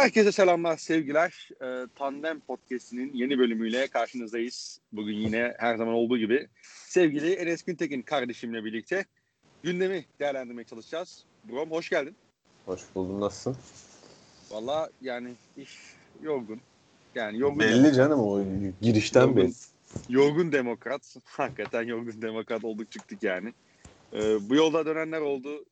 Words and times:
Herkese 0.00 0.32
selamlar, 0.32 0.76
sevgiler. 0.76 1.48
Ee, 1.62 1.86
Tandem 1.94 2.40
Podcast'inin 2.40 3.12
yeni 3.12 3.38
bölümüyle 3.38 3.86
karşınızdayız. 3.86 4.80
Bugün 4.92 5.14
yine 5.14 5.54
her 5.58 5.76
zaman 5.76 5.94
olduğu 5.94 6.18
gibi 6.18 6.48
sevgili 6.64 7.32
Enes 7.32 7.62
Güntekin 7.62 8.02
kardeşimle 8.02 8.64
birlikte 8.64 9.04
gündemi 9.62 10.04
değerlendirmeye 10.20 10.64
çalışacağız. 10.64 11.24
Brom 11.44 11.70
hoş 11.70 11.88
geldin. 11.90 12.16
Hoş 12.66 12.80
buldum. 12.94 13.20
Nasılsın? 13.20 13.56
Valla 14.50 14.90
yani 15.02 15.34
iş 15.56 15.78
yorgun. 16.22 16.60
Yani 17.14 17.38
yorgun 17.38 17.58
Belli 17.60 17.72
demokrat. 17.72 17.94
canım 17.96 18.20
o 18.20 18.44
girişten 18.80 19.20
Yorgun. 19.20 19.36
belli. 19.36 19.52
Yorgun 20.08 20.52
demokrat. 20.52 21.16
Hakikaten 21.24 21.82
yorgun 21.82 22.22
demokrat 22.22 22.64
olduk 22.64 22.90
çıktık 22.92 23.22
yani. 23.22 23.52
Ee, 24.12 24.48
bu 24.50 24.54
yolda 24.54 24.86
dönenler 24.86 25.20
oldu. 25.20 25.64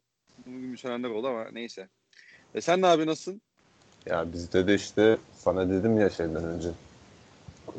Bugün 0.46 0.76
sönenler 0.76 1.08
oldu 1.10 1.28
ama 1.28 1.48
neyse. 1.52 1.88
E 2.54 2.60
sen 2.60 2.82
ne 2.82 2.86
abi 2.86 3.06
nasılsın? 3.06 3.42
Ya 4.08 4.32
bizde 4.32 4.66
de 4.66 4.74
işte 4.74 5.18
sana 5.32 5.70
dedim 5.70 6.00
ya 6.00 6.10
şeyden 6.10 6.44
önce 6.44 6.68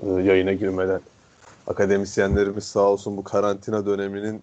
e, 0.04 0.10
yayına 0.10 0.54
girmeden 0.54 1.02
akademisyenlerimiz 1.68 2.64
sağ 2.64 2.80
olsun 2.80 3.18
bu 3.18 3.24
karantina 3.24 3.86
döneminin 3.86 4.42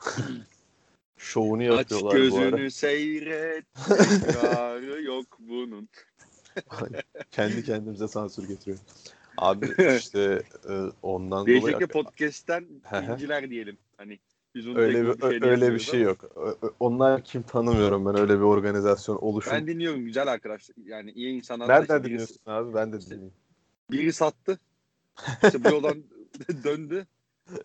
şovunu 1.16 1.62
Aç 1.62 1.90
yapıyorlar 1.90 2.30
bu 2.30 2.38
ara. 2.38 2.50
gözünü 2.50 2.70
seyret. 2.70 3.64
Yok 5.04 5.26
bunun. 5.38 5.88
Kendi 7.30 7.64
kendimize 7.64 8.08
sansür 8.08 8.48
getiriyor. 8.48 8.78
Abi 9.36 9.66
işte 9.98 10.42
e, 10.68 10.72
ondan 11.02 11.46
dolayı 11.46 11.62
Değişikli 11.62 11.86
podcast'ten 11.86 12.66
bilgiler 12.92 13.50
diyelim. 13.50 13.78
Hani 13.96 14.18
biz 14.54 14.68
onu 14.68 14.78
öyle 14.78 15.12
tek 15.12 15.22
bir, 15.22 15.28
şeyde 15.30 15.46
öyle 15.46 15.74
bir 15.74 15.78
şey 15.78 16.00
yok. 16.00 16.36
Onlar 16.80 17.24
kim 17.24 17.42
tanımıyorum 17.42 18.06
ben 18.06 18.18
öyle 18.18 18.34
bir 18.34 18.44
organizasyon 18.44 19.16
oluşum. 19.16 19.52
Ben 19.52 19.66
dinliyorum 19.66 20.04
güzel 20.04 20.28
arkadaşlar. 20.28 20.76
Yani 20.84 21.10
iyi 21.10 21.28
insanlar. 21.28 21.68
Nereden 21.68 21.96
Birisi- 21.96 22.04
dinliyorsun 22.04 22.40
abi? 22.46 22.74
Ben 22.74 22.92
de 22.92 23.00
dinleyeyim. 23.00 23.32
Biri 23.90 24.12
sattı. 24.12 24.58
İşte 25.44 25.64
bu 25.64 25.68
yoldan 25.68 26.04
döndü. 26.64 27.06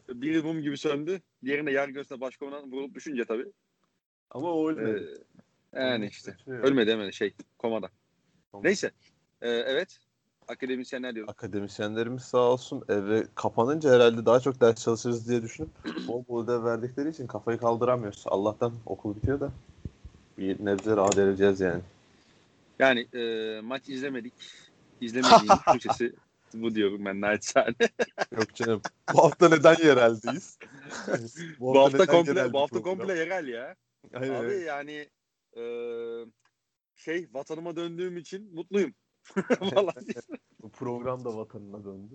Biri 0.09 0.42
mum 0.42 0.62
gibi 0.62 0.78
söndü. 0.78 1.22
Diğerine 1.44 1.72
yer 1.72 1.90
göğsüne 1.90 2.22
baş 2.22 2.38
komutan 2.38 2.72
vurulup 2.72 2.96
düşünce 2.96 3.26
tabii. 3.26 3.46
Ama 4.30 4.53
o 4.53 4.72
Ee, 4.72 5.03
yani 5.74 6.08
işte. 6.08 6.38
Şey. 6.46 6.53
Ölmedi 6.53 6.92
hemen 6.92 7.09
şey 7.09 7.34
komada. 7.58 7.90
Tamam. 8.52 8.66
Neyse. 8.66 8.92
Ee, 9.42 9.50
evet. 9.50 10.00
Akademisyenler 10.50 11.16
diyoruz. 11.16 11.31
akademisyenlerimiz 11.31 12.23
sağ 12.23 12.38
olsun 12.38 12.83
eve 12.89 13.23
kapanınca 13.36 13.92
herhalde 13.92 14.25
daha 14.25 14.39
çok 14.39 14.61
ders 14.61 14.83
çalışırız 14.83 15.30
diye 15.30 15.41
düşünüp 15.41 15.69
bol 16.08 16.23
bol 16.28 16.44
ödev 16.44 16.64
verdikleri 16.64 17.09
için 17.09 17.28
kafayı 17.28 17.58
kaldıramıyoruz. 17.58 18.23
Allah'tan 18.28 18.73
okul 18.86 19.16
bitiyor 19.16 19.39
da 19.39 19.52
bir 20.38 20.66
nebze 20.66 20.95
rahat 20.95 21.17
edeceğiz 21.17 21.59
yani. 21.59 21.81
Yani 22.80 23.08
e, 23.14 23.61
maç 23.61 23.89
izlemedik. 23.89 24.33
İzlemediğim 25.02 25.58
Türkçesi 25.72 26.14
bu 26.53 26.75
diyorum 26.75 27.06
ben 27.06 27.22
naçizane. 27.22 27.75
Yok 28.38 28.56
canım. 28.56 28.81
bu 29.13 29.23
hafta 29.23 29.50
neden 29.50 29.75
yereldeyiz? 29.84 30.58
bu 31.59 31.80
hafta 31.80 31.97
neden 31.97 32.08
komple 32.08 32.31
yerel 32.31 32.53
bu 32.53 32.59
hafta 32.59 32.81
komple 32.81 33.13
yerel 33.13 33.47
ya. 33.47 33.75
Aynen, 34.13 34.44
Abi 34.44 34.53
yani 34.56 35.09
e, 35.58 35.63
şey 36.95 37.28
vatanıma 37.34 37.75
döndüğüm 37.75 38.17
için 38.17 38.56
mutluyum. 38.56 38.94
Vallahi. 39.62 39.95
Bu 40.62 40.70
program 40.70 41.25
da 41.25 41.38
vatanına 41.38 41.84
döndü. 41.84 42.14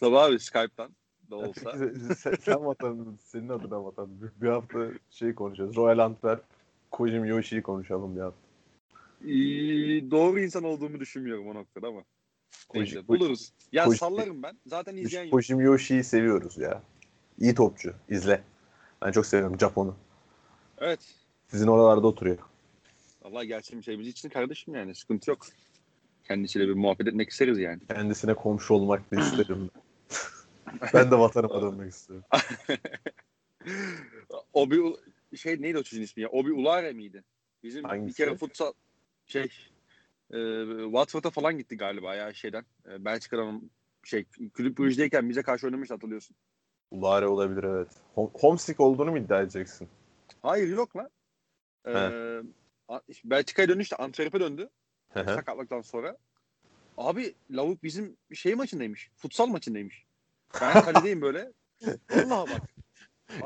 Tabii 0.00 0.18
abi 0.18 0.40
Skype'tan 0.40 0.90
da 1.30 1.36
olsa. 1.48 1.74
Sen, 2.16 2.34
sen 2.42 2.64
vatanın, 2.66 3.18
senin 3.24 3.48
adına 3.48 3.84
vatan. 3.84 4.10
Bir, 4.42 4.48
hafta 4.48 4.78
şey 5.10 5.34
konuşacağız. 5.34 5.76
Royal 5.76 5.98
Antwerp, 5.98 6.44
Kojim 6.90 7.24
Yoshi'yi 7.24 7.62
konuşalım 7.62 8.16
bir 8.16 8.20
hafta. 8.20 8.38
Ee, 9.24 10.10
doğru 10.10 10.40
insan 10.40 10.64
olduğumu 10.64 11.00
düşünmüyorum 11.00 11.48
o 11.48 11.54
noktada 11.54 11.88
ama. 11.88 12.02
Neyse 12.74 12.96
Koji- 12.96 13.08
buluruz. 13.08 13.52
Ya 13.72 13.84
Koji- 13.84 13.98
sallarım 13.98 14.42
ben. 14.42 14.58
Zaten 14.66 14.96
izleyen 14.96 15.24
yok. 15.24 15.32
Kojim 15.32 15.60
Yoshi'yi 15.60 16.04
seviyoruz 16.04 16.58
ya. 16.58 16.82
İyi 17.38 17.54
topçu. 17.54 17.94
İzle. 18.08 18.42
Ben 19.02 19.12
çok 19.12 19.26
seviyorum 19.26 19.58
Japon'u. 19.60 19.96
Evet. 20.78 21.00
Sizin 21.48 21.66
oralarda 21.66 22.06
oturuyor. 22.06 22.38
Allah 23.24 23.44
gelsin 23.44 23.80
şey 23.80 23.98
biz 23.98 24.06
için 24.08 24.28
kardeşim 24.28 24.74
yani 24.74 24.94
sıkıntı 24.94 25.30
yok. 25.30 25.46
Kendisiyle 26.28 26.68
bir 26.68 26.72
muhabbet 26.74 27.08
etmek 27.08 27.30
isteriz 27.30 27.58
yani. 27.58 27.80
Kendisine 27.88 28.34
komşu 28.34 28.74
olmak 28.74 29.10
da 29.12 29.20
isterim. 29.20 29.70
ben 30.94 31.10
de 31.10 31.18
vatanıma 31.18 31.62
dönmek 31.62 31.92
istiyorum. 31.92 32.24
Obi 34.52 34.80
şey 35.36 35.62
neydi 35.62 35.78
o 35.78 35.82
çocuğun 35.82 36.02
ismi 36.02 36.22
ya? 36.22 36.28
Obi 36.28 36.52
Ulare 36.52 36.92
miydi? 36.92 37.24
Bizim 37.62 37.84
bir 37.84 37.88
Hangisi? 37.88 38.16
kere 38.16 38.36
futsal 38.36 38.72
şey 39.26 39.50
e, 40.32 40.38
Watford'a 40.84 41.30
falan 41.30 41.58
gitti 41.58 41.76
galiba 41.76 42.14
ya 42.14 42.34
şeyden. 42.34 42.64
E, 42.90 43.04
Belçika'dan 43.04 43.70
şey 44.04 44.24
Kulüp 44.54 44.78
Brugge'deyken 44.78 45.28
bize 45.28 45.42
karşı 45.42 45.66
oynamış 45.66 45.90
hatırlıyorsun. 45.90 46.36
Ulare 46.90 47.26
olabilir 47.26 47.64
evet. 47.64 47.88
Hom- 48.16 48.30
homesick 48.40 48.80
olduğunu 48.80 49.10
mu 49.10 49.18
iddia 49.18 49.42
edeceksin? 49.42 49.88
Hayır 50.42 50.68
yok 50.76 50.96
lan. 50.96 51.10
E, 51.86 51.92
a- 52.88 53.00
Belçika'ya 53.24 53.68
dönüştü. 53.68 53.96
Antwerp'e 53.96 54.40
döndü. 54.40 54.68
Hı 55.12 55.20
hı. 55.20 55.34
sakatlıktan 55.34 55.80
sonra. 55.80 56.16
Abi 56.96 57.34
lavuk 57.50 57.82
bizim 57.82 58.16
şey 58.34 58.54
maçındaymış. 58.54 59.10
Futsal 59.16 59.46
maçındaymış. 59.46 60.04
Ben 60.60 60.72
kaledeyim 60.84 61.22
böyle. 61.22 61.52
Vallahi 62.10 62.50
bak. 62.50 62.62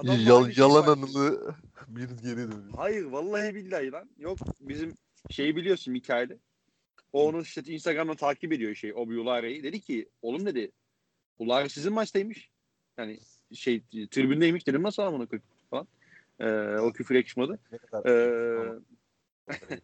Yal- 0.03 0.51
şey 0.51 0.65
yalan 0.65 0.87
var. 0.87 0.93
anılı 0.93 1.55
bir 1.89 2.09
geri 2.09 2.37
dönüyor. 2.37 2.75
Hayır 2.77 3.05
vallahi 3.05 3.55
billahi 3.55 3.93
lan. 3.93 4.11
Yok 4.19 4.39
bizim 4.61 4.95
şeyi 5.31 5.57
biliyorsun 5.57 5.93
Mikail'i. 5.93 6.39
O 7.13 7.29
onu 7.29 7.43
işte 7.43 7.63
Instagram'dan 7.67 8.17
takip 8.17 8.53
ediyor 8.53 8.75
şey 8.75 8.93
Obi 8.93 9.19
Ulare'yi. 9.19 9.63
Dedi 9.63 9.81
ki 9.81 10.09
oğlum 10.23 10.47
dedi 10.47 10.73
Ulare 11.39 11.69
sizin 11.69 11.93
maçtaymış. 11.93 12.51
Yani 12.99 13.21
şey 13.55 13.83
tribündeymiş 14.11 14.67
dedim 14.67 14.83
nasıl 14.83 15.03
amına 15.03 15.27
koyayım 15.27 15.47
falan. 15.71 15.89
Ee, 16.41 16.79
o 16.81 16.93
küfür 16.93 17.15
yakışmadı. 17.15 17.59
Ee. 18.07 18.57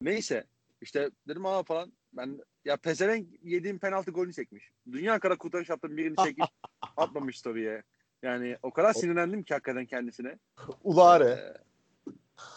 Neyse 0.00 0.44
işte 0.82 1.10
dedim 1.28 1.46
aa 1.46 1.62
falan 1.62 1.92
ben 2.12 2.40
ya 2.64 2.76
pezevenk 2.76 3.28
yediğim 3.42 3.78
penaltı 3.78 4.10
golünü 4.10 4.32
çekmiş. 4.32 4.70
Dünya 4.92 5.18
kadar 5.18 5.38
kurtarış 5.38 5.68
yaptığım 5.68 5.96
birini 5.96 6.16
çekip 6.16 6.44
atmamış 6.96 7.38
story'e. 7.38 7.82
Yani 8.22 8.56
o 8.62 8.70
kadar 8.70 8.92
sinirlendim 8.92 9.42
ki 9.42 9.54
hakikaten 9.54 9.86
kendisine. 9.86 10.38
Ulare. 10.84 11.24
Ee, 11.30 12.12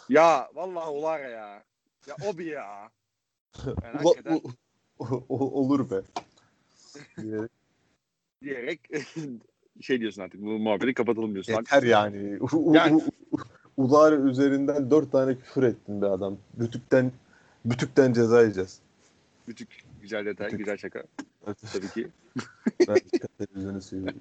ya 0.08 0.48
vallahi 0.54 0.88
olar 0.88 1.20
ya. 1.20 1.64
Ya 2.06 2.16
o 2.28 2.38
bir 2.38 2.46
ya. 2.46 2.90
Yani 3.66 3.96
Ula- 3.96 4.04
hakikaten 4.04 4.40
u- 4.98 5.24
u- 5.28 5.60
olur 5.60 5.90
be. 5.90 6.02
Diyerek, 7.22 7.50
diyerek 8.42 8.80
şey 9.80 10.00
diyorsun 10.00 10.22
artık 10.22 10.40
bu 10.40 10.58
muhabbeti 10.58 10.94
kapatalım 10.94 11.32
diyorsun. 11.34 11.52
Yeter 11.52 11.82
yani. 11.82 12.38
U- 12.40 12.70
u- 12.70 12.74
Yani- 12.74 12.96
u- 12.96 13.38
Ulare 13.76 14.14
üzerinden 14.14 14.90
dört 14.90 15.12
tane 15.12 15.38
küfür 15.38 15.62
ettin 15.62 16.02
be 16.02 16.06
adam. 16.06 16.38
Bütükten 16.54 17.12
bütükten 17.70 18.12
ceza 18.12 18.40
yiyeceğiz. 18.40 18.80
Bütük 19.48 19.84
güzel 20.00 20.26
detay, 20.26 20.46
Bütük. 20.46 20.58
güzel 20.58 20.76
şaka 20.76 21.04
tabii 21.72 21.88
ki. 21.88 22.08
Ben 22.88 22.98
televizyonu 23.38 23.82
seviyorum. 23.82 24.20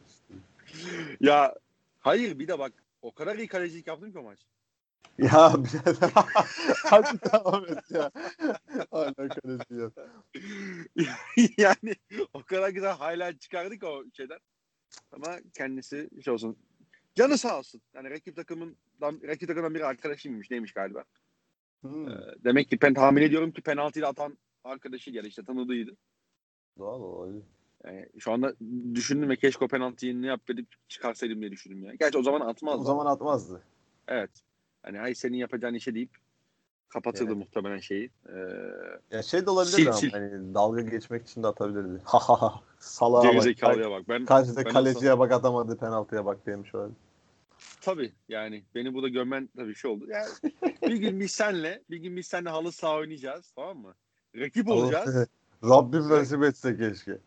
Ya 1.19 1.56
hayır 2.00 2.39
bir 2.39 2.47
de 2.47 2.59
bak 2.59 2.73
o 3.01 3.13
kadar 3.13 3.35
iyi 3.35 3.47
kalecilik 3.47 3.88
yaptım 3.88 4.11
ki 4.11 4.19
o 4.19 4.23
maç. 4.23 4.39
Ya 5.17 5.53
birader. 5.57 6.11
Hadi 6.83 7.19
devam 7.22 7.66
et 7.66 7.91
ya. 7.91 8.11
Hala 8.91 9.13
kaleci 9.13 9.73
ya. 9.75 9.91
yani 11.57 11.95
o 12.33 12.44
kadar 12.44 12.69
güzel 12.69 12.94
highlight 12.94 13.41
çıkardık 13.41 13.83
o 13.83 14.03
şeyden. 14.13 14.39
Ama 15.12 15.38
kendisi 15.53 16.09
şey 16.24 16.33
olsun. 16.33 16.57
Canı 17.15 17.38
sağ 17.38 17.59
olsun. 17.59 17.81
Yani 17.94 18.09
rakip 18.09 18.36
takımın 18.36 18.77
rakip 19.01 19.47
takımdan 19.47 19.75
biri 19.75 19.86
arkadaşıymış 19.86 20.51
neymiş 20.51 20.74
galiba. 20.74 21.03
Hmm. 21.85 22.09
Ee, 22.09 22.35
demek 22.43 22.69
ki 22.69 22.77
ben 22.81 22.93
tahmin 22.93 23.21
ediyorum 23.21 23.51
ki 23.51 23.61
penaltıyı 23.61 24.07
atan 24.07 24.37
arkadaşı 24.63 25.11
ya 25.11 25.23
da 25.23 25.27
işte 25.27 25.43
tanıdığıydı. 25.43 25.91
Doğal 26.77 27.01
olabilir. 27.01 27.43
Yani 27.85 28.09
şu 28.19 28.31
anda 28.31 28.53
düşündüm 28.93 29.29
ve 29.29 29.35
keşke 29.35 29.65
o 29.65 29.67
penaltıyı 29.67 30.21
ne 30.21 30.27
yap 30.27 30.49
edip 30.49 30.67
çıkarsaydım 30.87 31.41
diye 31.41 31.51
düşündüm 31.51 31.83
ya. 31.83 31.93
Gerçi 31.95 32.17
o 32.17 32.23
zaman 32.23 32.41
atmazdı. 32.41 32.81
O 32.81 32.83
zaman 32.83 33.05
atmazdı. 33.05 33.61
Evet. 34.07 34.31
Hani 34.83 35.01
ay 35.01 35.15
senin 35.15 35.37
yapacağın 35.37 35.73
işe 35.73 35.95
deyip 35.95 36.09
kapatırdı 36.89 37.27
Evet. 37.27 37.37
muhtemelen 37.37 37.79
şeyi. 37.79 38.09
Ee, 38.29 38.33
Ya 39.11 39.23
şey 39.23 39.45
de 39.45 39.49
olabilir 39.49 39.75
Sil, 39.75 39.87
ama 39.87 39.97
sil. 40.01 40.11
hani 40.11 40.53
dalga 40.53 40.81
geçmek 40.81 41.27
için 41.27 41.43
de 41.43 41.47
atabilirdi. 41.47 42.01
Ha 42.05 42.19
ha 42.19 42.41
ha. 42.41 42.61
Salağa 42.79 43.35
bak. 43.35 43.61
bak. 43.89 44.09
Ben 44.09 44.25
Karşıda 44.25 44.65
ben 44.65 44.71
kaleciye 44.71 45.19
bak 45.19 45.31
atamadı 45.31 45.77
penaltıya 45.77 46.25
bak 46.25 46.45
demiş 46.45 46.75
olabilir. 46.75 46.97
Tabii 47.85 48.13
yani 48.29 48.63
beni 48.75 48.93
burada 48.93 49.07
gömen 49.07 49.49
tabii 49.55 49.75
şey 49.75 49.91
oldu. 49.91 50.05
Yani 50.09 50.27
bir 50.81 50.95
gün 50.95 51.19
biz 51.19 51.31
senle 51.31 51.83
bir 51.89 51.97
gün 51.97 52.17
biz 52.17 52.27
senle 52.27 52.49
halı 52.49 52.71
saha 52.71 52.95
oynayacağız 52.95 53.51
tamam 53.55 53.77
mı? 53.77 53.95
Rakip 54.35 54.67
olacağız. 54.67 55.27
Rabbim 55.63 56.09
nasip 56.09 56.43
etse 56.43 56.77
keşke. 56.77 57.17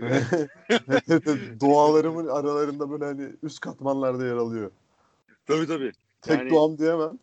Dualarımın 1.60 2.26
aralarında 2.26 2.90
böyle 2.90 3.04
hani 3.04 3.32
üst 3.42 3.60
katmanlarda 3.60 4.26
yer 4.26 4.36
alıyor. 4.36 4.70
tabii 5.46 5.66
tabii. 5.66 5.92
Tek 6.22 6.38
Yani- 6.38 6.50
duam 6.50 6.78
diyemem. 6.78 7.18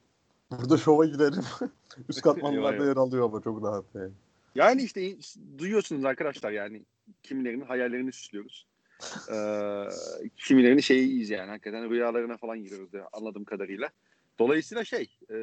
Burada 0.51 0.77
şova 0.77 1.05
girerim. 1.05 1.43
üst 2.09 2.21
katmanlarda 2.21 2.85
yer 2.85 2.95
alıyor 2.95 3.25
ama 3.25 3.41
çok 3.41 3.63
rahat 3.63 3.85
yani. 3.95 4.11
Yani 4.55 4.83
işte 4.83 5.15
duyuyorsunuz 5.57 6.05
arkadaşlar 6.05 6.51
yani 6.51 6.81
kimilerinin 7.23 7.65
hayallerini 7.65 8.11
süslüyoruz. 8.11 8.67
Ee, 9.31 9.87
kimilerinin 10.37 10.81
şeyiyiz 10.81 11.29
yani 11.29 11.49
hakikaten 11.49 11.89
rüyalarına 11.89 12.37
falan 12.37 12.63
giriyoruz 12.63 12.93
diye 12.93 13.03
anladığım 13.13 13.43
kadarıyla. 13.43 13.89
Dolayısıyla 14.39 14.85
şey 14.85 15.17
e, 15.29 15.37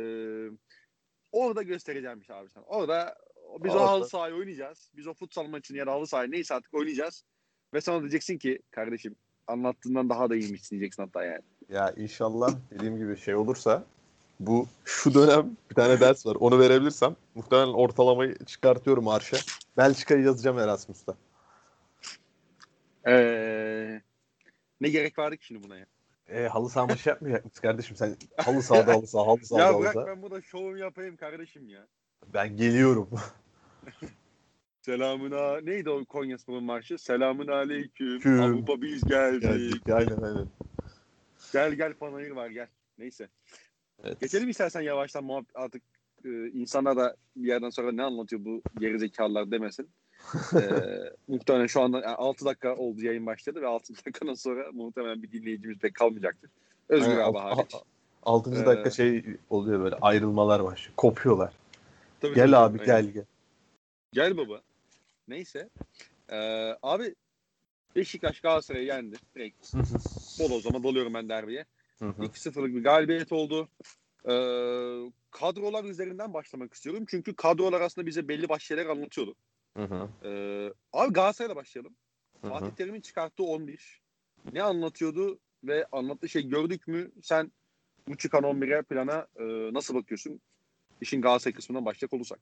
orada 1.33 1.63
göstereceğimmiş 1.63 2.31
abi 2.31 2.51
sen. 2.51 2.63
Orada 2.67 3.19
biz 3.65 3.75
o 3.75 3.81
halı 3.81 4.09
sahayı 4.09 4.35
oynayacağız. 4.35 4.91
Biz 4.97 5.07
o 5.07 5.15
futsal 5.15 5.47
maçını 5.47 5.79
ya 5.79 5.87
da 5.87 5.93
halı 5.93 6.07
sahayı 6.07 6.31
neyse 6.31 6.55
artık 6.55 6.75
oynayacağız. 6.75 7.25
Ve 7.75 7.81
sonra 7.81 8.01
diyeceksin 8.01 8.39
ki 8.39 8.59
kardeşim 8.71 9.17
anlattığından 9.47 10.09
daha 10.09 10.31
da 10.31 10.37
iyiymiş 10.37 10.71
diyeceksin 10.71 11.03
hatta 11.03 11.25
yani. 11.25 11.43
Ya 11.69 11.95
inşallah 11.97 12.55
dediğim 12.71 12.99
gibi 12.99 13.17
şey 13.17 13.35
olursa 13.35 13.85
bu 14.41 14.67
şu 14.85 15.15
dönem 15.15 15.57
bir 15.71 15.75
tane 15.75 16.01
ders 16.01 16.27
var. 16.27 16.37
Onu 16.41 16.59
verebilirsem 16.59 17.17
muhtemelen 17.35 17.73
ortalamayı 17.73 18.37
çıkartıyorum 18.47 19.09
arşa. 19.09 19.37
Belçika'yı 19.77 20.25
yazacağım 20.25 20.59
Erasmus'ta. 20.59 21.15
Ee, 23.07 24.03
ne 24.81 24.89
gerek 24.89 25.19
vardı 25.19 25.37
ki 25.37 25.47
şimdi 25.47 25.63
buna 25.65 25.79
ya? 25.79 25.87
E, 26.29 26.47
halı 26.49 26.69
saha 26.69 26.87
maçı 26.87 27.09
yapmayacak 27.09 27.45
mısın 27.45 27.61
kardeşim? 27.63 27.97
Sen 27.97 28.17
halı 28.37 28.63
sahada 28.63 28.93
halı 28.93 29.07
saha, 29.07 29.27
halı 29.27 29.47
sahada 29.47 29.63
ya 29.65 29.69
halı 29.69 29.81
bırak 29.81 29.93
saha. 29.95 30.07
ben 30.07 30.23
burada 30.23 30.43
şovumu 30.43 30.79
yapayım 30.79 31.17
kardeşim 31.17 31.69
ya. 31.69 31.87
Ben 32.35 32.57
geliyorum. 32.57 33.11
Selamün 34.83 35.31
a- 35.31 35.61
neydi 35.61 35.91
o 35.91 36.05
Konya 36.05 36.39
Spor'un 36.39 36.65
marşı? 36.65 36.99
Selamün 36.99 37.47
aleyküm. 37.47 38.21
Küm. 38.21 38.41
Avrupa 38.41 38.83
biz 38.83 39.07
geldik. 39.07 39.43
Geldik. 39.43 39.89
Aynen 39.89 40.23
aynen. 40.23 40.49
Gel 41.53 41.73
gel 41.73 41.95
panayır 41.95 42.31
var 42.31 42.49
gel. 42.51 42.69
Neyse. 42.99 43.29
Evet. 44.05 44.21
Geçelim 44.21 44.49
istersen 44.49 44.81
yavaştan 44.81 45.25
muhabbet 45.25 45.51
artık 45.55 45.83
e, 46.25 46.29
insanlar 46.49 46.97
da 46.97 47.17
bir 47.37 47.49
yerden 47.49 47.71
sonra 47.71 47.93
ne 47.93 48.03
anlatıyor 48.03 48.45
bu 48.45 48.63
gerizekalılar 48.79 49.51
demesin. 49.51 49.91
E, 50.55 50.61
muhtemelen 51.29 51.67
şu 51.67 51.81
anda 51.83 51.97
yani 51.97 52.15
6 52.17 52.45
dakika 52.45 52.75
oldu 52.77 53.01
yayın 53.03 53.27
başladı 53.27 53.63
ve 53.63 53.67
6 53.67 53.97
dakikadan 53.97 54.35
sonra 54.35 54.73
muhtemelen 54.73 55.23
bir 55.23 55.33
dinleyicimiz 55.33 55.79
pek 55.79 55.95
kalmayacaktır. 55.95 56.51
Özgür 56.89 57.11
Aynen, 57.11 57.23
abi 57.25 57.39
hariç. 57.39 57.75
a- 57.75 57.83
Altıncı 58.23 58.63
Ee, 58.63 58.67
dakika 58.67 58.91
şey 58.91 59.25
oluyor 59.51 59.81
böyle 59.81 59.97
ayrılmalar 59.97 60.65
başlıyor. 60.65 60.93
Kopuyorlar. 60.97 61.53
Tabii, 62.21 62.35
Gel 62.35 62.45
tabii, 62.47 62.57
abi 62.57 62.81
aynen. 62.81 62.87
gel 62.87 63.13
gel. 63.13 63.25
Gel 64.13 64.37
baba. 64.37 64.63
Neyse. 65.29 65.69
Ee, 66.31 66.77
abi 66.83 67.15
Beşiktaş 67.97 68.41
Galatasaray'ı 68.41 68.87
yendi. 68.87 69.17
Direkt 69.35 69.75
bol 70.41 70.51
o 70.51 70.61
zaman 70.61 70.83
doluyorum 70.83 71.15
ben 71.15 71.29
derbiye. 71.29 71.65
Hı 71.99 72.09
hı. 72.09 72.23
2-0'lık 72.23 72.75
bir 72.75 72.83
galibiyet 72.85 73.33
oldu. 73.33 73.69
Ee, 74.29 74.33
kadrolar 75.31 75.85
üzerinden 75.85 76.35
başlamak 76.35 76.75
istiyorum. 76.75 77.05
Çünkü 77.09 77.35
kadrolar 77.37 77.81
aslında 77.81 78.07
bize 78.07 78.29
belli 78.29 78.49
başlı 78.49 78.65
şeyler 78.65 78.87
anlatıyordu. 78.87 79.35
Hı 79.77 79.85
hı. 79.85 80.09
Ee, 80.25 80.73
abi 80.93 81.13
Galatasaray'la 81.13 81.57
başlayalım. 81.57 81.95
Hı 82.41 82.47
hı. 82.47 82.51
Fatih 82.51 82.71
Terim'in 82.71 83.01
çıkarttığı 83.01 83.43
11. 83.43 84.03
Ne 84.53 84.63
anlatıyordu 84.63 85.39
ve 85.65 85.87
anlattığı 85.93 86.29
şey 86.29 86.49
gördük 86.49 86.89
mü? 86.89 87.11
Sen 87.23 87.53
bu 88.09 88.17
çıkan 88.17 88.43
11'e 88.43 88.83
plana 88.83 89.27
e, 89.37 89.75
nasıl 89.75 89.95
bakıyorsun? 89.95 90.41
İşin 91.01 91.23
Galatasaray 91.23 91.55
kısmından 91.55 91.85
başlayacak 91.85 92.13
olursak. 92.13 92.39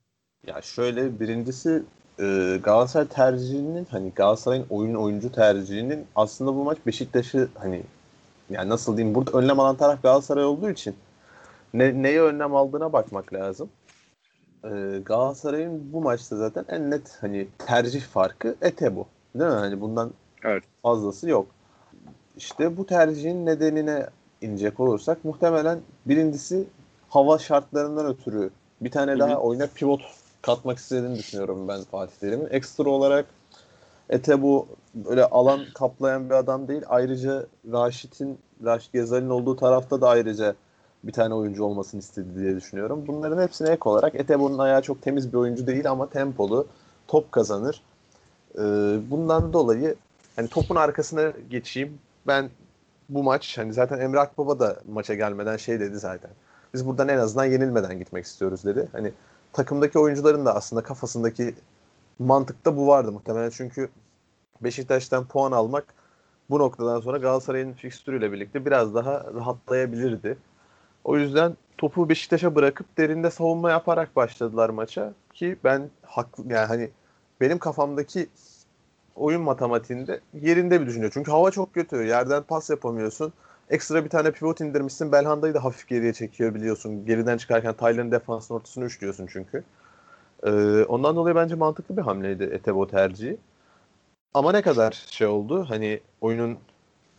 Ya 0.46 0.62
şöyle 0.62 1.20
birincisi 1.20 1.82
e, 2.18 2.58
Galatasaray 2.62 3.08
tercihinin 3.08 3.84
hani 3.90 4.10
Galatasaray'ın 4.10 4.66
oyun 4.70 4.94
oyuncu 4.94 5.32
tercihinin 5.32 6.06
aslında 6.16 6.54
bu 6.54 6.64
maç 6.64 6.78
Beşiktaş'ı 6.86 7.48
hani 7.54 7.82
yani 8.50 8.68
nasıl 8.68 8.96
diyeyim 8.96 9.14
burada 9.14 9.38
önlem 9.38 9.60
alan 9.60 9.76
taraf 9.76 10.02
Galatasaray 10.02 10.44
olduğu 10.44 10.70
için 10.70 10.96
ne, 11.74 12.02
neye 12.02 12.22
önlem 12.22 12.54
aldığına 12.54 12.92
bakmak 12.92 13.32
lazım. 13.32 13.70
E, 14.64 14.98
Galatasaray'ın 15.04 15.92
bu 15.92 16.00
maçta 16.00 16.36
zaten 16.36 16.64
en 16.68 16.90
net 16.90 17.18
hani 17.20 17.48
tercih 17.58 18.02
farkı 18.02 18.56
ete 18.62 18.96
bu. 18.96 19.06
Değil 19.34 19.50
mi? 19.50 19.56
Hani 19.56 19.80
bundan 19.80 20.10
Evet. 20.44 20.64
fazlası 20.82 21.28
yok. 21.28 21.46
İşte 22.36 22.76
bu 22.76 22.86
tercihin 22.86 23.46
nedenine 23.46 24.06
inecek 24.40 24.80
olursak 24.80 25.24
muhtemelen 25.24 25.78
birincisi 26.06 26.64
hava 27.08 27.38
şartlarından 27.38 28.06
ötürü 28.06 28.50
bir 28.80 28.90
tane 28.90 29.10
Hı 29.10 29.14
hı. 29.14 29.18
daha 29.20 29.36
oyuna 29.38 29.66
pivot 29.74 30.00
katmak 30.42 30.78
istediğini 30.78 31.18
düşünüyorum 31.18 31.68
ben 31.68 31.80
Fatih 31.82 32.16
Terim'in. 32.16 32.48
Ekstra 32.50 32.90
olarak 32.90 33.26
Ete 34.10 34.42
bu 34.42 34.66
böyle 34.94 35.24
alan 35.24 35.60
kaplayan 35.74 36.30
bir 36.30 36.34
adam 36.34 36.68
değil. 36.68 36.82
Ayrıca 36.88 37.46
Raşit'in, 37.72 38.38
Raşit 38.64 38.92
Gezal'in 38.92 39.30
olduğu 39.30 39.56
tarafta 39.56 40.00
da 40.00 40.08
ayrıca 40.08 40.54
bir 41.04 41.12
tane 41.12 41.34
oyuncu 41.34 41.64
olmasını 41.64 42.00
istedi 42.00 42.28
diye 42.38 42.56
düşünüyorum. 42.56 43.04
Bunların 43.06 43.42
hepsine 43.42 43.70
ek 43.70 43.80
olarak 43.84 44.14
Etebo'nun 44.14 44.58
ayağı 44.58 44.82
çok 44.82 45.02
temiz 45.02 45.32
bir 45.32 45.38
oyuncu 45.38 45.66
değil 45.66 45.90
ama 45.90 46.10
tempolu, 46.10 46.66
top 47.08 47.32
kazanır. 47.32 47.82
Ee, 48.58 48.60
bundan 49.10 49.52
dolayı 49.52 49.94
hani 50.36 50.48
topun 50.48 50.76
arkasına 50.76 51.32
geçeyim. 51.50 51.98
Ben 52.26 52.50
bu 53.08 53.22
maç 53.22 53.58
hani 53.58 53.72
zaten 53.72 54.00
Emre 54.00 54.20
Akbaba 54.20 54.58
da 54.58 54.76
maça 54.92 55.14
gelmeden 55.14 55.56
şey 55.56 55.80
dedi 55.80 55.98
zaten. 55.98 56.30
Biz 56.74 56.86
buradan 56.86 57.08
en 57.08 57.18
azından 57.18 57.44
yenilmeden 57.44 57.98
gitmek 57.98 58.24
istiyoruz 58.24 58.64
dedi. 58.64 58.88
Hani 58.92 59.12
takımdaki 59.52 59.98
oyuncuların 59.98 60.46
da 60.46 60.54
aslında 60.54 60.82
kafasındaki 60.82 61.54
mantıkta 62.18 62.76
bu 62.76 62.86
vardı 62.86 63.12
muhtemelen. 63.12 63.50
Çünkü 63.50 63.88
Beşiktaş'tan 64.60 65.24
puan 65.26 65.52
almak 65.52 65.94
bu 66.50 66.58
noktadan 66.58 67.00
sonra 67.00 67.18
Galatasaray'ın 67.18 67.72
fikstürüyle 67.72 68.32
birlikte 68.32 68.66
biraz 68.66 68.94
daha 68.94 69.24
rahatlayabilirdi. 69.34 70.38
O 71.06 71.18
yüzden 71.18 71.56
topu 71.78 72.08
Beşiktaş'a 72.08 72.54
bırakıp 72.54 72.98
derinde 72.98 73.30
savunma 73.30 73.70
yaparak 73.70 74.16
başladılar 74.16 74.70
maça 74.70 75.12
ki 75.34 75.56
ben 75.64 75.90
haklı 76.02 76.52
yani 76.52 76.66
hani 76.66 76.90
benim 77.40 77.58
kafamdaki 77.58 78.28
oyun 79.16 79.42
matematiğinde 79.42 80.20
yerinde 80.34 80.80
bir 80.80 80.86
düşünüyor. 80.86 81.10
Çünkü 81.14 81.30
hava 81.30 81.50
çok 81.50 81.74
kötü. 81.74 81.96
Yerden 81.96 82.42
pas 82.42 82.70
yapamıyorsun. 82.70 83.32
Ekstra 83.70 84.04
bir 84.04 84.10
tane 84.10 84.32
pivot 84.32 84.60
indirmişsin. 84.60 85.12
Belhanda'yı 85.12 85.54
da 85.54 85.64
hafif 85.64 85.88
geriye 85.88 86.12
çekiyor 86.12 86.54
biliyorsun. 86.54 87.06
Geriden 87.06 87.36
çıkarken 87.38 87.74
Taylan'ın 87.74 88.10
defansın 88.10 88.54
ortasını 88.54 88.84
üçlüyorsun 88.84 89.26
çünkü. 89.32 89.64
Ee, 90.44 90.84
ondan 90.84 91.16
dolayı 91.16 91.36
bence 91.36 91.54
mantıklı 91.54 91.96
bir 91.96 92.02
hamleydi 92.02 92.44
Etebo 92.44 92.86
tercihi. 92.86 93.38
Ama 94.34 94.52
ne 94.52 94.62
kadar 94.62 94.92
şey 95.10 95.26
oldu? 95.26 95.66
Hani 95.68 96.00
oyunun 96.20 96.58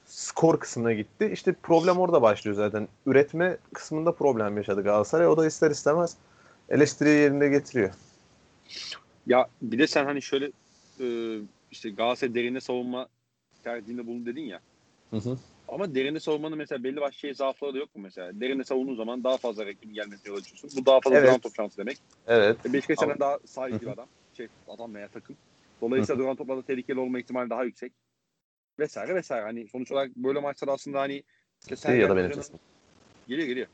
skor 0.07 0.59
kısmına 0.59 0.93
gitti. 0.93 1.29
İşte 1.34 1.53
problem 1.63 1.98
orada 1.98 2.22
başlıyor 2.22 2.55
zaten. 2.55 2.88
Üretme 3.05 3.58
kısmında 3.74 4.12
problem 4.12 4.58
yaşadı 4.58 4.84
Galatasaray. 4.84 5.27
O 5.27 5.38
da 5.38 5.48
ister 5.48 5.72
istemez 5.72 6.17
eleştiriyi 6.70 7.20
yerinde 7.20 7.50
getiriyor. 7.50 7.93
Ya 9.27 9.48
bir 9.62 9.79
de 9.79 9.88
sen 9.88 10.05
hani 10.05 10.22
şöyle 10.22 10.51
e, 11.00 11.38
işte 11.72 11.89
Galatasaray 11.89 12.36
derinde 12.36 12.60
savunma 12.60 13.08
tercihinde 13.63 14.08
bulun 14.08 14.25
dedin 14.25 14.46
ya. 14.46 14.60
Hı 15.10 15.17
hı. 15.17 15.38
Ama 15.67 15.96
derinde 15.96 16.20
savunmanın 16.20 16.58
mesela 16.58 16.84
belli 16.84 17.01
başlı 17.01 17.20
şey 17.20 17.34
zaafları 17.34 17.74
da 17.74 17.77
yok 17.77 17.96
mu 17.96 18.01
mesela? 18.03 18.39
Derinde 18.39 18.63
savunduğun 18.63 18.96
zaman 18.96 19.24
daha 19.24 19.38
fazla 19.38 19.65
rakibin 19.65 19.93
gelmesine 19.93 20.31
yol 20.31 20.39
açıyorsun. 20.39 20.70
Bu 20.77 20.86
daha 20.86 21.00
fazla 21.01 21.17
Evet. 21.17 21.27
duran 21.27 21.39
top 21.39 21.55
şansı 21.55 21.77
demek. 21.77 21.98
Evet. 22.27 22.58
E, 22.65 22.74
Beşiktaş 22.74 23.20
daha 23.20 23.39
sahip 23.46 23.81
bir 23.81 23.88
adam. 23.88 24.08
Şey 24.34 24.48
adam 24.67 24.96
veya 24.96 25.08
takım. 25.08 25.36
Dolayısıyla 25.81 26.24
duran 26.24 26.36
toplarda 26.36 26.62
tehlikeli 26.62 27.00
olma 27.00 27.20
ihtimali 27.20 27.50
daha 27.50 27.63
yüksek. 27.63 27.93
Vesaire 28.79 29.15
vesaire. 29.15 29.43
Hani 29.43 29.67
sonuç 29.67 29.91
olarak 29.91 30.15
böyle 30.15 30.39
maçlar 30.39 30.67
aslında 30.67 31.00
hani 31.00 31.24
işte 31.72 31.93
İyi 31.93 32.01
ya 32.01 32.10
da 32.10 32.17
benim 32.17 32.34
sesim. 32.34 32.60
Geliyor 33.27 33.48
geliyor. 33.48 33.67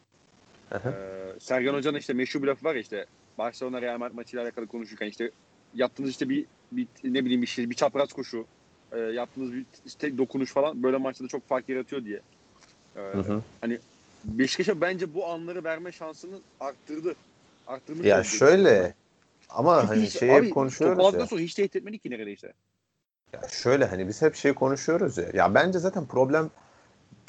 Ee, 0.86 1.40
Sergen 1.40 1.74
Hoca'nın 1.74 1.98
işte 1.98 2.14
meşhur 2.14 2.42
bir 2.42 2.48
lafı 2.48 2.66
var 2.66 2.76
işte 2.76 3.06
Barcelona 3.38 3.82
Real 3.82 3.98
Madrid 3.98 4.16
maçıyla 4.16 4.44
alakalı 4.44 4.68
konuşurken 4.68 5.08
işte 5.08 5.32
yaptığınız 5.74 6.10
işte 6.10 6.30
bir, 6.30 6.46
bir 6.72 6.88
ne 7.04 7.26
bileyim 7.26 7.42
bir 7.42 7.48
şey 7.48 7.70
bir 7.70 7.76
çapraz 7.76 8.14
koşu 8.14 8.48
e, 8.92 9.00
yaptığınız 9.00 9.54
bir 9.54 9.66
işte 9.86 10.18
dokunuş 10.18 10.52
falan 10.52 10.84
böyle 10.84 10.98
maçta 10.98 11.24
da 11.24 11.28
çok 11.28 11.48
fark 11.48 11.70
yaratıyor 11.70 12.06
diye. 12.06 12.22
Ee, 12.96 13.00
Hı 13.00 13.18
hı. 13.18 13.42
Beşiktaş'a 14.24 14.82
bence 14.82 15.14
bu 15.14 15.28
anları 15.28 15.64
verme 15.64 15.92
şansını 15.92 16.40
arttırdı. 16.60 17.16
Arttırmış 17.68 18.08
Ya 18.08 18.24
şöyle 18.24 18.94
ama 19.50 19.90
hani 19.90 20.10
abi, 20.32 20.46
hep 20.46 20.54
konuşuyoruz 20.54 21.14
ya. 21.14 21.28
sonra 21.28 21.42
hiç 21.42 21.54
tehdit 21.54 21.76
etmedi 21.76 22.00
ki 22.00 22.10
neredeyse. 22.10 22.54
Ya 23.34 23.42
şöyle 23.50 23.86
hani 23.86 24.08
biz 24.08 24.22
hep 24.22 24.36
şey 24.36 24.54
konuşuyoruz 24.54 25.18
ya. 25.18 25.26
Ya 25.34 25.54
bence 25.56 25.80
zaten 25.80 26.06
problem 26.06 26.50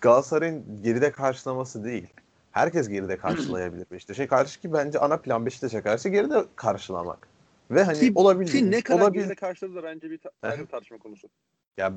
Galatasaray'ın 0.01 0.83
geride 0.83 1.13
karşılaması 1.13 1.85
değil. 1.85 2.07
Herkes 2.53 2.89
geride 2.89 3.17
karşılayabilir 3.17 3.87
Beşiktaş'a 3.91 4.29
karşı 4.29 4.61
ki 4.61 4.73
bence 4.73 4.99
ana 4.99 5.17
plan 5.17 5.47
Beşiktaş'a 5.47 5.83
karşı 5.83 6.09
geride 6.09 6.45
karşılamak. 6.57 7.29
Ve 7.71 7.85
hani 7.85 7.99
Ki- 7.99 8.13
olabildiğince 8.15 8.71
Ki 8.71 8.71
ne 8.71 8.81
kadar 8.83 9.01
olabil- 9.01 9.15
geride 9.21 9.35
karşıladı 9.35 9.75
da 9.75 9.83
bence 9.83 10.11
bir 10.11 10.21
ayrı 10.43 10.67
tartışma 10.67 10.99
konusu. 10.99 11.29
ya 11.77 11.93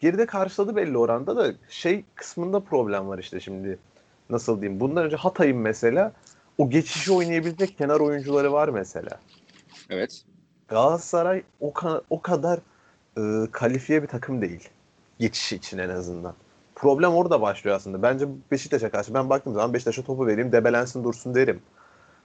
geride 0.00 0.26
karşıladı 0.26 0.76
belli 0.76 0.98
oranda 0.98 1.36
da 1.36 1.52
şey 1.68 2.04
kısmında 2.14 2.60
problem 2.60 3.08
var 3.08 3.18
işte 3.18 3.40
şimdi. 3.40 3.78
Nasıl 4.30 4.60
diyeyim? 4.60 4.80
Bundan 4.80 5.04
önce 5.04 5.16
Hatay'ın 5.16 5.58
mesela 5.58 6.12
o 6.58 6.70
geçişi 6.70 7.12
oynayabilecek 7.12 7.78
kenar 7.78 8.00
oyuncuları 8.00 8.52
var 8.52 8.68
mesela. 8.68 9.20
Evet. 9.90 10.24
Galatasaray 10.68 11.42
o, 11.60 11.70
ka- 11.70 12.02
o 12.10 12.22
kadar 12.22 12.60
e, 13.18 13.22
kalifiye 13.52 14.02
bir 14.02 14.08
takım 14.08 14.42
değil. 14.42 14.68
Geçiş 15.18 15.52
için 15.52 15.78
en 15.78 15.88
azından. 15.88 16.34
Problem 16.74 17.14
orada 17.14 17.40
başlıyor 17.40 17.76
aslında. 17.76 18.02
Bence 18.02 18.28
Beşiktaş'a 18.50 18.90
karşı 18.90 19.14
ben 19.14 19.30
baktığım 19.30 19.54
zaman 19.54 19.74
Beşiktaş'a 19.74 20.02
topu 20.02 20.26
vereyim, 20.26 20.52
debelensin 20.52 21.04
dursun 21.04 21.34
derim 21.34 21.60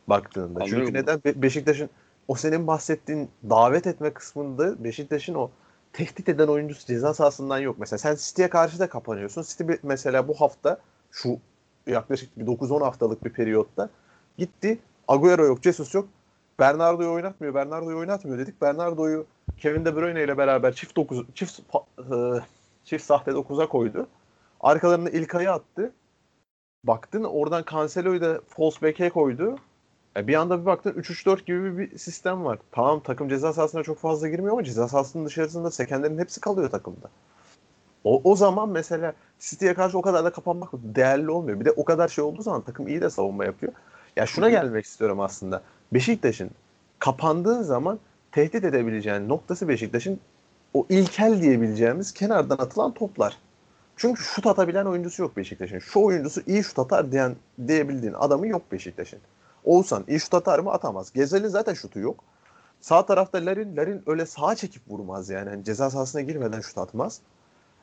baktığında. 0.08 0.60
Anlıyorum 0.60 0.86
Çünkü 0.86 1.00
neden? 1.00 1.24
Be- 1.24 1.42
Beşiktaş'ın 1.42 1.90
o 2.28 2.36
senin 2.36 2.68
bahsettiğin 2.68 3.30
davet 3.50 3.88
etme 3.88 4.14
kısmında 4.14 4.84
Beşiktaş'ın 4.84 5.34
o 5.34 5.52
tehdit 5.94 6.30
eden 6.30 6.48
oyuncusu 6.48 6.88
ceza 6.88 7.14
sahasından 7.14 7.60
yok. 7.60 7.76
Mesela 7.80 7.98
sen 7.98 8.16
City'ye 8.16 8.50
karşı 8.50 8.80
da 8.80 8.90
kapanıyorsun. 8.90 9.42
City 9.42 9.64
mesela 9.84 10.28
bu 10.28 10.34
hafta 10.34 10.80
şu 11.12 11.40
yaklaşık 11.88 12.40
bir 12.40 12.46
9-10 12.46 12.84
haftalık 12.84 13.26
bir 13.26 13.30
periyotta 13.30 13.90
gitti. 14.38 14.80
Agüero 15.08 15.46
yok, 15.46 15.64
Jesus 15.64 15.96
yok. 15.96 16.08
Bernardo'yu 16.60 17.12
oynatmıyor, 17.12 17.54
Bernardo'yu 17.54 17.98
oynatmıyor 17.98 18.40
dedik. 18.40 18.62
Bernardo'yu 18.62 19.26
Kevin 19.62 19.86
De 19.86 19.96
Bruyne 19.96 20.24
ile 20.24 20.38
beraber 20.38 20.74
çift 20.74 20.96
9 20.96 21.26
çift 21.36 21.60
e, 21.60 22.16
çift 22.86 23.06
sahte 23.06 23.32
9'a 23.32 23.68
koydu. 23.68 24.08
Arkalarına 24.62 25.10
İlkay'ı 25.10 25.52
attı. 25.52 25.92
Baktın 26.84 27.24
oradan 27.24 27.66
Cancelo'yu 27.72 28.22
da 28.22 28.42
false 28.48 28.82
back'e 28.82 29.10
koydu. 29.10 29.56
E 30.18 30.28
bir 30.28 30.36
anda 30.36 30.62
bir 30.62 30.66
baktın 30.66 30.92
3-3-4 30.92 31.46
gibi 31.46 31.78
bir 31.78 31.98
sistem 31.98 32.46
var. 32.46 32.60
Tamam 32.72 33.00
takım 33.00 33.30
ceza 33.30 33.54
sahasına 33.54 33.84
çok 33.84 33.98
fazla 33.98 34.28
girmiyor 34.28 34.54
ama 34.54 34.64
ceza 34.64 34.88
sahasının 34.88 35.26
dışarısında 35.26 35.72
sekenlerin 35.72 36.18
hepsi 36.18 36.42
kalıyor 36.42 36.70
takımda. 36.70 37.10
O, 38.04 38.22
o 38.24 38.36
zaman 38.36 38.70
mesela 38.70 39.14
City'ye 39.40 39.74
karşı 39.74 39.98
o 39.98 40.02
kadar 40.02 40.26
da 40.26 40.32
kapanmak 40.32 40.70
değerli 40.74 41.32
olmuyor. 41.32 41.60
Bir 41.60 41.66
de 41.66 41.72
o 41.72 41.86
kadar 41.86 42.08
şey 42.08 42.24
olduğu 42.24 42.42
zaman 42.42 42.62
takım 42.62 42.88
iyi 42.88 43.02
de 43.02 43.10
savunma 43.10 43.46
yapıyor. 43.46 43.74
Ya 44.16 44.26
şuna 44.26 44.50
gelmek 44.50 44.86
istiyorum 44.86 45.20
aslında. 45.20 45.62
Beşiktaş'ın 45.94 46.52
kapandığı 47.00 47.64
zaman 47.64 48.00
tehdit 48.32 48.64
edebileceğin 48.64 49.30
noktası 49.30 49.68
Beşiktaş'ın 49.68 50.20
o 50.74 50.86
ilkel 50.90 51.42
diyebileceğimiz 51.42 52.14
kenardan 52.14 52.58
atılan 52.58 52.94
toplar. 52.94 53.38
Çünkü 53.96 54.24
şut 54.24 54.48
atabilen 54.48 54.86
oyuncusu 54.86 55.22
yok 55.22 55.38
Beşiktaş'ın. 55.38 55.80
Şu 55.80 56.00
oyuncusu 56.00 56.42
iyi 56.48 56.64
şut 56.64 56.80
atar 56.80 57.12
diyen 57.12 57.36
diyebildiğin 57.68 58.14
adamı 58.14 58.48
yok 58.48 58.72
Beşiktaş'ın. 58.72 59.20
Oğuzhan 59.64 60.04
iyi 60.08 60.20
şut 60.20 60.34
atar 60.34 60.60
mı? 60.60 60.72
Atamaz. 60.72 61.14
Gezel'in 61.14 61.48
zaten 61.48 61.74
şutu 61.74 62.00
yok. 62.00 62.24
Sağ 62.82 63.06
tarafta 63.06 63.46
Larin, 63.46 63.78
Larin 63.78 64.04
öyle 64.08 64.26
sağa 64.26 64.56
çekip 64.56 64.82
vurmaz 64.88 65.30
yani. 65.30 65.50
yani 65.50 65.64
ceza 65.64 65.90
sahasına 65.90 66.22
girmeden 66.22 66.62
şut 66.62 66.78
atmaz. 66.78 67.22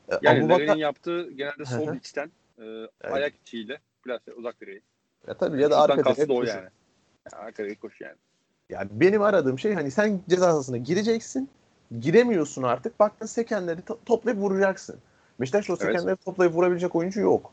E, 0.09 0.15
yani 0.23 0.45
Abu 0.45 0.49
Larin'in 0.49 0.77
yaptığı 0.77 1.31
genelde 1.31 1.65
sol 1.65 1.95
içten 1.95 2.31
e, 2.59 2.87
ayak 3.11 3.35
içiyle 3.35 3.79
plase 4.03 4.33
uzak 4.33 4.61
direği. 4.61 4.83
Ya 5.27 5.35
tabii 5.35 5.63
ya 5.63 5.71
da 5.71 5.81
arka 5.81 6.15
direk 6.15 6.31
o 6.31 6.43
yani. 6.43 6.69
Arka 7.33 7.65
direk 7.65 7.81
koş 7.81 8.01
yani. 8.01 8.17
Ya 8.71 8.89
benim 8.91 9.23
aradığım 9.23 9.59
şey 9.59 9.75
hani 9.75 9.91
sen 9.91 10.21
ceza 10.29 10.51
sahasına 10.51 10.77
gireceksin. 10.77 11.49
Giremiyorsun 12.01 12.63
artık. 12.63 13.01
Baktın 13.01 13.27
sekenleri 13.27 13.81
to- 13.81 13.99
toplayıp 14.07 14.41
vuracaksın. 14.41 14.97
Beşiktaş'ta 15.41 15.73
o 15.73 15.77
sekenleri 15.77 16.09
evet. 16.09 16.25
toplayıp 16.25 16.55
vurabilecek 16.55 16.95
oyuncu 16.95 17.21
yok. 17.21 17.53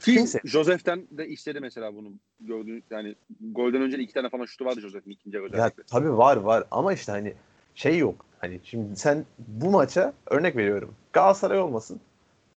Kimse. 0.00 0.40
Josef'ten 0.44 1.02
de 1.10 1.28
istedi 1.28 1.60
mesela 1.60 1.94
bunu 1.94 2.08
gördüğün 2.40 2.84
yani 2.90 3.14
golden 3.40 3.82
önce 3.82 3.98
iki 3.98 4.14
tane 4.14 4.28
falan 4.28 4.44
şutu 4.44 4.64
vardı 4.64 4.80
Josef'in 4.80 5.10
ikinci 5.10 5.38
özellikle. 5.38 5.58
Ya 5.58 5.70
tabii 5.86 6.16
var 6.16 6.36
var 6.36 6.64
ama 6.70 6.92
işte 6.92 7.12
hani 7.12 7.34
şey 7.74 7.98
yok. 7.98 8.26
Hani 8.38 8.60
şimdi 8.64 8.96
sen 8.96 9.24
bu 9.38 9.70
maça 9.70 10.12
örnek 10.30 10.56
veriyorum. 10.56 10.94
Galatasaray 11.12 11.58
olmasın. 11.60 12.00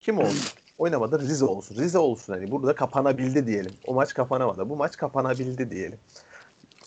Kim 0.01 0.19
olsun? 0.19 0.49
Oynamadı 0.79 1.21
Rize 1.21 1.45
olsun. 1.45 1.77
Rize 1.77 1.99
olsun 1.99 2.33
hani 2.33 2.51
burada 2.51 2.75
kapanabildi 2.75 3.47
diyelim. 3.47 3.73
O 3.87 3.95
maç 3.95 4.15
kapanamadı. 4.15 4.69
Bu 4.69 4.77
maç 4.77 4.97
kapanabildi 4.97 5.71
diyelim. 5.71 5.99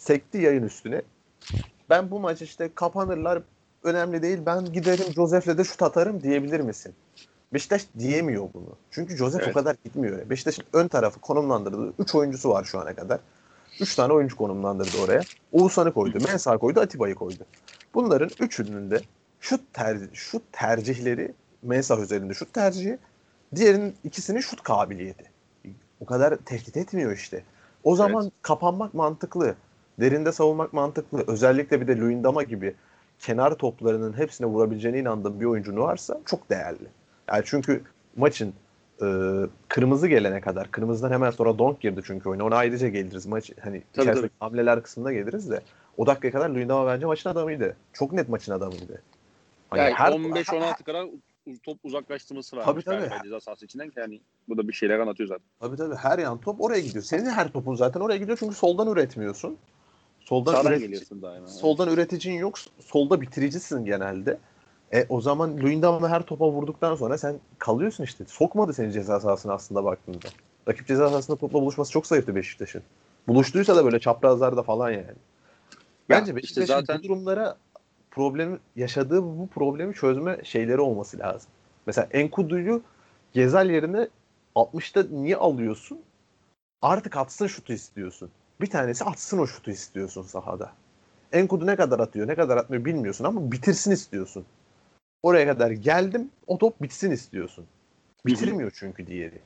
Sekti 0.09 0.37
yayın 0.37 0.63
üstüne. 0.63 1.01
Ben 1.89 2.11
bu 2.11 2.19
maç 2.19 2.41
işte 2.41 2.69
kapanırlar 2.75 3.41
önemli 3.83 4.21
değil. 4.21 4.39
Ben 4.45 4.65
giderim 4.65 5.13
Josef'le 5.13 5.57
de 5.57 5.63
şut 5.63 5.81
atarım 5.81 6.23
diyebilir 6.23 6.59
misin? 6.59 6.93
Beşiktaş 7.53 7.85
diyemiyor 7.99 8.49
bunu. 8.53 8.75
Çünkü 8.91 9.17
Joseph 9.17 9.43
evet. 9.43 9.55
o 9.55 9.59
kadar 9.59 9.75
gitmiyor. 9.83 10.29
Beşiktaş'ın 10.29 10.65
ön 10.73 10.87
tarafı 10.87 11.19
konumlandırdığı 11.19 11.93
3 11.99 12.15
oyuncusu 12.15 12.49
var 12.49 12.63
şu 12.63 12.79
ana 12.79 12.95
kadar. 12.95 13.19
3 13.79 13.95
tane 13.95 14.13
oyuncu 14.13 14.35
konumlandırdı 14.35 14.97
oraya. 15.03 15.21
Oğuzhan'ı 15.51 15.93
koydu, 15.93 16.17
Mensah 16.27 16.59
koydu, 16.59 16.79
Atiba'yı 16.79 17.15
koydu. 17.15 17.45
Bunların 17.93 18.29
üçünün 18.39 18.91
de 18.91 19.01
şut, 19.39 19.73
tercih, 19.73 20.07
şut 20.13 20.43
tercihleri 20.51 21.33
Mensah 21.63 21.99
üzerinde 21.99 22.33
şut 22.33 22.53
tercihi, 22.53 22.97
diğerinin 23.55 23.95
ikisinin 24.03 24.39
şut 24.39 24.63
kabiliyeti. 24.63 25.31
O 26.01 26.05
kadar 26.05 26.35
tehdit 26.35 26.77
etmiyor 26.77 27.11
işte. 27.11 27.43
O 27.83 27.95
zaman 27.95 28.23
evet. 28.23 28.33
kapanmak 28.41 28.93
mantıklı. 28.93 29.55
Derinde 29.99 30.31
savunmak 30.31 30.73
mantıklı. 30.73 31.23
Özellikle 31.27 31.81
bir 31.81 31.87
de 31.87 31.97
Luyendama 31.97 32.43
gibi 32.43 32.75
kenar 33.19 33.55
toplarının 33.55 34.17
hepsine 34.17 34.47
vurabileceğine 34.47 34.99
inandığım 34.99 35.39
bir 35.39 35.45
oyuncun 35.45 35.77
varsa 35.77 36.19
çok 36.25 36.49
değerli. 36.49 36.87
Yani 37.29 37.43
çünkü 37.45 37.81
maçın 38.15 38.53
e, 39.01 39.05
kırmızı 39.67 40.07
gelene 40.07 40.41
kadar 40.41 40.71
kırmızıdan 40.71 41.11
hemen 41.11 41.31
sonra 41.31 41.57
donk 41.57 41.81
girdi 41.81 42.01
çünkü 42.05 42.29
oyuna. 42.29 42.45
Ona 42.45 42.55
ayrıca 42.55 42.87
geliriz. 42.87 43.25
Maç 43.25 43.51
hani 43.61 43.81
tabii, 43.93 44.03
içerisindeki 44.03 44.33
tabii. 44.39 44.49
hamleler 44.49 44.83
kısmında 44.83 45.13
geliriz 45.13 45.49
de 45.49 45.61
o 45.97 46.07
dakikaya 46.07 46.31
kadar 46.31 46.49
Luyendama 46.49 46.87
bence 46.87 47.05
maçın 47.05 47.29
adamıydı. 47.29 47.75
Çok 47.93 48.13
net 48.13 48.29
maçın 48.29 48.51
adamıydı. 48.51 49.01
Hani 49.69 49.81
yani 49.81 49.93
her 49.93 50.11
15-16 50.11 50.83
kadar 50.83 51.07
top 51.63 51.77
uzaklaştırması 51.83 52.57
var. 52.57 52.65
Tabii 52.65 52.83
tabii. 52.83 53.09
Ceza 53.23 53.39
sahası 53.39 53.65
içinden 53.65 53.91
yani 53.95 54.21
bu 54.49 54.57
da 54.57 54.67
bir 54.67 54.73
şeyler 54.73 54.99
anlatıyor 54.99 55.29
zaten. 55.29 55.45
Tabii 55.59 55.77
tabii. 55.77 55.95
Her 55.95 56.19
yan 56.19 56.37
top 56.37 56.61
oraya 56.61 56.79
gidiyor. 56.79 57.03
Senin 57.03 57.25
her 57.25 57.51
topun 57.51 57.75
zaten 57.75 57.99
oraya 57.99 58.17
gidiyor 58.17 58.37
çünkü 58.37 58.55
soldan 58.55 58.91
üretmiyorsun. 58.91 59.57
Soldan 60.29 60.53
Sağdan 60.53 60.71
üretici, 60.71 60.87
geliyorsun 60.87 61.21
daima. 61.21 61.47
Soldan 61.47 61.87
evet. 61.87 61.97
üreticin 61.97 62.33
yok. 62.33 62.59
Solda 62.79 63.21
bitiricisin 63.21 63.85
genelde. 63.85 64.37
E 64.93 65.05
o 65.09 65.21
zaman 65.21 65.57
Luyendam'la 65.57 66.09
her 66.09 66.21
topa 66.21 66.51
vurduktan 66.51 66.95
sonra 66.95 67.17
sen 67.17 67.39
kalıyorsun 67.57 68.03
işte. 68.03 68.25
Sokmadı 68.27 68.73
seni 68.73 68.91
ceza 68.91 69.19
sahasına 69.19 69.53
aslında 69.53 69.83
baktığında. 69.83 70.27
Rakip 70.67 70.87
ceza 70.87 71.09
sahasında 71.09 71.37
topla 71.37 71.61
buluşması 71.61 71.91
çok 71.91 72.07
zayıftı 72.07 72.35
Beşiktaş'ın. 72.35 72.81
Buluştuysa 73.27 73.75
da 73.75 73.85
böyle 73.85 73.99
çaprazlarda 73.99 74.63
falan 74.63 74.91
yani. 74.91 75.15
Bence 76.09 76.35
Beşiktaş'ın 76.35 76.61
işte 76.61 76.73
zaten... 76.73 76.99
bu 76.99 77.03
durumlara 77.03 77.57
problemi 78.11 78.57
yaşadığı 78.75 79.23
bu 79.23 79.47
problemi 79.47 79.93
çözme 79.93 80.39
şeyleri 80.43 80.81
olması 80.81 81.19
lazım. 81.19 81.49
Mesela 81.85 82.07
Enkudu'yu 82.11 82.81
Gezal 83.33 83.69
yerine 83.69 84.07
60'ta 84.55 85.03
niye 85.11 85.35
alıyorsun? 85.35 86.01
Artık 86.81 87.17
atsın 87.17 87.47
şutu 87.47 87.73
istiyorsun. 87.73 88.29
Bir 88.61 88.69
tanesi 88.69 89.03
atsın 89.03 89.37
o 89.37 89.47
şutu 89.47 89.71
istiyorsun 89.71 90.23
sahada. 90.23 90.73
Enkudu 91.31 91.67
ne 91.67 91.75
kadar 91.75 91.99
atıyor, 91.99 92.27
ne 92.27 92.35
kadar 92.35 92.57
atmıyor 92.57 92.85
bilmiyorsun 92.85 93.25
ama 93.25 93.51
bitirsin 93.51 93.91
istiyorsun. 93.91 94.45
Oraya 95.23 95.47
kadar 95.47 95.71
geldim. 95.71 96.31
O 96.47 96.57
top 96.57 96.81
bitsin 96.81 97.11
istiyorsun. 97.11 97.65
Bitirmiyor 98.25 98.71
çünkü 98.75 99.07
diğeri. 99.07 99.41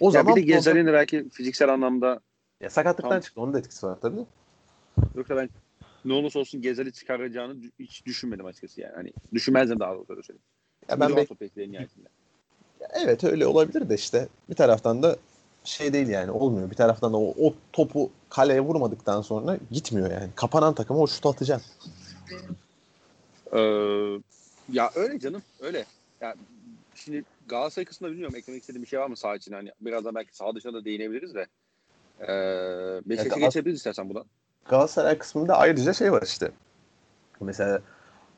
O 0.00 0.06
ya 0.06 0.10
zaman 0.10 0.36
bir 0.36 0.42
de 0.42 0.46
Gezal'in 0.46 0.74
problem... 0.74 0.94
belki 0.94 1.28
fiziksel 1.28 1.68
anlamda 1.68 2.20
ya 2.60 2.70
sakatlıktan 2.70 3.10
tam... 3.10 3.20
çıktı. 3.20 3.40
Onun 3.40 3.54
da 3.54 3.58
etkisi 3.58 3.86
var 3.86 3.98
tabii. 4.00 4.24
Yoksa 5.14 5.36
ben 5.36 5.48
ne 6.04 6.12
olursa 6.12 6.38
olsun 6.38 6.62
Gezal'i 6.62 6.92
çıkaracağını 6.92 7.56
hiç 7.78 8.06
düşünmedim 8.06 8.46
açıkçası 8.46 8.80
yani. 8.80 8.94
Hani 8.94 9.12
düşünmezdim 9.34 9.80
daha 9.80 9.94
doğrusu 9.94 10.12
öyle 10.12 10.22
söyleyeyim. 10.22 10.44
Ya 10.88 11.00
ben 11.00 11.16
bek... 11.16 11.30
Ya 12.80 12.88
evet 12.94 13.24
öyle 13.24 13.46
olabilir 13.46 13.88
de 13.88 13.94
işte 13.94 14.28
bir 14.50 14.54
taraftan 14.54 15.02
da 15.02 15.16
şey 15.68 15.92
değil 15.92 16.08
yani 16.08 16.30
olmuyor. 16.30 16.70
Bir 16.70 16.76
taraftan 16.76 17.12
da 17.12 17.16
o, 17.16 17.34
o 17.48 17.54
topu 17.72 18.10
kaleye 18.30 18.60
vurmadıktan 18.60 19.22
sonra 19.22 19.58
gitmiyor 19.70 20.10
yani. 20.10 20.28
Kapanan 20.34 20.74
takıma 20.74 21.00
o 21.00 21.06
şut 21.06 21.26
atacaksın. 21.26 21.72
Ee, 23.52 23.58
ya 24.72 24.90
öyle 24.94 25.18
canım 25.18 25.42
öyle. 25.60 25.84
Ya 26.20 26.34
şimdi 26.94 27.24
Galatasaray 27.48 27.84
kısmında 27.84 28.12
bilmiyorum 28.12 28.36
eklemek 28.36 28.62
istediğim 28.62 28.82
bir 28.82 28.88
şey 28.88 29.00
var 29.00 29.06
mı 29.06 29.16
sağ 29.16 29.36
için? 29.36 29.52
Hani 29.52 29.72
biraz 29.80 30.04
da 30.04 30.14
belki 30.14 30.36
sağ 30.36 30.54
dışında 30.54 30.74
da 30.74 30.84
değinebiliriz 30.84 31.34
de. 31.34 31.46
Ee, 32.20 32.26
Beşiktaş'a 33.08 33.40
evet, 33.40 33.52
geçebiliriz 33.52 33.78
istersen 33.78 34.08
buradan. 34.08 34.24
Galatasaray 34.68 35.18
kısmında 35.18 35.58
ayrıca 35.58 35.92
şey 35.92 36.12
var 36.12 36.22
işte. 36.22 36.50
Mesela 37.40 37.80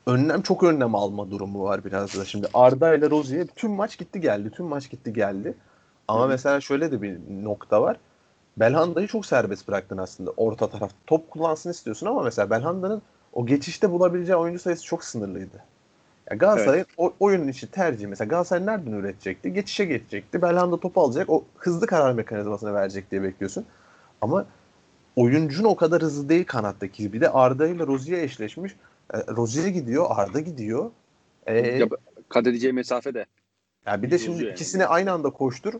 önlem 0.05 0.41
çok 0.41 0.63
önlem 0.63 0.95
alma 0.95 1.31
durumu 1.31 1.63
var 1.63 1.85
biraz 1.85 2.17
da. 2.17 2.25
Şimdi 2.25 2.47
Arda 2.53 2.95
ile 2.95 3.09
Rozi'ye 3.09 3.47
tüm 3.47 3.71
maç 3.71 3.97
gitti 3.97 4.21
geldi. 4.21 4.51
Tüm 4.51 4.65
maç 4.65 4.89
gitti 4.89 5.13
geldi. 5.13 5.53
Ama 6.11 6.23
Hı. 6.25 6.27
mesela 6.27 6.61
şöyle 6.61 6.91
de 6.91 7.01
bir 7.01 7.17
nokta 7.43 7.81
var. 7.81 7.97
Belhanda'yı 8.57 9.07
çok 9.07 9.25
serbest 9.25 9.67
bıraktın 9.67 9.97
aslında 9.97 10.31
orta 10.37 10.69
taraf. 10.69 10.91
Top 11.07 11.31
kullansın 11.31 11.69
istiyorsun 11.69 12.07
ama 12.07 12.23
mesela 12.23 12.49
Belhanda'nın 12.49 13.01
o 13.33 13.45
geçişte 13.45 13.91
bulabileceği 13.91 14.35
oyuncu 14.35 14.59
sayısı 14.59 14.83
çok 14.83 15.03
sınırlıydı. 15.03 15.63
Ya 16.31 16.37
Galatasaray'ın 16.37 16.85
evet. 16.99 17.11
oyunun 17.19 17.47
içi 17.47 17.71
tercihi 17.71 18.07
mesela 18.07 18.27
Galatasaray 18.29 18.65
nereden 18.65 18.91
üretecekti? 18.91 19.53
Geçişe 19.53 19.85
geçecekti. 19.85 20.41
Belhanda 20.41 20.79
topu 20.79 21.01
alacak. 21.01 21.29
O 21.29 21.43
hızlı 21.57 21.87
karar 21.87 22.13
mekanizmasını 22.13 22.73
verecek 22.73 23.11
diye 23.11 23.23
bekliyorsun. 23.23 23.65
Ama 24.21 24.45
oyuncun 25.15 25.63
o 25.63 25.75
kadar 25.75 26.01
hızlı 26.01 26.29
değil 26.29 26.45
kanattaki. 26.45 27.13
Bir 27.13 27.21
de 27.21 27.29
Arda 27.29 27.67
ile 27.67 27.87
Rozier 27.87 28.23
eşleşmiş. 28.23 28.75
E, 29.13 29.17
Rozier 29.17 29.67
gidiyor, 29.67 30.05
Arda 30.09 30.39
gidiyor. 30.39 30.91
E, 31.45 31.57
ya, 31.57 31.87
kat 32.29 32.47
edeceği 32.47 32.73
mesafe 32.73 33.13
de. 33.13 33.25
Ya 33.85 34.01
bir 34.01 34.11
de 34.11 34.19
şimdi 34.19 34.43
yani. 34.43 34.53
ikisini 34.53 34.85
aynı 34.85 35.11
anda 35.11 35.29
koştur. 35.29 35.73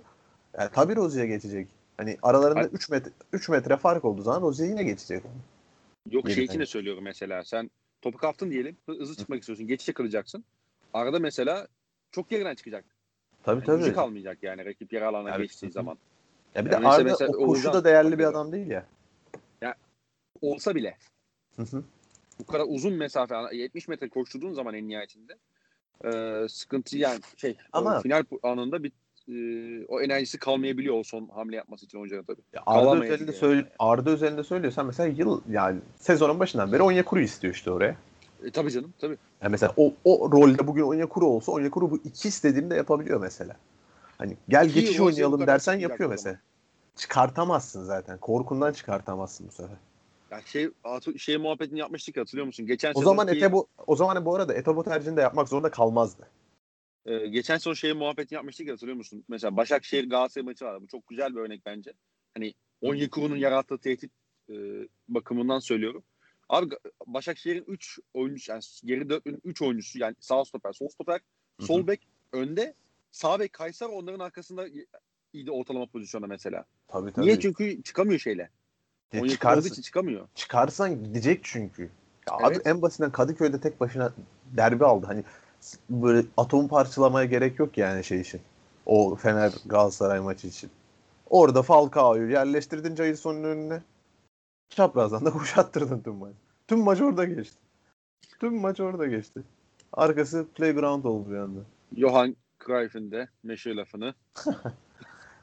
Yani 0.58 0.70
tabii 0.74 0.96
Rozier 0.96 1.26
geçecek. 1.26 1.68
Hani 1.98 2.18
aralarında 2.22 2.68
3 2.68 2.90
metre 2.90 3.12
3 3.34 3.50
metre 3.50 3.78
fark 3.78 4.06
olduğu 4.06 4.22
zaman 4.22 4.42
Rozier 4.42 4.68
yine 4.68 4.84
geçecek. 4.84 5.24
Yok 6.12 6.30
şey 6.30 6.44
için 6.44 6.60
de 6.60 6.66
söylüyorum 6.66 7.04
mesela. 7.04 7.44
Sen 7.44 7.72
Topu 8.02 8.18
kaptın 8.18 8.52
diyelim. 8.52 8.78
Hızlı 8.86 9.16
çıkmak 9.16 9.40
istiyorsun. 9.40 9.68
Geçişe 9.68 9.94
kalacaksın. 9.94 10.44
Arada 10.94 11.20
mesela 11.20 11.68
çok 12.12 12.30
geriden 12.30 12.56
çıkacak. 12.56 12.86
Tabii 13.44 13.56
yani 13.56 13.66
tabii. 13.66 13.80
Gücü 13.80 13.94
kalmayacak 13.94 14.38
yani 14.42 14.66
rakip 14.66 14.94
yer 14.94 15.02
alana 15.02 15.30
evet. 15.30 15.40
geçtiği 15.40 15.72
zaman. 15.72 15.98
Ya 16.56 16.66
bir 16.66 16.72
yani 16.72 16.84
de 16.84 16.88
Arda 16.88 17.04
mesela, 17.04 17.32
o 17.38 17.46
koşu 17.46 17.74
da 17.74 17.84
değerli 17.84 18.20
bir 18.20 18.24
adam 18.24 18.52
değil 18.52 18.68
ya. 18.68 18.86
Ya 19.62 19.76
olsa 20.42 20.76
bile 20.76 20.98
Hı 21.56 21.62
hı. 21.62 21.84
Bu 22.40 22.46
kadar 22.46 22.66
uzun 22.68 22.94
mesafe 22.94 23.36
70 23.52 23.88
metre 23.88 24.10
koşturduğun 24.10 24.54
zaman 24.54 24.74
en 24.74 24.88
nihayetinde 24.88 25.38
e, 26.06 26.50
sıkıntı 26.50 26.98
yani 26.98 27.20
şey 27.38 27.58
Ama- 27.74 28.02
final 28.02 28.24
anında 28.44 28.84
bir 28.84 28.92
e, 29.30 29.34
o 29.88 30.02
enerjisi 30.02 30.40
kalmayabiliyor 30.40 30.96
o 31.00 31.04
son 31.04 31.28
hamle 31.28 31.56
yapması 31.56 31.86
için 31.86 31.98
oyuncunun 31.98 32.24
tabii. 32.24 32.42
Ya 32.54 32.64
Arda 32.66 33.04
özelinde 33.04 33.32
yani. 33.32 33.40
söyle 33.40 33.70
Arda 33.80 34.10
özelinde 34.10 34.44
söylüyorsan 34.44 34.86
mesela 34.86 35.14
yıl 35.18 35.42
yani 35.50 35.80
sezonun 36.00 36.40
başından 36.40 36.72
beri 36.72 36.82
Onyekuru 36.82 37.20
istiyor 37.20 37.54
işte 37.54 37.72
oraya. 37.72 37.96
E, 38.44 38.52
tabii 38.52 38.72
canım 38.72 38.94
tabii. 39.00 39.18
Yani 39.42 39.52
mesela 39.52 39.74
o, 39.78 39.94
o 40.06 40.32
rolde 40.32 40.68
bugün 40.68 40.84
Onyekuru 40.84 41.26
olsa 41.26 41.52
Onyekuru 41.52 41.92
bu 41.92 41.98
iki 41.98 42.28
istediğinde 42.28 42.76
yapabiliyor 42.76 43.22
mesela. 43.22 43.56
Hani 44.18 44.38
gel 44.50 44.68
Ki 44.68 44.74
geçiş 44.74 45.00
oynayalım 45.00 45.48
dersen 45.48 45.80
yapıyor 45.80 46.10
mesela. 46.10 46.34
zaman. 46.34 46.40
Çıkartamazsın 46.96 47.84
zaten. 47.84 48.18
Korkundan 48.18 48.74
çıkartamazsın 48.74 49.48
bu 49.48 49.52
sefer. 49.52 49.78
Ya 50.32 50.42
şey 50.46 50.70
şey 51.18 51.38
muhabbetini 51.38 51.80
yapmıştık 51.80 52.18
ya, 52.18 52.22
hatırlıyor 52.22 52.48
musun? 52.48 52.66
Geçen 52.68 52.92
O 52.96 53.02
zaman 53.02 53.26
sezonki- 53.26 53.38
Etebo 53.38 53.66
o 53.88 53.96
zaman 53.96 54.26
bu 54.26 54.36
arada 54.36 54.54
Etebo 54.54 54.84
tercihini 54.84 55.18
de 55.18 55.22
yapmak 55.22 55.50
zorunda 55.50 55.72
kalmazdı. 55.72 56.28
Ee, 57.06 57.28
geçen 57.28 57.58
sezon 57.58 57.74
şey 57.74 57.94
muhabbetini 57.94 58.36
yapmıştık 58.36 58.68
ya 58.68 58.74
hatırlıyor 58.74 58.98
musun? 58.98 59.24
Mesela 59.28 59.58
Başakşehir 59.58 60.10
Galatasaray 60.10 60.46
maçı 60.46 60.66
vardı. 60.66 60.80
Bu 60.82 60.88
çok 60.88 61.08
güzel 61.08 61.36
bir 61.36 61.40
örnek 61.40 61.66
bence. 61.66 61.94
Hani 62.34 62.54
Onyekuru'nun 62.82 63.36
yarattığı 63.36 63.78
tehdit 63.78 64.12
e, 64.50 64.54
bakımından 65.08 65.60
söylüyorum. 65.60 66.04
Abi 66.50 66.76
Başakşehir'in 67.06 67.66
3 67.68 68.00
oyuncusu 68.14 68.52
yani 68.52 68.62
geri 68.86 69.10
dörtlünün 69.10 69.42
3 69.44 69.62
oyuncusu 69.62 70.00
yani 70.00 70.16
sağ 70.20 70.46
stoper, 70.46 70.74
sol 70.74 70.88
stoper, 70.88 71.22
sol 71.60 71.88
bek 71.88 72.08
önde, 72.32 72.74
sağ 73.12 73.40
bek 73.40 73.54
Kaysar 73.54 73.90
onların 73.90 74.20
arkasında 74.20 74.68
iyiydi 75.34 75.52
ortalama 75.52 75.86
pozisyonda 75.86 76.28
mesela. 76.28 76.66
Tabii 76.88 77.12
tabii. 77.12 77.26
Niye? 77.26 77.40
Çünkü 77.40 77.84
çıkamıyor 77.84 78.20
şeyle. 78.20 78.50
Ya 79.14 79.28
çıkarsın, 79.28 79.70
için 79.70 79.82
çıkamıyor. 79.82 80.28
çıkarsan 80.36 81.04
gidecek 81.04 81.40
çünkü. 81.44 81.82
Ya 82.30 82.36
Abi 82.36 82.54
Evet. 82.56 82.68
en 82.68 82.82
basitinden 82.82 83.12
Kadıköy'de 83.12 83.60
tek 83.60 83.80
başına 83.80 84.14
derbi 84.46 84.86
aldı. 84.86 85.06
Hani 85.06 85.24
böyle 85.90 86.28
atomu 86.38 86.68
parçalamaya 86.68 87.26
gerek 87.26 87.60
yok 87.60 87.78
yani 87.78 88.04
şey 88.04 88.22
için. 88.22 88.42
O 88.86 89.16
Fener 89.16 89.52
Galatasaray 89.66 90.20
maçı 90.20 90.48
için. 90.48 90.70
Orada 91.30 91.62
Falcao'yu 91.62 92.32
yerleştirdin 92.32 92.96
Jason'un 92.96 93.44
önüne. 93.44 93.82
Çaprazdan 94.70 95.26
da 95.26 95.32
kuşattırdın 95.38 96.00
tüm 96.00 96.16
maç. 96.16 96.34
Tüm 96.68 96.80
maç 96.80 97.02
orada 97.02 97.26
geçti. 97.26 97.58
Tüm 98.40 98.62
maç 98.62 98.80
orada 98.80 99.06
geçti. 99.08 99.42
Arkası 99.94 100.46
playground 100.56 101.04
oldu 101.04 101.32
bir 101.32 101.38
anda. 101.38 101.60
Johan 101.98 102.36
Cruyff'in 102.66 103.12
de 103.12 103.30
meşhur 103.44 103.72
lafını. 103.72 104.14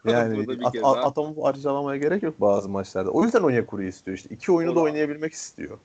Yani 0.04 0.46
at- 0.64 0.76
at- 0.82 1.04
atomu 1.06 1.34
parçalamaya 1.42 1.96
gerek 2.00 2.22
yok 2.22 2.40
bazı 2.40 2.68
maçlarda. 2.68 3.10
O 3.10 3.24
yüzden 3.24 3.42
Onyekuru'yu 3.42 3.88
istiyor 3.88 4.16
işte. 4.16 4.34
İki 4.34 4.52
oyunu 4.52 4.74
da- 4.76 4.80
oynayabilmek 4.80 5.32
istiyor. 5.32 5.78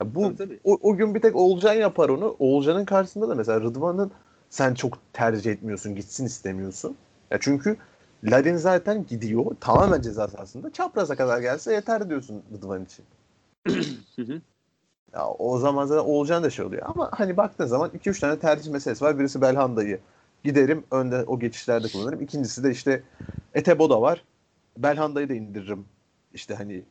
Ya 0.00 0.14
bu 0.14 0.22
Tabii, 0.22 0.36
tabii. 0.36 0.60
o, 0.64 0.78
o 0.82 0.96
gün 0.96 1.14
bir 1.14 1.20
tek 1.20 1.36
Oğulcan 1.36 1.74
yapar 1.74 2.08
onu. 2.08 2.36
Oğulcan'ın 2.38 2.84
karşısında 2.84 3.28
da 3.28 3.34
mesela 3.34 3.60
Rıdvan'ın 3.60 4.10
sen 4.50 4.74
çok 4.74 4.98
tercih 5.12 5.52
etmiyorsun, 5.52 5.94
gitsin 5.94 6.26
istemiyorsun. 6.26 6.96
Ya 7.30 7.38
çünkü 7.40 7.76
Larin 8.24 8.56
zaten 8.56 9.06
gidiyor. 9.06 9.44
Tamamen 9.60 10.02
ceza 10.02 10.28
sahasında. 10.28 10.72
Çapraza 10.72 11.16
kadar 11.16 11.40
gelse 11.40 11.72
yeter 11.74 12.08
diyorsun 12.08 12.42
Rıdvan 12.52 12.84
için. 12.84 13.04
Ya 15.14 15.28
o 15.28 15.58
zaman 15.58 15.86
zaten 15.86 16.04
Oğulcan 16.04 16.42
da 16.42 16.50
şey 16.50 16.64
oluyor. 16.64 16.82
Ama 16.86 17.10
hani 17.12 17.36
baktığın 17.36 17.66
zaman 17.66 17.90
2-3 17.90 18.20
tane 18.20 18.38
tercih 18.38 18.70
meselesi 18.70 19.04
var. 19.04 19.18
Birisi 19.18 19.40
Belhanda'yı 19.40 20.00
giderim 20.44 20.84
önde 20.90 21.24
o 21.26 21.38
geçişlerde 21.38 21.88
kullanırım. 21.88 22.20
İkincisi 22.22 22.64
de 22.64 22.70
işte 22.70 23.02
Etebo 23.54 23.90
da 23.90 24.00
var. 24.02 24.24
Belhanda'yı 24.78 25.28
da 25.28 25.34
indiririm. 25.34 25.84
İşte 26.34 26.54
hani 26.54 26.82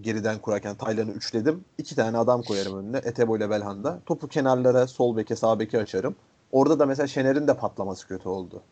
geriden 0.00 0.38
kurarken 0.38 0.74
Taylan'ı 0.74 1.10
üçledim. 1.10 1.64
İki 1.78 1.96
tane 1.96 2.18
adam 2.18 2.42
koyarım 2.42 2.78
önüne. 2.78 2.96
Etebo 2.96 3.36
ile 3.36 3.50
Belhanda. 3.50 4.00
Topu 4.06 4.28
kenarlara 4.28 4.86
sol 4.86 5.16
beke 5.16 5.36
sağ 5.36 5.58
beke 5.58 5.78
açarım. 5.78 6.16
Orada 6.52 6.78
da 6.78 6.86
mesela 6.86 7.06
Şener'in 7.06 7.48
de 7.48 7.56
patlaması 7.56 8.08
kötü 8.08 8.28
oldu. 8.28 8.62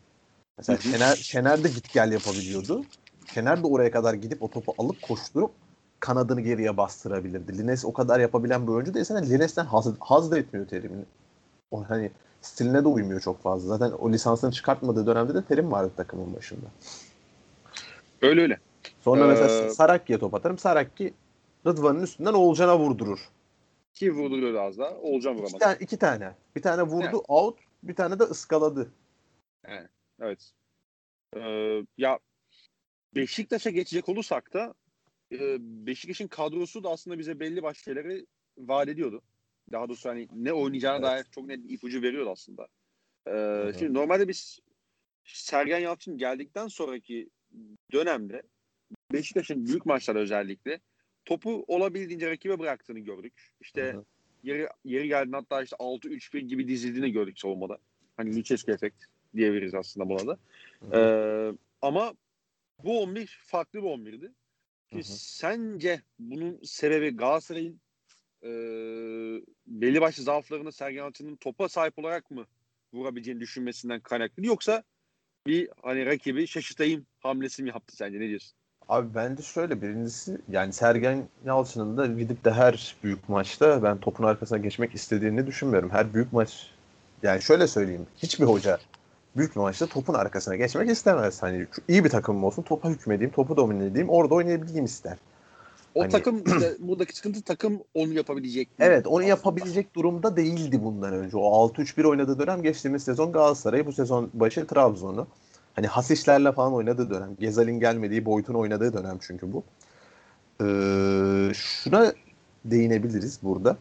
Mesela. 0.57 0.77
Şener, 0.77 1.15
Şener 1.15 1.63
de 1.63 1.67
git 1.67 1.93
gel 1.93 2.11
yapabiliyordu. 2.11 2.85
Şener 3.33 3.63
de 3.63 3.67
oraya 3.67 3.91
kadar 3.91 4.13
gidip 4.13 4.43
o 4.43 4.49
topu 4.49 4.75
alıp 4.77 5.01
koşturup 5.01 5.51
kanadını 5.99 6.41
geriye 6.41 6.77
bastırabilirdi. 6.77 7.57
Lines 7.57 7.85
o 7.85 7.93
kadar 7.93 8.19
yapabilen 8.19 8.67
bir 8.67 8.71
oyuncu 8.71 8.93
değil. 8.93 9.05
Sana 9.05 9.19
Lines'ten 9.19 9.65
haz, 9.65 9.87
haz 9.99 10.31
da 10.31 10.39
etmiyor 10.39 10.67
terimini. 10.67 11.05
O 11.71 11.89
hani 11.89 12.11
stiline 12.41 12.83
de 12.83 12.87
uymuyor 12.87 13.21
çok 13.21 13.43
fazla. 13.43 13.77
Zaten 13.77 13.97
o 13.97 14.11
lisansını 14.11 14.51
çıkartmadığı 14.51 15.07
dönemde 15.07 15.33
de 15.33 15.41
terim 15.43 15.71
vardı 15.71 15.91
takımın 15.97 16.35
başında. 16.35 16.65
Öyle 18.21 18.41
öyle. 18.41 18.59
Sonra 19.05 19.25
Ee, 19.25 19.27
mesela 19.27 19.73
Sarakki'ye 19.73 20.19
top 20.19 20.33
atarım. 20.33 20.57
Sarakki 20.57 21.13
Rıdvan'ın 21.67 22.03
üstünden 22.03 22.33
Oğulcan'a 22.33 22.79
vurdurur. 22.79 23.19
Ki 23.93 24.11
vurduruyordu 24.11 24.59
az 24.59 24.77
daha. 24.77 24.89
İki 24.89 25.29
vuramadı. 25.29 25.57
tane, 25.57 25.77
iki 25.79 25.97
tane. 25.97 26.35
Bir 26.55 26.61
tane 26.61 26.83
vurdu 26.83 27.05
Evet. 27.05 27.25
out, 27.27 27.59
bir 27.83 27.95
tane 27.95 28.19
de 28.19 28.23
ıskaladı. 28.23 28.91
Evet. 30.19 30.51
Ee, 31.35 31.81
ya 31.97 32.19
Beşiktaş'a 33.15 33.69
geçecek 33.69 34.09
olursak 34.09 34.53
da 34.53 34.73
e, 35.31 35.57
Beşiktaş'ın 35.59 36.27
kadrosu 36.27 36.83
da 36.83 36.89
aslında 36.89 37.19
bize 37.19 37.39
belli 37.39 37.63
başlı 37.63 37.83
şeyleri 37.83 38.25
vaat 38.57 38.87
ediyordu. 38.87 39.21
Daha 39.71 39.89
doğrusu 39.89 40.09
hani 40.09 40.27
ne 40.33 40.53
oynayacağına 40.53 40.95
Evet. 40.95 41.05
dair 41.05 41.25
çok 41.31 41.45
net 41.45 41.63
bir 41.63 41.69
ipucu 41.73 42.01
veriyordu 42.01 42.29
aslında. 42.29 42.67
Ee, 43.27 43.71
şimdi 43.79 43.93
normalde 43.93 44.27
biz 44.27 44.59
Sergen 45.23 45.79
Yalçın 45.79 46.17
geldikten 46.17 46.67
sonraki 46.67 47.29
dönemde 47.91 48.43
Beşiktaş'ın 49.15 49.65
büyük 49.65 49.85
maçlarda 49.85 50.19
özellikle 50.19 50.79
topu 51.25 51.65
olabildiğince 51.67 52.29
rakibe 52.29 52.59
bıraktığını 52.59 52.99
gördük. 52.99 53.33
İşte 53.61 53.93
Hı 53.93 53.97
hı. 53.97 54.05
yeri, 54.43 54.67
yeri 54.85 55.07
geldiğinde 55.07 55.35
hatta 55.35 55.63
işte 55.63 55.75
6-3-1 55.75 56.39
gibi 56.39 56.67
dizildiğini 56.67 57.11
gördük 57.11 57.39
savunmada. 57.39 57.77
Hani 58.17 58.35
Lucescu 58.35 58.71
efekt 58.71 59.03
diyebiliriz 59.35 59.75
aslında 59.75 60.09
buna 60.09 60.27
da. 60.27 60.37
Ee, 60.93 61.53
ama 61.81 62.13
bu 62.83 63.01
11 63.01 63.39
farklı 63.43 63.83
bir 63.83 63.87
11'di. 63.87 64.31
Hı 64.89 64.97
hı. 64.97 65.03
Sence 65.03 66.01
bunun 66.19 66.59
sebebi 66.63 67.17
Galatasaray'ın 67.17 67.79
e, 68.43 68.49
belli 69.67 70.01
başlı 70.01 70.23
zaaflarını 70.23 70.71
Sergen 70.71 70.97
Yalçın'ın 70.97 71.35
topa 71.35 71.69
sahip 71.69 71.99
olarak 71.99 72.31
mı 72.31 72.45
vurabileceğini 72.93 73.39
düşünmesinden 73.39 73.99
kaynaklı 73.99 74.45
yoksa 74.45 74.83
bir 75.47 75.69
hani 75.81 76.05
rakibi 76.05 76.47
şaşırtayım 76.47 77.05
hamlesi 77.19 77.63
mi 77.63 77.69
yaptı 77.69 77.95
sence 77.95 78.19
ne 78.19 78.27
diyorsun? 78.27 78.57
Abi 78.89 79.07
bence 79.15 79.43
şöyle 79.43 79.81
birincisi 79.81 80.37
yani 80.51 80.73
Sergen 80.73 81.23
Yalçın'ın 81.45 81.97
da 81.97 82.05
gidip 82.05 82.45
de 82.45 82.51
her 82.51 82.95
büyük 83.03 83.29
maçta 83.29 83.83
ben 83.83 83.97
topun 83.97 84.23
arkasına 84.23 84.57
geçmek 84.57 84.95
istediğini 84.95 85.47
düşünmüyorum. 85.47 85.89
Her 85.89 86.13
büyük 86.13 86.33
maç 86.33 86.69
yani 87.23 87.41
şöyle 87.41 87.67
söyleyeyim 87.67 88.05
hiçbir 88.17 88.45
hoca 88.45 88.77
büyük 89.37 89.55
bir 89.55 89.59
maçta 89.61 89.85
topun 89.87 90.13
arkasına 90.13 90.55
geçmek 90.55 90.89
istemez. 90.89 91.43
Hani 91.43 91.67
iyi 91.87 92.03
bir 92.03 92.09
takımım 92.09 92.43
olsun 92.43 92.61
topa 92.61 92.89
hükmedeyim, 92.89 93.31
topu 93.33 93.57
domine 93.57 93.85
edeyim, 93.85 94.09
orada 94.09 94.33
oynayabileyim 94.35 94.85
ister. 94.85 95.17
O 95.95 96.01
Hani- 96.01 96.11
takım 96.11 96.43
işte 96.47 96.73
buradaki 96.79 97.15
sıkıntı 97.15 97.41
takım 97.41 97.79
onu 97.93 98.13
yapabilecek. 98.13 98.67
mi? 98.67 98.85
Evet 98.85 99.07
onu 99.07 99.13
Aslında. 99.15 99.29
yapabilecek 99.29 99.95
durumda 99.95 100.35
değildi 100.37 100.83
bundan 100.83 101.13
önce. 101.13 101.37
O 101.37 101.67
6-3-1 101.69 102.05
oynadığı 102.07 102.39
dönem 102.39 102.61
geçtiğimiz 102.61 103.03
sezon 103.03 103.31
Galatasaray, 103.31 103.85
bu 103.85 103.91
sezon 103.93 104.29
başı 104.33 104.67
Trabzon'u. 104.67 105.27
Hani 105.75 105.87
Hasişlerle 105.87 106.51
falan 106.51 106.73
oynadığı 106.73 107.09
dönem. 107.09 107.35
Gezal'in 107.39 107.79
gelmediği, 107.79 108.25
Boyut'un 108.25 108.53
oynadığı 108.53 108.93
dönem 108.93 109.17
çünkü 109.21 109.53
bu. 109.53 109.63
Ee, 110.61 111.53
şuna 111.53 112.13
değinebiliriz 112.65 113.39
burada. 113.43 113.77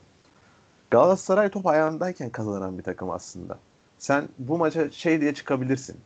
Galatasaray 0.90 1.50
top 1.50 1.66
ayağındayken 1.66 2.30
kazanan 2.30 2.78
bir 2.78 2.82
takım 2.82 3.10
aslında. 3.10 3.58
Sen 3.98 4.28
bu 4.38 4.58
maça 4.58 4.90
şey 4.90 5.20
diye 5.20 5.34
çıkabilirsin. 5.34 5.96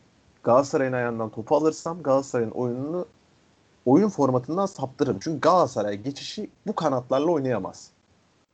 Galatasaray'ın 0.43 0.93
ayağından 0.93 1.29
topu 1.29 1.55
alırsam 1.55 2.03
Galatasaray'ın 2.03 2.51
oyununu 2.51 3.05
oyun 3.85 4.09
formatından 4.09 4.65
saptırırım. 4.65 5.19
Çünkü 5.19 5.39
Galatasaray 5.39 5.97
geçişi 5.97 6.49
bu 6.67 6.75
kanatlarla 6.75 7.31
oynayamaz. 7.31 7.89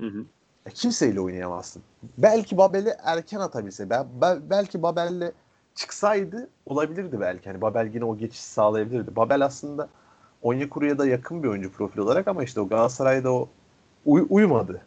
Hı 0.01 0.07
hı. 0.07 0.25
Kimseyle 0.73 1.21
oynayamazsın. 1.21 1.83
Belki 2.17 2.57
Babel'i 2.57 2.93
erken 3.03 3.39
atabilse, 3.39 3.89
bel- 3.89 4.07
bel- 4.21 4.49
belki 4.49 4.83
Babel'le 4.83 5.31
çıksaydı 5.75 6.49
olabilirdi 6.65 7.19
belki. 7.19 7.49
Hani 7.49 7.61
Babel 7.61 7.91
yine 7.93 8.05
o 8.05 8.17
geçişi 8.17 8.43
sağlayabilirdi. 8.43 9.15
Babel 9.15 9.45
aslında 9.45 9.89
Onyekuru'ya 10.41 10.97
da 10.97 11.07
yakın 11.07 11.43
bir 11.43 11.47
oyuncu 11.47 11.71
profil 11.71 11.99
olarak 11.99 12.27
ama 12.27 12.43
işte 12.43 12.61
o 12.61 12.67
Galatasaray'da 12.67 13.33
o 13.33 13.49
uy- 14.05 14.27
uymadı. 14.29 14.81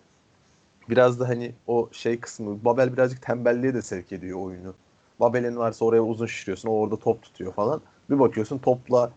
Biraz 0.88 1.20
da 1.20 1.28
hani 1.28 1.54
o 1.66 1.88
şey 1.92 2.20
kısmı, 2.20 2.64
Babel 2.64 2.92
birazcık 2.92 3.22
tembelliğe 3.22 3.74
de 3.74 3.82
sevk 3.82 4.12
ediyor 4.12 4.38
oyunu. 4.38 4.74
Babel'in 5.20 5.56
varsa 5.56 5.84
oraya 5.84 6.02
uzun 6.02 6.26
şişiriyorsun, 6.26 6.68
o 6.68 6.72
orada 6.72 6.96
top 6.96 7.22
tutuyor 7.22 7.52
falan. 7.52 7.80
Bir 8.10 8.18
bakıyorsun 8.18 8.58
topla 8.58 9.12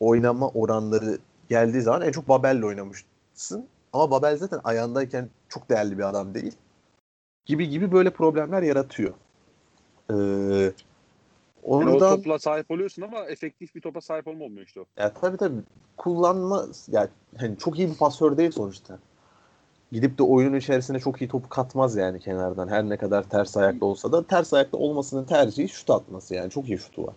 oynama 0.00 0.48
oranları 0.48 1.18
geldiği 1.48 1.80
zaman 1.80 2.02
en 2.02 2.12
çok 2.12 2.28
Babel'le 2.28 2.62
oynamışsın. 2.62 3.66
Ama 3.92 4.10
Babel 4.10 4.36
zaten 4.36 4.60
ayağındayken 4.64 5.28
çok 5.48 5.70
değerli 5.70 5.98
bir 5.98 6.08
adam 6.08 6.34
değil. 6.34 6.56
Gibi 7.46 7.68
gibi 7.68 7.92
böyle 7.92 8.10
problemler 8.10 8.62
yaratıyor. 8.62 9.14
Ee, 10.10 10.72
Yani 11.68 11.90
o 11.90 11.98
topla 11.98 12.38
sahip 12.38 12.70
oluyorsun 12.70 13.02
ama 13.02 13.18
efektif 13.24 13.74
bir 13.74 13.80
topa 13.80 14.00
sahip 14.00 14.28
olma 14.28 14.44
olmuyor 14.44 14.66
işte 14.66 14.80
o. 14.80 14.84
ya 14.98 15.12
tabii 15.12 15.36
tabii 15.36 15.60
kullanma 15.96 16.66
ya 16.88 17.08
hani 17.36 17.58
çok 17.58 17.78
iyi 17.78 17.90
bir 17.90 17.94
pasör 17.96 18.36
değil 18.36 18.50
sonuçta. 18.50 18.98
gidip 19.92 20.18
de 20.18 20.22
oyunun 20.22 20.56
içerisine 20.56 20.98
çok 20.98 21.22
iyi 21.22 21.28
topu 21.28 21.48
katmaz 21.48 21.96
yani 21.96 22.20
kenardan. 22.20 22.68
Her 22.68 22.88
ne 22.88 22.96
kadar 22.96 23.22
ters 23.22 23.56
ayaklı 23.56 23.86
olsa 23.86 24.12
da 24.12 24.26
ters 24.26 24.54
ayaklı 24.54 24.78
olmasının 24.78 25.24
tercihi 25.24 25.68
şut 25.68 25.90
atması 25.90 26.34
yani. 26.34 26.50
Çok 26.50 26.68
iyi 26.68 26.78
şutu 26.78 27.06
var. 27.06 27.14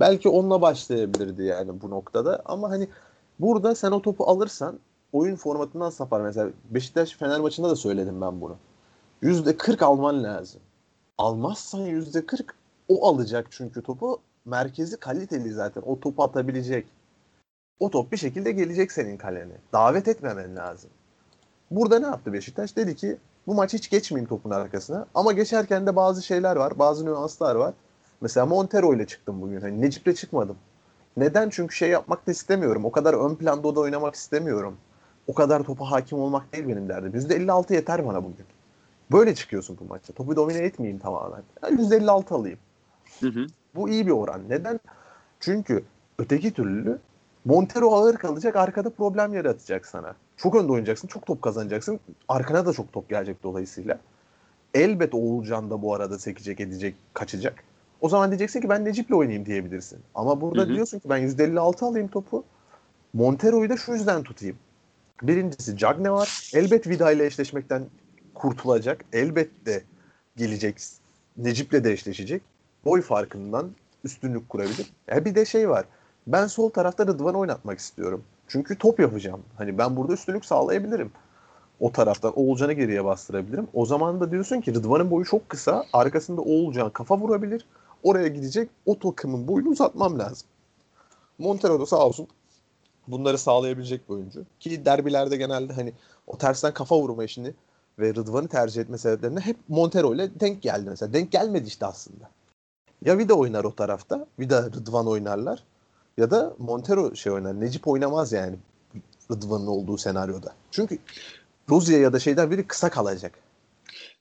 Belki 0.00 0.28
onunla 0.28 0.62
başlayabilirdi 0.62 1.42
yani 1.42 1.80
bu 1.80 1.90
noktada 1.90 2.42
ama 2.44 2.70
hani 2.70 2.88
burada 3.40 3.74
sen 3.74 3.90
o 3.90 4.02
topu 4.02 4.24
alırsan 4.24 4.78
oyun 5.12 5.36
formatından 5.36 5.90
sapar. 5.90 6.20
Mesela 6.20 6.50
Beşiktaş 6.70 7.12
Fener 7.12 7.40
maçında 7.40 7.70
da 7.70 7.76
söyledim 7.76 8.20
ben 8.20 8.40
bunu. 8.40 8.56
%40 9.22 9.84
alman 9.84 10.24
lazım. 10.24 10.60
Almazsan 11.18 11.86
%40 11.86 12.44
o 12.88 13.08
alacak 13.08 13.46
çünkü 13.50 13.82
topu. 13.82 14.20
Merkezi 14.44 14.96
kaliteli 14.96 15.52
zaten. 15.52 15.82
O 15.86 16.00
topu 16.00 16.22
atabilecek. 16.22 16.86
O 17.80 17.90
top 17.90 18.12
bir 18.12 18.16
şekilde 18.16 18.52
gelecek 18.52 18.92
senin 18.92 19.16
kalene. 19.16 19.54
Davet 19.72 20.08
etmemen 20.08 20.56
lazım. 20.56 20.90
Burada 21.70 21.98
ne 21.98 22.06
yaptı 22.06 22.32
Beşiktaş? 22.32 22.76
Dedi 22.76 22.96
ki 22.96 23.16
bu 23.46 23.54
maç 23.54 23.72
hiç 23.72 23.90
geçmeyeyim 23.90 24.28
topun 24.28 24.50
arkasına. 24.50 25.06
Ama 25.14 25.32
geçerken 25.32 25.86
de 25.86 25.96
bazı 25.96 26.22
şeyler 26.22 26.56
var. 26.56 26.78
Bazı 26.78 27.06
nüanslar 27.06 27.54
var. 27.54 27.74
Mesela 28.20 28.46
Montero 28.46 28.94
ile 28.94 29.06
çıktım 29.06 29.42
bugün. 29.42 29.60
Hani 29.60 29.80
Necip'le 29.80 30.16
çıkmadım. 30.16 30.56
Neden? 31.16 31.48
Çünkü 31.50 31.74
şey 31.74 31.90
yapmak 31.90 32.26
da 32.26 32.30
istemiyorum. 32.30 32.84
O 32.84 32.92
kadar 32.92 33.14
ön 33.14 33.34
planda 33.34 33.68
o 33.68 33.76
da 33.76 33.80
oynamak 33.80 34.14
istemiyorum. 34.14 34.76
O 35.26 35.34
kadar 35.34 35.62
topa 35.62 35.90
hakim 35.90 36.18
olmak 36.18 36.52
değil 36.52 36.68
benim 36.68 36.88
derdim. 36.88 37.12
%56 37.12 37.74
yeter 37.74 38.06
bana 38.06 38.24
bugün. 38.24 38.46
Böyle 39.12 39.34
çıkıyorsun 39.34 39.78
bu 39.80 39.84
maçta. 39.84 40.12
Topu 40.12 40.36
domine 40.36 40.58
etmeyeyim 40.58 40.98
tamamen. 40.98 41.42
Yani 41.62 41.80
%56 41.80 42.34
alayım. 42.34 42.58
Hı 43.22 43.28
hı. 43.28 43.46
Bu 43.74 43.88
iyi 43.88 44.06
bir 44.06 44.12
oran. 44.12 44.40
Neden? 44.48 44.80
Çünkü 45.40 45.84
öteki 46.18 46.52
türlü 46.52 46.98
Montero 47.44 47.94
ağır 47.94 48.16
kalacak, 48.16 48.56
arkada 48.56 48.90
problem 48.90 49.34
yaratacak 49.34 49.86
sana. 49.86 50.14
Çok 50.36 50.54
önde 50.54 50.72
oynayacaksın, 50.72 51.08
çok 51.08 51.26
top 51.26 51.42
kazanacaksın. 51.42 52.00
Arkana 52.28 52.66
da 52.66 52.72
çok 52.72 52.92
top 52.92 53.08
gelecek 53.08 53.42
dolayısıyla. 53.42 53.98
Elbet 54.74 55.14
Oğulcan 55.14 55.70
da 55.70 55.82
bu 55.82 55.94
arada 55.94 56.18
sekecek, 56.18 56.60
edecek, 56.60 56.94
kaçacak. 57.14 57.64
O 58.00 58.08
zaman 58.08 58.30
diyeceksin 58.30 58.60
ki 58.60 58.68
ben 58.68 58.84
Necip'le 58.84 59.12
oynayayım 59.12 59.46
diyebilirsin. 59.46 59.98
Ama 60.14 60.40
burada 60.40 60.62
Hı 60.62 60.66
hı. 60.66 60.74
diyorsun 60.74 60.98
ki 60.98 61.08
ben 61.08 61.18
%56 61.18 61.84
alayım 61.84 62.08
topu. 62.08 62.44
Montero'yu 63.12 63.70
da 63.70 63.76
şu 63.76 63.92
yüzden 63.92 64.22
tutayım. 64.22 64.56
Birincisi 65.22 65.76
Cagne 65.76 66.10
var. 66.10 66.50
Elbet 66.54 66.88
Vida 66.88 67.12
ile 67.12 67.26
eşleşmekten 67.26 67.82
kurtulacak. 68.34 69.04
Elbet 69.12 69.66
de 69.66 69.82
gelecek. 70.36 70.76
Necip'le 71.36 71.84
de 71.84 71.92
eşleşecek. 71.92 72.42
Boy 72.84 73.02
farkından 73.02 73.70
üstünlük 74.04 74.48
kurabilir. 74.48 74.92
Ya 75.08 75.24
bir 75.24 75.34
de 75.34 75.44
şey 75.44 75.68
var. 75.68 75.84
Ben 76.26 76.46
sol 76.46 76.70
tarafta 76.70 77.06
Rıdvan 77.06 77.34
oynatmak 77.34 77.78
istiyorum. 77.78 78.24
Çünkü 78.48 78.78
top 78.78 79.00
yapacağım. 79.00 79.42
Hani 79.56 79.78
ben 79.78 79.96
burada 79.96 80.12
üstünlük 80.12 80.44
sağlayabilirim. 80.44 81.12
O 81.80 81.92
taraftan 81.92 82.38
Oğulcan'ı 82.38 82.72
geriye 82.72 83.04
bastırabilirim. 83.04 83.68
O 83.74 83.86
zaman 83.86 84.20
da 84.20 84.30
diyorsun 84.30 84.60
ki 84.60 84.74
Rıdvan'ın 84.74 85.10
boyu 85.10 85.24
çok 85.24 85.48
kısa. 85.48 85.84
Arkasında 85.92 86.40
Oğulcan 86.40 86.90
kafa 86.90 87.18
vurabilir. 87.18 87.66
Oraya 88.02 88.28
gidecek. 88.28 88.70
O 88.86 88.98
takımın 88.98 89.48
boyunu 89.48 89.68
uzatmam 89.68 90.18
lazım. 90.18 90.48
Montero 91.38 91.80
da 91.80 91.86
sağ 91.86 92.06
olsun 92.06 92.26
bunları 93.08 93.38
sağlayabilecek 93.38 94.08
bir 94.08 94.14
oyuncu. 94.14 94.44
Ki 94.60 94.84
derbilerde 94.84 95.36
genelde 95.36 95.72
hani 95.72 95.92
o 96.26 96.38
tersten 96.38 96.74
kafa 96.74 96.98
vurma 96.98 97.24
işini 97.24 97.54
ve 97.98 98.14
Rıdvan'ı 98.14 98.48
tercih 98.48 98.82
etme 98.82 98.98
sebeplerine 98.98 99.40
hep 99.40 99.56
Montero 99.68 100.14
ile 100.14 100.40
denk 100.40 100.62
geldi 100.62 100.90
mesela. 100.90 101.12
Denk 101.12 101.32
gelmedi 101.32 101.66
işte 101.66 101.86
aslında. 101.86 102.30
Ya 103.04 103.18
Vida 103.18 103.34
oynar 103.34 103.64
o 103.64 103.74
tarafta. 103.74 104.26
Vida 104.38 104.64
Rıdvan 104.66 105.06
oynarlar. 105.08 105.64
Ya 106.16 106.30
da 106.30 106.54
Montero 106.58 107.16
şey 107.16 107.32
oynar. 107.32 107.60
Necip 107.60 107.88
oynamaz 107.88 108.32
yani 108.32 108.56
Rıdvan'ın 109.30 109.66
olduğu 109.66 109.98
senaryoda. 109.98 110.54
Çünkü 110.70 110.98
Rusya 111.70 111.98
ya 111.98 112.12
da 112.12 112.18
şeyden 112.18 112.50
biri 112.50 112.66
kısa 112.66 112.90
kalacak. 112.90 113.38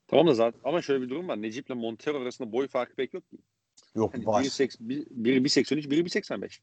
Tamam 0.08 0.28
da 0.28 0.34
zaten 0.34 0.60
ama 0.64 0.82
şöyle 0.82 1.02
bir 1.04 1.10
durum 1.10 1.28
var. 1.28 1.42
Necip'le 1.42 1.70
Montero 1.70 2.22
arasında 2.22 2.52
boy 2.52 2.68
farkı 2.68 2.96
pek 2.96 3.14
yok 3.14 3.30
ki. 3.30 3.38
Yok 3.96 4.14
Hani 4.14 4.26
var. 4.26 4.42
biri, 4.44 4.50
seks- 4.50 4.78
bir- 4.80 5.08
biri 5.12 5.44
1.83, 5.44 5.90
biri 5.90 6.06
1.85. 6.06 6.62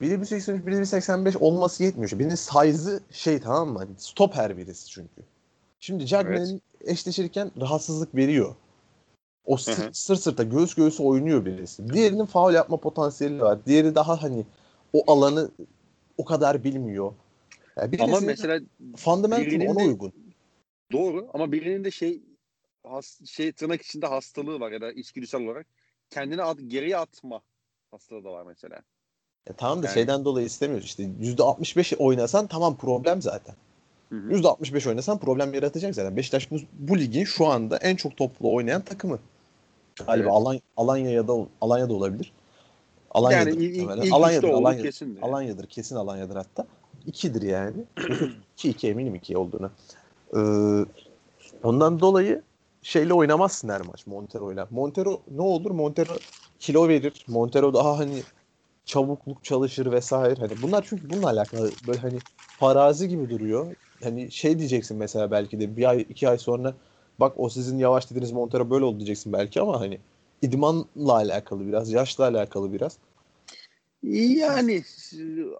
Biri 0.00 0.14
1.83, 0.20 0.66
biri 0.66 0.74
1.85 0.76 1.36
olması 1.36 1.84
yetmiyor. 1.84 2.10
Birinin 2.18 2.34
size'ı 2.34 3.00
şey 3.10 3.40
tamam 3.40 3.68
mı? 3.68 3.78
Hani 3.78 3.90
stoper 3.98 4.56
birisi 4.56 4.88
çünkü. 4.88 5.22
Şimdi 5.80 6.06
Cagney'in 6.06 6.62
eşleşirken 6.80 7.50
rahatsızlık 7.60 8.14
veriyor. 8.14 8.54
O 9.46 9.56
sır, 9.56 9.78
Hı 9.78 9.82
hı. 9.82 9.94
sır 9.94 10.16
sırta 10.16 10.42
göğüs 10.42 10.74
göğüse 10.74 11.02
oynuyor 11.02 11.44
birisi. 11.44 11.88
Diğerinin 11.92 12.26
faul 12.26 12.54
yapma 12.54 12.76
potansiyeli 12.76 13.40
var. 13.40 13.58
Diğeri 13.66 13.94
daha 13.94 14.22
hani 14.22 14.44
o 14.92 15.12
alanı 15.12 15.50
o 16.18 16.24
kadar 16.24 16.64
bilmiyor. 16.64 17.12
Yani 17.76 17.92
birisi 17.92 18.04
Ama 18.04 18.20
mesela 18.20 18.60
fundamental 18.96 19.66
ona 19.68 19.80
de- 19.80 19.84
uygun. 19.84 20.12
doğru 20.92 21.28
ama 21.34 21.52
birinin 21.52 21.84
de 21.84 21.90
şey 21.90 22.22
has, 22.86 23.20
şey 23.26 23.52
tırnak 23.52 23.82
içinde 23.82 24.06
hastalığı 24.06 24.60
var 24.60 24.72
ya 24.72 24.80
da 24.80 24.92
içgüdüsel 24.92 25.40
olarak 25.44 25.66
kendini 26.10 26.42
at, 26.42 26.58
geriye 26.66 26.96
atma 26.96 27.40
hastalığı 27.90 28.24
da 28.24 28.32
var 28.32 28.42
mesela. 28.46 28.80
E 29.46 29.52
tamam 29.52 29.82
da 29.82 29.86
Yani- 29.86 29.94
şeyden 29.94 30.24
dolayı 30.24 30.46
istemiyoruz. 30.46 30.86
İşte 30.86 31.02
%65 31.20 31.96
oynasan 31.98 32.46
tamam 32.46 32.76
problem 32.76 33.22
zaten. 33.22 33.54
Hı 34.08 34.14
hı. 34.16 34.30
%65 34.32 34.86
oynasan 34.88 35.18
problem 35.18 35.54
yaratacak 35.54 35.94
zaten. 35.94 36.16
Beşiktaş 36.16 36.50
bu, 36.50 36.56
bu 36.72 36.98
ligin 36.98 37.24
şu 37.24 37.46
anda 37.46 37.76
en 37.76 37.96
çok 37.96 38.16
toplu 38.16 38.54
oynayan 38.54 38.82
takımı. 38.82 39.18
Galiba 39.96 40.24
Evet. 40.24 40.32
Alan, 40.32 40.60
Alanya'ya 40.76 41.28
da 41.28 41.34
Alanya'da 41.60 41.94
olabilir. 41.94 42.32
Alanya'dır. 43.10 43.50
yani 43.50 43.64
ilk, 43.64 44.04
ilk, 44.04 44.12
Alanya'dır, 44.12 44.48
Alanya'dır. 44.48 44.82
kesin. 44.82 45.18
Alanya'dır. 45.22 45.66
Kesin 45.66 45.96
Alanya'dır 45.96 46.36
hatta. 46.36 46.66
İkidir 47.06 47.42
yani. 47.42 47.84
2-2 48.58 48.88
eminim 48.88 49.14
2 49.14 49.36
olduğuna. 49.36 49.70
Ee, 50.36 50.84
ondan 51.62 52.00
dolayı 52.00 52.42
şeyle 52.82 53.14
oynamazsın 53.14 53.68
her 53.68 53.80
maç 53.80 54.06
Montero'yla. 54.06 54.68
Montero 54.70 55.20
ne 55.30 55.42
olur? 55.42 55.70
Montero 55.70 56.18
kilo 56.58 56.88
verir. 56.88 57.24
Montero 57.28 57.74
daha 57.74 57.98
hani 57.98 58.22
çabukluk 58.84 59.44
çalışır 59.44 59.92
vesaire. 59.92 60.40
Hani 60.40 60.62
bunlar 60.62 60.86
çünkü 60.88 61.10
bununla 61.10 61.26
alakalı 61.26 61.74
böyle 61.86 62.00
hani 62.00 62.22
farazi 62.56 63.08
gibi 63.08 63.30
duruyor. 63.30 63.76
Hani 64.02 64.32
şey 64.32 64.58
diyeceksin 64.58 64.96
mesela 64.96 65.30
belki 65.30 65.60
de 65.60 65.76
bir 65.76 65.88
ay 65.90 66.00
iki 66.00 66.28
ay 66.28 66.38
sonra 66.38 66.74
bak 67.20 67.32
o 67.36 67.48
sizin 67.48 67.78
yavaş 67.78 68.10
dediğiniz 68.10 68.32
Montero 68.32 68.70
böyle 68.70 68.84
oldu 68.84 68.96
diyeceksin 68.96 69.32
belki 69.32 69.60
ama 69.60 69.80
hani 69.80 69.98
idmanla 70.42 71.14
alakalı 71.14 71.66
biraz, 71.66 71.92
yaşla 71.92 72.24
alakalı 72.24 72.72
biraz. 72.72 72.98
Yani 74.02 74.84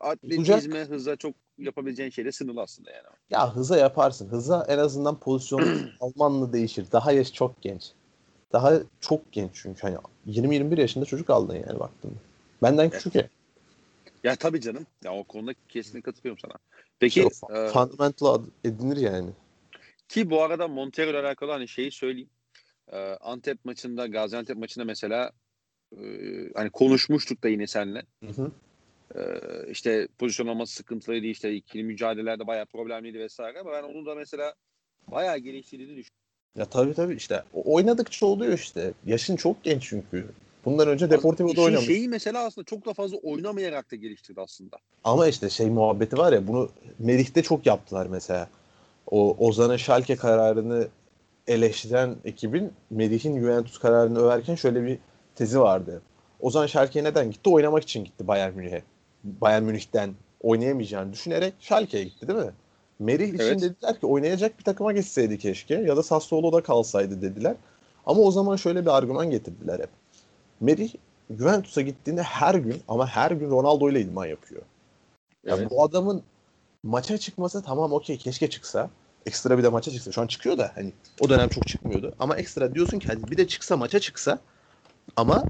atletizme, 0.01 0.85
hıza 0.85 1.17
çok 1.17 1.35
yapabileceğin 1.59 2.11
şeyle 2.11 2.33
sınırlı 2.33 2.63
aslında 2.63 2.91
yani. 2.91 3.07
Ya 3.31 3.57
hıza 3.57 3.77
yaparsın. 3.77 4.29
Hıza 4.29 4.67
en 4.69 4.79
azından 4.79 5.19
pozisyon 5.19 5.91
almanla 6.01 6.53
değişir. 6.53 6.87
Daha 6.93 7.13
yaş 7.13 7.33
çok 7.33 7.63
genç. 7.63 7.93
Daha 8.53 8.73
çok 9.01 9.33
genç 9.33 9.51
çünkü 9.55 9.81
hani 9.83 9.97
20-21 10.27 10.81
yaşında 10.81 11.05
çocuk 11.05 11.31
aldın 11.31 11.55
yani 11.55 11.81
baktığında. 11.81 12.15
Benden 12.63 12.91
küçük 12.91 13.15
ya. 13.15 13.29
Ya 14.25 14.37
tabii 14.37 14.61
canım. 14.61 14.87
Ya 15.05 15.15
o 15.15 15.25
konuda 15.25 15.55
kesinlikle 15.69 16.11
katılıyorum 16.11 16.39
sana. 16.39 16.55
Peki 17.01 17.15
Şey, 17.15 17.25
o 17.25 17.55
e, 17.55 17.69
fundamental 17.69 18.43
edinir 18.65 18.97
yani. 18.97 19.31
Ki 20.09 20.31
bu 20.31 20.43
arada 20.43 20.69
Montero 20.69 21.11
ile 21.11 21.19
alakalı 21.19 21.51
hani 21.51 21.69
şeyi 21.69 21.91
söyleyeyim. 21.91 22.31
E, 22.93 22.97
Antep 22.99 23.65
maçında, 23.65 24.07
Gaziantep 24.07 24.57
maçında 24.57 24.85
mesela 24.85 25.33
e, 25.93 26.03
hani 26.55 26.71
konuşmuştuk 26.71 27.43
da 27.43 27.49
yine 27.49 27.67
seninle. 27.67 28.03
Hı 28.25 28.31
hı. 28.31 28.51
E, 29.15 29.23
işte 29.71 30.09
pozisyon 30.19 30.47
alması 30.47 30.75
sıkıntılıydı 30.75 31.27
işte 31.27 31.55
ikili 31.55 31.85
mücadelelerde 31.85 32.47
bayağı 32.47 32.67
problemliydi 32.67 33.19
vesaire 33.19 33.61
ama 33.61 33.73
ben 33.73 33.83
onu 33.83 34.07
da 34.07 34.15
mesela 34.15 34.55
bayağı 35.09 35.39
geliştirdiğini 35.39 35.97
düşünüyorum. 35.97 36.27
Ya 36.57 36.65
tabii 36.65 36.95
tabii 36.95 37.15
işte 37.15 37.43
oynadıkça 37.53 38.27
oluyor 38.27 38.53
işte. 38.53 38.93
Yaşın 39.07 39.37
çok 39.37 39.65
genç 39.65 39.83
çünkü. 39.89 40.27
Bundan 40.65 40.89
önce 40.89 41.11
Deportivo'da 41.11 41.53
İşin 41.53 41.63
oynamış. 41.63 41.87
şeyi 41.87 42.09
mesela 42.09 42.45
aslında 42.45 42.65
çok 42.65 42.87
da 42.87 42.93
fazla 42.95 43.17
oynamayarak 43.17 43.91
da 43.91 43.97
geliştirdi 43.97 44.41
aslında. 44.41 44.77
Ama 45.05 45.29
işte 45.29 45.51
şey 45.51 45.71
muhabbeti 45.71 46.19
var 46.19 46.33
ya 46.33 46.47
bunu 46.47 46.71
Merih'te 46.99 47.43
çok 47.43 47.67
yaptılar 47.67 48.07
mesela. 48.07 48.49
O 49.11 49.37
Ozan'ın 49.47 49.77
Schalke 49.77 50.17
kararını 50.17 50.89
eleştiren 51.47 52.17
ekibin 52.25 52.73
Merih'in 52.91 53.41
Juventus 53.41 53.79
kararını 53.79 54.19
överken 54.19 54.55
şöyle 54.55 54.85
bir 54.85 54.99
tezi 55.35 55.61
vardı. 55.61 56.03
Ozan 56.41 56.67
Schalke'ye 56.67 57.05
neden 57.05 57.31
gitti? 57.31 57.51
Oynamak 57.51 57.83
için 57.83 58.05
gitti 58.05 58.29
Bayern 58.29 58.55
Münih'e. 58.55 58.83
Bayern 59.25 59.63
Münih'ten 59.63 60.15
oynayamayacağını 60.43 61.13
düşünerek 61.13 61.55
Schalke'ye 61.61 62.05
gitti 62.05 62.29
değil 62.29 62.39
mi? 62.39 62.53
Merih 62.99 63.29
için 63.29 63.39
Evet. 63.39 63.61
dediler 63.61 64.01
ki 64.01 64.07
oynayacak 64.07 64.59
bir 64.59 64.65
takıma 64.65 64.93
geçseydi 64.93 65.39
keşke 65.39 65.75
ya 65.75 65.97
da 65.97 66.03
Sassuolo'da 66.03 66.63
kalsaydı 66.63 67.23
dediler. 67.23 67.55
Ama 68.07 68.21
o 68.21 68.31
zaman 68.31 68.57
şöyle 68.57 68.83
bir 68.83 68.97
argüman 68.97 69.31
getirdiler 69.31 69.79
hep. 69.81 69.89
Merih 70.61 70.95
Juventus'a 71.39 71.81
gittiğinde 71.81 72.23
her 72.23 72.55
gün 72.55 72.83
ama 72.89 73.07
her 73.07 73.31
gün 73.31 73.51
Ronaldo 73.51 73.91
ile 73.91 74.01
idman 74.01 74.27
yapıyor. 74.27 74.63
Ya 75.45 75.57
Evet. 75.57 75.71
bu 75.71 75.83
adamın 75.83 76.23
maça 76.87 77.19
çıkması 77.19 77.63
tamam 77.63 77.93
okey 77.93 78.19
keşke 78.19 78.51
çıksa. 78.51 78.91
Ekstra 79.27 79.59
bir 79.59 79.63
de 79.63 79.69
maça 79.69 79.91
çıksa. 79.91 80.13
Şu 80.13 80.21
an 80.21 80.27
çıkıyor 80.27 80.59
da 80.59 80.73
hani 80.75 80.93
o 81.21 81.29
dönem 81.29 81.49
çok 81.49 81.67
çıkmıyordu. 81.67 82.15
Ama 82.19 82.37
ekstra 82.37 82.75
diyorsun 82.75 82.99
ki 82.99 83.07
hadi 83.07 83.31
bir 83.31 83.37
de 83.37 83.49
çıksa 83.49 83.77
maça 83.77 84.01
çıksa 84.01 84.39
ama 85.17 85.47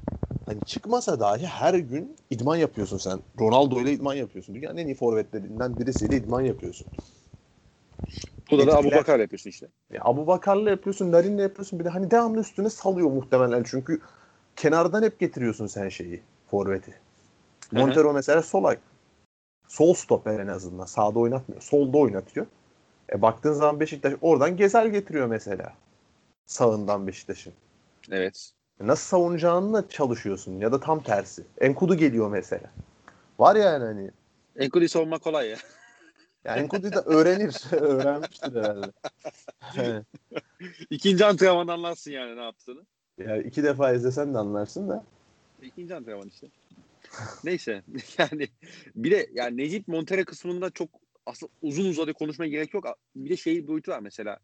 hani 0.46 0.58
çıkmasa 0.66 1.20
dahi 1.20 1.46
her 1.46 1.74
gün 1.74 2.16
idman 2.30 2.56
yapıyorsun 2.56 2.98
sen. 2.98 3.20
Ronaldo 3.40 3.80
ile 3.80 3.92
idman 3.92 4.14
yapıyorsun. 4.14 4.54
Dünyanın 4.54 4.76
en 4.76 4.86
iyi 4.86 4.94
forvetlerinden 4.94 5.78
birisiyle 5.78 6.16
idman 6.16 6.40
yapıyorsun. 6.40 6.86
Burada 8.50 8.66
da 8.66 8.72
Abu 8.72 8.78
etkiler. 8.78 9.00
Bakar 9.00 9.20
yapıyorsun 9.20 9.50
işte. 9.50 9.66
Ya 9.92 10.00
Abu 10.04 10.26
Bakar'la 10.26 10.70
yapıyorsun, 10.70 11.12
Larin'le 11.12 11.38
yapıyorsun. 11.38 11.78
Bir 11.78 11.84
de 11.84 11.88
hani 11.88 12.10
devamlı 12.10 12.40
üstüne 12.40 12.70
salıyor 12.70 13.10
muhtemelen. 13.10 13.62
Çünkü 13.62 14.00
kenardan 14.56 15.02
hep 15.02 15.20
getiriyorsun 15.20 15.66
sen 15.66 15.88
şeyi, 15.88 16.22
forveti. 16.50 16.94
Montero 17.72 18.12
mesela 18.12 18.42
sol 18.42 18.64
ay. 18.64 18.78
Sol 19.68 19.94
stoper 19.94 20.40
en 20.40 20.46
azından. 20.46 20.84
Sağda 20.84 21.18
oynatmıyor. 21.18 21.62
Solda 21.62 21.98
oynatıyor. 21.98 22.46
E 23.12 23.22
baktığın 23.22 23.52
zaman 23.52 23.80
Beşiktaş 23.80 24.14
oradan 24.20 24.56
Gezel 24.56 24.88
getiriyor 24.88 25.26
mesela. 25.26 25.72
Sağından 26.46 27.06
Beşiktaş'ın. 27.06 27.52
Evet. 28.10 28.50
Nasıl 28.80 29.04
savunacağınla 29.04 29.88
çalışıyorsun 29.88 30.60
ya 30.60 30.72
da 30.72 30.80
tam 30.80 31.02
tersi. 31.02 31.42
Enkudu 31.60 31.94
geliyor 31.94 32.30
mesela. 32.30 32.70
Var 33.38 33.56
yani 33.56 33.84
hani. 33.84 34.10
Enkudu'yu 34.56 34.88
savunmak 34.88 35.22
kolay 35.22 35.48
ya. 35.48 35.56
Yani 36.44 36.60
Enkudu 36.60 36.92
da 36.92 37.02
öğrenir. 37.02 37.72
Öğrenmiştir 37.72 38.54
herhalde. 38.54 38.92
Evet. 39.76 40.04
İkinci 40.90 41.24
antrenmanda 41.24 41.72
anlarsın 41.72 42.10
yani 42.10 42.36
ne 42.36 42.42
yaptığını. 42.42 42.80
yani 43.18 43.42
iki 43.42 43.62
defa 43.62 43.92
izlesen 43.92 44.34
de 44.34 44.38
anlarsın 44.38 44.88
da. 44.88 45.04
İkinci 45.62 45.94
antrenman 45.94 46.28
işte. 46.28 46.46
Neyse 47.44 47.82
yani 48.18 48.48
bir 48.94 49.10
de 49.10 49.30
yani 49.34 49.56
Necip 49.56 49.88
Montero 49.88 50.24
kısmında 50.24 50.70
çok 50.70 50.88
aslında 51.26 51.52
uzun 51.62 51.90
uzadı 51.90 52.12
konuşmaya 52.12 52.48
gerek 52.48 52.74
yok. 52.74 52.86
Bir 53.16 53.30
de 53.30 53.36
şey 53.36 53.66
boyutu 53.66 53.90
var 53.90 54.00
mesela. 54.00 54.38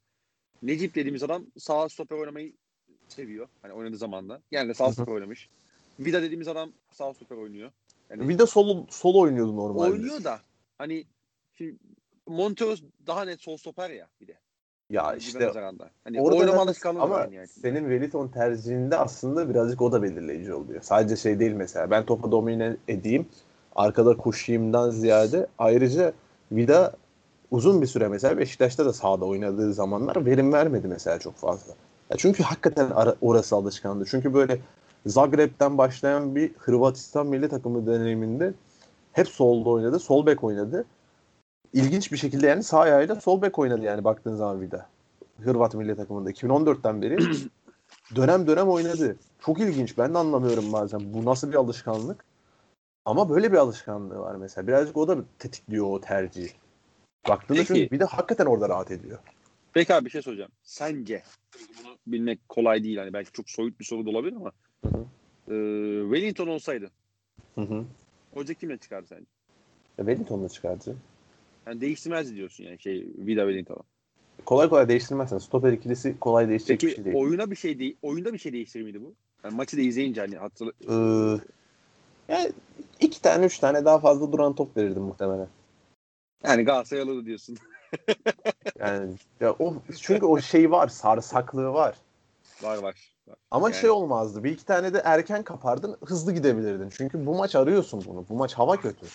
Necip 0.63 0.95
dediğimiz 0.95 1.23
adam 1.23 1.47
sağ 1.59 1.89
stoper 1.89 2.17
oynamayı 2.17 2.53
seviyor. 3.09 3.49
Hani 3.63 3.73
oynadığı 3.73 3.97
zamanda. 3.97 4.43
Yani 4.51 4.69
de 4.69 4.75
sağ 4.75 4.93
stoper 4.93 5.13
oynamış. 5.13 5.49
Vida 6.01 6.23
dediğimiz 6.23 6.49
adam 6.49 6.73
sağ 6.93 7.15
stoper 7.15 7.37
oynuyor. 7.37 7.73
Yani 8.11 8.39
de 8.39 8.47
sol, 8.47 8.87
sol 8.91 9.15
oynuyordu 9.15 9.57
normalde. 9.57 9.93
oynuyor 9.93 10.25
da 10.25 10.41
hani 10.79 11.05
şimdi 11.55 11.77
Montero 12.27 12.75
daha 13.07 13.25
net 13.25 13.43
sol 13.43 13.57
stoper 13.57 13.91
ya 13.91 14.09
bir 14.21 14.27
de. 14.27 14.39
Ya 14.93 15.13
Necip'e 15.13 15.45
işte. 15.49 15.61
Hani 16.05 16.21
orada 16.21 16.39
ama 17.01 17.29
yani. 17.33 17.49
senin 17.49 17.81
Wellington 17.81 18.29
tercihinde 18.29 18.97
aslında 18.97 19.49
birazcık 19.49 19.83
o 19.83 19.93
da 19.93 20.03
belirleyici 20.03 20.55
oluyor. 20.55 20.83
Sadece 20.83 21.17
şey 21.17 21.39
değil 21.39 21.53
mesela 21.53 21.91
ben 21.91 22.05
topa 22.05 22.31
domine 22.33 22.77
edeyim 22.89 23.27
arkada 23.77 24.17
koşayımdan 24.17 24.91
ziyade 24.91 25.47
ayrıca 25.59 26.13
Vida 26.53 26.93
uzun 27.51 27.83
bir 27.83 27.87
süre 27.87 28.09
mesela 28.09 28.39
Beşiktaş'ta 28.39 28.87
da 28.87 28.93
sahada 28.93 29.25
oynadığı 29.25 29.73
zamanlar 29.73 30.27
verim 30.27 30.53
vermedi 30.53 30.89
mesela 30.89 31.19
çok 31.19 31.35
fazla. 31.37 31.73
Ya 32.11 32.17
çünkü 32.17 32.43
hakikaten 32.43 32.91
ara- 32.91 33.17
orası 33.21 33.57
alışkandı. 33.57 34.05
Çünkü 34.11 34.35
böyle 34.35 34.59
Zagreb'den 35.07 35.79
başlayan 35.79 36.37
bir 36.37 36.53
Hırvatistan 36.59 37.27
milli 37.27 37.49
takımı 37.49 37.87
döneminde 37.87 38.55
hep 39.13 39.29
solda 39.29 39.71
oynadı. 39.71 39.99
Sol 39.99 40.27
bek 40.27 40.45
oynadı. 40.45 40.85
İlginç 41.73 42.13
bir 42.13 42.17
şekilde 42.17 42.47
yani 42.47 42.63
sağ 42.63 42.81
ayağıyla 42.81 43.21
sol 43.21 43.43
bek 43.43 43.59
oynadı 43.59 43.85
yani 43.85 44.05
baktığın 44.05 44.37
zaman 44.37 44.61
Vida. 44.61 44.89
Hırvat 45.45 45.75
milli 45.75 45.97
takımında 45.97 46.31
2014'ten 46.31 47.03
beri 47.03 47.19
dönem 48.17 48.47
dönem 48.47 48.69
oynadı. 48.69 49.17
Çok 49.41 49.61
ilginç. 49.61 49.99
Ben 49.99 50.15
de 50.15 50.19
anlamıyorum 50.19 50.73
bazen. 50.73 51.15
Bu 51.15 51.25
nasıl 51.25 51.51
bir 51.51 51.55
alışkanlık? 51.55 52.25
Ama 53.05 53.31
böyle 53.31 53.53
bir 53.53 53.57
alışkanlığı 53.57 54.19
var 54.19 54.35
mesela. 54.35 54.67
Birazcık 54.67 54.97
o 54.97 55.09
da 55.09 55.19
tetikliyor 55.39 55.87
o 55.87 56.01
tercihi. 56.01 56.51
Baktığında 57.29 57.59
Peki. 57.59 57.69
çünkü 57.69 57.91
bir 57.91 58.01
de 58.01 58.05
hakikaten 58.05 58.47
orada 58.47 58.69
rahat 58.69 58.91
ediyor. 58.91 59.19
Peki 59.73 59.95
abi 59.95 60.05
bir 60.05 60.11
şey 60.11 60.23
soracağım. 60.23 60.51
Sence 60.63 61.23
bunu 61.79 61.97
bilmek 62.07 62.49
kolay 62.49 62.85
değil. 62.85 62.97
Hani 62.99 63.13
belki 63.13 63.33
çok 63.33 63.51
soyut 63.51 63.81
bir 63.81 63.85
soru 63.85 64.07
da 64.07 64.11
olabilir 64.11 64.37
ama 64.37 64.53
Hı 64.85 64.89
hı. 64.89 65.03
e, 65.55 65.55
Wellington 66.15 66.47
olsaydı 66.47 66.91
Hı 67.55 67.61
hı. 67.61 67.85
hoca 68.35 68.55
kimle 68.55 68.79
çıkardı 68.79 69.07
sence? 69.07 69.25
E, 69.99 70.03
Wellington'la 70.03 70.49
çıkartacak. 70.49 70.97
Yani 71.67 71.81
değiştirmez 71.81 72.35
diyorsun 72.35 72.65
yani 72.65 72.79
şey 72.79 73.01
Vida 73.19 73.41
Wellington'a. 73.41 73.83
Kolay 74.47 74.69
kolay 74.69 74.89
değiştirmezsen. 74.89 75.39
Stoper 75.39 75.73
ikilisi 75.73 76.19
kolay 76.21 76.49
değişecek 76.49 76.83
bir 76.83 76.87
Peki 76.87 76.97
şey 76.97 77.05
değil. 77.05 77.17
oyuna 77.17 77.51
bir 77.51 77.57
şey 77.57 77.79
değil, 77.79 77.97
oyunda 78.03 78.33
bir 78.33 78.39
şey 78.39 78.53
değiştirir 78.53 78.85
miydi 78.85 79.01
bu? 79.03 79.15
Yani 79.45 79.55
maçı 79.55 79.77
da 79.77 79.81
izleyince 79.81 80.21
hani 80.21 80.37
hatırla 80.37 80.73
Ee, 80.89 81.41
yani 82.29 82.53
iki 83.01 83.23
tane 83.23 83.47
üç 83.47 83.59
tane 83.59 83.85
daha 83.85 83.99
fazla 84.01 84.33
duran 84.33 84.55
top 84.55 84.77
verirdim 84.77 85.03
muhtemelen. 85.03 85.49
yani 86.45 86.63
Galatasaray 86.65 87.03
alırdı 87.03 87.27
diyorsun. 87.27 87.57
Yani 88.79 89.15
ya 89.41 89.53
o 89.59 89.75
çünkü 90.01 90.25
o 90.27 90.41
şey 90.41 90.71
var, 90.71 90.89
sarsaklığı 90.89 91.73
var. 91.73 91.97
var 92.63 92.77
var. 92.77 92.83
var. 93.29 93.37
Ama 93.51 93.71
Yani- 93.71 93.81
şey 93.81 93.91
olmazdı. 93.91 94.45
Bir 94.45 94.51
iki 94.51 94.65
tane 94.65 94.95
de 94.95 95.03
erken 95.05 95.43
kapardın, 95.43 95.97
hızlı 96.05 96.33
gidebilirdin. 96.33 96.89
Çünkü 96.97 97.27
bu 97.27 97.35
maç 97.35 97.55
arıyorsun 97.57 98.05
bunu. 98.07 98.25
Bu 98.29 98.35
maç 98.35 98.55
hava 98.55 98.77
kötü. 98.77 99.07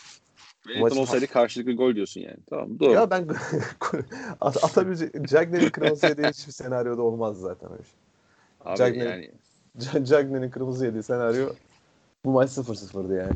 Wellington 0.67 1.01
olsaydı 1.01 1.27
karşılıklı 1.27 1.73
gol 1.73 1.95
diyorsun 1.95 2.21
yani. 2.21 2.37
Tamam 2.49 2.79
doğru. 2.79 2.93
Ya 2.93 3.09
ben 3.09 3.27
at 4.41 4.63
atabilecek 4.63 5.29
Cagney'in 5.29 5.69
kırmızı 5.69 6.07
yediği 6.07 6.27
hiçbir 6.27 6.51
senaryoda 6.51 7.01
olmaz 7.01 7.39
zaten 7.39 7.71
öyle 7.71 7.83
şey. 7.83 7.93
Abi 8.61 8.81
Cagney- 8.81 9.05
yani 9.09 9.31
Ca- 9.77 10.05
Cagney'in 10.05 10.49
kırmızı 10.49 10.85
yediği 10.85 11.03
senaryo 11.03 11.49
bu 12.25 12.31
maç 12.31 12.49
0-0'dı 12.49 13.15
yani. 13.15 13.33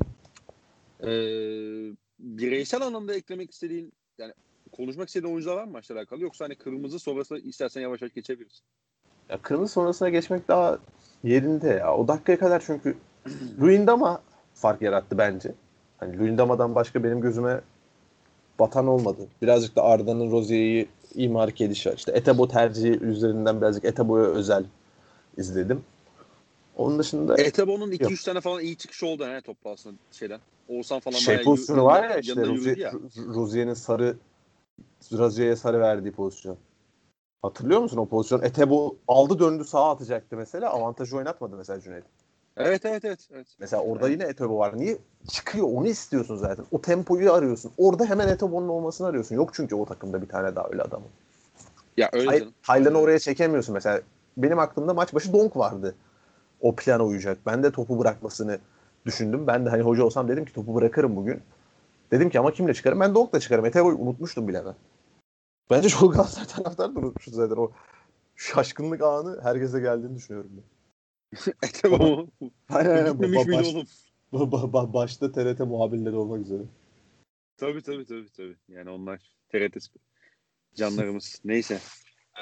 e, 1.03 1.09
bireysel 2.19 2.81
anlamda 2.81 3.15
eklemek 3.15 3.51
istediğin 3.51 3.93
yani 4.17 4.33
konuşmak 4.71 5.07
istediğin 5.07 5.33
oyuncular 5.33 5.55
var 5.55 5.63
mı 5.63 5.71
maçla 5.71 5.95
alakalı 5.95 6.21
yoksa 6.21 6.45
hani 6.45 6.55
kırmızı 6.55 6.99
sonrasında 6.99 7.39
istersen 7.39 7.81
yavaş 7.81 8.01
yavaş 8.01 8.13
geçebiliriz. 8.13 8.61
Ya 9.29 9.37
kırmızı 9.41 9.73
sonrasına 9.73 10.09
geçmek 10.09 10.47
daha 10.47 10.77
yerinde 11.23 11.67
ya. 11.67 11.95
O 11.95 12.07
dakikaya 12.07 12.39
kadar 12.39 12.63
çünkü 12.65 12.97
Luyendama 13.61 14.21
fark 14.53 14.81
yarattı 14.81 15.17
bence. 15.17 15.51
Hani 16.01 16.17
Luyendama'dan 16.17 16.75
başka 16.75 17.03
benim 17.03 17.21
gözüme 17.21 17.61
batan 18.59 18.87
olmadı. 18.87 19.27
Birazcık 19.41 19.75
da 19.75 19.83
Arda'nın 19.83 20.31
Rozier'i 20.31 20.87
iyi 21.15 21.29
marke 21.29 21.65
edişi 21.65 21.89
var. 21.89 21.95
İşte 21.97 22.11
Etebo 22.11 22.47
tercihi 22.47 22.99
üzerinden 22.99 23.61
birazcık 23.61 23.85
Etebo'ya 23.85 24.25
özel 24.25 24.63
izledim. 25.37 25.83
Onun 26.75 26.99
dışında 26.99 27.37
Etebo'nun 27.37 27.91
2-3 27.91 28.03
Yok. 28.03 28.23
tane 28.25 28.41
falan 28.41 28.61
iyi 28.61 28.77
çıkışı 28.77 29.07
oldu 29.07 29.23
yani 29.23 29.41
topla 29.41 29.69
aslında 29.69 29.95
şeyden. 30.11 30.39
Oğuzhan 30.67 30.99
falan 30.99 31.17
şey 31.17 31.43
pozisyonu 31.43 31.85
var 31.85 32.09
ya 32.09 32.17
işte. 32.17 32.41
Rozier'in 33.17 33.73
sarı 33.73 34.15
Rozier'e 35.11 35.55
sarı 35.55 35.79
verdiği 35.79 36.11
pozisyon. 36.11 36.57
Hatırlıyor 37.41 37.81
musun 37.81 37.97
o 37.97 38.05
pozisyon? 38.05 38.41
Etebo 38.41 38.95
aldı 39.07 39.39
döndü 39.39 39.63
sağa 39.63 39.91
atacaktı 39.91 40.35
mesela. 40.35 40.69
Avantajı 40.69 41.17
oynatmadı 41.17 41.55
mesela 41.55 41.81
Cüneyt. 41.81 42.03
Evet 42.57 42.85
evet 42.85 43.05
evet. 43.05 43.27
evet. 43.33 43.47
Mesela 43.59 43.83
orada 43.83 44.09
yine 44.09 44.23
Etebo 44.23 44.57
var. 44.57 44.77
Niye? 44.77 44.97
Çıkıyor. 45.27 45.67
Onu 45.73 45.87
istiyorsun 45.87 46.35
zaten. 46.35 46.65
O 46.71 46.81
tempoyu 46.81 47.33
arıyorsun. 47.33 47.71
Orada 47.77 48.05
hemen 48.05 48.27
Etebo'nun 48.27 48.67
olmasını 48.67 49.07
arıyorsun. 49.07 49.35
Yok 49.35 49.49
çünkü 49.53 49.75
o 49.75 49.85
takımda 49.85 50.21
bir 50.21 50.27
tane 50.27 50.55
daha 50.55 50.67
öyle 50.67 50.81
adamın. 50.81 51.07
Ya 51.97 52.09
öyle 52.13 52.45
Hay- 52.61 52.87
oraya 52.87 53.19
çekemiyorsun. 53.19 53.73
Mesela 53.73 54.01
benim 54.37 54.59
aklımda 54.59 54.93
maç 54.93 55.13
başı 55.13 55.33
Donk 55.33 55.57
vardı. 55.57 55.95
O 56.61 56.75
plana 56.75 57.05
uyacak. 57.05 57.37
Ben 57.45 57.63
de 57.63 57.71
topu 57.71 57.99
bırakmasını 57.99 58.59
düşündüm. 59.05 59.47
Ben 59.47 59.65
de 59.65 59.69
hani 59.69 59.81
hoca 59.81 60.03
olsam 60.03 60.27
dedim 60.27 60.45
ki 60.45 60.53
topu 60.53 60.75
bırakırım 60.75 61.15
bugün. 61.15 61.41
Dedim 62.11 62.29
ki 62.29 62.39
ama 62.39 62.51
kimle 62.51 62.73
çıkarım? 62.73 62.99
Ben 62.99 63.15
Donk'la 63.15 63.39
çıkarım. 63.39 63.65
Etebo'yu 63.65 63.97
unutmuştum 63.97 64.47
bile 64.47 64.65
ben. 64.65 64.75
Bence 65.69 65.89
çoğu 65.89 66.11
Galatasaray 66.11 66.47
taraftarı 66.47 66.95
da 66.95 66.99
unutmuştu 66.99 67.31
zaten. 67.31 67.55
O 67.55 67.71
şaşkınlık 68.35 69.01
anı 69.01 69.39
herkese 69.43 69.79
geldiğini 69.79 70.15
düşünüyorum 70.15 70.51
ben. 70.53 70.80
Aynen 72.69 72.89
aynen. 72.89 73.11
Gitmemiş 73.11 73.45
miydi 73.45 73.63
oğlum? 73.63 73.87
ba- 74.51 74.71
ba- 74.71 74.93
başta 74.93 75.31
TRT 75.31 75.59
muhabirleri 75.59 76.15
olmak 76.15 76.41
üzere. 76.41 76.63
Tabii 77.57 77.81
tabii 77.81 78.05
tabii 78.05 78.29
tabii. 78.29 78.55
Yani 78.67 78.89
onlar 78.89 79.31
TRT 79.49 79.77
canlarımız. 80.75 81.41
Neyse. 81.45 81.79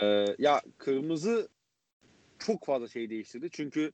Ee, 0.02 0.36
ya 0.39 0.62
kırmızı 0.78 1.49
çok 2.39 2.65
fazla 2.65 2.88
şey 2.88 3.10
değiştirdi. 3.10 3.49
Çünkü 3.52 3.91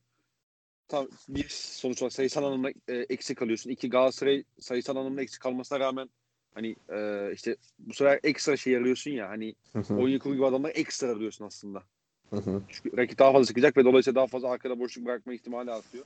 tam 0.88 1.08
bir 1.30 1.50
sonuç 1.50 2.02
olarak 2.02 2.14
sayısal 2.14 2.44
anlamda 2.44 2.70
e, 2.88 2.96
eksik 2.96 3.38
kalıyorsun. 3.38 3.70
İki 3.70 3.90
Galatasaray 3.90 4.44
sayısal 4.60 4.96
anlamda 4.96 5.22
eksik 5.22 5.42
kalmasına 5.42 5.80
rağmen 5.80 6.10
hani 6.54 6.76
e, 6.90 7.30
işte 7.34 7.58
bu 7.80 7.94
sefer 7.94 8.20
ekstra 8.24 8.58
şey 8.58 8.78
arıyorsun 8.78 9.12
ya 9.12 9.30
hani 9.30 9.56
oyun 9.98 10.14
yıkılı 10.14 10.34
gibi 10.34 10.46
adamlar 10.46 10.72
ekstra 10.76 11.08
arıyorsun 11.08 11.46
aslında. 11.46 11.84
Hı 12.30 12.36
hı. 12.36 12.62
Çünkü 12.70 12.98
rakip 12.98 13.20
daha 13.20 13.32
fazla 13.32 13.46
çıkacak 13.46 13.78
ve 13.78 13.86
dolayısıyla 13.86 14.16
daha 14.16 14.28
fazla 14.28 14.50
arkada 14.50 14.80
boşluk 14.80 15.06
bırakma 15.06 15.34
ihtimali 15.34 15.72
artıyor. 15.72 16.06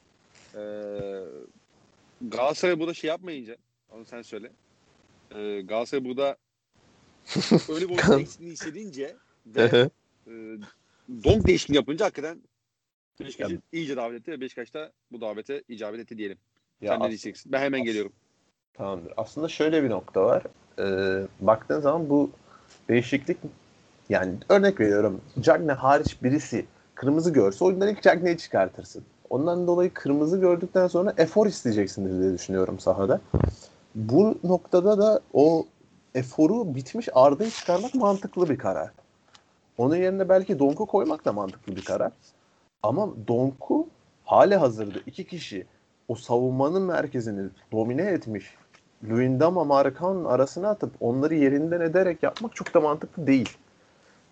Ee, 0.56 1.24
Galatasaray 2.22 2.80
burada 2.80 2.94
şey 2.94 3.08
yapmayınca, 3.08 3.58
onu 3.92 4.06
sen 4.06 4.22
söyle. 4.22 4.52
Ee, 5.36 5.62
Galatasaray 5.62 6.06
burada 6.06 6.38
öyle 7.70 7.90
bir 7.90 8.20
eksikliğini 8.22 8.54
hissedince 8.54 9.16
ve 9.46 9.90
e, 10.28 10.32
donk 11.24 11.48
değişikliği 11.48 11.76
yapınca 11.76 12.06
hakikaten 12.06 12.42
Beşiktaş'ı 13.20 13.62
iyice 13.72 13.98
davet 13.98 14.20
etti 14.20 14.32
ve 14.32 14.42
Beşiktaş 14.42 14.74
da 14.74 14.92
bu 15.12 15.22
davete 15.22 15.64
icabet 15.68 16.00
etti 16.00 16.18
diyelim. 16.18 16.38
Ya 16.82 16.94
sen 16.94 17.04
ne 17.04 17.08
diyeceksin? 17.08 17.52
Ben 17.52 17.62
hemen 17.62 17.84
geliyorum. 17.84 18.12
Tamamdır. 18.74 19.14
Aslında 19.18 19.48
şöyle 19.48 19.84
bir 19.84 19.90
nokta 19.90 20.26
var. 20.26 20.44
Ee, 20.80 21.28
baktığın 21.40 21.80
zaman 21.80 22.10
bu 22.10 22.32
değişiklik 22.90 23.38
yani 24.10 24.34
örnek 24.50 24.80
veriyorum. 24.80 25.22
Cagne 25.40 25.72
hariç 25.72 26.24
birisi 26.24 26.66
kırmızı 26.96 27.34
görse 27.34 27.66
oyundan 27.66 27.90
ilk 27.90 28.02
Cagne'yi 28.02 28.38
çıkartırsın. 28.38 29.04
Ondan 29.30 29.68
dolayı 29.68 29.94
kırmızı 29.94 30.38
gördükten 30.38 30.88
sonra 30.88 31.14
efor 31.18 31.48
isteyeceksindir 31.48 32.22
diye 32.22 32.34
düşünüyorum 32.34 32.80
sahada. 32.80 33.22
Bu 33.96 34.38
noktada 34.44 34.98
da 34.98 35.20
o 35.34 35.66
eforu 36.16 36.76
bitmiş 36.76 37.10
Arda'yı 37.14 37.52
çıkarmak 37.52 37.96
mantıklı 37.96 38.50
bir 38.50 38.58
karar. 38.58 38.92
Onun 39.78 39.96
yerine 39.96 40.30
belki 40.30 40.60
Donk'u 40.60 40.86
koymak 40.86 41.26
da 41.26 41.34
mantıklı 41.34 41.76
bir 41.76 41.86
karar. 41.86 42.12
Ama 42.84 43.10
Donk'u 43.28 43.88
hali 44.26 44.56
hazırda 44.56 45.00
iki 45.06 45.28
kişi 45.28 45.66
o 46.08 46.16
savunmanın 46.16 46.82
merkezini 46.82 47.50
domine 47.72 48.02
etmiş 48.02 48.56
Luyendama 49.04 49.64
Markan'ın 49.64 50.26
arasına 50.26 50.70
atıp 50.70 50.92
onları 51.00 51.36
yerinden 51.36 51.82
ederek 51.82 52.24
yapmak 52.24 52.56
çok 52.56 52.74
da 52.74 52.82
mantıklı 52.82 53.28
değil. 53.28 53.58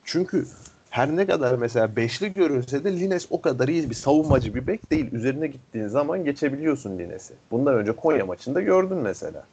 Çünkü 0.08 0.48
her 0.90 1.16
ne 1.16 1.28
kadar 1.28 1.56
mesela 1.56 1.96
beşli 1.96 2.34
görünse 2.34 2.84
de 2.84 3.00
Lines 3.00 3.28
o 3.30 3.42
kadar 3.42 3.68
iyi 3.68 3.90
bir 3.90 3.96
savunmacı 3.96 4.56
bir 4.56 4.68
bek 4.68 4.92
değil. 4.92 5.12
Üzerine 5.12 5.48
gittiğin 5.48 5.88
zaman 5.88 6.26
geçebiliyorsun 6.26 6.98
Lines'i. 7.00 7.34
Bundan 7.52 7.76
önce 7.76 7.92
Konya 7.96 8.26
maçında 8.26 8.62
gördün 8.62 8.98
mesela. 8.98 9.46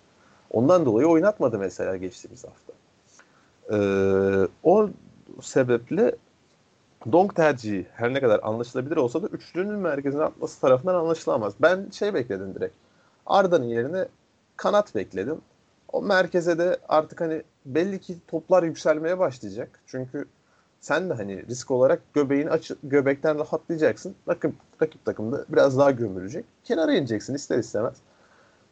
Ondan 0.51 0.87
dolayı 0.87 1.07
oynatmadı 1.07 1.59
mesela 1.59 1.97
geçtiğimiz 1.97 2.45
hafta. 2.45 2.73
Ee, 3.73 4.49
o 4.63 4.89
sebeple 5.43 6.15
Donk 7.13 7.37
tercihi 7.37 7.87
her 7.93 8.15
ne 8.15 8.21
kadar 8.21 8.41
anlaşılabilir 8.43 8.97
olsa 8.97 9.23
da 9.23 9.27
üçlünün 9.27 9.79
merkezine 9.79 10.23
atması 10.23 10.61
tarafından 10.61 10.95
anlaşılamaz. 10.95 11.55
Ben 11.63 11.91
şey 11.93 12.15
bekledim 12.15 12.55
direkt. 12.55 12.75
Arda'nın 13.27 13.65
yerine 13.65 14.09
kanat 14.57 14.95
bekledim. 14.95 15.41
O 15.93 16.03
merkeze 16.03 16.59
de 16.59 16.79
artık 16.89 17.21
hani 17.21 17.43
belli 17.67 18.01
ki 18.01 18.17
toplar 18.29 18.63
yükselmeye 18.63 19.19
başlayacak. 19.19 19.81
Çünkü 19.87 20.27
sen 20.85 21.11
de 21.11 21.15
hani 21.15 21.47
risk 21.47 21.71
olarak 21.71 22.15
göbeğin 22.15 22.47
açı, 22.47 22.77
göbekten 22.83 23.39
rahatlayacaksın. 23.39 24.15
Rakip, 24.29 24.55
rakip 24.83 25.05
takımda 25.05 25.45
biraz 25.49 25.79
daha 25.79 25.91
gömülecek. 25.91 26.45
Kenara 26.65 26.93
ineceksin 26.93 27.35
ister 27.35 27.59
istemez. 27.59 27.95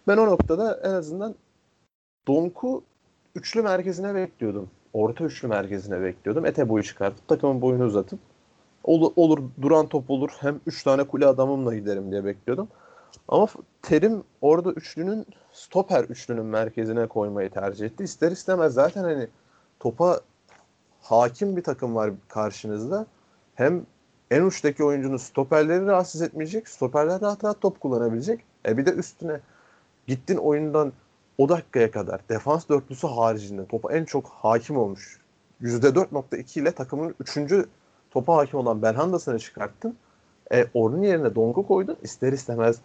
Ben 0.09 0.17
o 0.17 0.27
noktada 0.27 0.81
en 0.85 0.91
azından 0.91 1.35
Donk'u 2.27 2.83
üçlü 3.35 3.63
merkezine 3.63 4.15
bekliyordum. 4.15 4.71
Orta 4.93 5.25
üçlü 5.25 5.49
merkezine 5.49 6.03
bekliyordum. 6.03 6.47
Ete 6.47 6.69
boyu 6.69 6.83
çıkartıp 6.83 7.29
takımın 7.29 7.61
boyunu 7.61 7.85
uzatıp 7.85 8.19
olur, 8.85 9.13
olur 9.17 9.39
duran 9.63 9.87
top 9.87 10.11
olur 10.11 10.31
hem 10.39 10.61
üç 10.67 10.83
tane 10.83 11.05
kule 11.05 11.27
adamımla 11.27 11.75
giderim 11.75 12.11
diye 12.11 12.25
bekliyordum. 12.25 12.69
Ama 13.29 13.47
Terim 13.83 14.25
orada 14.41 14.73
üçlünün 14.73 15.27
stoper 15.53 16.05
üçlünün 16.05 16.45
merkezine 16.45 17.07
koymayı 17.07 17.51
tercih 17.51 17.87
etti. 17.87 18.05
İster 18.05 18.33
istemez 18.33 18.75
zaten 18.75 19.03
hani 19.03 19.29
topa 19.81 20.21
hakim 21.03 21.57
bir 21.57 21.63
takım 21.63 21.95
var 21.95 22.11
karşınızda. 22.29 23.07
Hem 23.55 23.87
en 24.31 24.43
uçtaki 24.43 24.85
oyuncunun 24.85 25.17
stoperleri 25.17 25.87
rahatsız 25.87 26.23
etmeyecek. 26.23 26.69
Stoperler 26.69 27.21
rahat 27.21 27.45
rahat 27.45 27.61
top 27.61 27.81
kullanabilecek. 27.81 28.45
E 28.67 28.79
bir 28.79 28.87
de 28.87 28.91
üstüne 28.91 29.41
gittin 30.07 30.37
oyundan 30.37 30.93
o 31.39 31.49
dakikaya 31.49 31.91
kadar 31.91 32.21
defans 32.29 32.69
dörtlüsü 32.69 33.07
haricinde 33.07 33.67
topa 33.67 33.93
en 33.93 34.05
çok 34.05 34.29
hakim 34.29 34.77
olmuş. 34.77 35.21
%4.2 35.63 36.61
ile 36.61 36.73
takımın 36.73 37.15
3. 37.21 37.67
topa 38.11 38.37
hakim 38.37 38.59
olan 38.59 38.83
Belhanda'sını 38.83 39.39
çıkarttın. 39.39 39.97
E, 40.53 40.67
onun 40.75 41.03
yerine 41.03 41.35
Donku 41.35 41.67
koydun. 41.67 41.97
İster 42.03 42.33
istemez 42.33 42.79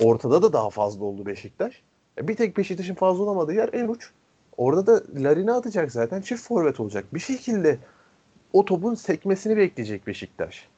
ortada 0.00 0.42
da 0.42 0.52
daha 0.52 0.70
fazla 0.70 1.04
oldu 1.04 1.26
Beşiktaş. 1.26 1.82
E, 2.18 2.28
bir 2.28 2.36
tek 2.36 2.56
Beşiktaş'ın 2.56 2.94
fazla 2.94 3.22
olamadığı 3.22 3.54
yer 3.54 3.70
en 3.72 3.88
uç. 3.88 4.12
Orada 4.60 4.86
da 4.86 5.02
Larin'i 5.14 5.52
atacak 5.52 5.92
zaten. 5.92 6.20
Çift 6.20 6.42
forvet 6.42 6.80
olacak. 6.80 7.14
Bir 7.14 7.20
şekilde 7.20 7.78
o 8.52 8.64
topun 8.64 8.94
sekmesini 8.94 9.56
bekleyecek 9.56 10.06
Beşiktaş. 10.06 10.68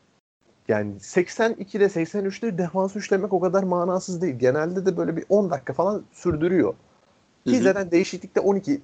Yani 0.69 0.95
82'de 0.95 1.85
83'te 1.85 2.59
defans 2.59 2.97
üçlemek 2.97 3.33
o 3.33 3.41
kadar 3.41 3.63
manasız 3.63 4.23
değil. 4.23 4.35
Genelde 4.35 4.87
de 4.87 4.97
böyle 4.97 5.17
bir 5.17 5.25
10 5.29 5.51
dakika 5.51 5.73
falan 5.73 6.05
sürdürüyor. 6.13 6.75
Ki 7.47 7.63
zaten 7.63 7.91
değişiklikte 7.91 8.41
12 8.41 8.81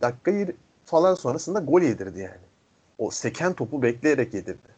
dakika 0.00 0.52
falan 0.84 1.14
sonrasında 1.14 1.58
gol 1.58 1.82
yedirdi 1.82 2.20
yani. 2.20 2.44
O 2.98 3.10
seken 3.10 3.52
topu 3.52 3.82
bekleyerek 3.82 4.34
yedirdi. 4.34 4.68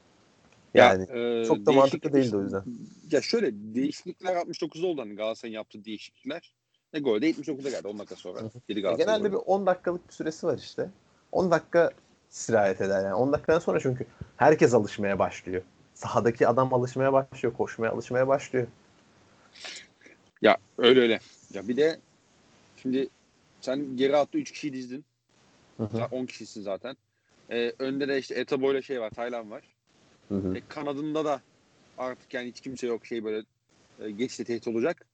Yani 0.74 1.06
ya, 1.08 1.40
e, 1.40 1.44
çok 1.44 1.66
da 1.66 1.72
mantıklı 1.72 2.12
değildi 2.12 2.37
o 2.37 2.42
yüzden. 2.42 2.62
Ya 3.10 3.22
şöyle 3.22 3.52
değişiklikler 3.74 4.34
69'da 4.37 4.87
oldu 4.87 5.00
hani 5.00 5.16
Galatasaray'ın 5.16 5.54
yaptığı 5.54 5.84
değişiklikler. 5.84 6.54
Ne 6.94 7.00
gol 7.00 7.22
de 7.22 7.30
79'da 7.30 7.70
geldi 7.70 7.88
10 7.88 7.98
dakika 7.98 8.16
sonra. 8.16 8.40
Geri 8.68 8.80
Genelde 8.80 9.33
bir 9.33 9.37
10 9.37 9.66
dakikalık 9.66 10.09
bir 10.09 10.12
süresi 10.12 10.46
var 10.46 10.59
işte. 10.59 10.90
10 11.33 11.50
dakika 11.50 11.90
sirayet 12.30 12.80
eder 12.80 13.04
yani. 13.04 13.14
10 13.14 13.33
dakikadan 13.33 13.59
sonra 13.59 13.80
çünkü 13.80 14.07
herkes 14.37 14.74
alışmaya 14.74 15.18
başlıyor. 15.18 15.62
Sahadaki 15.94 16.48
adam 16.48 16.74
alışmaya 16.74 17.12
başlıyor, 17.12 17.54
koşmaya 17.54 17.92
alışmaya 17.92 18.28
başlıyor. 18.28 18.66
Ya 20.42 20.57
öyle 20.78 21.00
öyle. 21.00 21.20
Ya 21.54 21.68
bir 21.68 21.76
de 21.76 21.98
şimdi 22.76 23.09
sen 23.61 23.96
geri 23.96 24.16
attı 24.16 24.38
3 24.38 24.52
kişiyi 24.52 24.72
dizdin. 24.72 25.04
Hı 25.76 25.83
hı. 25.83 26.09
10 26.11 26.26
kişisin 26.26 26.62
zaten. 26.62 26.96
Ee, 27.50 27.72
önde 27.78 28.09
de 28.09 28.18
işte 28.18 28.35
Etabo 28.35 28.72
ile 28.72 28.83
şey 28.83 29.00
var, 29.00 29.11
Taylan 29.11 29.50
var. 29.50 29.62
Hı 30.28 30.35
hı. 30.35 30.57
E, 30.57 30.62
kanadında 30.68 31.24
da 31.24 31.40
artık 31.98 32.35
yani 32.35 32.48
hiç 32.48 32.61
kimse 32.61 32.87
yok 32.87 33.07
şey 33.07 33.24
böyle 33.24 33.44
e, 34.00 34.11
geçti 34.11 34.44
tehdit 34.44 34.68
olacak. 34.68 35.07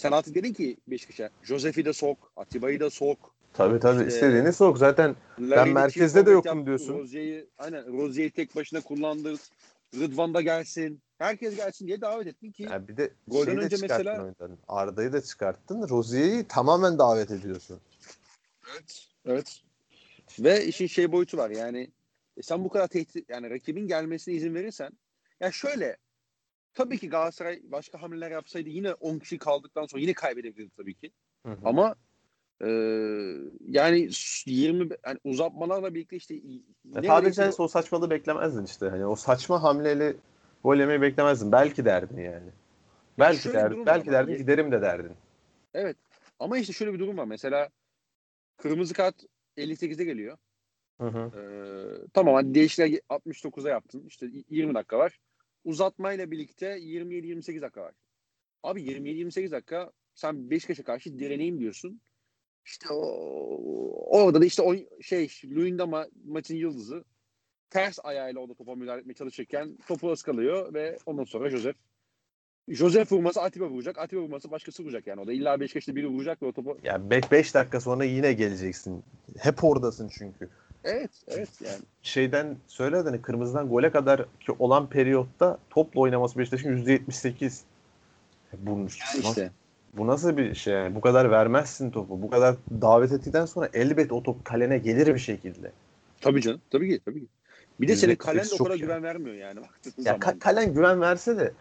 Sen 0.00 0.12
artık 0.12 0.34
dedin 0.34 0.52
ki 0.52 0.76
Beşiktaş'a 0.88 1.30
Josef'i 1.42 1.84
de 1.84 1.92
sok, 1.92 2.32
Atiba'yı 2.36 2.80
da 2.80 2.90
sok. 2.90 3.34
Tabii 3.52 3.80
tabii 3.80 3.98
işte, 3.98 4.14
istediğini 4.14 4.52
sok. 4.52 4.78
Zaten 4.78 5.16
ben 5.38 5.68
merkezde 5.68 6.26
de 6.26 6.30
yokum 6.30 6.66
diyorsun. 6.66 6.98
Rozier'i 6.98 7.46
aynen 7.58 7.98
Rozier'i 7.98 8.30
tek 8.30 8.56
başına 8.56 8.80
kullandı. 8.80 9.34
Rıdvan 9.94 10.34
da 10.34 10.40
gelsin. 10.40 11.00
Herkes 11.18 11.56
gelsin 11.56 11.86
diye 11.86 12.00
davet 12.00 12.26
ettin 12.26 12.52
ki. 12.52 12.62
Yani 12.62 12.88
bir 12.88 12.96
de 12.96 13.10
golden 13.28 13.58
önce 13.58 13.76
mesela 13.80 14.22
oyundan. 14.22 14.58
Arda'yı 14.68 15.12
da 15.12 15.22
çıkarttın. 15.22 15.88
Rozier'i 15.88 16.48
tamamen 16.48 16.98
davet 16.98 17.30
ediyorsun. 17.30 17.80
Evet. 18.72 19.06
Evet. 19.26 19.60
Ve 20.38 20.64
işin 20.66 20.86
şey 20.86 21.12
boyutu 21.12 21.36
var. 21.36 21.50
Yani 21.50 21.90
e 22.36 22.42
sen 22.42 22.64
bu 22.64 22.68
kadar 22.68 22.88
tehdit 22.88 23.30
yani 23.30 23.50
rakibin 23.50 23.86
gelmesine 23.86 24.34
izin 24.34 24.54
verirsen 24.54 24.92
ya 25.40 25.52
şöyle 25.52 25.96
tabii 26.74 26.98
ki 26.98 27.08
Galatasaray 27.08 27.60
başka 27.64 28.02
hamleler 28.02 28.30
yapsaydı 28.30 28.68
yine 28.68 28.94
10 28.94 29.18
kişi 29.18 29.38
kaldıktan 29.38 29.86
sonra 29.86 30.02
yine 30.02 30.12
kaybedebilirdi 30.12 30.70
tabii 30.76 30.94
ki. 30.94 31.10
Hı 31.46 31.52
hı. 31.52 31.58
Ama 31.64 31.94
e, 32.64 32.68
yani 33.68 34.08
20 34.46 34.88
yani 35.06 35.18
uzatmalarla 35.24 35.94
birlikte 35.94 36.16
işte 36.16 36.34
ne 36.84 37.06
sadece 37.06 37.50
o 37.58 37.68
saçmalığı 37.68 38.10
beklemezdin 38.10 38.64
işte. 38.64 38.88
Hani 38.88 39.06
o 39.06 39.16
saçma 39.16 39.62
hamleyle 39.62 40.16
gol 40.64 40.76
yemeyi 40.76 41.00
beklemezdin. 41.02 41.52
Belki 41.52 41.84
derdin 41.84 42.22
yani. 42.22 42.50
Belki 43.18 43.48
yani 43.48 43.54
derdin, 43.54 43.86
belki 43.86 44.10
derdin 44.10 44.36
giderim 44.36 44.72
de 44.72 44.82
derdin. 44.82 45.12
Evet. 45.74 45.96
Ama 46.38 46.58
işte 46.58 46.72
şöyle 46.72 46.92
bir 46.92 46.98
durum 46.98 47.18
var. 47.18 47.24
Mesela 47.24 47.68
kırmızı 48.56 48.94
kart 48.94 49.16
58'de 49.56 50.04
geliyor. 50.04 50.38
Hı 51.00 51.06
hı. 51.06 51.30
Ee, 51.38 52.06
tamam 52.12 52.34
hadi 52.34 52.54
değişiklikler 52.54 53.00
69'a 53.10 53.70
yaptın. 53.70 54.04
İşte 54.06 54.26
20 54.50 54.74
dakika 54.74 54.98
var. 54.98 55.18
Uzatmayla 55.64 56.30
birlikte 56.30 56.66
27-28 56.66 57.62
dakika 57.62 57.80
var. 57.82 57.94
Abi 58.62 58.82
27-28 58.82 59.50
dakika 59.50 59.92
sen 60.14 60.50
Beşiktaş'a 60.50 60.82
karşı 60.82 61.18
direneyim 61.18 61.60
diyorsun. 61.60 62.00
İşte 62.64 62.86
o, 62.92 63.04
orada 64.18 64.40
da 64.40 64.44
işte 64.44 64.62
o 64.62 64.74
şey 65.00 65.28
Luyendama 65.44 66.06
maçın 66.24 66.54
yıldızı 66.54 67.04
ters 67.70 67.98
ayağıyla 68.02 68.40
o 68.40 68.48
da 68.48 68.54
topa 68.54 68.74
müdahale 68.74 69.00
etmeye 69.00 69.14
çalışırken 69.14 69.78
topu 69.86 70.12
ıskalıyor 70.12 70.74
ve 70.74 70.98
ondan 71.06 71.24
sonra 71.24 71.50
Joseph 71.50 71.76
Joseph 72.68 73.12
vurması 73.12 73.42
Atiba 73.42 73.68
vuracak. 73.68 73.98
Atiba 73.98 74.20
vurması 74.20 74.50
başkası 74.50 74.82
vuracak 74.82 75.06
yani. 75.06 75.20
O 75.20 75.26
da 75.26 75.32
illa 75.32 75.60
Beşiktaş'ta 75.60 75.96
biri 75.96 76.08
vuracak 76.08 76.42
ve 76.42 76.46
o 76.46 76.52
topu... 76.52 76.78
Yani 76.82 77.10
5 77.10 77.54
dakika 77.54 77.80
sonra 77.80 78.04
yine 78.04 78.32
geleceksin. 78.32 79.04
Hep 79.38 79.64
oradasın 79.64 80.10
çünkü. 80.18 80.48
Evet, 80.84 81.10
evet 81.28 81.48
yani. 81.64 81.80
Şeyden 82.02 82.56
söyle 82.66 82.96
hani 82.96 83.22
kırmızıdan 83.22 83.68
gole 83.68 83.90
kadar 83.90 84.24
ki 84.40 84.52
olan 84.58 84.86
periyotta 84.86 85.58
topla 85.70 86.00
oynaması 86.00 86.38
Beşiktaş'ın 86.38 86.76
%78. 86.76 87.60
Bu, 88.58 88.86
işte. 89.20 89.50
bu 89.94 90.06
nasıl 90.06 90.36
bir 90.36 90.54
şey 90.54 90.74
yani? 90.74 90.94
Bu 90.94 91.00
kadar 91.00 91.30
vermezsin 91.30 91.90
topu. 91.90 92.22
Bu 92.22 92.30
kadar 92.30 92.56
davet 92.70 93.12
ettikten 93.12 93.46
sonra 93.46 93.68
elbet 93.72 94.12
o 94.12 94.22
top 94.22 94.44
kalene 94.44 94.78
gelir 94.78 95.14
bir 95.14 95.20
şekilde. 95.20 95.72
Tabii 96.20 96.40
canım. 96.40 96.60
Tabii 96.70 96.88
ki. 96.88 97.00
Tabii 97.04 97.20
ki. 97.20 97.26
Bir 97.80 97.88
de 97.88 97.96
senin 97.96 98.16
kalen 98.16 98.44
de 98.44 98.54
o 98.60 98.64
kadar 98.64 98.76
güven 98.76 99.02
vermiyor 99.02 99.36
yani. 99.36 99.60
Ya 100.04 100.16
ka- 100.16 100.38
kalen 100.38 100.74
güven 100.74 101.00
verse 101.00 101.36
de 101.36 101.52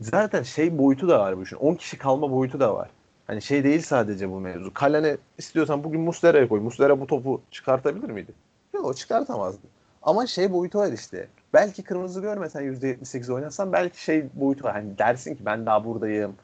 zaten 0.00 0.42
şey 0.42 0.78
boyutu 0.78 1.08
da 1.08 1.18
var 1.18 1.38
bu 1.38 1.42
işin. 1.42 1.56
10 1.56 1.74
kişi 1.74 1.98
kalma 1.98 2.30
boyutu 2.30 2.60
da 2.60 2.74
var. 2.74 2.90
Hani 3.26 3.42
şey 3.42 3.64
değil 3.64 3.82
sadece 3.82 4.30
bu 4.30 4.40
mevzu. 4.40 4.74
Kalene 4.74 5.16
istiyorsan 5.38 5.84
bugün 5.84 6.00
Muslera'ya 6.00 6.48
koy. 6.48 6.60
Muslera 6.60 7.00
bu 7.00 7.06
topu 7.06 7.42
çıkartabilir 7.50 8.10
miydi? 8.10 8.32
Yok 8.74 8.84
o 8.84 8.94
çıkartamazdı. 8.94 9.66
Ama 10.02 10.26
şey 10.26 10.52
boyutu 10.52 10.78
var 10.78 10.92
işte. 10.92 11.28
Belki 11.54 11.82
kırmızı 11.82 12.20
görmesen 12.20 12.62
%78 12.62 13.32
oynarsan 13.32 13.72
belki 13.72 14.04
şey 14.04 14.24
boyutu 14.34 14.64
var. 14.64 14.72
Hani 14.72 14.98
dersin 14.98 15.34
ki 15.34 15.44
ben 15.44 15.66
daha 15.66 15.84
buradayım. 15.84 16.34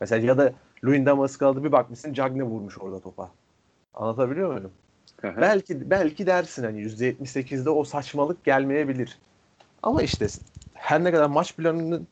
Mesela 0.00 0.26
ya 0.26 0.38
da 0.38 0.52
Luyendama 0.84 1.26
kaldı 1.26 1.64
bir 1.64 1.72
bakmışsın 1.72 2.12
Cagne 2.12 2.42
vurmuş 2.42 2.78
orada 2.78 3.00
topa. 3.00 3.30
Anlatabiliyor 3.94 4.52
muyum? 4.52 4.72
belki 5.22 5.90
belki 5.90 6.26
dersin 6.26 6.64
hani 6.64 6.80
%78'de 6.82 7.70
o 7.70 7.84
saçmalık 7.84 8.44
gelmeyebilir. 8.44 9.18
Ama 9.82 10.02
işte 10.02 10.26
her 10.74 11.04
ne 11.04 11.12
kadar 11.12 11.26
maç 11.26 11.56
planının 11.56 12.06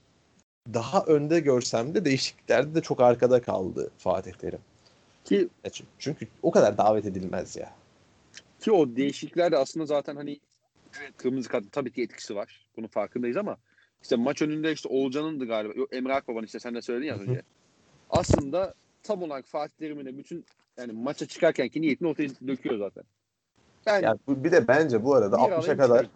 daha 0.74 1.04
önde 1.04 1.40
görsem 1.40 1.94
de 1.94 2.04
değişikliklerde 2.04 2.74
de 2.74 2.80
çok 2.80 3.00
arkada 3.00 3.42
kaldı 3.42 3.90
Fatih 3.98 4.32
Terim. 4.32 4.58
Ki 5.24 5.48
çünkü 5.98 6.28
o 6.42 6.50
kadar 6.50 6.78
davet 6.78 7.06
edilmez 7.06 7.56
ya. 7.56 7.72
ki 8.60 8.72
o 8.72 8.96
değişiklikler 8.96 9.52
de 9.52 9.56
aslında 9.56 9.86
zaten 9.86 10.16
hani 10.16 10.40
evet, 11.00 11.12
kırmızı 11.16 11.48
kart 11.48 11.72
tabii 11.72 11.92
ki 11.92 12.02
etkisi 12.02 12.36
var. 12.36 12.66
Bunun 12.76 12.86
farkındayız 12.86 13.36
ama 13.36 13.56
işte 14.02 14.16
maç 14.16 14.42
önünde 14.42 14.72
işte 14.72 14.88
Oğulcan'ındı 14.88 15.46
galiba. 15.46 15.72
Yok, 15.76 15.94
Emre 15.94 16.14
Akbaba'nın 16.14 16.46
işte 16.46 16.60
sen 16.60 16.74
de 16.74 16.82
söyledin 16.82 17.06
ya 17.06 17.14
az 17.14 17.20
önce. 17.20 17.42
Aslında 18.10 18.74
tam 19.02 19.22
olarak 19.22 19.46
Fatih 19.46 19.76
Terim'in 19.78 20.06
de 20.06 20.18
bütün 20.18 20.44
yani 20.76 20.92
maça 20.92 21.26
çıkarkenki 21.26 21.82
niyetini 21.82 22.08
ortaya 22.08 22.28
döküyor 22.46 22.78
zaten. 22.78 23.04
Ben 23.86 24.02
Yani 24.02 24.18
bu- 24.26 24.44
bir 24.44 24.52
de 24.52 24.68
bence 24.68 25.04
bu 25.04 25.14
arada 25.14 25.36
bir 25.36 25.42
60'a 25.42 25.56
alayım 25.56 25.76
kadar 25.76 26.02
çıkayım. 26.04 26.10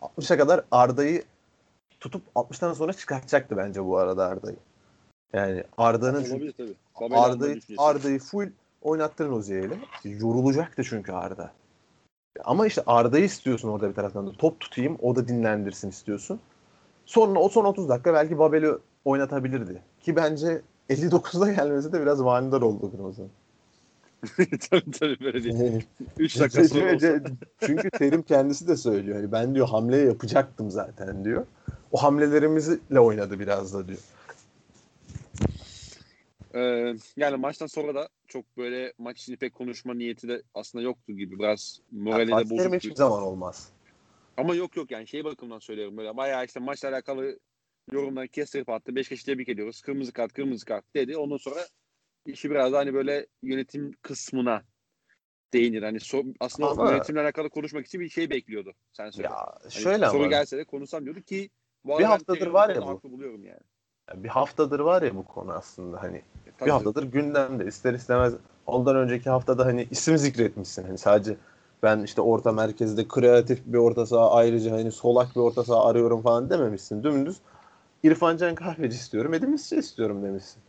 60'a 0.00 0.36
kadar 0.36 0.64
Arda'yı 0.70 1.22
tutup 2.02 2.22
60'tan 2.34 2.74
sonra 2.74 2.92
çıkartacaktı 2.92 3.56
bence 3.56 3.84
bu 3.84 3.98
arada 3.98 4.26
Arda'yı. 4.26 4.56
Yani 5.32 5.64
Arda'nın 5.78 6.50
Arda'yı. 7.10 7.60
Arda'yı 7.78 8.18
full 8.18 8.48
oynattırın 8.82 9.32
Ozi'yle. 9.32 9.74
Yorulacaktı 10.04 10.84
çünkü 10.84 11.12
Arda. 11.12 11.52
Ama 12.44 12.66
işte 12.66 12.82
Arda'yı 12.86 13.24
istiyorsun 13.24 13.68
orada 13.68 13.88
bir 13.88 13.94
taraftan 13.94 14.26
da. 14.26 14.32
Top 14.32 14.60
tutayım, 14.60 14.98
o 15.02 15.16
da 15.16 15.28
dinlendirsin 15.28 15.88
istiyorsun. 15.88 16.40
Sonra 17.06 17.40
o 17.40 17.48
son 17.48 17.64
30 17.64 17.88
dakika 17.88 18.14
belki 18.14 18.38
Babel'i 18.38 18.72
oynatabilirdi. 19.04 19.82
Ki 20.00 20.16
bence 20.16 20.62
59'da 20.90 21.52
gelmesi 21.52 21.92
de 21.92 22.00
biraz 22.00 22.20
manidar 22.20 22.62
oldu 22.62 22.90
Kırmızı. 22.90 23.22
tabii 24.70 24.90
tabii 24.90 25.20
böyle 25.20 25.44
değil. 25.44 25.86
3 26.18 26.40
dakika 26.40 26.68
sonra 26.68 26.94
olsa. 26.94 27.20
Çünkü 27.60 27.90
Terim 27.90 28.22
kendisi 28.22 28.68
de 28.68 28.76
söylüyor. 28.76 29.16
Hani 29.16 29.32
ben 29.32 29.54
diyor 29.54 29.68
hamle 29.68 29.96
yapacaktım 29.96 30.70
zaten 30.70 31.24
diyor. 31.24 31.46
O 31.92 32.02
hamlelerimizle 32.02 33.00
oynadı 33.00 33.40
biraz 33.40 33.74
da 33.74 33.88
diyor. 33.88 33.98
Ee, 36.54 36.94
yani 37.16 37.36
maçtan 37.36 37.66
sonra 37.66 37.94
da 37.94 38.08
çok 38.28 38.56
böyle 38.56 38.92
maç 38.98 39.20
için 39.22 39.36
pek 39.36 39.54
konuşma 39.54 39.94
niyeti 39.94 40.28
de 40.28 40.42
aslında 40.54 40.84
yoktu 40.84 41.12
gibi. 41.12 41.38
Biraz 41.38 41.80
morali 41.90 42.30
Fatih 42.30 42.46
de 42.46 42.50
bozuktu. 42.50 42.76
hiçbir 42.76 42.94
zaman 42.94 43.22
olmaz. 43.22 43.68
Ama 44.36 44.54
yok 44.54 44.76
yok 44.76 44.90
yani 44.90 45.06
şey 45.06 45.24
bakımından 45.24 45.58
söylüyorum 45.58 45.96
böyle 45.96 46.16
bayağı 46.16 46.44
işte 46.44 46.60
maçla 46.60 46.88
alakalı 46.88 47.38
yorumdan 47.92 48.26
kestirip 48.26 48.68
attı. 48.68 48.96
Beşiktaş'ı 48.96 49.26
tebrik 49.26 49.48
ediyoruz. 49.48 49.80
Kırmızı 49.82 50.12
kart 50.12 50.32
kırmızı 50.32 50.64
kart 50.66 50.84
dedi. 50.96 51.16
Ondan 51.16 51.36
sonra 51.36 51.66
işi 52.26 52.50
biraz 52.50 52.72
da 52.72 52.78
hani 52.78 52.94
böyle 52.94 53.26
yönetim 53.42 53.92
kısmına 54.02 54.62
değinir. 55.52 55.82
Hani 55.82 55.98
so- 55.98 56.34
aslında 56.40 56.68
Ama- 56.68 56.90
yönetimle 56.90 57.20
alakalı 57.20 57.50
konuşmak 57.50 57.86
için 57.86 58.00
bir 58.00 58.08
şey 58.08 58.30
bekliyordu. 58.30 58.74
Sen 58.92 59.10
söyle. 59.10 59.28
Ya 59.28 59.54
Hani 59.62 59.72
şöyle 59.72 60.06
soru 60.06 60.16
ama 60.22 60.26
gelse 60.26 60.56
de 60.58 60.64
konuşsam 60.64 61.04
diyordu 61.04 61.20
ki 61.22 61.50
bu 61.84 61.98
Bir 61.98 62.04
haftadır 62.04 62.46
var 62.46 62.74
ya 62.74 62.82
bu. 62.82 63.00
Buluyorum 63.12 63.44
yani. 63.44 64.24
bir 64.24 64.28
haftadır 64.28 64.80
var 64.80 65.02
ya 65.02 65.16
bu 65.16 65.24
konu 65.24 65.52
aslında 65.52 66.02
hani 66.02 66.16
E, 66.16 66.22
tabii 66.58 66.66
bir 66.66 66.72
haftadır 66.72 67.02
gündemde 67.02 67.66
ister 67.66 67.94
istemez 67.94 68.34
ondan 68.66 68.96
önceki 68.96 69.30
haftada 69.30 69.66
hani 69.66 69.88
isim 69.90 70.18
zikretmişsin 70.18 70.82
hani 70.84 70.98
sadece 70.98 71.36
ben 71.82 72.02
işte 72.02 72.20
orta 72.20 72.52
merkezde 72.52 73.08
kreatif 73.08 73.62
bir 73.66 73.78
orta 73.78 74.06
saha 74.06 74.30
ayrıca 74.30 74.72
hani 74.72 74.92
solak 74.92 75.36
bir 75.36 75.40
orta 75.40 75.64
saha 75.64 75.86
arıyorum 75.86 76.22
falan 76.22 76.50
dememişsin 76.50 77.02
dümdüz 77.02 77.40
İrfan 78.02 78.36
Can 78.36 78.54
Kahveci 78.54 78.96
istiyorum 78.96 79.34
Edin 79.34 79.50
Misri 79.50 79.76
istiyorum 79.76 80.22
demişsin. 80.22 80.62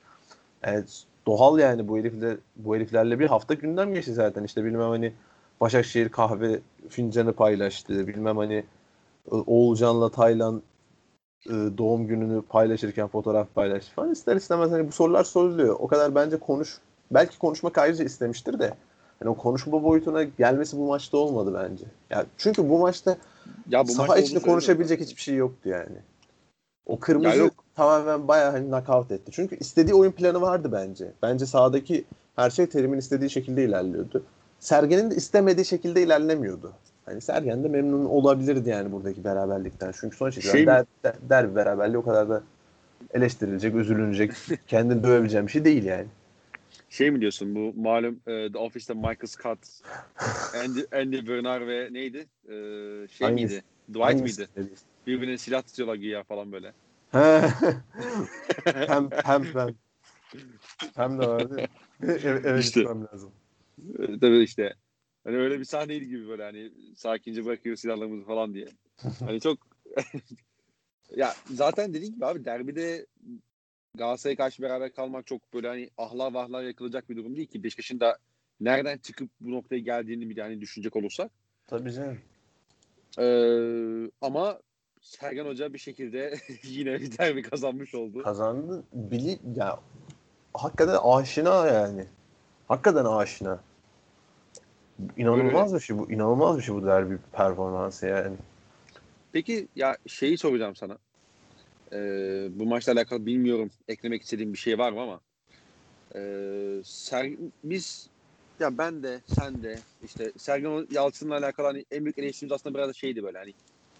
Evet, 0.63 1.03
doğal 1.27 1.59
yani 1.59 1.87
bu 1.87 1.97
herifle 1.97 2.37
bu 2.55 2.75
heriflerle 2.75 3.19
bir 3.19 3.27
hafta 3.27 3.53
gündem 3.53 3.93
geçti 3.93 4.13
zaten 4.13 4.43
işte 4.43 4.65
bilmem 4.65 4.89
hani 4.89 5.13
Başakşehir 5.61 6.09
kahve 6.09 6.59
fincanı 6.89 7.33
paylaştı 7.33 8.07
bilmem 8.07 8.37
hani 8.37 8.65
Oğulcan'la 9.31 10.09
Taylan 10.09 10.57
e, 10.57 10.61
doğum 11.49 12.07
gününü 12.07 12.41
paylaşırken 12.41 13.07
fotoğraf 13.07 13.55
paylaştı 13.55 13.93
falan 13.93 14.11
ister 14.11 14.35
istemez 14.35 14.71
hani 14.71 14.87
bu 14.87 14.91
sorular 14.91 15.23
soruluyor. 15.23 15.75
O 15.79 15.87
kadar 15.87 16.15
bence 16.15 16.37
konuş 16.37 16.77
belki 17.11 17.39
konuşmak 17.39 17.77
ayrıca 17.77 18.05
istemiştir 18.05 18.59
de 18.59 18.73
hani 19.19 19.29
o 19.29 19.35
konuşma 19.35 19.83
boyutuna 19.83 20.23
gelmesi 20.23 20.77
bu 20.77 20.87
maçta 20.87 21.17
olmadı 21.17 21.53
bence. 21.69 21.85
Ya 22.09 22.25
çünkü 22.37 22.69
bu 22.69 22.79
maçta 22.79 23.17
Ya 23.69 23.83
bu 23.83 23.87
saha 23.87 24.07
maçta 24.07 24.21
içinde 24.21 24.39
konuşabilecek 24.39 25.01
hiçbir 25.01 25.21
şey 25.21 25.35
yoktu 25.35 25.69
yani. 25.69 25.97
O 26.85 26.99
kırmızı 26.99 27.27
Ya 27.27 27.35
yok. 27.35 27.53
tamamen 27.75 28.27
bayağı 28.27 28.51
hani 28.51 28.67
knockout 28.69 29.11
etti. 29.11 29.31
Çünkü 29.31 29.57
istediği 29.57 29.93
oyun 29.93 30.11
planı 30.11 30.41
vardı 30.41 30.69
bence. 30.71 31.11
Bence 31.21 31.45
sahadaki 31.45 32.05
her 32.35 32.49
şey 32.49 32.65
Terim'in 32.65 32.97
istediği 32.97 33.29
şekilde 33.29 33.63
ilerliyordu. 33.63 34.23
Sergen'in 34.59 35.11
de 35.11 35.15
istemediği 35.15 35.65
şekilde 35.65 36.03
ilerlemiyordu. 36.03 36.73
Hani 37.05 37.21
Sergen 37.21 37.63
de 37.63 37.67
memnun 37.67 38.05
olabilirdi 38.05 38.69
yani 38.69 38.91
buradaki 38.91 39.23
beraberlikten. 39.23 39.93
Çünkü 39.99 40.17
sonuç 40.17 40.37
itibariyle 40.37 40.57
Şey 40.57 40.67
der, 40.67 40.85
der, 41.03 41.15
derbi 41.29 41.55
beraberliği 41.55 41.97
o 41.97 42.03
kadar 42.03 42.29
da 42.29 42.43
eleştirilecek, 43.13 43.75
üzülünecek, 43.75 44.31
kendini 44.67 45.03
dövebileceğim 45.03 45.47
bir 45.47 45.51
şey 45.51 45.65
değil 45.65 45.83
yani. 45.83 46.07
Şey 46.89 47.11
mi 47.11 47.21
diyorsun 47.21 47.55
bu 47.55 47.81
malum 47.81 48.19
e, 48.27 48.51
The 48.51 48.57
Office'te 48.57 48.93
Michael 48.93 49.27
Scott, 49.27 49.59
Andy, 50.63 50.81
Andy 51.01 51.27
Bernard 51.27 51.67
ve 51.67 51.89
neydi? 51.91 52.27
E, 52.45 52.51
şey 53.07 53.27
Hangisi? 53.27 53.53
miydi? 53.53 53.63
Dwight 53.89 54.03
Hangisi? 54.03 54.47
miydi? 54.57 54.71
Birbirine 55.07 55.37
silah 55.37 55.61
tutuyorlar 55.61 55.95
güya 55.95 56.23
falan 56.23 56.51
böyle. 56.51 56.73
He. 57.11 57.19
hem 58.73 59.09
hem 59.23 59.43
hem. 59.43 59.75
Hem 60.95 61.19
de 61.19 61.27
vardı. 61.27 61.67
evet, 62.03 62.41
evet 62.45 62.63
İşte. 62.63 62.79
gitmem 62.79 63.07
lazım. 63.13 63.31
E, 63.99 64.19
tabii 64.19 64.43
işte. 64.43 64.73
Hani 65.23 65.37
öyle 65.37 65.59
bir 65.59 65.65
sahneydi 65.65 66.07
gibi 66.07 66.27
böyle 66.27 66.43
hani 66.43 66.71
sakince 66.95 67.45
bırakıyor 67.45 67.75
silahlarımızı 67.75 68.25
falan 68.25 68.53
diye. 68.53 68.67
Hani 69.19 69.41
çok 69.41 69.57
ya 71.15 71.33
zaten 71.53 71.93
dediğim 71.93 72.13
gibi 72.13 72.25
abi 72.25 72.45
derbide 72.45 73.05
Galatasaray'a 73.95 74.37
karşı 74.37 74.61
beraber 74.61 74.93
kalmak 74.93 75.27
çok 75.27 75.53
böyle 75.53 75.67
hani 75.67 75.89
ahlar 75.97 76.33
vahlar 76.33 76.63
yakılacak 76.63 77.09
bir 77.09 77.17
durum 77.17 77.35
değil 77.35 77.47
ki. 77.47 77.63
Beşiktaş'ın 77.63 77.99
da 77.99 78.17
nereden 78.59 78.97
çıkıp 78.97 79.29
bu 79.41 79.51
noktaya 79.51 79.79
geldiğini 79.79 80.29
bir 80.29 80.35
de 80.35 80.41
hani 80.41 80.61
düşünecek 80.61 80.95
olursak. 80.95 81.31
Tabii 81.67 81.93
canım. 81.93 82.19
Ee, 83.19 84.11
ama 84.21 84.59
Sergen 85.01 85.45
Hoca 85.45 85.73
bir 85.73 85.79
şekilde 85.79 86.37
yine 86.63 86.93
bir 86.99 87.17
derbi 87.17 87.41
kazanmış 87.41 87.95
oldu. 87.95 88.23
Kazandı. 88.23 88.83
Bili 88.93 89.39
ya 89.55 89.79
hakikaten 90.53 90.97
aşina 91.03 91.67
yani. 91.67 92.05
Hakikaten 92.67 93.05
aşina. 93.05 93.59
İnanılmaz 95.17 95.75
bir 95.75 95.79
şey 95.79 95.97
bu. 95.97 96.11
İnanılmaz 96.11 96.57
bir 96.57 96.63
şey 96.63 96.75
bu 96.75 96.85
derbi 96.85 97.17
performansı 97.31 98.05
yani. 98.07 98.35
Peki 99.31 99.67
ya 99.75 99.97
şeyi 100.07 100.37
soracağım 100.37 100.75
sana. 100.75 100.97
Ee, 101.93 102.47
bu 102.51 102.65
maçla 102.65 102.93
alakalı 102.93 103.25
bilmiyorum 103.25 103.71
eklemek 103.87 104.21
istediğim 104.21 104.53
bir 104.53 104.57
şey 104.57 104.77
var 104.77 104.91
mı 104.91 105.01
ama 105.01 105.19
ee, 106.15 106.81
Ser, 106.83 107.31
biz 107.63 108.09
ya 108.59 108.77
ben 108.77 109.03
de 109.03 109.21
sen 109.27 109.63
de 109.63 109.79
işte 110.03 110.31
Sergen 110.37 110.87
Yalçın'la 110.91 111.37
alakalı 111.37 111.67
hani 111.67 111.85
en 111.91 112.05
büyük 112.05 112.17
eleştirimiz 112.17 112.51
aslında 112.51 112.77
biraz 112.77 112.89
da 112.89 112.93
şeydi 112.93 113.23
böyle 113.23 113.37
hani 113.37 113.53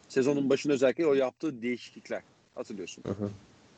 sezonun 0.08 0.50
başında 0.50 0.74
özellikle 0.74 1.08
o 1.08 1.14
yaptığı 1.14 1.62
değişiklikler 1.62 2.22
hatırlıyorsun. 2.56 3.04
Hı 3.08 3.12
hı. 3.12 3.30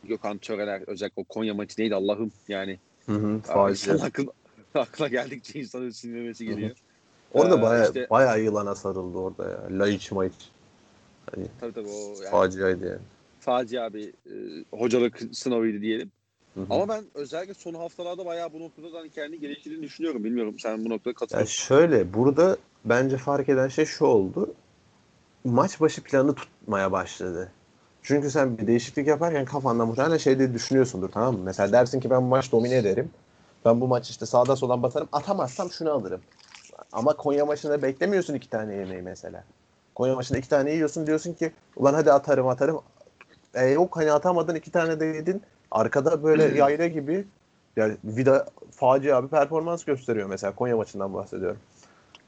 Gökhan 0.03 0.37
Töreler 0.37 0.81
özellikle 0.87 1.21
o 1.21 1.23
Konya 1.23 1.53
maçı 1.53 1.81
neydi 1.81 1.95
Allah'ım 1.95 2.31
yani 2.47 2.79
Hı 3.05 3.11
hı. 3.11 3.41
Aklına, 3.53 4.31
aklına 4.73 5.07
geldikçe 5.07 5.59
insanın 5.59 5.89
sinirlemesi 5.89 6.45
geliyor. 6.45 6.75
Orada 7.35 7.57
Ee, 7.57 7.61
baya 7.61 7.85
işte- 7.85 8.07
baya 8.09 8.35
yılana 8.35 8.75
sarıldı 8.75 9.17
orada 9.17 9.49
ya. 9.49 9.79
Laiç 9.79 10.11
maiç. 10.11 10.33
Hani 11.35 11.47
Tabii 11.59 11.73
tabii 11.73 11.87
o 11.89 12.21
yani 12.21 12.31
faciaydı 12.31 12.85
yani. 12.87 12.99
facia 13.39 13.93
bir 13.93 14.07
e, 14.09 14.65
hocalık 14.71 15.19
sınavıydı 15.33 15.81
diyelim. 15.81 16.11
Hı 16.53 16.61
hı. 16.61 16.65
Ama 16.69 16.87
ben 16.89 17.03
özellikle 17.13 17.53
son 17.53 17.73
haftalarda 17.73 18.25
bayağı 18.25 18.53
bu 18.53 18.59
noktada 18.59 18.93
da 18.93 18.97
hani 18.99 19.09
kendi 19.09 19.39
geliştirdiğini 19.39 19.83
düşünüyorum. 19.83 20.23
Bilmiyorum 20.23 20.55
sen 20.59 20.85
bu 20.85 20.89
noktada 20.89 21.13
katılır 21.13 21.39
Ya 21.39 21.43
mısın? 21.43 21.55
şöyle 21.63 22.13
burada 22.13 22.57
bence 22.85 23.17
fark 23.17 23.49
eden 23.49 23.67
şey 23.67 23.85
şu 23.85 24.05
oldu. 24.05 24.53
Maç 25.45 25.81
başı 25.81 26.03
planı 26.03 26.35
tutmaya 26.35 26.91
başladı. 26.91 27.51
Çünkü 28.03 28.29
sen 28.31 28.57
bir 28.57 28.67
değişiklik 28.67 29.07
yaparken 29.07 29.45
kafanda 29.45 29.85
muhtemelen 29.85 30.17
şey 30.17 30.39
diye 30.39 30.53
düşünüyorsundur 30.53 31.09
tamam 31.09 31.33
mı? 31.35 31.41
Mesela 31.43 31.71
dersin 31.71 31.99
ki 31.99 32.09
ben 32.09 32.21
bu 32.21 32.25
maç 32.27 32.51
domine 32.51 32.75
ederim. 32.77 33.09
Ben 33.65 33.81
bu 33.81 33.87
maç 33.87 34.09
işte 34.09 34.25
sağda 34.25 34.55
soldan 34.55 34.83
basarım. 34.83 35.07
Atamazsam 35.11 35.71
şunu 35.71 35.91
alırım. 35.91 36.21
Ama 36.91 37.15
Konya 37.17 37.45
maçında 37.45 37.81
beklemiyorsun 37.81 38.33
iki 38.33 38.49
tane 38.49 38.75
yemeği 38.75 39.01
mesela. 39.01 39.43
Konya 39.95 40.15
maçında 40.15 40.37
iki 40.37 40.49
tane 40.49 40.71
yiyorsun 40.71 41.07
diyorsun 41.07 41.33
ki 41.33 41.51
ulan 41.75 41.93
hadi 41.93 42.11
atarım 42.11 42.47
atarım. 42.47 42.81
E 43.53 43.65
yok 43.65 43.97
hani 43.97 44.11
atamadın 44.11 44.55
iki 44.55 44.71
tane 44.71 44.99
de 44.99 45.05
yedin. 45.05 45.41
Arkada 45.71 46.23
böyle 46.23 46.57
yayla 46.57 46.87
gibi 46.87 47.27
yani 47.75 47.97
Vida 48.03 48.45
facia 48.71 49.23
bir 49.23 49.27
performans 49.27 49.83
gösteriyor 49.83 50.29
mesela 50.29 50.55
Konya 50.55 50.77
maçından 50.77 51.13
bahsediyorum. 51.13 51.59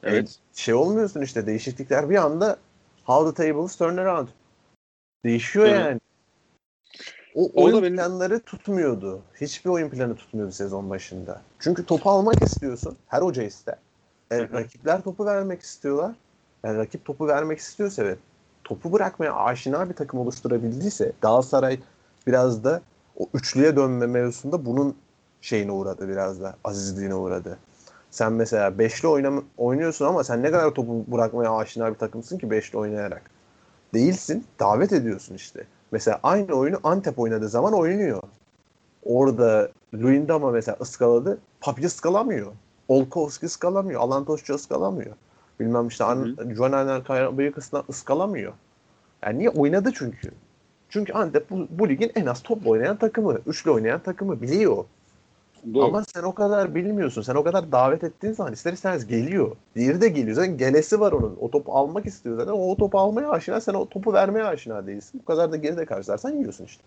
Evet. 0.03 0.29
E, 0.29 0.59
şey 0.59 0.73
olmuyorsun 0.73 1.21
işte 1.21 1.45
değişiklikler 1.45 2.09
bir 2.09 2.15
anda 2.15 2.57
how 3.05 3.31
the 3.31 3.49
tables 3.49 3.75
turn 3.75 3.97
around. 3.97 4.27
Değişiyor 5.25 5.65
Hı. 5.65 5.69
yani. 5.69 5.99
O 7.35 7.43
Orada 7.53 7.75
oyun 7.75 7.83
benim- 7.83 7.95
planları 7.95 8.39
tutmuyordu. 8.39 9.21
Hiçbir 9.41 9.69
oyun 9.69 9.89
planı 9.89 10.15
tutmuyordu 10.15 10.51
sezon 10.51 10.89
başında. 10.89 11.41
Çünkü 11.59 11.85
topu 11.85 12.09
almak 12.09 12.43
istiyorsun. 12.43 12.97
Her 13.07 13.21
hoca 13.21 13.43
ister. 13.43 13.75
E, 14.31 14.39
rakipler 14.39 15.01
topu 15.01 15.25
vermek 15.25 15.61
istiyorlar. 15.61 16.15
Yani 16.63 16.77
rakip 16.77 17.05
topu 17.05 17.27
vermek 17.27 17.59
istiyorsa 17.59 18.05
ve 18.05 18.15
topu 18.63 18.93
bırakmaya 18.93 19.35
aşina 19.35 19.89
bir 19.89 19.93
takım 19.93 20.19
oluşturabildiyse 20.19 21.11
Galatasaray 21.21 21.79
biraz 22.27 22.63
da 22.63 22.81
o 23.17 23.29
üçlüye 23.33 23.75
dönme 23.75 24.07
mevzusunda 24.07 24.65
bunun 24.65 24.95
şeyine 25.41 25.71
uğradı 25.71 26.07
biraz 26.07 26.41
da 26.41 26.55
azizliğine 26.63 27.15
uğradı. 27.15 27.57
Sen 28.11 28.33
mesela 28.33 28.79
beşli 28.79 29.07
oynam 29.07 29.43
oynuyorsun 29.57 30.05
ama 30.05 30.23
sen 30.23 30.43
ne 30.43 30.51
kadar 30.51 30.73
topu 30.73 31.05
bırakmaya 31.11 31.55
aşina 31.55 31.89
bir 31.93 31.97
takımsın 31.97 32.37
ki 32.37 32.51
beşli 32.51 32.77
oynayarak. 32.77 33.21
Değilsin. 33.93 34.45
Davet 34.59 34.93
ediyorsun 34.93 35.35
işte. 35.35 35.63
Mesela 35.91 36.19
aynı 36.23 36.53
oyunu 36.53 36.79
Antep 36.83 37.19
oynadığı 37.19 37.49
zaman 37.49 37.73
oynuyor. 37.73 38.23
Orada 39.03 39.69
Luyendama 39.93 40.51
mesela 40.51 40.77
ıskaladı. 40.81 41.37
Papi 41.61 41.85
ıskalamıyor. 41.85 42.51
Olkowski 42.87 43.45
ıskalamıyor. 43.45 44.01
Alan 44.01 44.25
Toşçu 44.25 44.53
ıskalamıyor. 44.53 45.15
Bilmem 45.59 45.87
işte 45.87 46.05
Juan 46.55 46.71
Arner 46.71 47.03
Kayabıyıkısından 47.03 47.83
ıskalamıyor. 47.89 48.53
Yani 49.23 49.39
niye? 49.39 49.49
Oynadı 49.49 49.91
çünkü. 49.95 50.31
Çünkü 50.89 51.13
Antep 51.13 51.49
bu, 51.49 51.67
bu 51.69 51.89
ligin 51.89 52.11
en 52.15 52.25
az 52.25 52.43
top 52.43 52.67
oynayan 52.67 52.97
takımı. 52.97 53.39
Üçlü 53.47 53.71
oynayan 53.71 53.99
takımı 53.99 54.41
biliyor. 54.41 54.85
Doğru. 55.73 55.85
Ama 55.85 56.03
sen 56.03 56.23
o 56.23 56.33
kadar 56.33 56.75
bilmiyorsun. 56.75 57.21
Sen 57.21 57.35
o 57.35 57.43
kadar 57.43 57.71
davet 57.71 58.03
ettiğin 58.03 58.33
zaman 58.33 58.53
ister 58.53 58.73
istemez 58.73 59.07
geliyor. 59.07 59.55
Diğeri 59.75 60.01
de 60.01 60.09
geliyor. 60.09 60.35
Zaten 60.35 60.57
gelesi 60.57 60.99
var 60.99 61.11
onun. 61.11 61.37
O 61.41 61.51
topu 61.51 61.71
almak 61.73 62.05
istiyor 62.05 62.37
zaten. 62.37 62.51
O, 62.51 62.71
o 62.71 62.77
topu 62.77 62.99
almaya 62.99 63.29
aşina. 63.29 63.61
Sen 63.61 63.73
o 63.73 63.89
topu 63.89 64.13
vermeye 64.13 64.45
aşina 64.45 64.87
değilsin. 64.87 65.21
Bu 65.21 65.25
kadar 65.25 65.51
da 65.51 65.55
geride 65.57 65.85
karşılarsan 65.85 66.31
yiyorsun 66.31 66.65
işte. 66.65 66.83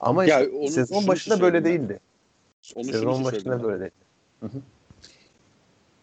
Ama 0.00 0.24
ya 0.24 0.40
işte, 0.40 0.70
sezon 0.70 1.08
başında 1.08 1.40
böyle 1.40 1.64
değildi. 1.64 2.00
Onu 2.76 2.84
sezon 2.84 3.24
başında 3.24 3.62
böyle 3.62 3.80
değildi. 3.80 4.62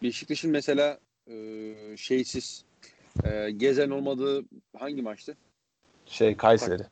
Beşiktaş'ın 0.02 0.50
mesela 0.50 0.98
e, 1.26 1.74
şeysiz 1.96 2.64
e, 3.24 3.50
gezen 3.50 3.90
olmadığı 3.90 4.44
hangi 4.78 5.02
maçtı? 5.02 5.36
Şey 6.06 6.36
Kayseri. 6.36 6.82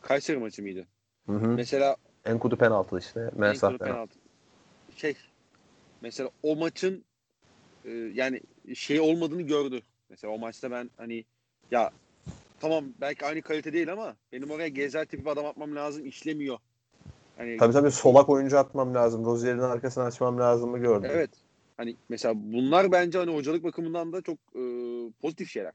Kayseri 0.00 0.38
maçı 0.38 0.62
mıydı? 0.62 0.86
Hı 1.26 1.32
hı. 1.32 1.48
Mesela 1.48 1.96
Enkudu 2.24 2.56
penaltı 2.56 2.98
işte. 2.98 3.30
Mensah 3.36 3.68
penaltı. 3.68 3.84
penaltı. 3.84 4.18
Şey 4.96 5.14
mesela 6.00 6.30
o 6.42 6.56
maçın 6.56 7.04
e, 7.84 7.90
yani 7.90 8.40
şey 8.74 9.00
olmadığını 9.00 9.42
gördü. 9.42 9.82
Mesela 10.10 10.32
o 10.32 10.38
maçta 10.38 10.70
ben 10.70 10.90
hani 10.96 11.24
ya 11.70 11.90
tamam 12.60 12.84
belki 13.00 13.26
aynı 13.26 13.42
kalite 13.42 13.72
değil 13.72 13.92
ama 13.92 14.16
benim 14.32 14.50
oraya 14.50 14.68
gezer 14.68 15.04
tipi 15.04 15.30
adam 15.30 15.46
atmam 15.46 15.76
lazım 15.76 16.06
işlemiyor. 16.06 16.58
Hani, 17.36 17.56
tabii 17.56 17.72
tabii 17.72 17.90
solak 17.90 18.28
oyuncu 18.28 18.58
atmam 18.58 18.94
lazım. 18.94 19.24
Rozier'in 19.24 19.58
arkasını 19.58 20.04
açmam 20.04 20.38
lazım 20.38 20.70
mı 20.70 20.78
gördüm. 20.78 21.10
Evet. 21.12 21.30
Hani 21.76 21.96
mesela 22.08 22.34
bunlar 22.36 22.92
bence 22.92 23.18
hani 23.18 23.34
hocalık 23.34 23.64
bakımından 23.64 24.12
da 24.12 24.22
çok 24.22 24.38
e, 24.54 24.62
pozitif 25.20 25.50
şeyler. 25.50 25.72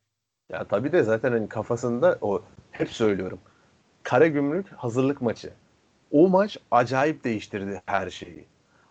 Ya 0.50 0.64
tabii 0.64 0.92
de 0.92 1.04
zaten 1.04 1.32
hani 1.32 1.50
kafasında 1.50 2.18
o 2.22 2.42
hep 2.72 2.90
söylüyorum. 2.90 3.40
Kara 4.04 4.28
Gümrük 4.28 4.68
hazırlık 4.70 5.22
maçı. 5.22 5.54
O 6.12 6.30
maç 6.30 6.58
acayip 6.72 7.24
değiştirdi 7.24 7.82
her 7.86 8.10
şeyi. 8.10 8.46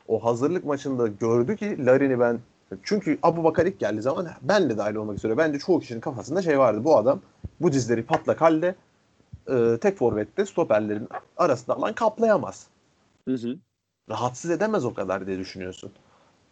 O 0.09 0.25
hazırlık 0.25 0.65
maçında 0.65 1.07
gördü 1.07 1.57
ki 1.57 1.87
Larin'i 1.87 2.21
ben 2.21 2.41
çünkü 2.83 3.19
Abu 3.23 3.45
Bakar 3.45 3.67
ilk 3.67 3.81
geldiği 3.81 4.03
zaman 4.03 4.29
ben 4.43 4.71
de 4.71 4.79
dahil 4.79 4.95
olmak 4.95 5.17
üzere 5.17 5.37
bence 5.37 5.59
çoğu 5.59 5.81
kişinin 5.81 6.01
kafasında 6.01 6.43
şey 6.43 6.59
vardı. 6.59 6.85
Bu 6.85 6.97
adam 6.97 7.21
bu 7.61 7.73
dizleri 7.73 8.03
patlak 8.03 8.41
halde 8.41 8.75
e, 9.51 9.79
tek 9.81 9.99
forvette 9.99 10.47
stoperlerin 10.47 11.09
arasında 11.37 11.77
alan 11.77 11.93
kaplayamaz. 11.93 12.67
Hı 13.29 13.35
hı. 13.35 13.59
Rahatsız 14.11 14.51
edemez 14.51 14.85
o 14.85 14.95
kadar 14.95 15.27
diye 15.27 15.39
düşünüyorsun. 15.39 15.93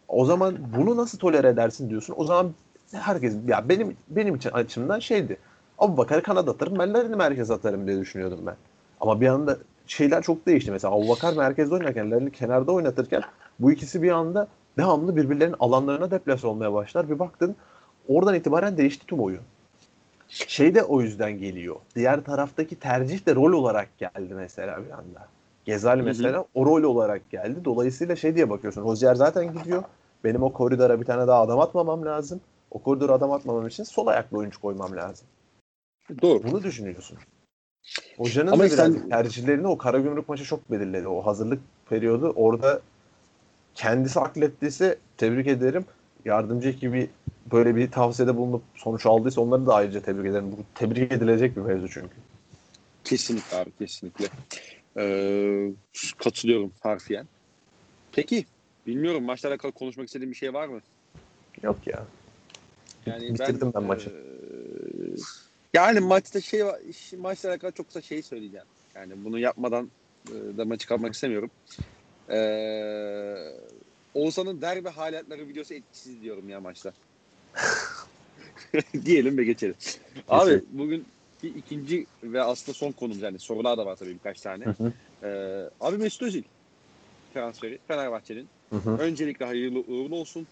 O 0.07 0.25
zaman 0.25 0.57
bunu 0.77 0.97
nasıl 0.97 1.17
tolere 1.17 1.47
edersin 1.47 1.89
diyorsun. 1.89 2.13
O 2.17 2.23
zaman 2.23 2.53
herkes 2.91 3.35
ya 3.47 3.69
benim 3.69 3.97
benim 4.09 4.35
için 4.35 4.49
açımdan 4.49 4.99
şeydi. 4.99 5.37
Abu 5.77 5.97
Bakar'ı 5.97 6.23
kanat 6.23 6.47
atarım 6.47 6.79
ben 6.79 6.93
Larin'i 6.93 7.15
merkez 7.15 7.51
atarım 7.51 7.87
diye 7.87 7.99
düşünüyordum 7.99 8.39
ben. 8.45 8.55
Ama 8.99 9.21
bir 9.21 9.27
anda 9.27 9.57
şeyler 9.87 10.21
çok 10.21 10.45
değişti. 10.45 10.71
Mesela 10.71 10.93
Abu 10.93 11.09
Bakar 11.09 11.33
merkezde 11.33 11.73
oynarken 11.73 12.11
Larin'i 12.11 12.31
kenarda 12.31 12.71
oynatırken 12.71 13.21
bu 13.59 13.71
ikisi 13.71 14.01
bir 14.01 14.11
anda 14.11 14.47
devamlı 14.77 15.15
birbirlerinin 15.15 15.55
alanlarına 15.59 16.11
deplase 16.11 16.47
olmaya 16.47 16.73
başlar. 16.73 17.09
Bir 17.09 17.19
baktın 17.19 17.55
oradan 18.07 18.35
itibaren 18.35 18.77
değişti 18.77 19.05
tüm 19.05 19.19
oyun. 19.19 19.41
Şey 20.29 20.75
de 20.75 20.83
o 20.83 21.01
yüzden 21.01 21.39
geliyor. 21.39 21.75
Diğer 21.95 22.23
taraftaki 22.23 22.75
tercih 22.75 23.25
de 23.25 23.35
rol 23.35 23.53
olarak 23.53 23.97
geldi 23.97 24.33
mesela 24.33 24.85
bir 24.85 24.91
anda. 24.91 25.27
Gezal 25.67 25.97
mesela 25.97 26.45
o 26.53 26.65
rol 26.65 26.83
olarak 26.83 27.29
geldi. 27.29 27.65
Dolayısıyla 27.65 28.15
şey 28.15 28.35
diye 28.35 28.49
bakıyorsun. 28.49 28.83
Rozier 28.83 29.15
zaten 29.15 29.53
gidiyor. 29.53 29.83
Benim 30.23 30.43
o 30.43 30.53
koridora 30.53 30.99
bir 30.99 31.05
tane 31.05 31.27
daha 31.27 31.41
adam 31.41 31.59
atmamam 31.59 32.05
lazım. 32.05 32.41
O 32.71 32.79
koridora 32.79 33.13
adam 33.13 33.31
atmamam 33.31 33.67
için 33.67 33.83
sol 33.83 34.07
ayaklı 34.07 34.37
oyuncu 34.37 34.61
koymam 34.61 34.95
lazım. 34.95 35.27
Doğru. 36.21 36.43
Bunu 36.43 36.63
düşünüyorsun. 36.63 37.17
Hocanın 38.17 38.51
Ama 38.51 38.63
da 38.63 38.69
sen... 38.69 39.09
tercihlerini 39.09 39.67
o 39.67 39.77
Karagümrük 39.77 40.29
maçı 40.29 40.43
çok 40.43 40.71
belirledi. 40.71 41.07
O 41.07 41.25
hazırlık 41.25 41.59
periyodu 41.89 42.33
orada 42.35 42.81
kendisi 43.75 44.19
aklettiyse 44.19 44.97
tebrik 45.17 45.47
ederim. 45.47 45.85
Yardımcı 46.25 46.69
ekibi 46.69 47.09
böyle 47.51 47.75
bir 47.75 47.91
tavsiyede 47.91 48.37
bulunup 48.37 48.61
sonuç 48.75 49.05
aldıysa 49.05 49.41
onları 49.41 49.65
da 49.65 49.75
ayrıca 49.75 50.01
tebrik 50.01 50.25
ederim. 50.25 50.51
Bu 50.51 50.57
tebrik 50.75 51.11
edilecek 51.11 51.57
bir 51.57 51.61
mevzu 51.61 51.89
çünkü. 51.89 52.15
Kesinlikle 53.03 53.57
abi 53.57 53.71
kesinlikle. 53.71 54.25
Ee, 54.97 55.73
katılıyorum 56.17 56.73
harfiyen. 56.81 57.27
Peki 58.11 58.45
bilmiyorum 58.87 59.23
maçla 59.23 59.49
alakalı 59.49 59.71
konuşmak 59.71 60.07
istediğin 60.07 60.31
bir 60.31 60.37
şey 60.37 60.53
var 60.53 60.67
mı? 60.67 60.81
Yok 61.63 61.87
ya. 61.87 62.07
Yani 63.05 63.33
Bitirdim 63.33 63.61
ben, 63.61 63.73
ben 63.73 63.83
maçı. 63.83 64.09
E, 64.09 64.15
yani 65.73 65.99
maçta 65.99 66.41
şey 66.41 66.63
maçla 67.17 67.49
alakalı 67.49 67.71
çok 67.71 67.87
kısa 67.87 68.01
şey 68.01 68.23
söyleyeceğim. 68.23 68.67
Yani 68.95 69.25
bunu 69.25 69.39
yapmadan 69.39 69.91
e, 70.25 70.57
da 70.57 70.65
maçı 70.65 70.87
kapmak 70.87 71.13
istemiyorum. 71.13 71.51
Ee, 72.29 73.35
Oğuzhan'ın 74.13 74.61
derbi 74.61 74.89
halatları 74.89 75.47
videosu 75.47 75.73
etkisiz 75.73 76.21
diyorum 76.21 76.49
ya 76.49 76.59
maçta. 76.59 76.93
Diyelim 79.05 79.37
ve 79.37 79.43
geçelim. 79.43 79.75
Abi 80.27 80.61
bugün 80.69 81.07
bir 81.43 81.55
ikinci 81.55 82.05
ve 82.23 82.41
aslında 82.41 82.77
son 82.77 82.91
konumuz 82.91 83.21
yani 83.21 83.39
sorular 83.39 83.77
da 83.77 83.85
var 83.85 83.95
tabii 83.95 84.13
birkaç 84.13 84.41
tane. 84.41 84.65
Ee, 85.23 85.69
abi 85.79 85.97
Mesut 85.97 86.21
Özil 86.21 86.43
transferi 87.33 87.79
Fenerbahçe'nin. 87.87 88.47
Öncelikle 88.99 89.45
hayırlı 89.45 89.79
uğurlu 89.79 90.15
olsun 90.15 90.47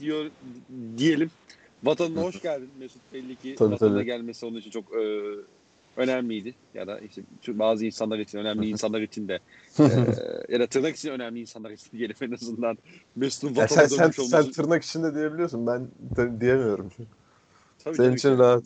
diyor 0.00 0.30
diyelim. 0.98 1.30
Vatanına 1.82 2.22
hoş 2.22 2.42
geldin 2.42 2.70
Mesut. 2.78 3.02
Belli 3.12 3.36
ki 3.36 3.54
tabii, 3.58 3.70
vatanına 3.72 3.96
tabii. 3.96 4.06
gelmesi 4.06 4.46
onun 4.46 4.58
için 4.58 4.70
çok 4.70 4.84
e, 4.94 5.22
önemliydi. 5.96 6.54
Ya 6.74 6.86
da 6.86 6.98
işte 6.98 7.22
bazı 7.48 7.86
insanlar 7.86 8.18
için 8.18 8.38
önemli 8.38 8.68
insanlar 8.68 9.00
için 9.00 9.28
de 9.28 9.38
e, 9.78 9.84
ya 10.48 10.60
da 10.60 10.66
tırnak 10.66 10.96
için 10.96 11.10
önemli 11.10 11.40
insanlar 11.40 11.70
için 11.70 11.98
diyelim 11.98 12.16
en 12.20 12.32
azından 12.32 12.78
Mesut'un 13.16 13.56
vatana 13.56 13.88
sen, 13.88 13.96
sen, 13.96 14.04
olması. 14.04 14.28
Sen 14.28 14.52
tırnak 14.52 14.84
içinde 14.84 15.14
diyebiliyorsun. 15.14 15.66
Ben 15.66 16.40
diyemiyorum. 16.40 16.90
Tabii, 17.84 17.96
Senin 17.96 18.08
tabii 18.08 18.18
için 18.18 18.32
ki. 18.32 18.38
rahat. 18.38 18.64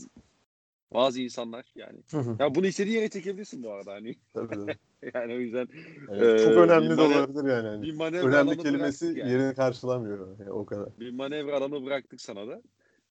Bazı 0.94 1.20
insanlar 1.20 1.72
yani. 1.74 1.98
ya 2.38 2.54
bunu 2.54 2.66
istediğin 2.66 2.96
yere 2.96 3.08
çekebilirsin 3.08 3.62
bu 3.62 3.70
arada 3.70 3.92
hani. 3.92 4.14
Tabii, 4.34 4.54
tabii. 4.54 4.76
yani 5.14 5.34
o 5.34 5.38
yüzden 5.38 5.68
evet, 6.10 6.40
e, 6.40 6.44
çok 6.44 6.56
önemli 6.56 6.96
de 6.96 7.02
olabilir 7.02 7.50
yani. 7.50 7.68
Hani. 7.68 7.82
Bir 7.82 7.94
manevra 7.94 8.26
önemli 8.26 8.58
kelimesi 8.58 9.06
yani. 9.06 9.30
yerini 9.30 9.54
karşılamıyor 9.54 10.38
yani, 10.38 10.50
o 10.50 10.66
kadar. 10.66 11.00
Bir 11.00 11.10
manevra 11.10 11.56
alanı 11.56 11.84
bıraktık 11.84 12.20
sana 12.20 12.48
da. 12.48 12.62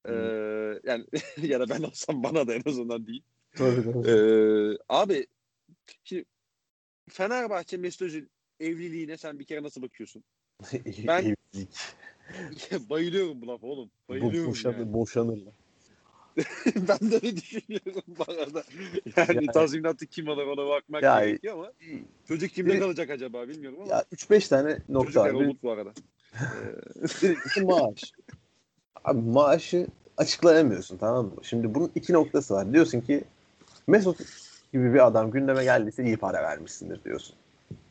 Ee, 0.06 0.14
yani 0.84 1.06
ya 1.42 1.60
da 1.60 1.70
ben 1.70 1.84
olsam 1.84 2.24
bana 2.24 2.48
da 2.48 2.54
en 2.54 2.64
azından 2.66 3.08
değil. 3.08 3.24
Tabii, 3.56 3.84
tabii. 3.84 4.10
Ee, 4.10 4.78
abi 4.90 5.28
şimdi 6.04 6.26
Fenerbahçe 7.10 7.78
Mesut 7.78 8.02
Özil 8.02 8.26
evliliğine 8.60 9.18
sen 9.18 9.40
bir 9.40 9.46
kere 9.46 9.64
nasıl 9.64 9.82
bakıyorsun? 9.82 10.24
ben 11.08 11.24
Evlilik. 11.24 12.90
bayılıyorum 12.90 13.42
bu 13.42 13.48
lafa 13.48 13.68
oğlum. 13.68 13.92
Bayılıyorum 14.10 14.48
Bo 14.48 14.52
boşanır, 14.52 14.78
yani. 14.78 14.94
Boşanırlar. 14.94 15.54
ben 16.76 17.12
de 17.12 17.16
öyle 17.16 17.38
düşünüyorum 17.38 18.04
bu 18.08 18.24
arada. 18.28 18.64
Yani, 19.18 19.36
yani 19.36 19.48
tazminatı 19.48 20.06
kim 20.06 20.30
alır 20.30 20.48
ona 20.48 20.70
bakmak 20.70 21.04
ya, 21.04 21.26
gerekiyor 21.26 21.54
ama 21.54 21.72
çocuk 22.28 22.52
kimde 22.52 22.80
kalacak 22.80 23.10
acaba 23.10 23.48
bilmiyorum 23.48 23.80
ama. 23.82 23.92
Ya 23.92 24.06
3-5 24.14 24.50
tane 24.50 24.78
nokta 24.90 25.22
var. 25.22 25.32
Çocuk 25.32 25.64
bu 25.64 25.72
arada. 25.72 25.90
Birincisi 27.22 27.62
maaş. 27.62 28.12
Abi 29.04 29.22
maaşı 29.22 29.88
açıklayamıyorsun 30.18 30.98
tamam 30.98 31.26
mı? 31.26 31.32
Şimdi 31.44 31.76
bunun 31.76 31.92
iki 31.96 32.14
noktası 32.14 32.54
var. 32.54 32.74
Diyorsun 32.74 33.02
ki 33.02 33.24
Mesut 33.88 34.18
gibi 34.74 34.94
bir 34.94 35.08
adam 35.08 35.32
gündeme 35.32 35.64
geldiyse 35.64 36.04
iyi 36.04 36.18
para 36.18 36.44
vermişsindir 36.44 37.04
diyorsun. 37.04 37.36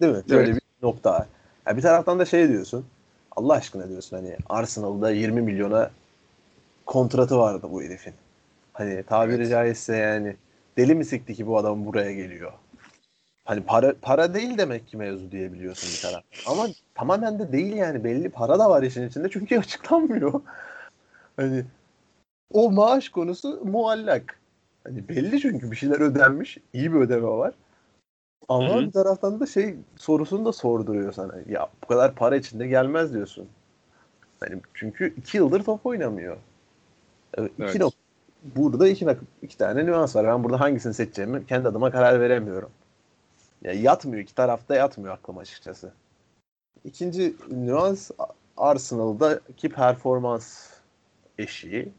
Değil 0.00 0.12
mi? 0.12 0.22
Böyle 0.30 0.50
evet. 0.50 0.62
bir 0.82 0.86
nokta 0.86 1.12
var. 1.12 1.26
Yani 1.66 1.76
bir 1.76 1.82
taraftan 1.82 2.18
da 2.18 2.24
şey 2.24 2.48
diyorsun. 2.48 2.86
Allah 3.36 3.52
aşkına 3.52 3.88
diyorsun 3.88 4.16
hani 4.16 4.36
Arsenal'da 4.48 5.10
20 5.10 5.40
milyona 5.40 5.90
kontratı 6.86 7.38
vardı 7.38 7.66
bu 7.70 7.82
herifin. 7.82 8.14
Hani 8.80 9.02
tabiri 9.02 9.36
evet. 9.36 9.50
caizse 9.50 9.96
yani 9.96 10.36
deli 10.76 10.94
mi 10.94 11.04
sikti 11.04 11.34
ki 11.34 11.46
bu 11.46 11.58
adam 11.58 11.86
buraya 11.86 12.12
geliyor. 12.12 12.52
Hani 13.44 13.62
para 13.62 13.94
para 14.02 14.34
değil 14.34 14.58
demek 14.58 14.88
ki 14.88 14.96
mevzu 14.96 15.32
diyebiliyorsun 15.32 15.90
bir 15.90 16.02
taraf. 16.02 16.24
Ama 16.46 16.66
tamamen 16.94 17.38
de 17.38 17.52
değil 17.52 17.72
yani 17.72 18.04
belli 18.04 18.30
para 18.30 18.58
da 18.58 18.70
var 18.70 18.82
işin 18.82 19.08
içinde 19.08 19.28
çünkü 19.30 19.58
açıklanmıyor. 19.58 20.40
Hani 21.36 21.64
o 22.52 22.70
maaş 22.70 23.08
konusu 23.08 23.60
muallak. 23.64 24.40
Hani 24.84 25.08
belli 25.08 25.40
çünkü 25.40 25.70
bir 25.70 25.76
şeyler 25.76 26.00
ödenmiş. 26.00 26.58
iyi 26.72 26.92
bir 26.92 26.98
ödeme 26.98 27.28
var. 27.28 27.54
Ama 28.48 28.74
Hı-hı. 28.74 28.86
bir 28.86 28.92
taraftan 28.92 29.40
da 29.40 29.46
şey 29.46 29.74
sorusunu 29.96 30.44
da 30.44 30.52
sorduruyor 30.52 31.12
sana. 31.12 31.34
Ya 31.48 31.68
bu 31.82 31.86
kadar 31.86 32.14
para 32.14 32.36
içinde 32.36 32.66
gelmez 32.66 33.14
diyorsun. 33.14 33.48
Hani 34.40 34.60
çünkü 34.74 35.14
iki 35.16 35.36
yıldır 35.36 35.64
top 35.64 35.86
oynamıyor. 35.86 36.36
Evet, 37.34 37.52
iki 37.52 37.62
Evet. 37.62 37.92
Burada 38.42 38.88
iki, 38.88 39.06
iki 39.42 39.58
tane 39.58 39.86
nüans 39.86 40.16
var. 40.16 40.26
Ben 40.26 40.44
burada 40.44 40.60
hangisini 40.60 40.94
seçeceğimi 40.94 41.46
kendi 41.46 41.68
adıma 41.68 41.90
karar 41.90 42.20
veremiyorum. 42.20 42.70
Ya 43.62 43.72
yatmıyor. 43.72 44.22
iki 44.22 44.34
tarafta 44.34 44.74
yatmıyor 44.74 45.14
aklım 45.14 45.38
açıkçası. 45.38 45.92
İkinci 46.84 47.36
nüans 47.50 48.10
Arsenal'daki 48.56 49.68
performans 49.68 50.70
eşiği. 51.38 51.92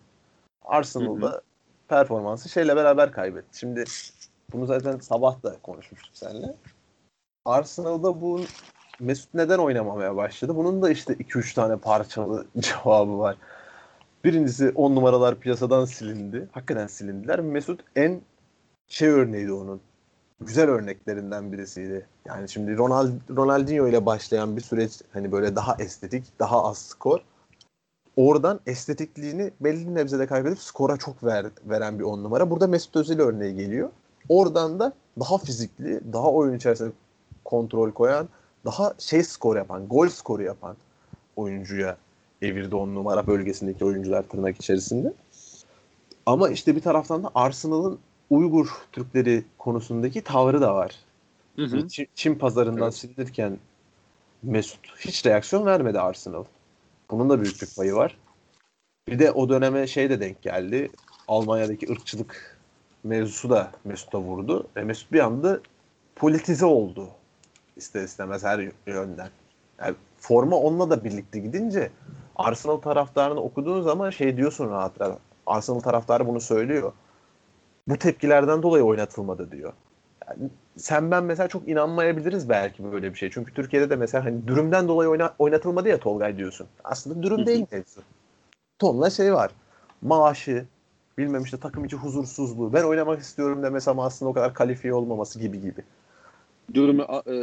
Arsenal'da 0.66 1.42
performansı 1.88 2.50
şeyle 2.50 2.76
beraber 2.76 3.12
kaybetti. 3.12 3.60
Şimdi 3.60 3.84
bunu 4.52 4.66
zaten 4.66 4.98
sabah 4.98 5.44
da 5.44 5.56
konuşmuştuk 5.64 6.12
seninle. 6.18 6.56
Arsenal'da 7.46 8.22
bu 8.22 8.42
Mesut 9.00 9.34
neden 9.34 9.58
oynamamaya 9.58 10.16
başladı? 10.16 10.56
Bunun 10.56 10.82
da 10.82 10.90
işte 10.90 11.14
2-3 11.14 11.56
tane 11.56 11.78
parçalı 11.78 12.46
cevabı 12.60 13.20
var. 13.20 13.38
Birincisi 14.24 14.72
10 14.76 14.96
numaralar 14.96 15.40
piyasadan 15.40 15.86
silindi. 15.86 16.48
Hakikaten 16.52 16.88
silindiler. 16.88 17.40
Mesut 17.40 17.82
en 17.96 18.22
şey 18.88 19.10
örneğiydi 19.10 19.52
onun. 19.52 19.82
Güzel 20.42 20.70
örneklerinden 20.70 21.52
birisiydi. 21.52 22.08
Yani 22.26 22.50
şimdi 22.50 22.78
Ronald, 22.78 23.12
Ronaldinho 23.36 23.88
ile 23.88 24.06
başlayan 24.06 24.58
bir 24.58 24.62
süreç 24.62 25.02
hani 25.14 25.32
böyle 25.32 25.56
daha 25.56 25.76
estetik, 25.80 26.40
daha 26.40 26.64
az 26.64 26.78
skor. 26.78 27.20
Oradan 28.16 28.60
estetikliğini 28.66 29.52
belli 29.62 29.96
nebzede 29.96 30.28
kaybedip 30.28 30.60
skora 30.60 30.98
çok 30.98 31.24
ver, 31.24 31.46
veren 31.66 32.00
bir 32.00 32.04
on 32.04 32.24
numara. 32.24 32.50
Burada 32.50 32.68
Mesut 32.68 32.96
Özil 32.96 33.20
örneği 33.20 33.56
geliyor. 33.56 33.90
Oradan 34.30 34.80
da 34.80 34.94
daha 35.20 35.38
fizikli, 35.38 36.14
daha 36.14 36.32
oyun 36.32 36.54
içerisinde 36.54 36.92
kontrol 37.46 37.92
koyan, 37.92 38.30
daha 38.66 38.94
şey 38.98 39.24
skor 39.24 39.56
yapan, 39.56 39.88
gol 39.88 40.08
skoru 40.08 40.44
yapan 40.44 40.76
oyuncuya 41.36 41.98
evirdi 42.42 42.76
on 42.76 42.96
numara 42.96 43.28
bölgesindeki 43.28 43.86
oyuncular 43.86 44.24
tırnak 44.24 44.56
içerisinde. 44.56 45.14
Ama 46.26 46.50
işte 46.50 46.76
bir 46.76 46.82
taraftan 46.82 47.24
da 47.24 47.32
Arsenal'ın 47.36 48.00
Uygur 48.30 48.68
Türkleri 48.92 49.44
konusundaki 49.58 50.22
tavrı 50.22 50.62
da 50.62 50.76
var. 50.76 50.96
Hı 51.56 51.66
hı. 51.66 51.88
Çin, 51.88 52.08
Çin 52.16 52.36
pazarından 52.36 52.84
Evet. 52.84 52.94
silinirken 52.94 53.58
Mesut 54.44 54.80
hiç 55.00 55.26
reaksiyon 55.26 55.66
vermedi 55.66 56.00
Arsenal. 56.00 56.44
Bunun 57.12 57.30
da 57.30 57.42
büyük 57.42 57.62
bir 57.62 57.68
payı 57.76 57.94
var. 57.94 58.18
Bir 59.08 59.20
de 59.20 59.32
o 59.32 59.50
döneme 59.50 59.88
şey 59.88 60.10
de 60.10 60.20
denk 60.20 60.42
geldi. 60.42 60.90
Almanya'daki 61.28 61.92
ırkçılık 61.92 62.58
mevzusu 63.04 63.50
da 63.50 63.72
Mesut'a 63.84 64.20
vurdu. 64.22 64.68
Ve 64.76 64.84
Mesut 64.84 65.12
bir 65.12 65.20
anda 65.20 65.60
politize 66.16 66.66
oldu. 66.66 67.10
İster 67.76 68.04
istemez 68.04 68.44
her 68.44 68.70
yönden. 68.88 69.30
Yani 69.80 69.96
forma 70.18 70.56
onunla 70.56 70.90
da 70.90 71.04
birlikte 71.04 71.40
gidince 71.40 71.92
Arsenal 72.36 72.78
taraftarını 72.78 73.42
okuduğun 73.42 73.82
zaman 73.82 74.10
şey 74.10 74.38
diyorsun 74.38 74.70
rahat 74.70 75.02
rahat. 75.02 75.20
Arsenal 75.46 75.80
taraftarı 75.80 76.28
bunu 76.28 76.42
söylüyor. 76.42 76.94
Bu 77.88 77.98
tepkilerden 77.98 78.64
dolayı 78.64 78.84
oynatılmadı 78.84 79.52
diyor. 79.52 79.74
Yani 80.28 80.50
sen 80.78 81.12
ben 81.12 81.24
mesela 81.24 81.48
çok 81.48 81.68
inanmayabiliriz 81.68 82.50
belki 82.50 82.92
böyle 82.92 83.14
bir 83.14 83.18
şey. 83.18 83.30
Çünkü 83.30 83.54
Türkiye'de 83.54 83.90
de 83.90 83.96
mesela 83.96 84.26
hani 84.26 84.48
dürümden 84.48 84.88
dolayı 84.88 85.10
oyna, 85.10 85.34
oynatılmadı 85.40 85.90
ya 85.90 86.00
Tolgay 86.00 86.38
diyorsun. 86.38 86.68
Aslında 86.84 87.24
dürüm 87.24 87.46
değil 87.46 87.66
mevzu. 87.72 88.02
Tonla 88.80 89.10
şey 89.10 89.34
var. 89.34 89.52
Maaşı, 90.02 90.66
bilmem 91.18 91.44
işte 91.44 91.58
takım 91.58 91.86
içi 91.86 91.96
huzursuzluğu. 91.96 92.74
Ben 92.74 92.84
oynamak 92.84 93.20
istiyorum 93.20 93.64
demesem 93.64 94.00
aslında 94.00 94.32
o 94.32 94.34
kadar 94.34 94.54
kalifiye 94.54 94.94
olmaması 94.94 95.40
gibi 95.40 95.62
gibi. 95.62 95.82
Durumu 96.74 97.04
e, 97.28 97.36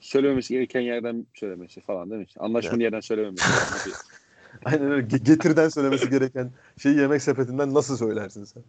söylememesi 0.00 0.54
gereken 0.54 0.80
yerden 0.80 1.26
söylemesi 1.34 1.80
falan 1.80 2.10
değil 2.10 2.20
mi? 2.20 2.26
Anlaşmalı 2.38 2.82
yerden 2.82 3.00
söylememesi. 3.00 3.44
Aynen 4.64 4.90
öyle. 4.90 5.06
Ge- 5.06 5.24
Getirden 5.24 5.68
söylemesi 5.68 6.10
gereken 6.10 6.50
şeyi 6.78 6.96
yemek 6.96 7.22
sepetinden 7.22 7.74
nasıl 7.74 7.96
söylersin 7.96 8.44
sen? 8.44 8.62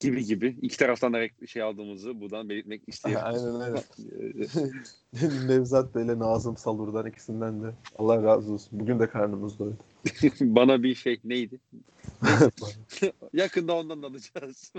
gibi 0.00 0.24
gibi. 0.24 0.56
İki 0.62 0.78
taraftan 0.78 1.12
da 1.12 1.46
şey 1.46 1.62
aldığımızı 1.62 2.20
buradan 2.20 2.48
belirtmek 2.48 2.82
isterim. 2.86 3.18
Aynen 3.22 3.60
öyle. 3.60 3.82
Nevzat 5.46 5.94
Bey'le 5.94 6.18
Nazım 6.18 6.56
Salur'dan 6.56 7.06
ikisinden 7.06 7.62
de 7.62 7.74
Allah 7.98 8.22
razı 8.22 8.52
olsun. 8.52 8.80
Bugün 8.80 9.00
de 9.00 9.08
karnımız 9.08 9.58
doydu. 9.58 9.76
Bana 10.40 10.82
bir 10.82 10.94
şey 10.94 11.20
neydi? 11.24 11.58
Yakında 13.32 13.74
ondan 13.74 14.02
da 14.02 14.06
alacağız. 14.06 14.72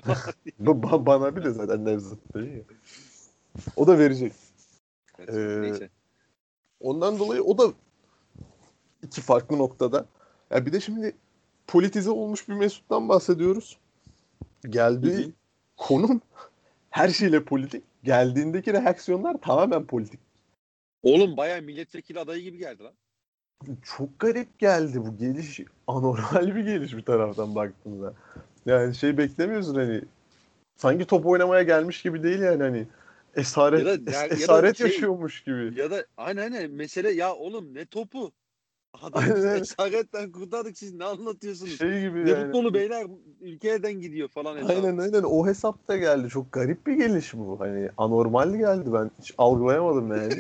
Ba- 0.64 0.82
ba- 0.82 1.06
bana 1.06 1.36
bir 1.36 1.44
de 1.44 1.52
zaten 1.52 1.86
Nevzat 1.86 2.36
Bey. 2.36 2.64
O 3.76 3.88
da 3.88 4.00
verecek. 4.00 4.34
Evet, 5.20 5.30
Ee, 5.30 5.62
Neyse. 5.62 5.90
Ondan 6.80 7.20
dolayı 7.20 7.44
o 7.44 7.58
da 7.58 7.74
iki 9.04 9.22
farklı 9.22 9.58
noktada. 9.58 10.06
Ya 10.52 10.66
bir 10.66 10.74
de 10.74 10.80
şimdi 10.80 11.16
politize 11.68 12.10
olmuş 12.10 12.50
bir 12.50 12.54
Mesut'tan 12.54 13.10
bahsediyoruz. 13.10 13.78
Geldiği 14.70 15.34
konum 15.78 16.22
her 16.90 17.10
şeyle 17.10 17.44
politik. 17.44 17.84
Geldiğindeki 18.04 18.74
reaksiyonlar 18.74 19.38
tamamen 19.42 19.86
politik. 19.86 20.20
Oğlum 21.04 21.38
bayağı 21.38 21.62
milletvekili 21.62 22.20
adayı 22.20 22.42
gibi 22.44 22.58
geldi 22.58 22.84
lan. 22.84 22.94
Çok 23.84 24.20
garip 24.20 24.60
geldi 24.60 25.06
bu 25.06 25.18
geliş. 25.18 25.60
Anormal 25.88 26.56
bir 26.56 26.66
geliş 26.66 26.94
bir 26.94 27.02
taraftan 27.02 27.56
baktığında. 27.56 28.14
Yani 28.66 28.96
şey 28.96 29.18
beklemiyorsun 29.18 29.76
hani 29.76 30.02
sanki 30.76 31.06
top 31.06 31.26
oynamaya 31.26 31.64
gelmiş 31.64 32.02
gibi 32.02 32.24
değil 32.24 32.40
yani 32.40 32.64
hani 32.64 32.88
esaret 33.36 33.80
Ya 33.80 33.86
da- 33.86 34.12
ya- 34.12 34.24
ya 34.24 34.30
da 34.30 34.36
esaret 34.36 34.78
şey- 34.78 34.88
yaşıyormuş 34.88 35.44
gibi. 35.44 35.80
Ya 35.80 35.92
da 35.92 36.06
aynen 36.18 36.52
aynen 36.52 36.72
mesele 36.72 37.12
ya 37.12 37.34
oğlum 37.36 37.74
ne 37.74 37.86
topu? 37.86 38.32
Adam 39.02 39.24
esaretten 39.56 40.32
kurtardık 40.32 40.78
siz 40.78 40.94
ne 40.94 41.06
anlatıyorsunuz? 41.06 41.78
Şey 41.78 42.02
gibi 42.02 42.26
ne 42.26 42.30
yani. 42.30 42.44
futbolu 42.46 42.74
beyler 42.74 43.08
ülkeden 43.42 43.94
gidiyor 43.94 44.30
falan 44.30 44.58
hesabı. 44.58 44.74
Aynen 44.74 44.98
aynen 44.98 45.24
o 45.24 45.48
hesapta 45.48 45.98
geldi. 45.98 46.30
Çok 46.30 46.52
garip 46.52 46.88
bir 46.88 46.94
geliş 46.94 47.34
bu. 47.34 47.60
Hani 47.60 47.90
anormal 47.98 48.56
geldi 48.56 48.94
ben 48.94 49.12
hiç 49.22 49.34
algılayamadım 49.38 50.12
yani. 50.12 50.34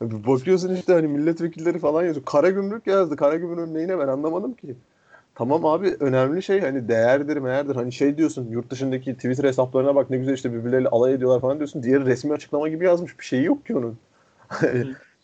Bakıyorsun 0.26 0.74
işte 0.74 0.92
hani 0.92 1.08
milletvekilleri 1.08 1.78
falan 1.78 2.04
yazıyor. 2.04 2.24
Karagümrük 2.26 2.86
yazdı. 2.86 3.16
Karagümrük'ün 3.16 3.74
neyine 3.74 3.98
ben 3.98 4.08
anlamadım 4.08 4.54
ki. 4.54 4.76
Tamam 5.38 5.64
abi 5.64 5.96
önemli 6.00 6.42
şey 6.42 6.60
hani 6.60 6.88
değerdir 6.88 7.36
meğerdir. 7.36 7.76
Hani 7.76 7.92
şey 7.92 8.16
diyorsun 8.16 8.48
yurt 8.50 8.70
dışındaki 8.70 9.14
Twitter 9.14 9.44
hesaplarına 9.44 9.94
bak 9.94 10.10
ne 10.10 10.18
güzel 10.18 10.34
işte 10.34 10.52
birbirleriyle 10.52 10.88
alay 10.88 11.14
ediyorlar 11.14 11.40
falan 11.40 11.58
diyorsun. 11.58 11.82
Diğeri 11.82 12.06
resmi 12.06 12.32
açıklama 12.32 12.68
gibi 12.68 12.84
yazmış. 12.84 13.18
Bir 13.18 13.24
şeyi 13.24 13.44
yok 13.44 13.66
ki 13.66 13.76
onun. 13.76 13.98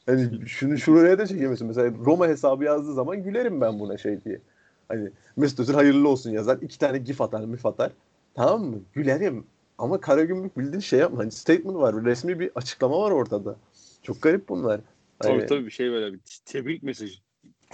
hani 0.06 0.48
şunu 0.48 0.78
şuraya 0.78 1.18
da 1.18 1.26
çekemezsin. 1.26 1.66
Mesela 1.66 1.92
Roma 2.04 2.28
hesabı 2.28 2.64
yazdığı 2.64 2.94
zaman 2.94 3.22
gülerim 3.22 3.60
ben 3.60 3.80
buna 3.80 3.98
şey 3.98 4.24
diye. 4.24 4.40
Hani 4.88 5.10
Mesut 5.36 5.60
Özil 5.60 5.74
hayırlı 5.74 6.08
olsun 6.08 6.30
yazar. 6.30 6.58
iki 6.62 6.78
tane 6.78 6.98
gif 6.98 7.20
atar 7.20 7.44
mif 7.44 7.66
atar. 7.66 7.92
Tamam 8.34 8.64
mı? 8.64 8.76
Gülerim. 8.92 9.46
Ama 9.78 10.00
Karagümrük 10.00 10.58
bildiğin 10.58 10.80
şey 10.80 10.98
yapma. 10.98 11.18
Hani 11.18 11.30
statement 11.30 11.76
var. 11.76 12.04
Resmi 12.04 12.40
bir 12.40 12.50
açıklama 12.54 13.00
var 13.00 13.10
ortada. 13.10 13.56
Çok 14.02 14.22
garip 14.22 14.48
bunlar. 14.48 14.80
Tabii 15.18 15.32
Hani- 15.32 15.46
tabii 15.46 15.66
bir 15.66 15.70
şey 15.70 15.90
böyle 15.90 16.12
bir 16.12 16.20
tebrik 16.44 16.82
mesajı. 16.82 17.18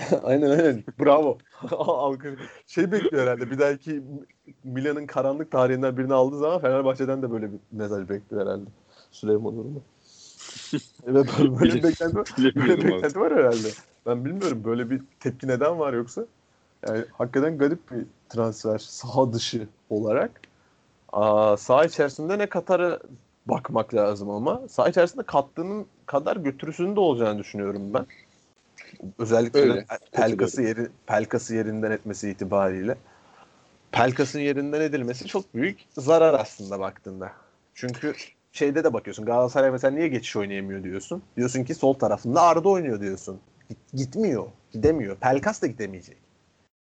aynen 0.22 0.50
aynen. 0.50 0.84
Bravo. 1.00 1.38
Alkış. 1.70 2.40
şey 2.66 2.92
bekliyor 2.92 3.22
herhalde. 3.22 3.50
Bir 3.50 3.58
dahaki 3.58 4.02
Milan'ın 4.64 5.06
karanlık 5.06 5.50
tarihinden 5.50 5.96
birini 5.96 6.14
aldığı 6.14 6.38
zaman 6.38 6.60
Fenerbahçe'den 6.60 7.22
de 7.22 7.30
böyle 7.30 7.52
bir 7.52 7.58
mesaj 7.72 8.08
bekliyor 8.08 8.42
herhalde. 8.46 8.70
Süleyman 9.10 9.58
Urum'u. 9.58 9.82
Evet 11.06 11.26
böyle, 11.38 11.60
böyle 11.60 11.74
bir 11.74 11.82
beklenti 11.82 12.16
var. 12.16 12.28
Böyle 12.56 12.84
beklenti 12.84 13.20
var 13.20 13.36
herhalde. 13.36 13.68
Ben 14.06 14.24
bilmiyorum 14.24 14.62
böyle 14.64 14.90
bir 14.90 15.02
tepki 15.20 15.48
neden 15.48 15.78
var 15.78 15.92
yoksa. 15.92 16.26
Yani 16.88 17.04
hakikaten 17.12 17.58
garip 17.58 17.90
bir 17.90 18.06
transfer 18.28 18.78
saha 18.78 19.32
dışı 19.32 19.68
olarak. 19.90 20.30
Aa, 21.12 21.56
saha 21.56 21.84
içerisinde 21.84 22.38
ne 22.38 22.48
katarı 22.48 23.00
bakmak 23.46 23.94
lazım 23.94 24.30
ama 24.30 24.62
saha 24.68 24.88
içerisinde 24.88 25.22
kattığının 25.22 25.86
kadar 26.06 26.36
götürüsünün 26.36 26.96
de 26.96 27.00
olacağını 27.00 27.38
düşünüyorum 27.38 27.94
ben. 27.94 28.06
Özellikle 29.18 29.60
Öyle. 29.60 29.86
Pelkas'ı 30.12 30.62
yeri 30.62 30.88
Pelkas'ı 31.06 31.54
yerinden 31.54 31.90
etmesi 31.90 32.30
itibariyle. 32.30 32.96
Pelkas'ın 33.92 34.40
yerinden 34.40 34.80
edilmesi 34.80 35.26
çok 35.26 35.54
büyük 35.54 35.78
zarar 35.98 36.34
aslında 36.34 36.80
baktığında. 36.80 37.32
Çünkü 37.74 38.14
şeyde 38.52 38.84
de 38.84 38.92
bakıyorsun 38.92 39.24
Galatasaray 39.24 39.70
mesela 39.70 39.90
niye 39.94 40.08
geçiş 40.08 40.36
oynayamıyor 40.36 40.82
diyorsun. 40.82 41.22
Diyorsun 41.36 41.64
ki 41.64 41.74
sol 41.74 41.94
tarafında 41.94 42.42
Arda 42.42 42.68
oynuyor 42.68 43.00
diyorsun. 43.00 43.40
Git- 43.68 43.92
Gitmiyor. 43.92 44.46
Gidemiyor. 44.72 45.16
Pelkas 45.16 45.62
da 45.62 45.66
gidemeyecek. 45.66 46.16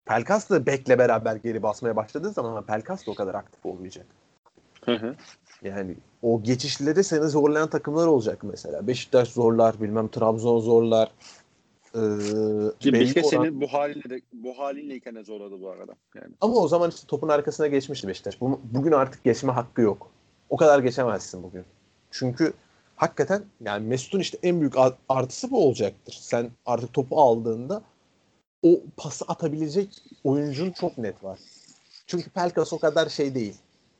Pelkas 0.06 0.50
da 0.50 0.66
Bek'le 0.66 0.98
beraber 0.98 1.36
geri 1.36 1.62
basmaya 1.62 1.96
başladığı 1.96 2.30
zaman 2.30 2.66
Pelkas 2.66 3.06
da 3.06 3.10
o 3.10 3.14
kadar 3.14 3.34
aktif 3.34 3.66
olmayacak. 3.66 4.06
Hı 4.84 4.94
hı. 4.94 5.14
Yani 5.62 5.94
o 6.22 6.42
geçişleri 6.42 7.04
seni 7.04 7.28
zorlayan 7.28 7.70
takımlar 7.70 8.06
olacak 8.06 8.38
mesela. 8.42 8.86
Beşiktaş 8.86 9.28
zorlar, 9.28 9.80
bilmem 9.82 10.08
Trabzon 10.08 10.60
zorlar. 10.60 11.10
Ee, 11.96 12.92
Beşiktaş 12.92 13.24
oran- 13.24 13.30
senin 13.44 13.60
bu 13.60 13.66
halinle 13.72 14.10
de 14.10 14.20
bu 14.32 14.58
halinleyken 14.58 15.14
de 15.14 15.24
zorladı 15.24 15.60
bu 15.60 15.70
arada. 15.70 15.92
Yani. 16.14 16.34
Ama 16.40 16.54
o 16.54 16.68
zaman 16.68 16.90
işte 16.90 17.06
topun 17.06 17.28
arkasına 17.28 17.66
geçmişti 17.66 18.08
Beşiktaş. 18.08 18.40
Bu- 18.40 18.60
Bugün 18.64 18.92
artık 18.92 19.24
geçme 19.24 19.52
hakkı 19.52 19.80
yok. 19.80 20.10
O 20.50 20.56
kadar 20.56 20.78
geçemezsin 20.78 21.42
bugün. 21.42 21.64
Çünkü 22.10 22.52
hakikaten 22.96 23.42
yani 23.60 23.86
Mesut'un 23.86 24.20
işte 24.20 24.38
en 24.42 24.60
büyük 24.60 24.78
art- 24.78 24.98
artısı 25.08 25.50
bu 25.50 25.66
olacaktır. 25.66 26.18
Sen 26.20 26.50
artık 26.66 26.92
topu 26.92 27.20
aldığında 27.20 27.82
o 28.62 28.80
pası 28.96 29.24
atabilecek 29.28 30.02
oyuncun 30.24 30.70
çok 30.70 30.98
net 30.98 31.24
var. 31.24 31.38
Çünkü 32.06 32.30
Pelkas 32.30 32.72
o 32.72 32.78
kadar 32.78 33.08
şey 33.08 33.34
değil. 33.34 33.54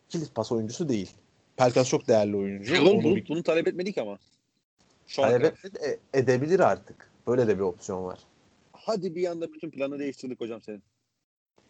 Kilit 0.09 0.35
pas 0.35 0.53
oyuncusu 0.53 0.89
değil. 0.89 1.11
Pelkas 1.57 1.89
çok 1.89 2.09
değerli 2.09 2.37
oyuncu. 2.37 2.83
Oğlum 2.83 3.05
bunu, 3.05 3.17
bir 3.17 3.29
bunu 3.29 3.43
talep 3.43 3.69
etmedik 3.69 3.99
ama. 3.99 4.19
Şu 5.07 5.23
talep 5.23 5.45
etmedi, 5.45 5.79
e- 6.13 6.19
edebilir 6.19 6.61
artık. 6.61 7.11
Böyle 7.27 7.47
de 7.47 7.57
bir 7.57 7.63
opsiyon 7.63 8.05
var. 8.05 8.19
Hadi 8.73 9.15
bir 9.15 9.27
anda 9.31 9.53
bütün 9.53 9.71
planı 9.71 9.99
değiştirdik 9.99 10.41
hocam 10.41 10.63
senin. 10.63 10.83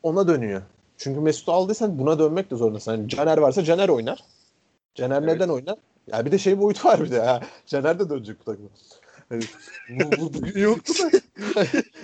Ona 0.02 0.28
dönüyor. 0.28 0.62
Çünkü 0.96 1.20
Mesut'u 1.20 1.52
aldıysan 1.52 1.98
buna 1.98 2.18
dönmek 2.18 2.50
de 2.50 2.56
zorundasın. 2.56 2.92
Yani 2.92 3.08
Caner 3.08 3.38
varsa 3.38 3.64
Caner 3.64 3.88
oynar. 3.88 4.24
Caner 4.94 5.22
Evet. 5.22 5.34
neden 5.34 5.48
oynar? 5.48 5.76
Ya 6.06 6.24
bir 6.26 6.32
de 6.32 6.38
şey 6.38 6.58
boyutu 6.58 6.88
var 6.88 7.04
bir 7.04 7.10
de. 7.10 7.20
Ha. 7.20 7.40
Caner 7.66 7.98
de 7.98 8.10
dönecek 8.10 8.40
bu 8.40 8.44
takıma. 8.44 8.68
Hani, 9.28 9.42
bu, 9.88 10.34
bu 10.34 10.58
yoktu 10.58 10.92
da. 10.98 11.10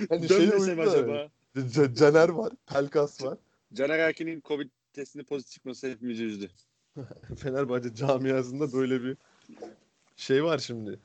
hani 0.08 0.28
şey 0.28 0.38
Dönmesem 0.50 0.80
acaba? 0.80 1.12
var. 1.12 1.28
C- 1.68 1.94
Caner 1.94 2.28
var. 2.28 2.52
Pelkas 2.66 3.22
var. 3.24 3.38
Caner 3.74 3.98
Erkin'in 3.98 4.40
Covid 4.44 4.68
testini 4.92 5.24
pozitif 5.24 5.52
çıkması 5.52 5.90
hepimizi 5.90 6.24
üzdü. 6.24 6.50
Fenerbahçe 7.36 7.94
camiasında 7.94 8.72
böyle 8.72 9.02
bir 9.02 9.16
şey 10.16 10.44
var 10.44 10.58
şimdi. 10.58 10.98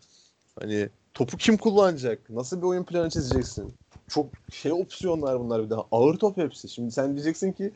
Hani 0.62 0.90
topu 1.14 1.38
kim 1.38 1.58
kullanacak? 1.58 2.30
Nasıl 2.30 2.58
bir 2.58 2.68
oyun 2.68 2.84
planı 2.84 3.10
çizeceksin? 3.10 3.74
Çok 4.08 4.26
şey 4.52 4.72
opsiyonlar 4.72 5.40
bunlar 5.40 5.66
bir 5.66 5.70
daha. 5.70 5.86
Ağır 5.92 6.18
top 6.18 6.38
hepsi. 6.38 6.70
Şimdi 6.70 6.92
sen 6.92 7.14
diyeceksin 7.14 7.52
ki 7.52 7.72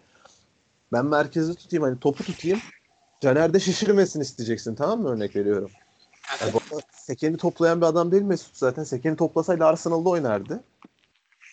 ben 0.92 1.06
merkezi 1.06 1.56
tutayım 1.56 1.84
hani 1.84 2.00
topu 2.00 2.24
tutayım. 2.24 2.60
Caner 3.20 3.54
de 3.54 3.60
şişirmesin 3.60 4.22
isteyeceksin 4.22 4.76
tamam 4.76 5.02
mı 5.02 5.10
örnek 5.10 5.36
veriyorum. 5.36 5.72
Yani 6.42 6.54
bu 6.54 6.82
Sekeni 6.92 7.38
toplayan 7.38 7.82
bir 7.82 7.86
adam 7.86 8.12
değil 8.12 8.24
Mesut 8.24 8.58
zaten. 8.58 8.84
Sekeni 8.84 9.16
toplasaydı 9.16 9.66
Arsenal'da 9.66 10.10
oynardı. 10.10 10.64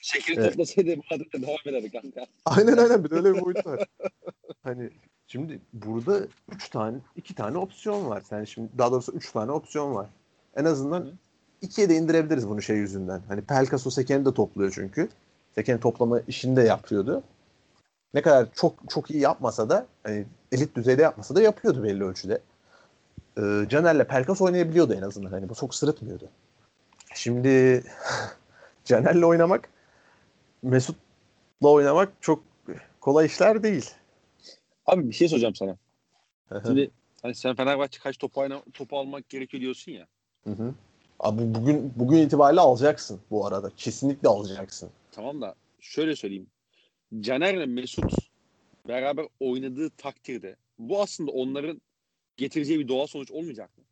Şekeri 0.02 0.36
Evet. 0.40 0.50
toplasaydı 0.50 0.96
Madrid'e 1.10 1.42
devam 1.42 1.56
ederdi 1.66 1.90
kanka. 1.90 2.26
Aynen 2.44 2.76
aynen 2.76 3.04
bir 3.04 3.10
de 3.10 3.14
öyle 3.14 3.34
bir 3.34 3.40
boyut 3.40 3.66
var. 3.66 3.86
Hani 4.62 4.90
şimdi 5.26 5.60
burada 5.72 6.20
3 6.52 6.68
tane 6.68 6.98
2 7.16 7.34
tane 7.34 7.58
opsiyon 7.58 8.08
var. 8.08 8.22
Yani 8.30 8.46
şimdi 8.46 8.68
daha 8.78 8.92
doğrusu 8.92 9.12
3 9.12 9.32
tane 9.32 9.52
opsiyon 9.52 9.94
var. 9.94 10.08
En 10.58 10.64
azından 10.64 11.00
Hı. 11.00 11.12
ikiye 11.62 11.88
de 11.88 11.96
indirebiliriz 11.96 12.48
bunu 12.48 12.62
şey 12.62 12.76
yüzünden. 12.76 13.22
Hani 13.28 13.42
Pelkas 13.42 13.86
o 13.86 13.90
Seken'i 13.90 14.24
de 14.24 14.34
topluyor 14.34 14.72
çünkü. 14.74 15.08
Seken 15.54 15.80
toplama 15.80 16.20
işini 16.20 16.56
de 16.56 16.62
yapıyordu. 16.62 17.22
Ne 18.14 18.22
kadar 18.22 18.48
çok 18.54 18.74
çok 18.88 19.10
iyi 19.10 19.20
yapmasa 19.20 19.70
da 19.70 19.86
hani 20.02 20.26
elit 20.52 20.76
düzeyde 20.76 21.02
yapmasa 21.02 21.34
da 21.34 21.42
yapıyordu 21.42 21.82
belli 21.82 22.04
ölçüde. 22.04 22.40
Ee, 23.38 23.66
Caner'le 23.68 24.04
Pelkas 24.04 24.40
oynayabiliyordu 24.40 24.94
en 24.94 25.02
azından. 25.02 25.30
Hani 25.30 25.48
bu 25.48 25.54
çok 25.54 25.74
sırıtmıyordu. 25.74 26.28
Şimdi 27.14 27.84
Caner'le 28.84 29.22
oynamak 29.22 29.68
Mesut'la 30.62 31.68
oynamak 31.68 32.12
çok 32.20 32.42
kolay 33.00 33.26
işler 33.26 33.62
değil. 33.62 33.90
Abi 34.86 35.08
bir 35.08 35.12
şey 35.12 35.28
soracağım 35.28 35.54
sana. 35.54 35.76
Şimdi 36.66 36.90
hani 37.22 37.34
sen 37.34 37.54
Fenerbahçe 37.54 37.98
kaç 38.00 38.18
topu, 38.18 38.40
oyna, 38.40 38.62
topu 38.74 38.98
almak 38.98 39.28
gerekiyor 39.28 39.60
diyorsun 39.60 39.92
ya. 39.92 40.06
Hı 40.44 40.50
hı. 40.50 40.74
Abi 41.20 41.54
bugün 41.54 41.92
bugün 41.96 42.18
itibariyle 42.18 42.60
alacaksın 42.60 43.20
bu 43.30 43.46
arada. 43.46 43.70
Kesinlikle 43.76 44.28
alacaksın. 44.28 44.90
Tamam 45.12 45.40
da 45.40 45.54
şöyle 45.80 46.16
söyleyeyim. 46.16 46.46
Caner'le 47.20 47.66
Mesut 47.66 48.12
beraber 48.88 49.26
oynadığı 49.40 49.90
takdirde 49.90 50.56
bu 50.78 51.02
aslında 51.02 51.30
onların 51.30 51.80
getireceği 52.36 52.78
bir 52.78 52.88
doğal 52.88 53.06
sonuç 53.06 53.30
olmayacak 53.30 53.78
mı? 53.78 53.84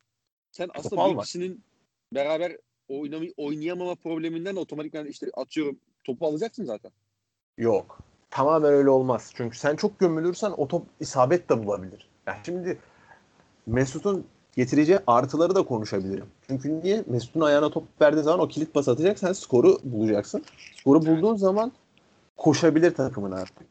Sen 0.51 0.69
aslında 0.75 0.97
bu 0.97 1.01
almak. 1.01 1.25
ikisinin 1.25 1.65
beraber 2.15 2.57
oynamay 2.89 3.33
oynayamama 3.37 3.95
probleminden 3.95 4.57
otomatikman 4.57 5.07
işte 5.07 5.27
atıyorum 5.35 5.81
topu 6.05 6.27
alacaksın 6.27 6.65
zaten. 6.65 6.93
Yok. 7.59 7.99
Tamamen 8.31 8.73
öyle 8.73 8.91
olmaz. 8.91 9.33
Çünkü 9.35 9.59
sen 9.59 9.77
çok 9.77 9.99
gömülürsen 9.99 10.51
o 10.57 10.69
top 10.69 10.87
isabet 11.01 11.51
de 11.51 11.67
bulabilir. 11.67 12.09
Yani 12.27 12.39
şimdi 12.45 12.79
Mesut'un 13.67 14.27
getireceği 14.57 14.99
artıları 15.07 15.55
da 15.55 15.63
konuşabilirim. 15.63 16.27
Çünkü 16.47 16.81
niye? 16.81 17.05
Mesut'un 17.07 17.41
ayağına 17.41 17.71
top 17.71 17.85
verdiğin 18.01 18.25
zaman 18.25 18.41
o 18.41 18.49
kilit 18.49 18.75
pas 18.75 18.89
atacak. 18.89 19.19
Sen 19.19 19.33
skoru 19.33 19.79
bulacaksın. 19.85 20.45
Skoru 20.77 21.07
bulduğun 21.07 21.37
zaman 21.37 21.73
koşabilir 22.37 22.95
takımın 22.95 23.33
artık. 23.33 23.67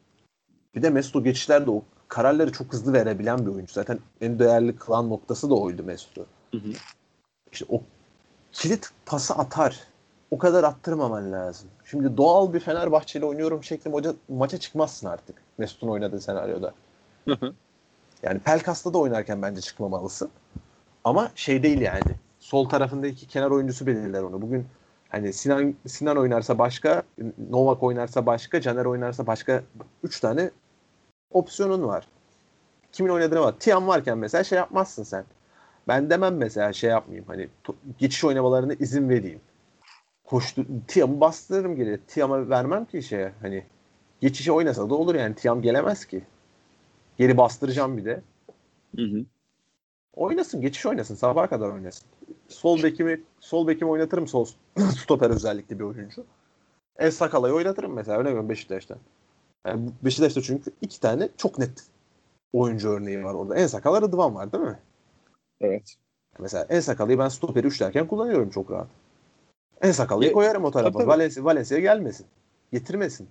Bir 0.74 0.82
de 0.82 0.90
Mesut 0.90 1.16
o 1.16 1.24
geçişlerde 1.24 1.70
o 1.70 1.82
kararları 2.08 2.52
çok 2.52 2.72
hızlı 2.72 2.92
verebilen 2.92 3.46
bir 3.46 3.50
oyuncu. 3.50 3.72
Zaten 3.72 3.98
en 4.20 4.38
değerli 4.38 4.76
kılan 4.76 5.10
noktası 5.10 5.50
da 5.50 5.54
oydu 5.54 5.82
Mesut'u. 5.82 6.26
Hı 6.50 6.58
hı. 6.58 6.72
İşte 7.52 7.66
o 7.68 7.82
kilit 8.52 8.90
pası 9.06 9.34
atar. 9.34 9.80
O 10.30 10.38
kadar 10.38 10.64
attırmaman 10.64 11.32
lazım. 11.32 11.68
Şimdi 11.84 12.16
doğal 12.16 12.52
bir 12.52 12.60
Fenerbahçeli 12.60 13.24
oynuyorum 13.24 13.64
şeklinde 13.64 13.96
hoca 13.96 14.14
maça 14.28 14.58
çıkmazsın 14.58 15.06
artık. 15.06 15.36
Mesut'un 15.58 15.88
oynadığı 15.88 16.20
senaryoda. 16.20 16.74
Hı 17.24 17.34
hı. 17.34 17.52
Yani 18.22 18.38
Pelkas'ta 18.38 18.92
da 18.92 18.98
oynarken 18.98 19.42
bence 19.42 19.60
çıkmamalısın. 19.60 20.30
Ama 21.06 21.30
şey 21.34 21.62
değil 21.62 21.80
yani. 21.80 22.14
Sol 22.38 22.68
tarafındaki 22.68 23.28
kenar 23.28 23.50
oyuncusu 23.50 23.86
belirler 23.86 24.22
onu. 24.22 24.42
Bugün 24.42 24.66
hani 25.08 25.32
Sinan 25.32 25.74
Sinan 25.86 26.16
oynarsa 26.16 26.58
başka, 26.58 27.02
Novak 27.50 27.82
oynarsa 27.82 28.26
başka, 28.26 28.60
Caner 28.60 28.84
oynarsa 28.84 29.26
başka 29.26 29.62
3 30.02 30.20
tane 30.20 30.50
opsiyonun 31.30 31.82
var. 31.88 32.08
Kimin 32.92 33.10
oynadığına 33.10 33.40
bak. 33.40 33.60
Tiam 33.60 33.88
varken 33.88 34.18
mesela 34.18 34.44
şey 34.44 34.58
yapmazsın 34.58 35.02
sen. 35.02 35.24
Ben 35.88 36.10
demem 36.10 36.36
mesela 36.36 36.72
şey 36.72 36.90
yapmayayım 36.90 37.26
hani 37.28 37.48
geçiş 37.98 38.24
oynamalarına 38.24 38.74
izin 38.74 39.08
vereyim. 39.08 39.40
Koştu 40.24 40.66
Tiam'ı 40.88 41.20
bastırırım 41.20 41.76
geri. 41.76 42.00
Tiam'a 42.06 42.48
vermem 42.48 42.84
ki 42.84 43.02
şeye 43.02 43.32
hani 43.42 43.64
geçişe 44.20 44.52
oynasa 44.52 44.90
da 44.90 44.94
olur 44.94 45.14
yani 45.14 45.34
Tiam 45.34 45.62
gelemez 45.62 46.04
ki. 46.04 46.22
Geri 47.18 47.36
bastıracağım 47.36 47.96
bir 47.96 48.04
de. 48.04 48.22
Hı 48.96 49.02
hı. 49.02 49.24
Oynasın, 50.16 50.60
geçiş 50.60 50.86
oynasın. 50.86 51.14
Sabaha 51.14 51.46
kadar 51.48 51.68
oynasın. 51.68 52.08
Sol 52.48 52.82
bekimi 52.82 53.22
sol 53.40 53.66
bekimi 53.66 53.90
oynatırım 53.90 54.26
sol 54.26 54.46
stoper 54.98 55.30
özellikle 55.30 55.78
bir 55.78 55.84
oyuncu. 55.84 56.24
En 56.98 57.10
Sakala'yı 57.10 57.54
oynatırım 57.54 57.92
mesela. 57.92 58.18
Öyle 58.18 58.34
mi 58.34 58.48
Beşiktaş'tan? 58.48 58.98
Yani 59.66 59.90
Beşiktaş'ta 60.04 60.42
çünkü 60.42 60.70
iki 60.80 61.00
tane 61.00 61.28
çok 61.36 61.58
net 61.58 61.86
oyuncu 62.52 62.88
örneği 62.88 63.24
var 63.24 63.34
orada. 63.34 63.56
En 63.56 63.66
Sakala 63.66 64.02
Rıdvan 64.02 64.34
var 64.34 64.52
değil 64.52 64.64
mi? 64.64 64.78
Evet. 65.60 65.96
Mesela 66.38 66.66
En 66.68 66.80
Sakala'yı 66.80 67.18
ben 67.18 67.28
stoperi 67.28 67.66
üçlerken 67.66 68.06
kullanıyorum 68.06 68.50
çok 68.50 68.70
rahat. 68.70 68.88
En 69.80 69.92
Sakala'yı 69.92 70.28
Ya, 70.28 70.34
koyarım 70.34 70.64
o 70.64 70.70
tarafa. 70.70 71.06
Valencia, 71.06 71.44
Valencia 71.44 71.78
gelmesin. 71.78 72.26
Getirmesin. 72.72 73.28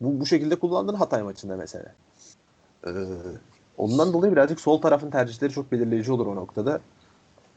Bu, 0.00 0.20
bu 0.20 0.26
şekilde 0.26 0.58
kullandın 0.58 0.94
Hatay 0.94 1.22
maçında 1.22 1.56
mesela. 1.56 1.94
Ee, 2.86 2.90
ondan 3.76 4.12
dolayı 4.12 4.32
birazcık 4.32 4.60
sol 4.60 4.80
tarafın 4.80 5.10
tercihleri 5.10 5.52
çok 5.52 5.72
belirleyici 5.72 6.12
olur 6.12 6.26
o 6.26 6.36
noktada. 6.36 6.80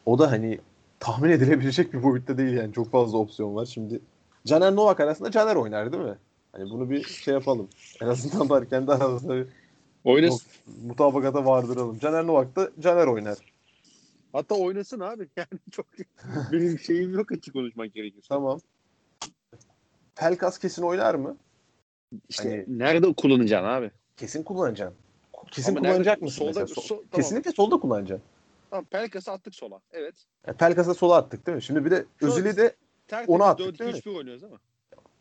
O 0.06 0.20
da 0.20 0.32
hani 0.32 0.60
tahmin 1.00 1.30
edilebilecek 1.30 1.94
bir 1.94 2.04
boyutta 2.04 2.38
değil 2.38 2.54
yani. 2.58 2.74
Çok 2.74 2.92
fazla 2.92 3.18
opsiyon 3.18 3.56
var. 3.56 3.66
Şimdi 3.66 4.02
Caner 4.46 4.76
Novak 4.76 5.00
arasında 5.00 5.32
Caner 5.32 5.56
oynar 5.56 5.92
değil 5.92 6.04
mi? 6.04 6.18
Hani 6.52 6.70
bunu 6.70 6.90
bir 6.90 7.04
şey 7.04 7.34
yapalım. 7.34 7.68
En 8.02 8.08
azından 8.08 8.50
var 8.50 8.70
kendi 8.70 8.92
aramızda 8.92 9.36
bir 9.36 9.48
Oynasın. 10.04 10.48
mutabakata 10.88 11.46
vardıralım. 11.46 12.00
Caner 12.00 12.28
Novak 12.28 12.56
da 12.56 12.70
Caner 12.80 13.08
oynar. 13.08 13.38
Hatta 14.34 14.56
oynasın 14.56 15.00
abi. 15.00 15.28
Yani 15.38 15.48
çok 15.72 15.86
benim 16.52 16.80
şeyim 16.80 17.14
yok 17.14 17.32
açık 17.32 17.54
konuşmak 17.54 17.94
gerekirse. 17.94 18.28
Tamam. 18.30 18.60
Pelkas 20.16 20.58
kesin 20.58 20.84
oynar 20.84 21.16
mı? 21.16 21.38
İşte 22.30 22.50
Hani- 22.68 22.80
nerede 22.80 23.14
kullanacaksın 23.14 23.68
abi? 23.70 23.92
Kesin 24.18 24.44
kullanacaksın. 24.44 24.98
Kesin 25.52 25.72
Ama 25.76 25.80
kullanacak 25.80 26.06
nerede? 26.06 26.26
mısın 26.26 26.46
Solda-? 26.46 26.68
Sol- 26.68 26.82
sol- 26.82 26.98
tamam. 26.98 27.10
Kesinlikle 27.12 27.52
solda 27.52 27.80
kullanacaksın. 27.80 28.28
Tamam 28.70 28.86
Pelkas'ı 28.86 29.32
attık 29.32 29.56
sola. 29.56 29.82
Evet. 29.92 30.16
Yani 30.48 30.58
Pelkas'a 30.58 30.94
sola 30.94 31.16
attık 31.16 31.48
değil 31.48 31.56
mi? 31.56 31.62
Şimdi 31.62 31.86
bir 31.86 31.92
de 31.92 32.06
Özil'i 32.22 32.58
de 32.58 32.76
Onu 33.28 33.44
attık, 33.44 33.66
4 33.68 33.80
değil 33.80 33.92
mi? 33.92 33.98
2 33.98 34.10
oynuyoruz 34.10 34.44
ama. 34.44 34.58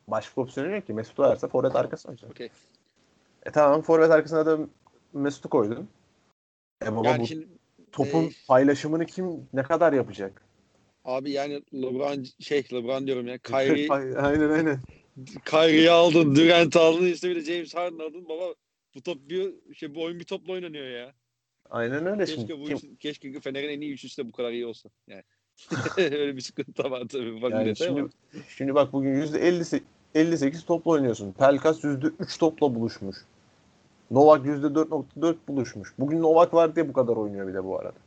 başka 0.08 0.40
opsiyonu 0.40 0.74
yok 0.74 0.86
ki. 0.86 0.92
Mesut 0.92 1.18
varsa 1.18 1.48
forvet 1.48 1.76
arkası 1.76 2.08
oynayacak. 2.08 2.30
Okey. 2.30 2.48
E 3.46 3.50
tamam 3.50 3.82
forvet 3.82 4.10
arkasına 4.10 4.46
da 4.46 4.58
Mesut'u 5.12 5.48
koydun. 5.48 5.88
E 6.86 6.96
baba 6.96 7.08
Yani 7.08 7.22
bu 7.22 7.26
şimdi 7.26 7.48
topun 7.92 8.24
e, 8.24 8.30
paylaşımını 8.48 9.06
kim 9.06 9.48
ne 9.52 9.62
kadar 9.62 9.92
yapacak? 9.92 10.42
abi 11.04 11.30
yani 11.30 11.62
LeBron 11.74 12.24
şey 12.40 12.64
LeBron 12.72 13.06
diyorum 13.06 13.26
ya. 13.28 13.38
Kyrie 13.42 13.88
aynen 13.90 14.50
aynen. 14.50 14.80
Kyrie'yi 15.44 15.90
aldın, 15.90 16.34
Durant 16.34 16.76
aldın, 16.76 17.06
işte 17.06 17.30
bir 17.30 17.36
de 17.36 17.40
James 17.40 17.74
Harden 17.74 17.98
aldın. 17.98 18.28
Baba 18.28 18.54
bu 18.98 19.02
top 19.02 19.30
bir 19.30 19.74
şey 19.74 19.94
bu 19.94 20.02
oyun 20.02 20.20
bir 20.20 20.24
topla 20.24 20.52
oynanıyor 20.52 20.86
ya. 20.86 21.14
Aynen 21.70 22.06
öyle 22.06 22.24
Keşke 22.24 22.40
şimdi. 22.40 22.60
bu 22.60 22.64
Kim, 22.64 22.76
üçü- 22.76 22.96
keşke 22.96 23.40
Fener'in 23.40 23.68
en 23.68 23.80
iyi 23.80 23.92
üçlüsü 23.92 24.22
de 24.22 24.28
bu 24.28 24.32
kadar 24.32 24.50
iyi 24.50 24.66
olsa. 24.66 24.88
Yani. 25.06 25.22
Öyle 25.98 26.36
bir 26.36 26.40
sıkıntı 26.40 26.90
var 26.90 27.04
tabii. 27.08 27.32
Ufak 27.32 27.50
yani 27.50 27.76
şimdi, 27.76 28.00
ama. 28.00 28.08
şimdi 28.48 28.74
bak 28.74 28.92
bugün 28.92 29.14
%50 29.14 29.82
58 30.14 30.64
topla 30.64 30.90
oynuyorsun. 30.90 31.32
Pelkas 31.32 31.84
%3 31.84 32.38
topla 32.38 32.74
buluşmuş. 32.74 33.16
Novak 34.10 34.46
%4.4 34.46 35.36
buluşmuş. 35.48 35.92
Bugün 35.98 36.22
Novak 36.22 36.54
var 36.54 36.76
diye 36.76 36.88
bu 36.88 36.92
kadar 36.92 37.16
oynuyor 37.16 37.48
bir 37.48 37.54
de 37.54 37.64
bu 37.64 37.78
arada. 37.78 37.98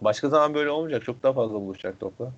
Başka 0.00 0.28
zaman 0.28 0.54
böyle 0.54 0.70
olmayacak. 0.70 1.04
Çok 1.04 1.22
daha 1.22 1.32
fazla 1.32 1.54
buluşacak 1.54 2.00
topla. 2.00 2.32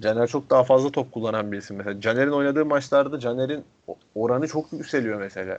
Caner 0.00 0.26
çok 0.26 0.50
daha 0.50 0.64
fazla 0.64 0.90
top 0.90 1.12
kullanan 1.12 1.52
bir 1.52 1.58
isim 1.58 1.76
mesela. 1.76 2.00
Caner'in 2.00 2.30
oynadığı 2.30 2.66
maçlarda 2.66 3.20
Caner'in 3.20 3.64
oranı 4.14 4.48
çok 4.48 4.72
yükseliyor 4.72 5.20
mesela. 5.20 5.58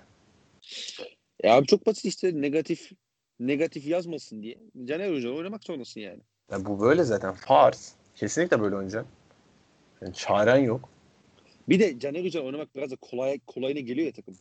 Ya 1.43 1.55
abi 1.55 1.67
çok 1.67 1.85
basit 1.85 2.05
işte 2.05 2.41
negatif 2.41 2.91
negatif 3.39 3.87
yazmasın 3.87 4.43
diye. 4.43 4.57
Caner 4.85 5.15
Hoca 5.15 5.29
oynamak 5.29 5.63
zorundasın 5.63 5.99
yani. 5.99 6.19
Ya 6.51 6.65
bu 6.65 6.79
böyle 6.79 7.03
zaten 7.03 7.33
farz. 7.33 7.93
Kesinlikle 8.15 8.61
böyle 8.61 8.75
oynayacaksın. 8.75 9.11
Yani 10.01 10.13
çaren 10.13 10.57
yok. 10.57 10.89
Bir 11.69 11.79
de 11.79 11.99
Caner 11.99 12.25
Hoca 12.25 12.41
oynamak 12.41 12.75
biraz 12.75 12.91
da 12.91 12.95
kolay 12.95 13.39
kolayına 13.47 13.79
geliyor 13.79 14.07
ya 14.07 14.13
takım. 14.13 14.35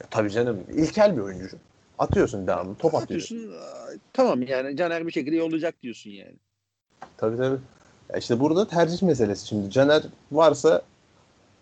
Ya 0.00 0.06
tabii 0.10 0.30
canım 0.30 0.64
ilkel 0.76 1.16
bir 1.16 1.22
oyuncu. 1.22 1.56
Atıyorsun 1.98 2.46
devamlı 2.46 2.74
top 2.74 2.94
atıyorsun. 2.94 3.36
Atıyorsun. 3.36 4.00
Tamam 4.12 4.42
yani 4.42 4.76
Caner 4.76 5.06
bir 5.06 5.12
şekilde 5.12 5.36
yollayacak 5.36 5.82
diyorsun 5.82 6.10
yani. 6.10 6.36
Tabii 7.16 7.36
tabii. 7.36 7.58
Ya 8.12 8.18
işte 8.18 8.40
burada 8.40 8.68
tercih 8.68 9.02
meselesi 9.02 9.46
şimdi. 9.46 9.70
Caner 9.70 10.02
varsa 10.32 10.82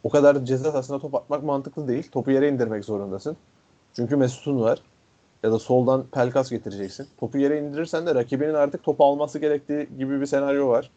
o 0.03 0.09
kadar 0.09 0.45
ceza 0.45 0.73
sahasına 0.73 0.99
top 0.99 1.15
atmak 1.15 1.43
mantıklı 1.43 1.89
değil. 1.89 2.11
Topu 2.11 2.31
yere 2.31 2.49
indirmek 2.49 2.85
zorundasın. 2.85 3.37
Çünkü 3.99 4.17
Mesut'un 4.17 4.61
var. 4.61 4.83
Ya 5.43 5.53
da 5.53 5.59
soldan 5.59 6.07
Pelkas 6.07 6.51
getireceksin. 6.51 7.09
Topu 7.21 7.39
yere 7.39 7.59
indirirsen 7.59 8.07
de 8.07 8.15
rakibinin 8.15 8.55
artık 8.55 8.83
topu 8.85 9.05
alması 9.05 9.39
gerektiği 9.39 9.89
gibi 9.99 10.21
bir 10.21 10.27
senaryo 10.27 10.69
var. 10.69 10.91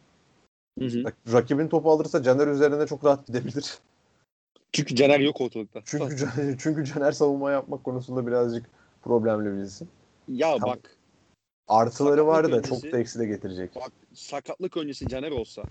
Hı 0.79 0.85
hı. 0.85 1.03
Rakibin 1.33 1.67
topu 1.67 1.91
alırsa 1.91 2.23
Caner 2.23 2.47
üzerine 2.47 2.87
çok 2.87 3.05
rahat 3.05 3.27
gidebilir. 3.27 3.79
Çünkü 4.71 4.95
Caner 4.95 5.19
yok 5.19 5.41
ortalıkta. 5.41 5.81
Çünkü 5.85 6.17
Caner, 6.17 6.57
çünkü 6.59 6.85
Caner 6.85 7.11
savunma 7.11 7.51
yapmak 7.51 7.83
konusunda 7.83 8.27
birazcık 8.27 8.65
problemli 9.01 9.57
bir 9.57 9.63
isim. 9.63 9.87
ya 10.27 10.57
Tamam. 10.59 10.75
bak 10.75 10.97
Artıları 11.67 12.27
var 12.27 12.51
da 12.51 12.61
çok 12.61 12.83
da 12.91 12.99
eksi 12.99 13.19
de 13.19 13.25
getirecek. 13.25 13.75
bak 13.75 13.91
sakatlık 14.13 14.77
öncesi 14.77 15.07
Caner 15.07 15.31
olsa 15.31 15.63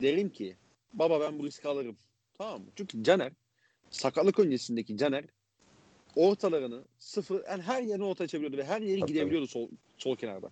derim 0.00 0.30
ki 0.30 0.56
baba 0.92 1.20
ben 1.20 1.38
bu 1.38 1.44
riski 1.46 1.68
alırım. 1.68 1.96
Tamam 2.38 2.60
mı? 2.60 2.66
Çünkü 2.76 3.04
Caner 3.04 3.32
sakatlık 3.90 4.38
öncesindeki 4.38 4.96
Caner 4.96 5.24
ortalarını 6.16 6.84
sıfır 6.98 7.44
yani 7.48 7.62
her 7.62 7.82
yerine 7.82 8.04
orta 8.04 8.24
açabiliyordu 8.24 8.56
ve 8.56 8.64
her 8.64 8.80
yeri 8.82 9.00
Tabii, 9.00 9.12
gidebiliyordu 9.12 9.46
sol, 9.46 9.68
sol 9.98 10.16
kenarda. 10.16 10.50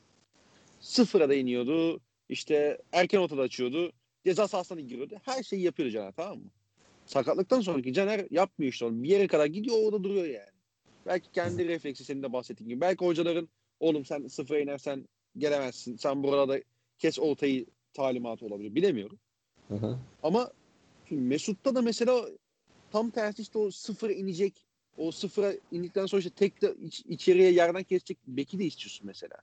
Sıfıra 0.80 1.28
da 1.28 1.34
iniyordu. 1.34 2.00
işte 2.28 2.78
erken 2.92 3.18
ortada 3.18 3.42
açıyordu. 3.42 3.92
Ceza 4.24 4.48
sahasına 4.48 4.80
giriyordu. 4.80 5.14
Her 5.22 5.42
şeyi 5.42 5.62
yapıyordu 5.62 5.92
Caner 5.92 6.12
tamam 6.12 6.38
mı? 6.38 6.50
Sakatlıktan 7.06 7.60
sonraki 7.60 7.92
Caner 7.92 8.26
yapmıyor 8.30 8.72
işte 8.72 8.84
onu. 8.84 9.02
Bir 9.02 9.08
yere 9.08 9.26
kadar 9.26 9.46
gidiyor 9.46 9.76
orada 9.84 10.04
duruyor 10.04 10.24
yani. 10.24 10.50
Belki 11.06 11.30
kendi 11.32 11.68
refleksi 11.68 12.04
senin 12.04 12.22
de 12.22 12.32
bahsettiğin 12.32 12.68
gibi. 12.68 12.80
Belki 12.80 13.04
hocaların 13.04 13.48
oğlum 13.80 14.04
sen 14.04 14.26
sıfıra 14.26 14.60
inersen 14.60 15.08
gelemezsin. 15.38 15.96
Sen 15.96 16.22
burada 16.22 16.60
kes 16.98 17.18
ortayı 17.18 17.66
talimatı 17.94 18.46
olabilir. 18.46 18.74
Bilemiyorum. 18.74 19.18
Hı 19.68 19.74
hı. 19.74 19.98
Ama 20.22 20.50
Mesut'ta 21.10 21.74
da 21.74 21.82
mesela 21.82 22.26
tam 22.92 23.10
tersi 23.10 23.42
işte 23.42 23.58
o 23.58 23.70
sıfıra 23.70 24.12
inecek. 24.12 24.66
O 25.00 25.12
sıfıra 25.12 25.52
indikten 25.72 26.06
sonra 26.06 26.18
işte 26.18 26.30
tek 26.30 26.62
de 26.62 26.74
iç- 26.82 27.04
içeriye 27.08 27.52
yerden 27.52 27.82
kesecek 27.82 28.18
beki 28.26 28.58
de 28.58 28.64
istiyorsun 28.64 29.06
mesela. 29.06 29.36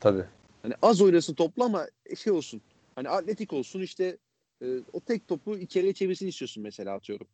Tabii. 0.00 0.24
Hani 0.62 0.74
az 0.82 1.00
oynasın 1.02 1.34
topla 1.34 1.64
ama 1.64 1.86
şey 2.16 2.32
olsun. 2.32 2.60
Hani 2.94 3.08
atletik 3.08 3.52
olsun 3.52 3.80
işte 3.80 4.16
e, 4.62 4.66
o 4.92 5.00
tek 5.00 5.28
topu 5.28 5.58
içeriye 5.58 5.92
çevirsin 5.92 6.26
istiyorsun 6.26 6.62
mesela 6.62 6.94
atıyorum. 6.94 7.26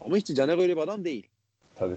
Ama 0.00 0.18
işte 0.18 0.34
Caner 0.34 0.58
öyle 0.58 0.76
bir 0.76 0.82
adam 0.82 1.04
değil. 1.04 1.26
Tabii. 1.74 1.96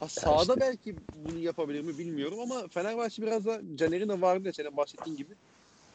Ha, 0.00 0.08
sağda 0.08 0.40
işte. 0.42 0.60
belki 0.60 0.96
bunu 1.14 1.38
yapabilir 1.38 1.80
mi 1.80 1.98
bilmiyorum 1.98 2.40
ama 2.40 2.68
Fenerbahçe 2.68 3.22
biraz 3.22 3.46
da 3.46 3.60
Caner'in 3.74 4.08
de 4.08 4.20
vardı 4.20 4.46
ya 4.46 4.52
senin 4.52 4.76
bahsettiğin 4.76 5.16
gibi. 5.16 5.34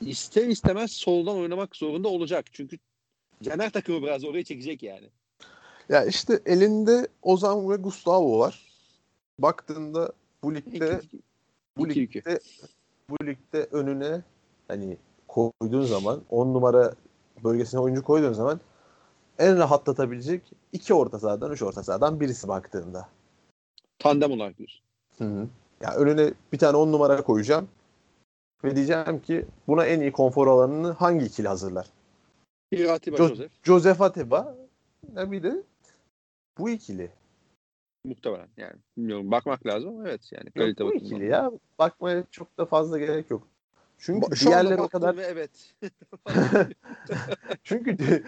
İster 0.01 0.47
istemez 0.47 0.91
soldan 0.91 1.37
oynamak 1.37 1.75
zorunda 1.75 2.07
olacak. 2.07 2.45
Çünkü 2.51 2.77
Caner 3.43 3.69
takımı 3.71 4.03
biraz 4.03 4.23
oraya 4.23 4.43
çekecek 4.43 4.83
yani. 4.83 5.09
Ya 5.89 6.05
işte 6.05 6.39
elinde 6.45 7.07
Ozan 7.21 7.69
ve 7.69 7.75
Gustavo 7.75 8.39
var. 8.39 8.61
Baktığında 9.39 10.11
bu 10.43 10.55
ligde 10.55 10.99
İki- 11.03 11.19
bu 11.77 11.87
iki- 11.87 11.99
ligde 11.99 12.39
bu 13.09 13.25
ligde 13.25 13.67
önüne 13.71 14.21
hani 14.67 14.97
koyduğun 15.27 15.85
zaman 15.85 16.21
10 16.29 16.53
numara 16.53 16.93
bölgesine 17.43 17.79
oyuncu 17.79 18.03
koyduğun 18.03 18.33
zaman 18.33 18.59
en 19.39 19.57
rahatlatabilecek 19.57 20.41
iki 20.73 20.93
orta 20.93 21.19
sahadan, 21.19 21.51
üç 21.51 21.61
orta 21.61 21.83
sahadan 21.83 22.19
birisi 22.19 22.47
baktığında. 22.47 23.09
Tandem 23.99 24.31
olarak 24.31 24.57
diyorsun. 24.57 24.81
Hı 25.17 25.23
hı. 25.23 25.47
Ya 25.81 25.95
önüne 25.95 26.33
bir 26.53 26.57
tane 26.57 26.77
10 26.77 26.91
numara 26.91 27.21
koyacağım 27.23 27.67
ve 28.63 28.75
diyeceğim 28.75 29.21
ki 29.21 29.45
buna 29.67 29.85
en 29.85 30.01
iyi 30.01 30.11
konfor 30.11 30.47
alanını 30.47 30.91
hangi 30.91 31.25
ikili 31.25 31.47
hazırlar? 31.47 31.87
Bir 32.71 32.89
Atiba 32.89 33.17
Jo- 33.17 33.27
Joseph 33.27 33.51
Joseph 33.63 34.01
Atiba 34.01 34.55
bir 35.03 35.43
de 35.43 35.63
bu 36.57 36.69
ikili. 36.69 37.11
muhtemelen 38.05 38.47
yani. 38.57 38.75
Bilmiyorum 38.97 39.31
bakmak 39.31 39.65
lazım 39.65 39.89
ama 39.89 40.09
evet 40.09 40.31
yani. 40.31 40.51
Kalite 40.51 40.83
bu 40.83 40.87
bakımından. 40.87 41.15
ikili 41.15 41.25
ya. 41.25 41.51
Bakmaya 41.79 42.23
çok 42.31 42.57
da 42.57 42.65
fazla 42.65 42.99
gerek 42.99 43.31
yok. 43.31 43.47
Çünkü 43.97 44.27
Ba- 44.27 44.35
Şu 44.35 44.45
diğerleri 44.45 44.81
o 44.81 44.87
kadar 44.87 45.17
ve 45.17 45.23
evet. 45.23 45.75
Çünkü 47.63 47.97
di- 47.97 48.23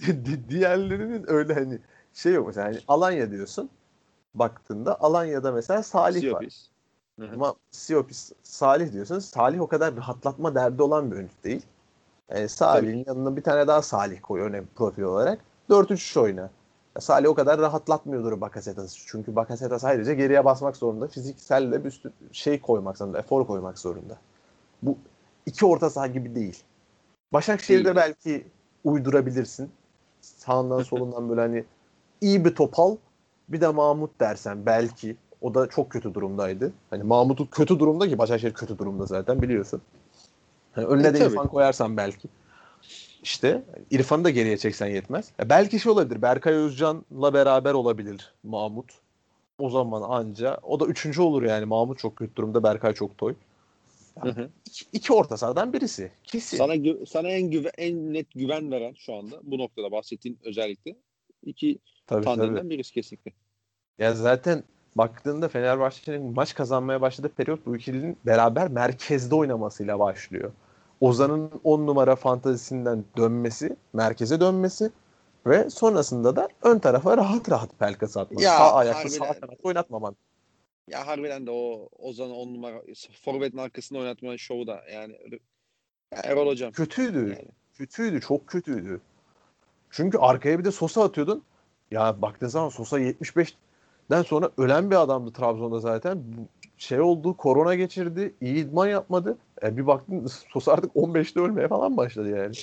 di- 0.00 0.24
di- 0.24 0.48
diğerlerinin 0.48 1.24
öyle 1.26 1.54
hani 1.54 1.78
şey 2.14 2.32
yok 2.32 2.46
mesela 2.46 2.66
hani 2.66 2.78
Alanya 2.88 3.30
diyorsun. 3.30 3.70
Baktığında 4.34 5.00
Alanya'da 5.00 5.52
mesela 5.52 5.82
Salih 5.82 6.32
var. 6.32 6.38
Siopis. 6.40 6.68
Hı 7.18 7.26
hı. 7.26 7.34
Ama 7.34 7.54
Siopis 7.70 8.32
Salih 8.42 8.92
diyorsun. 8.92 9.18
Salih 9.18 9.60
o 9.60 9.66
kadar 9.66 9.96
rahatlatma 9.96 10.54
derdi 10.54 10.82
olan 10.82 11.10
bir 11.10 11.16
oyuncu 11.16 11.34
değil. 11.44 11.62
Yani 12.30 12.48
Salih'in 12.48 13.04
yanına 13.06 13.36
bir 13.36 13.42
tane 13.42 13.66
daha 13.66 13.82
Salih 13.82 14.20
koy 14.22 14.40
önemli 14.40 14.66
profil 14.74 15.02
olarak. 15.02 15.40
4-3-3 15.70 16.20
oyna. 16.20 16.50
Salih 16.98 17.28
o 17.28 17.34
kadar 17.34 17.60
rahatlatmıyordur 17.60 18.40
Bakasetas'ı. 18.40 18.98
Çünkü 19.06 19.36
Bakasetas 19.36 19.84
ayrıca 19.84 20.12
geriye 20.12 20.44
basmak 20.44 20.76
zorunda. 20.76 21.06
Fiziksel 21.08 21.72
de 21.72 21.84
bir 21.84 21.88
üstü 21.88 22.12
şey 22.32 22.60
koymak 22.60 22.98
zorunda. 22.98 23.18
Efor 23.18 23.46
koymak 23.46 23.78
zorunda. 23.78 24.18
Bu 24.82 24.98
iki 25.46 25.66
orta 25.66 25.90
saha 25.90 26.06
gibi 26.06 26.34
değil. 26.34 26.62
Başakşehir'de 27.32 27.84
Değil. 27.84 27.96
belki 27.96 28.46
uydurabilirsin. 28.84 29.70
Sağından 30.20 30.82
solundan 30.82 31.28
böyle 31.28 31.40
hani 31.40 31.64
iyi 32.20 32.44
bir 32.44 32.54
topal 32.54 32.96
bir 33.48 33.60
de 33.60 33.68
Mahmut 33.68 34.20
dersen 34.20 34.66
belki. 34.66 35.16
O 35.40 35.54
da 35.54 35.66
çok 35.66 35.90
kötü 35.90 36.14
durumdaydı. 36.14 36.72
Hani 36.90 37.02
Mahmut'u 37.02 37.50
kötü 37.50 37.78
durumda 37.78 38.08
ki 38.08 38.18
Başakşehir 38.18 38.54
kötü 38.54 38.78
durumda 38.78 39.06
zaten 39.06 39.42
biliyorsun. 39.42 39.82
Hani 40.72 40.86
önüne 40.86 41.08
E, 41.08 41.14
de 41.14 41.18
tabii. 41.18 41.32
İrfan 41.32 41.48
koyarsan 41.48 41.96
belki. 41.96 42.28
İşte 43.22 43.62
İrfan'ı 43.90 44.24
da 44.24 44.30
geriye 44.30 44.56
çeksen 44.56 44.86
yetmez. 44.86 45.30
Ya 45.38 45.48
belki 45.48 45.80
şey 45.80 45.92
olabilir. 45.92 46.22
Berkay 46.22 46.54
Özcan'la 46.54 47.34
beraber 47.34 47.72
olabilir 47.74 48.34
Mahmut. 48.42 48.92
O 49.58 49.70
zaman 49.70 50.02
anca. 50.02 50.58
O 50.62 50.80
da 50.80 50.86
üçüncü 50.86 51.22
olur 51.22 51.42
yani. 51.42 51.64
Mahmut 51.64 51.98
çok 51.98 52.16
kötü 52.16 52.36
durumda. 52.36 52.62
Berkay 52.62 52.94
çok 52.94 53.18
toy. 53.18 53.34
Hı 54.20 54.28
hı. 54.28 54.50
İki, 54.66 54.84
iki 54.92 55.12
orta 55.12 55.36
sahadan 55.36 55.72
birisi. 55.72 56.10
Kesin. 56.24 56.56
Sana 56.56 56.76
gü- 56.76 57.06
sana 57.06 57.28
en 57.28 57.50
güve- 57.50 57.72
en 57.78 58.14
net 58.14 58.30
güven 58.34 58.70
veren 58.70 58.94
şu 58.98 59.14
anda 59.14 59.36
bu 59.42 59.58
noktada 59.58 59.92
bahsettiğin 59.92 60.38
özellikle 60.44 60.96
iki 61.44 61.78
tabii, 62.06 62.24
tabii. 62.24 62.36
tandemden 62.36 62.70
birisi 62.70 62.92
kesinlikle. 62.92 63.32
Ya 63.98 64.14
zaten 64.14 64.64
baktığında 64.96 65.48
Fenerbahçe'nin 65.48 66.34
maç 66.34 66.54
kazanmaya 66.54 67.00
başladığı 67.00 67.28
periyot 67.28 67.66
bu 67.66 67.76
ikilinin 67.76 68.16
beraber 68.26 68.68
merkezde 68.68 69.34
oynamasıyla 69.34 69.98
başlıyor. 69.98 70.50
Ozan'ın 71.00 71.50
10 71.64 71.86
numara 71.86 72.16
fantazisinden 72.16 73.04
dönmesi, 73.16 73.76
merkeze 73.92 74.40
dönmesi 74.40 74.90
ve 75.46 75.70
sonrasında 75.70 76.36
da 76.36 76.48
ön 76.62 76.78
tarafa 76.78 77.16
rahat 77.16 77.50
rahat 77.50 77.78
pelkas 77.78 78.16
atması. 78.16 78.44
Ya, 78.44 78.58
sağ 78.58 78.74
ayakta 78.74 79.08
sağ 79.08 79.24
harbiden. 79.24 79.40
kanatta 79.40 79.62
oynatmaman. 79.62 80.16
Ya 80.88 81.06
harbiden 81.06 81.46
de 81.46 81.50
o 81.50 81.88
Ozan'ı 81.98 82.34
on 82.34 82.54
numara 82.54 82.82
forvetin 83.24 83.58
arkasında 83.58 83.98
oynatma 83.98 84.38
şovu 84.38 84.66
da 84.66 84.82
yani 84.92 85.16
ya 86.14 86.20
Erol 86.24 86.46
hocam. 86.46 86.72
Kötüydü. 86.72 87.18
Yani. 87.18 87.48
Kötüydü. 87.74 88.20
Çok 88.20 88.46
kötüydü. 88.46 89.00
Çünkü 89.90 90.18
arkaya 90.18 90.58
bir 90.58 90.64
de 90.64 90.72
Sosa 90.72 91.04
atıyordun. 91.04 91.42
Ya 91.90 92.22
baktığın 92.22 92.48
zaman 92.48 92.68
Sosa 92.68 92.98
75'den 94.10 94.22
sonra 94.22 94.50
ölen 94.58 94.90
bir 94.90 94.96
adamdı 95.02 95.32
Trabzon'da 95.32 95.80
zaten. 95.80 96.24
Şey 96.76 97.00
oldu, 97.00 97.36
korona 97.36 97.74
geçirdi, 97.74 98.34
iyi 98.40 98.64
idman 98.64 98.88
yapmadı. 98.88 99.38
E 99.62 99.76
bir 99.76 99.86
baktın 99.86 100.26
Sosa 100.52 100.72
artık 100.72 100.92
15'te 100.92 101.40
ölmeye 101.40 101.68
falan 101.68 101.96
başladı 101.96 102.30
yani. 102.30 102.54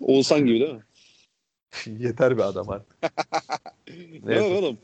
Oğuzhan 0.00 0.46
gibi 0.46 0.60
değil 0.60 0.74
mi? 0.74 0.82
Yeter 2.04 2.36
bir 2.36 2.42
adam 2.42 2.70
artık. 2.70 2.96
Ne 4.22 4.30
Neyse. 4.30 4.50
var 4.50 4.58
oğlum? 4.58 4.78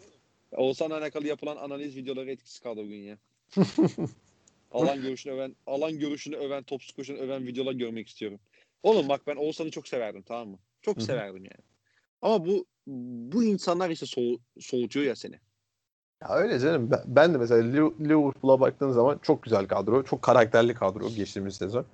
Oğuzhan'la 0.53 0.99
alakalı 0.99 1.27
yapılan 1.27 1.57
analiz 1.57 1.97
videoları 1.97 2.31
etkisi 2.31 2.63
kaldı 2.63 2.85
bugün 2.85 3.03
ya. 3.03 3.19
alan 4.73 5.03
görüşünü 5.03 5.33
öven, 5.33 5.57
alan 5.67 5.99
görüşünü 5.99 6.37
öven, 6.37 6.63
top 6.63 6.85
skoşunu 6.85 7.19
öven 7.19 7.47
videolar 7.47 7.73
görmek 7.73 8.09
istiyorum. 8.09 8.39
Oğlum 8.83 9.09
bak 9.09 9.21
ben 9.27 9.37
Oğuzhan'ı 9.37 9.71
çok 9.71 9.89
severdim 9.89 10.23
tamam 10.23 10.49
mı? 10.49 10.59
Çok 10.83 11.03
severdim 11.03 11.45
yani. 11.45 11.65
Ama 12.23 12.47
bu 12.47 12.67
bu 13.33 13.45
insanlar 13.45 13.91
işte 13.91 14.07
soğu, 14.07 14.39
soğutuyor 14.61 15.07
ya 15.07 15.17
seni. 15.17 15.39
Ya 16.23 16.29
öyle 16.37 16.59
canım. 16.59 16.91
Ben, 17.07 17.35
de 17.35 17.39
mesela 17.39 17.63
Liv- 17.63 18.09
Liverpool'a 18.09 18.61
baktığın 18.61 18.91
zaman 18.91 19.19
çok 19.23 19.43
güzel 19.43 19.67
kadro. 19.67 20.03
Çok 20.03 20.23
karakterli 20.23 20.75
kadro 20.75 21.09
geçtiğimiz 21.09 21.55
sezon. 21.57 21.85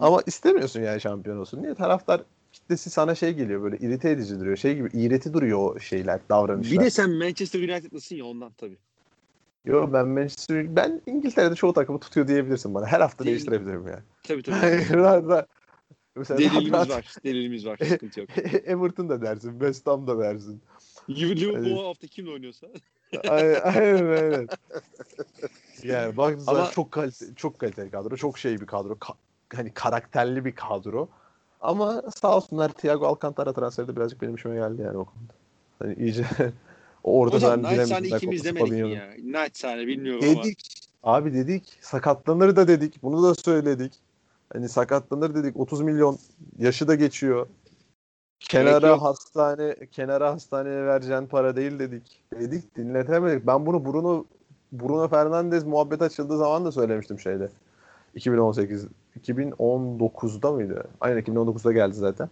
Ama 0.00 0.22
istemiyorsun 0.26 0.80
yani 0.82 1.00
şampiyon 1.00 1.38
olsun. 1.38 1.62
Niye? 1.62 1.74
Taraftar 1.74 2.20
kitlesi 2.52 2.90
sana 2.90 3.14
şey 3.14 3.32
geliyor 3.32 3.62
böyle 3.62 3.76
irite 3.78 4.10
edici 4.10 4.40
duruyor. 4.40 4.56
Şey 4.56 4.74
gibi 4.74 4.88
iğreti 4.92 5.32
duruyor 5.32 5.58
o 5.58 5.78
şeyler, 5.80 6.20
davranışlar. 6.28 6.72
Bir 6.72 6.84
de 6.84 6.90
sen 6.90 7.10
Manchester 7.10 7.60
United'lısın 7.60 8.16
ya 8.16 8.24
ondan 8.24 8.52
tabii. 8.52 8.76
Yo 9.64 9.92
ben 9.92 10.08
Manchester 10.08 10.76
ben 10.76 11.00
İngiltere'de 11.06 11.54
çoğu 11.54 11.72
takımı 11.72 12.00
tutuyor 12.00 12.28
diyebilirsin 12.28 12.74
bana. 12.74 12.86
Her 12.86 13.00
hafta 13.00 13.24
Değil. 13.24 13.34
değiştirebilirim 13.34 13.86
yani. 13.86 14.02
Tabii 14.22 14.42
tabii. 14.42 14.56
rahat, 14.92 15.24
rahat. 15.24 15.48
Mesela 16.16 16.38
Delilimiz 16.38 16.72
rahat- 16.72 16.90
var. 16.90 17.14
Delilimiz 17.24 17.66
var. 17.66 17.78
Sıkıntı 17.88 18.20
yok. 18.20 18.28
Everton 18.64 19.08
da 19.08 19.22
dersin, 19.22 19.50
West 19.50 19.86
Ham 19.86 20.06
da 20.06 20.18
dersin. 20.18 20.60
Liverpool 21.10 21.54
Evet. 21.64 21.76
bu 21.76 21.86
hafta 21.86 22.06
kimle 22.06 22.30
oynuyorsa. 22.30 22.66
Aynen 23.28 24.06
aynen. 24.06 24.48
Yani 25.82 26.16
baktığınız 26.16 26.44
zaman 26.44 26.60
Ama- 26.60 26.70
çok 26.70 26.92
kalite, 26.92 27.26
çok 27.36 27.58
kaliteli 27.58 27.90
kadro, 27.90 28.16
çok 28.16 28.38
şey 28.38 28.60
bir 28.60 28.66
kadro, 28.66 28.92
ka- 28.92 29.14
hani 29.54 29.74
karakterli 29.74 30.44
bir 30.44 30.54
kadro. 30.54 31.08
Ama 31.60 32.02
sağ 32.20 32.36
olsunlar 32.36 32.68
Thiago 32.68 33.06
Alcantara 33.06 33.52
transferi 33.52 33.88
de 33.88 33.96
birazcık 33.96 34.22
benim 34.22 34.34
işime 34.34 34.54
geldi 34.54 34.82
yani 34.82 34.98
o 34.98 35.04
konuda. 35.04 35.32
Hani 35.78 35.94
iyice 35.94 36.24
orada 37.04 37.36
Hocam 37.36 37.64
ben 37.64 37.78
naçizane 37.78 38.08
ikimiz 38.08 38.44
demedik 38.44 38.72
mi 38.72 38.90
ya? 38.90 39.14
Naçizane 39.24 39.86
bilmiyorum 39.86 40.28
ama. 40.32 40.44
Dedik. 40.44 40.90
Abi 41.02 41.34
dedik 41.34 41.78
sakatlanır 41.80 42.56
da 42.56 42.68
dedik. 42.68 43.02
Bunu 43.02 43.22
da 43.22 43.34
söyledik. 43.34 43.92
Hani 44.52 44.68
sakatlanır 44.68 45.34
dedik. 45.34 45.56
30 45.56 45.80
milyon 45.80 46.18
yaşı 46.58 46.88
da 46.88 46.94
geçiyor. 46.94 47.46
Kenara 48.40 49.02
hastane 49.02 49.74
kenara 49.92 50.32
hastaneye 50.32 50.86
vereceğin 50.86 51.26
para 51.26 51.56
değil 51.56 51.78
dedik. 51.78 52.22
Dedik 52.40 52.76
dinletemedik. 52.76 53.46
Ben 53.46 53.66
bunu 53.66 53.84
Bruno 53.84 54.24
Bruno 54.72 55.08
Fernandes 55.08 55.64
muhabbet 55.64 56.02
açıldığı 56.02 56.38
zaman 56.38 56.64
da 56.64 56.72
söylemiştim 56.72 57.18
şeyde. 57.18 57.48
2018 58.14 58.86
2019'da 59.20 60.52
mıydı? 60.52 60.84
Aynen 61.00 61.22
2019'da 61.22 61.72
geldi 61.72 61.94
zaten. 61.94 62.28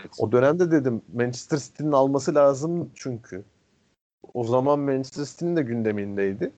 Evet. 0.00 0.10
O 0.18 0.32
dönemde 0.32 0.70
dedim 0.70 1.02
Manchester 1.14 1.58
City'nin 1.58 1.92
alması 1.92 2.34
lazım 2.34 2.90
çünkü. 2.94 3.44
O 4.34 4.44
zaman 4.44 4.78
Manchester 4.78 5.24
City'nin 5.24 5.56
de 5.56 5.62
gündemindeydi 5.62 6.52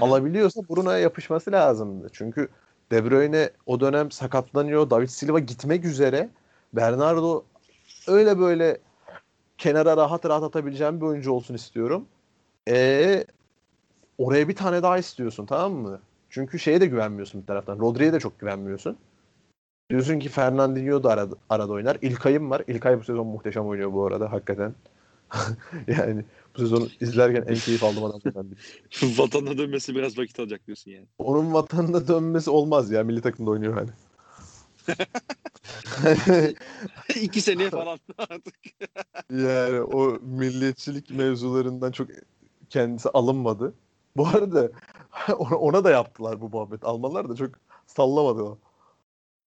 alabiliyorsa 0.00 0.60
Bruno'ya 0.70 0.98
yapışması 0.98 1.52
lazımdı. 1.52 2.08
Çünkü 2.12 2.48
De 2.90 3.10
Bruyne 3.10 3.50
o 3.66 3.80
dönem 3.80 4.10
sakatlanıyor. 4.10 4.90
David 4.90 5.08
Silva 5.08 5.38
gitmek 5.38 5.84
üzere. 5.84 6.28
Bernardo 6.72 7.44
öyle 8.06 8.38
böyle 8.38 8.78
kenara 9.58 9.96
rahat 9.96 10.26
rahat 10.26 10.42
atabileceğim 10.42 11.00
bir 11.00 11.06
oyuncu 11.06 11.32
olsun 11.32 11.54
istiyorum. 11.54 12.06
E 12.68 13.24
oraya 14.18 14.48
bir 14.48 14.56
tane 14.56 14.82
daha 14.82 14.98
istiyorsun 14.98 15.46
tamam 15.46 15.72
mı? 15.72 16.00
Çünkü 16.30 16.58
şeye 16.58 16.80
de 16.80 16.86
güvenmiyorsun 16.86 17.42
bir 17.42 17.46
taraftan. 17.46 17.78
Rodri'ye 17.78 18.12
de 18.12 18.20
çok 18.20 18.40
güvenmiyorsun. 18.40 18.96
Diyorsun 19.90 20.18
ki 20.18 20.28
Fernandinho 20.28 21.02
da 21.02 21.10
arada, 21.10 21.34
arada 21.48 21.72
oynar. 21.72 21.98
İlkay'ım 22.02 22.50
var. 22.50 22.62
İlkay 22.66 23.00
bu 23.00 23.04
sezon 23.04 23.26
muhteşem 23.26 23.66
oynuyor 23.66 23.92
bu 23.92 24.06
arada 24.06 24.32
hakikaten. 24.32 24.74
yani 25.86 26.24
bu 26.56 26.60
sezonu 26.60 26.88
izlerken 27.00 27.44
en 27.48 27.54
keyif 27.54 27.84
aldığım 27.84 28.04
adamlardan 28.04 28.50
biri. 28.50 29.18
Vatanına 29.18 29.58
dönmesi 29.58 29.94
biraz 29.94 30.18
vakit 30.18 30.40
alacak 30.40 30.66
diyorsun 30.66 30.90
yani. 30.90 31.06
Onun 31.18 31.52
vatanına 31.52 32.08
dönmesi 32.08 32.50
olmaz 32.50 32.90
ya. 32.90 33.04
Milli 33.04 33.20
takımda 33.20 33.50
oynuyor 33.50 33.74
hani. 33.74 33.90
İki 37.22 37.40
seneye 37.40 37.70
falan 37.70 37.98
artık. 38.18 38.56
yani 39.30 39.80
o 39.80 40.18
milliyetçilik 40.22 41.10
mevzularından 41.10 41.92
çok 41.92 42.08
kendisi 42.70 43.08
alınmadı. 43.08 43.74
Bu 44.16 44.26
arada 44.26 44.70
ona, 45.38 45.84
da 45.84 45.90
yaptılar 45.90 46.40
bu 46.40 46.48
muhabbet. 46.48 46.84
Almanlar 46.84 47.28
da 47.28 47.34
çok 47.36 47.50
sallamadı 47.86 48.42
o. 48.42 48.58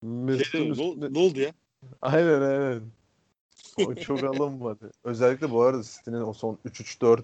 Mesut'un 0.02 0.64
ne, 0.64 0.68
üstüne- 0.68 1.14
ne 1.14 1.18
oldu 1.18 1.40
ya? 1.40 1.52
Aynen 2.02 2.40
aynen. 2.40 2.82
O 3.86 3.94
çok 3.94 4.24
alınmadı. 4.24 4.90
Özellikle 5.04 5.50
bu 5.50 5.62
arada 5.62 5.82
City'nin 5.82 6.20
o 6.20 6.32
son 6.32 6.58
3-3-4 6.64 7.22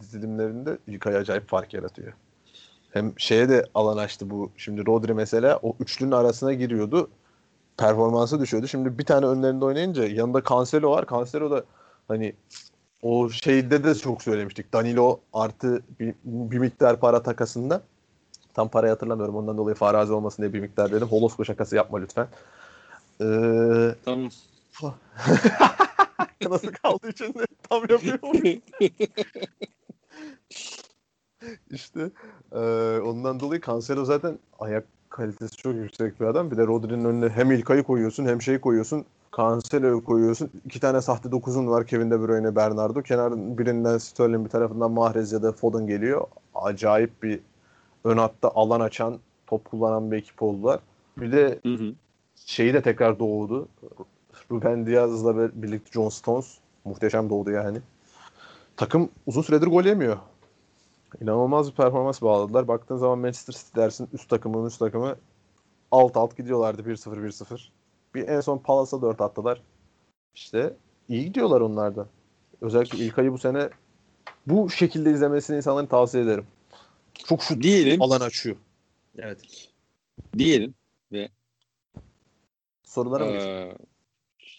dizilimlerinde 0.00 0.78
Yıkay 0.86 1.16
acayip 1.16 1.48
fark 1.48 1.74
yaratıyor. 1.74 2.12
Hem 2.90 3.12
şeye 3.18 3.48
de 3.48 3.66
alan 3.74 3.96
açtı 3.96 4.30
bu. 4.30 4.50
Şimdi 4.56 4.86
Rodri 4.86 5.14
mesela 5.14 5.58
o 5.62 5.76
üçlünün 5.80 6.12
arasına 6.12 6.52
giriyordu. 6.52 7.10
Performansı 7.80 8.40
düşüyordu. 8.40 8.68
Şimdi 8.68 8.98
bir 8.98 9.04
tane 9.04 9.26
önlerinde 9.26 9.64
oynayınca 9.64 10.06
yanında 10.06 10.42
Cancelo 10.48 10.90
var. 10.90 11.06
Cancelo 11.10 11.50
da 11.50 11.64
hani 12.08 12.34
o 13.02 13.30
şeyde 13.30 13.84
de 13.84 13.94
çok 13.94 14.22
söylemiştik. 14.22 14.72
Danilo 14.72 15.20
artı 15.32 15.82
bir, 16.00 16.14
bir 16.24 16.58
miktar 16.58 17.00
para 17.00 17.22
takasında. 17.22 17.82
Tam 18.54 18.68
parayı 18.68 18.92
hatırlamıyorum. 18.92 19.36
Ondan 19.36 19.58
dolayı 19.58 19.74
farazi 19.74 20.12
olmasın 20.12 20.42
diye 20.42 20.52
bir 20.52 20.60
miktar 20.60 20.92
dedim. 20.92 21.08
Holosko 21.08 21.44
şakası 21.44 21.76
yapma 21.76 21.98
lütfen. 21.98 22.28
Ee, 23.20 23.94
Tamam. 24.04 24.30
Nasıl 26.50 26.72
kaldı 26.72 27.08
içinde? 27.08 27.46
Tam 27.70 27.80
yapıyorum. 27.80 28.32
işte 31.70 32.10
e, 32.52 32.58
ondan 33.00 33.40
dolayı 33.40 33.60
Cancelo 33.60 34.04
zaten 34.04 34.38
ayak 34.58 34.84
kalitesi 35.20 35.56
çok 35.56 35.74
yüksek 35.74 36.20
bir 36.20 36.26
adam. 36.26 36.50
Bir 36.50 36.56
de 36.56 36.66
Rodri'nin 36.66 37.04
önüne 37.04 37.28
hem 37.28 37.52
İlkay'ı 37.52 37.82
koyuyorsun 37.82 38.26
hem 38.26 38.42
şeyi 38.42 38.60
koyuyorsun. 38.60 39.04
Cancelo'yu 39.36 40.04
koyuyorsun. 40.04 40.50
İki 40.64 40.80
tane 40.80 41.00
sahte 41.00 41.30
dokuzun 41.30 41.66
var. 41.66 41.86
Kevin 41.86 42.10
De 42.10 42.20
Bruyne, 42.20 42.56
Bernardo. 42.56 43.02
Kenarın 43.02 43.58
birinden 43.58 43.98
Sterling 43.98 44.44
bir 44.44 44.50
tarafından 44.50 44.90
Mahrez 44.90 45.32
ya 45.32 45.42
da 45.42 45.52
Foden 45.52 45.86
geliyor. 45.86 46.26
Acayip 46.54 47.22
bir 47.22 47.40
ön 48.04 48.18
hatta 48.18 48.50
alan 48.54 48.80
açan, 48.80 49.18
top 49.46 49.64
kullanan 49.64 50.10
bir 50.10 50.16
ekip 50.16 50.42
oldular. 50.42 50.80
Bir 51.16 51.32
de 51.32 51.58
Hı 51.62 51.74
hı. 51.74 51.92
şeyi 52.46 52.74
de 52.74 52.82
tekrar 52.82 53.18
doğdu. 53.18 53.68
Ruben 54.50 54.86
Diaz'la 54.86 55.62
birlikte 55.62 55.90
John 55.92 56.08
Stones 56.08 56.58
muhteşem 56.84 57.30
doğdu 57.30 57.50
yani. 57.50 57.78
Takım 58.76 59.08
uzun 59.26 59.42
süredir 59.42 59.66
gol 59.66 59.84
yemiyor. 59.84 60.16
İnanılmaz 61.20 61.70
bir 61.70 61.76
performans 61.76 62.22
bağladılar. 62.22 62.68
Baktığın 62.68 62.96
zaman 62.96 63.18
Manchester 63.18 63.52
City 63.54 63.80
dersin 63.80 64.08
üst 64.12 64.28
takımın 64.28 64.66
üst 64.66 64.78
takımı 64.78 65.16
alt 65.90 66.16
alt 66.16 66.36
gidiyorlardı 66.36 66.82
1-0 66.82 67.26
1-0. 67.26 67.68
Bir 68.14 68.28
en 68.28 68.40
son 68.40 68.58
Palace'a 68.58 69.02
4 69.02 69.20
attılar. 69.20 69.62
İşte 70.34 70.76
iyi 71.08 71.24
gidiyorlar 71.24 71.60
onlar 71.60 71.96
da. 71.96 72.08
Özellikle 72.60 73.04
ilk 73.04 73.18
ayı 73.18 73.32
bu 73.32 73.38
sene 73.38 73.70
bu 74.46 74.70
şekilde 74.70 75.10
izlemesini 75.12 75.56
insanların 75.56 75.86
tavsiye 75.86 76.24
ederim. 76.24 76.46
Çok 77.14 77.42
şut 77.42 77.62
Diyelim. 77.62 78.02
alan 78.02 78.20
açıyor. 78.20 78.56
Evet. 79.18 79.68
Diyelim. 80.38 80.74
Sorulara 82.84 83.24
mı? 83.24 83.32
Ee, 83.32 83.76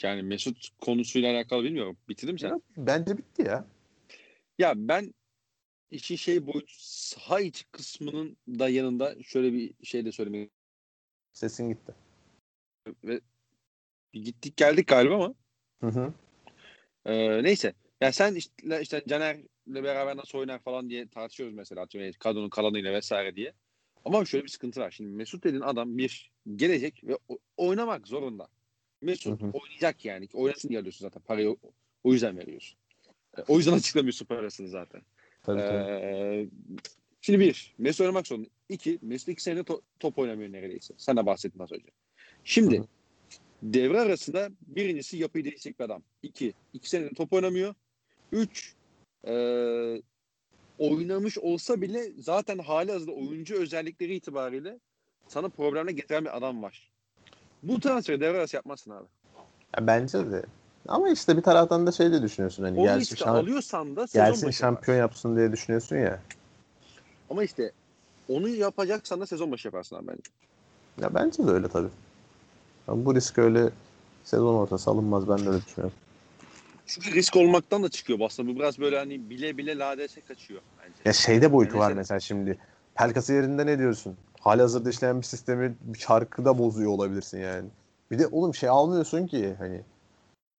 yani 0.04 0.22
Mesut 0.24 0.70
konusuyla 0.82 1.34
alakalı 1.34 1.64
bilmiyorum. 1.64 1.98
Bitirdin 2.10 2.34
mi 2.34 2.40
sen? 2.40 2.50
Ya, 2.50 2.60
Bence 2.78 3.18
bitti 3.18 3.42
ya. 3.42 3.66
Ya 4.60 4.74
ben 4.76 5.14
işin 5.92 6.16
şey 6.16 6.48
boyut 6.48 6.70
saha 6.72 7.40
içi 7.40 7.66
kısmının 7.72 8.38
da 8.48 8.70
yanında 8.70 9.24
şöyle 9.24 9.54
bir 9.54 9.74
şey 9.84 10.06
de 10.06 10.12
söylemek 10.12 10.52
Sesin 11.34 11.70
gitti. 11.70 11.96
ve 13.04 13.22
gittik 14.14 14.58
geldik 14.58 14.88
galiba 14.88 15.16
ama 15.16 15.36
Hı 15.82 15.88
hı. 15.88 16.14
Ee, 17.06 17.44
neyse. 17.44 17.74
Ya 18.02 18.12
sen 18.12 18.36
işte, 18.36 18.82
işte 18.82 19.04
Caner'le 19.08 19.46
beraber 19.68 20.18
nasıl 20.18 20.38
oynar 20.38 20.60
falan 20.60 20.90
diye 20.90 21.08
tartışıyoruz 21.08 21.56
mesela. 21.56 21.88
Kadronun 22.20 22.50
kalanıyla 22.50 22.94
vesaire 22.94 23.36
diye. 23.36 23.54
Ama 24.06 24.26
şöyle 24.26 24.44
bir 24.44 24.50
sıkıntı 24.50 24.80
var. 24.80 24.92
Şimdi 24.92 25.10
Mesut 25.10 25.44
dediğin 25.44 25.62
adam 25.62 25.98
bir 25.98 26.32
gelecek 26.56 27.04
ve 27.04 27.18
oynamak 27.58 28.08
zorunda. 28.08 28.48
Mesut 29.02 29.42
Hı 29.42 29.46
hı. 29.46 29.52
oynayacak 29.52 30.06
yani. 30.06 30.28
Oynasın 30.34 30.70
diye 30.70 30.80
alıyorsun 30.80 31.06
zaten. 31.06 31.22
Parayı 31.22 31.58
o, 32.04 32.14
yüzden 32.14 32.38
veriyorsun. 32.38 32.80
Ee, 33.38 33.42
O 33.48 33.58
yüzden 33.58 33.74
açıklamıyorsun 33.78 34.26
parasını 34.26 34.68
zaten. 34.68 35.02
Tabii, 35.44 35.62
tabii. 35.62 35.92
Ee, 35.92 36.48
şimdi 37.22 37.40
bir, 37.40 37.76
Mesut 37.78 38.02
oynamak 38.02 38.28
zorunda. 38.28 38.48
İki, 38.70 39.00
Mesut 39.02 39.28
iki 39.28 39.44
senedir 39.44 39.64
to- 39.64 39.82
top 40.00 40.20
oynamıyor 40.20 40.52
neredeyse. 40.52 40.94
Sen 40.98 41.18
de 41.18 41.26
bahsettin 41.26 41.60
az 41.60 41.72
önce. 41.72 41.88
Şimdi 42.44 42.78
Hı 42.78 42.82
hı. 42.82 42.88
devre 43.64 44.00
arasında 44.00 44.50
birincisi 44.62 45.18
yapıyı 45.18 45.46
değişecek 45.46 45.80
bir 45.80 45.84
adam. 45.84 46.04
İki, 46.24 46.54
iki 46.74 46.90
senedir 46.90 47.16
top 47.16 47.34
oynamıyor. 47.34 47.76
Üç, 48.32 48.76
e, 49.28 49.34
oynamış 50.78 51.38
olsa 51.38 51.82
bile 51.82 52.12
zaten 52.18 52.58
hali 52.58 52.92
hazırda 52.92 53.12
oyuncu 53.12 53.56
özellikleri 53.56 54.16
itibariyle 54.16 54.80
sana 55.28 55.50
problemle 55.50 55.92
getiren 55.92 56.26
bir 56.26 56.38
adam 56.38 56.64
var. 56.64 56.92
Bu 57.64 57.80
transferi 57.80 58.22
devre 58.22 58.38
arası 58.38 58.56
yapmazsın 58.56 58.92
abi. 58.92 59.08
Ya 59.78 59.88
bence 59.88 60.32
de. 60.32 60.44
Ama 60.88 61.10
işte 61.10 61.38
bir 61.38 61.42
taraftan 61.42 61.88
da 61.88 61.92
şey 61.92 62.12
de 62.12 62.22
düşünüyorsun 62.22 62.64
hani 62.64 62.80
O 62.80 62.84
gelsin, 62.84 63.00
riski 63.00 63.16
şamp- 63.24 63.38
alıyorsan 63.38 63.96
da 63.96 64.08
sezon 64.08 64.26
gelsin 64.26 64.52
şampiyon 64.52 64.98
yaparsın. 64.98 65.30
yapsın 65.30 65.38
diye 65.38 65.52
düşünüyorsun 65.52 65.96
ya. 65.96 66.20
Ama 67.30 67.44
işte 67.44 67.72
onu 68.30 68.50
yapacaksan 68.50 69.22
da 69.22 69.26
sezon 69.26 69.52
başı 69.52 69.68
yaparsın 69.68 69.96
abi 69.96 70.08
bence. 70.08 70.22
Ya 71.02 71.14
bence 71.16 71.48
de 71.48 71.52
öyle 71.52 71.68
tabii. 71.68 71.90
Ama 72.88 73.06
bu 73.06 73.16
risk 73.16 73.38
öyle 73.38 73.70
sezon 74.24 74.56
ortası 74.56 74.92
alınmaz 74.92 75.30
ben 75.30 75.46
de 75.46 75.50
öyle 75.50 75.66
düşünüyorum. 75.66 75.98
Çünkü 76.86 77.14
risk 77.14 77.36
olmaktan 77.36 77.84
da 77.84 77.90
çıkıyor 77.90 78.20
aslında. 78.22 78.50
Bu 78.50 78.56
biraz 78.56 78.80
böyle 78.80 78.98
hani 78.98 79.30
bile 79.30 79.58
bile 79.58 79.78
ladese 79.78 80.22
kaçıyor 80.22 80.62
bence. 80.84 80.96
Ya 81.06 81.14
şeyde 81.14 81.52
boyutu 81.54 81.78
Yani 81.78 81.84
var 81.86 81.92
mesela- 81.94 82.20
şimdi. 82.20 82.58
Pelkası 82.96 83.34
yerinde 83.34 83.66
ne 83.66 83.80
diyorsun? 83.80 84.18
Halihazırda 84.40 84.90
işleyen 84.90 85.18
bir 85.18 85.26
sistemi 85.26 85.76
bir 85.82 86.00
çarkıda 86.00 86.58
bozuyor 86.58 86.92
olabilirsin 86.92 87.40
yani. 87.40 87.70
Bir 88.12 88.20
de 88.20 88.28
oğlum 88.28 88.56
şey 88.56 88.70
almıyorsun 88.70 89.28
ki 89.28 89.56
hani 89.60 89.82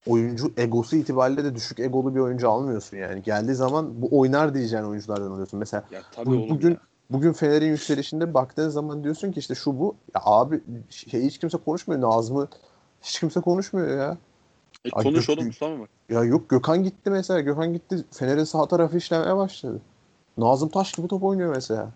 oyuncu 0.07 0.53
egosu 0.57 0.97
itibariyle 0.97 1.45
de 1.45 1.55
düşük 1.55 1.81
egolu 1.81 2.15
bir 2.15 2.21
oyuncu 2.21 2.51
almıyorsun 2.51 2.97
yani. 2.97 3.23
Geldiği 3.23 3.55
zaman 3.55 4.03
bu 4.03 4.19
oynar 4.21 4.55
diyeceğin 4.55 4.85
oyunculardan 4.85 5.31
alıyorsun. 5.31 5.59
Mesela 5.59 5.85
Ya 5.91 6.01
tabii 6.13 6.27
bu- 6.31 6.49
bugün 6.49 6.71
ya. 6.71 6.77
bugün 7.11 7.33
Fener'in 7.33 7.67
yükselişinde 7.71 8.35
baktığın 8.35 8.69
zaman 8.69 9.05
diyorsun 9.05 9.33
ki 9.33 9.41
işte 9.41 9.55
şu 9.55 9.79
bu. 9.79 9.97
Ya 10.15 10.21
abi 10.25 10.61
şey 10.91 11.23
hiç 11.25 11.39
kimse 11.39 11.59
konuşmuyor. 11.59 12.01
Nazım'ı 12.01 12.49
hiç 13.03 13.21
kimse 13.21 13.41
konuşmuyor 13.41 13.89
ya. 13.99 14.17
E, 14.85 14.89
Ay, 14.93 15.03
konuş 15.05 15.27
Gök- 15.27 15.37
oğlum 15.37 15.47
Mustafa 15.47 15.77
mı? 15.77 15.87
Ya 16.09 16.25
yok 16.25 16.49
Gökhan 16.51 16.83
gitti 16.83 17.11
mesela. 17.11 17.41
Gökhan 17.41 17.73
gitti. 17.73 18.05
Fener'in 18.11 18.45
sağ 18.45 18.69
tarafı 18.69 18.97
işlemeye 18.97 19.37
başladı. 19.37 19.81
Nazım 20.39 20.69
Taş 20.69 20.93
gibi 20.93 21.09
top 21.09 21.23
oynuyor 21.23 21.55
mesela. 21.55 21.91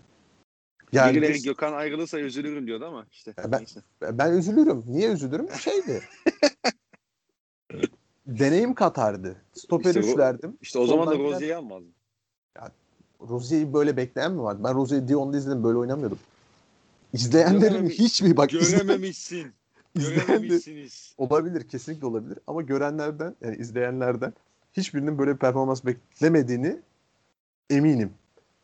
Yani 0.92 1.22
biz- 1.22 1.42
Gökhan 1.42 1.72
ayrılırsa 1.72 2.18
üzülürüm 2.18 2.66
diyordu 2.66 2.84
ama 2.86 3.07
işte. 3.12 3.34
Ben- 3.52 3.59
neyse. 3.61 3.80
ben 4.02 4.32
üzülürüm. 4.32 4.84
Niye 4.88 5.09
üzülürüm? 5.12 5.48
Şeydi. 5.61 6.02
deneyim 8.39 8.74
katardı. 8.74 9.37
Stoper 9.53 9.95
İşte 9.95 10.01
üçlerdim. 10.01 10.57
İşte 10.62 10.78
o 10.78 10.87
zaman 10.87 11.07
da 11.07 11.18
Rozier'i 11.18 11.57
almazdın. 11.57 11.93
Rozier'i 13.28 13.72
böyle 13.72 13.97
bekleyen 13.97 14.32
mi 14.32 14.43
vardı? 14.43 14.61
Ben 14.64 14.74
Rozier'i 14.74 15.09
Dion'da 15.09 15.37
izledim. 15.37 15.64
Böyle 15.64 15.78
oynamıyordum. 15.78 16.18
İzleyenlerin 17.12 17.89
hiçbir 17.89 18.37
bak 18.37 18.51
Görememişsin. 18.51 19.53
Görememişsiniz. 19.95 21.14
olabilir. 21.18 21.68
Kesinlikle 21.68 22.07
olabilir. 22.07 22.39
Ama 22.47 22.62
görenlerden 22.62 23.34
yani 23.41 23.57
izleyenlerden 23.57 24.32
hiçbirinin 24.72 25.18
böyle 25.18 25.32
bir 25.34 25.39
performans 25.39 25.84
beklemediğini 25.84 26.78
eminim. 27.70 28.11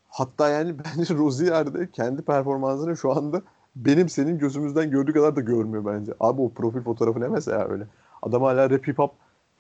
Hatta 0.09 0.49
yani 0.49 0.75
bence 0.85 1.15
Rozier 1.15 1.75
de 1.75 1.89
kendi 1.93 2.23
performansını 2.23 2.97
şu 2.97 3.13
anda 3.13 3.43
benim 3.77 4.09
senin 4.09 4.39
gözümüzden 4.39 4.91
gördüğü 4.91 5.13
kadar 5.13 5.37
da 5.37 5.41
görmüyor 5.41 5.87
bence. 5.87 6.13
Abi 6.21 6.41
o 6.41 6.53
profil 6.53 6.81
fotoğrafı 6.81 7.21
ne 7.21 7.29
mesela 7.29 7.69
öyle. 7.69 7.87
Adam 8.23 8.43
hala 8.43 8.71
rap 8.71 8.89
hip 8.89 8.99
hop 8.99 9.13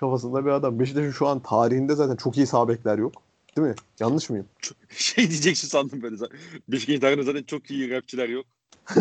kafasında 0.02 0.44
bir 0.44 0.50
adam. 0.50 0.80
Beşiktaş'ın 0.80 1.10
şu 1.10 1.26
an 1.26 1.42
tarihinde 1.42 1.94
zaten 1.94 2.16
çok 2.16 2.36
iyi 2.36 2.46
sağ 2.46 2.68
bekler 2.68 2.98
yok. 2.98 3.12
Değil 3.56 3.68
mi? 3.68 3.74
Yanlış 4.00 4.30
mıyım? 4.30 4.46
Şey 4.88 5.30
diyeceksin 5.30 5.68
sandım 5.68 6.02
böyle. 6.02 6.16
Beşiktaş'ın 6.68 7.00
tarihinde 7.00 7.22
zaten 7.22 7.42
çok 7.42 7.70
iyi 7.70 7.90
rapçiler 7.90 8.28
yok. 8.28 8.46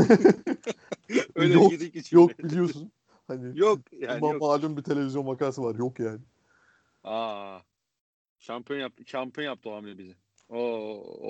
Öyle 1.36 1.54
Yok, 1.54 1.72
girdik 1.72 1.96
içine. 1.96 2.22
Yok 2.22 2.40
biliyorsun. 2.40 2.92
Hani 3.28 3.60
Yok 3.60 3.80
yani 3.92 4.26
yok. 4.26 4.42
malum 4.42 4.78
bir 4.78 4.84
televizyon 4.84 5.28
vakası 5.28 5.64
var. 5.64 5.76
Yok 5.76 6.00
yani. 6.00 6.20
Aa. 7.04 7.60
Şampiyon 8.40 8.80
yaptı. 8.80 9.04
Şampiyon 9.06 9.46
yaptı 9.48 9.70
o 9.70 9.76
hamle 9.76 9.98
bizi. 9.98 10.16
O, 10.50 10.60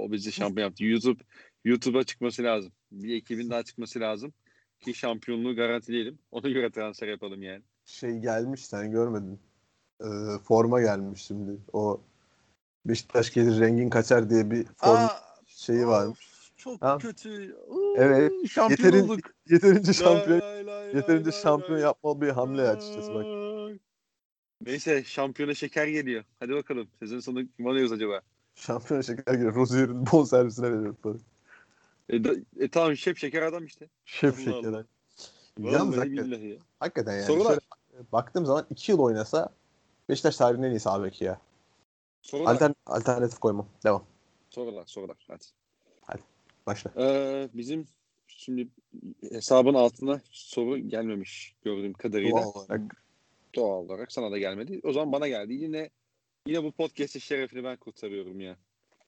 o 0.04 0.12
bizi 0.12 0.32
şampiyon 0.32 0.68
yaptı. 0.68 0.86
YouTube 0.86 1.24
YouTube'a 1.66 2.04
çıkması 2.04 2.44
lazım. 2.44 2.72
Bir 2.92 3.16
ekibin 3.16 3.50
daha 3.50 3.64
çıkması 3.64 4.00
lazım 4.00 4.34
ki 4.82 4.94
şampiyonluğu 4.94 5.56
garantileyelim. 5.56 6.20
Ona 6.32 6.50
göre 6.50 6.72
transfer 6.72 7.08
yapalım 7.08 7.42
yani. 7.44 7.64
Şey 7.86 8.20
gelmiş 8.20 8.66
sen 8.66 8.92
görmedin. 8.92 9.40
Ee, 10.04 10.40
forma 10.44 10.82
gelmiş 10.82 11.22
şimdi. 11.26 11.58
O 11.74 12.02
Beşiktaş 12.86 13.34
gelir 13.34 13.60
rengin 13.60 13.90
kaçar 13.90 14.30
diye 14.30 14.52
bir 14.52 14.66
forma 14.78 15.12
şeyi 15.48 15.88
var. 15.88 16.06
of, 16.06 16.18
Çok 16.58 16.82
Ha. 16.82 16.98
kötü. 16.98 17.56
Oo, 17.70 17.96
Evet. 17.98 18.32
Şampiyon 18.50 18.92
Yeterin- 18.92 19.04
olduk. 19.04 19.20
Yeterince 19.50 19.94
şampiyon 19.94 20.40
Lay, 20.40 20.66
lay, 20.66 20.66
lay, 20.66 20.96
yeterince 20.96 21.32
lay, 21.32 21.42
şampiyon 21.42 21.74
lay. 21.74 21.82
yapmalı 21.82 22.22
bir 22.22 22.30
hamle 22.30 22.62
açıkçası 22.70 23.14
bak. 23.14 23.26
Neyse 24.66 25.04
şampiyona 25.04 25.54
şeker 25.54 25.88
geliyor. 25.88 26.24
Hadi 26.40 26.54
bakalım. 26.54 26.88
Sezon 27.00 27.20
sonu 27.20 27.48
kim 27.58 27.68
alıyoruz 27.68 27.92
acaba? 27.92 28.22
Şampiyon 28.56 29.02
şeker 29.02 29.34
gibi 29.34 29.54
Rozier'in 29.56 30.06
bon 30.12 30.24
servisine 30.24 30.72
veriyor 30.72 30.96
para. 31.04 31.14
E, 32.10 32.24
da- 32.24 32.36
e 32.60 32.68
tamam 32.68 32.96
şef 32.98 33.18
şeker 33.18 33.42
adam 33.42 33.66
işte. 33.66 33.88
Şef 34.06 34.34
Allah 34.48 34.56
şeker. 34.56 34.70
Allah. 34.70 34.86
Yalnız 35.60 35.98
hakikaten, 35.98 36.40
ya. 36.40 36.56
hakikaten 36.80 37.14
yani 37.14 37.26
Sorular. 37.26 37.50
şöyle 37.92 38.12
baktığım 38.12 38.46
zaman 38.46 38.66
2 38.70 38.92
yıl 38.92 39.00
oynasa 39.00 39.50
Beşiktaş 40.12 40.38
tarihinin 40.38 40.68
en 40.68 40.72
iyi 40.72 40.80
sağ 40.80 41.04
beki 41.04 41.24
ya. 41.26 41.40
Sorular. 42.22 42.54
Altern, 42.54 42.72
alternatif 42.86 43.40
koymam. 43.40 43.68
Devam. 43.84 44.04
Sorular. 44.50 44.86
Sorular. 44.86 45.18
Hadi. 46.02 46.22
Başla. 46.68 46.92
Ee, 46.98 47.50
bizim 47.54 47.88
şimdi 48.28 48.68
hesabın 49.32 49.74
altına 49.74 50.22
soru 50.32 50.78
gelmemiş 50.78 51.56
gördüğüm 51.64 51.94
kadarıyla. 51.94 52.32
Doğal 52.38 52.52
olarak. 52.54 53.04
Doğal 53.56 53.78
olarak 53.86 54.12
sana 54.12 54.32
da 54.32 54.38
gelmedi. 54.38 54.82
O 54.84 54.94
zaman 54.94 55.12
bana 55.12 55.28
geldi. 55.28 55.54
Yine 55.54 55.90
yine 56.48 56.64
bu 56.64 56.72
podcast'in 56.72 57.20
şerefini 57.20 57.64
ben 57.64 57.78
kurtarıyorum 57.78 58.42
ya. 58.42 58.56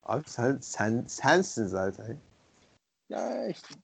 Abi 0.04 0.24
sen 0.28 0.58
sen 0.62 1.06
sensin 1.08 1.66
zaten. 1.66 2.18
Ya 3.10 3.48
işte. 3.48 3.76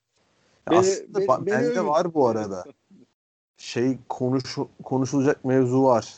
Ya 0.67 0.71
Beni- 0.71 0.79
aslında 0.79 1.19
beni- 1.19 1.27
beni 1.45 1.55
bende 1.55 1.67
övün. 1.67 1.87
var 1.87 2.13
bu 2.13 2.27
arada. 2.27 2.63
Şey 3.57 3.97
konuş 4.09 4.57
konuşulacak 4.83 5.45
mevzu 5.45 5.83
var. 5.83 6.15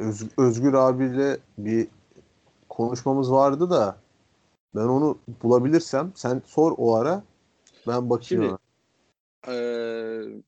Öz, 0.00 0.22
Özgür 0.38 0.74
abiyle 0.74 1.38
bir 1.58 1.88
konuşmamız 2.68 3.32
vardı 3.32 3.70
da 3.70 3.98
ben 4.74 4.80
onu 4.80 5.18
bulabilirsem 5.42 6.12
sen 6.14 6.42
sor 6.46 6.74
o 6.78 6.94
ara 6.94 7.24
ben 7.86 8.10
bakayım. 8.10 8.44
Şimdi- 8.44 8.46
ona. 8.46 8.58
Ee, 9.48 10.42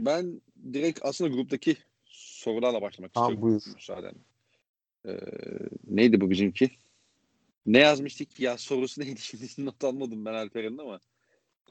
ben 0.00 0.40
direkt 0.72 1.00
aslında 1.02 1.34
gruptaki 1.34 1.76
sorularla 2.04 2.82
başlamak 2.82 3.14
Tamam, 3.14 3.30
istiyorum. 3.32 3.48
buyur. 3.48 3.74
Müsaaden. 3.74 4.14
Ee, 5.06 5.18
neydi 5.88 6.20
bu 6.20 6.30
bizimki? 6.30 6.70
Ne 7.66 7.78
yazmıştık 7.78 8.40
ya 8.40 8.58
sorusu 8.58 9.00
neydi 9.00 9.20
şimdi 9.22 9.66
not 9.66 9.84
almadım 9.84 10.24
ben 10.24 10.34
Alper'in 10.34 10.78
ama. 10.78 11.00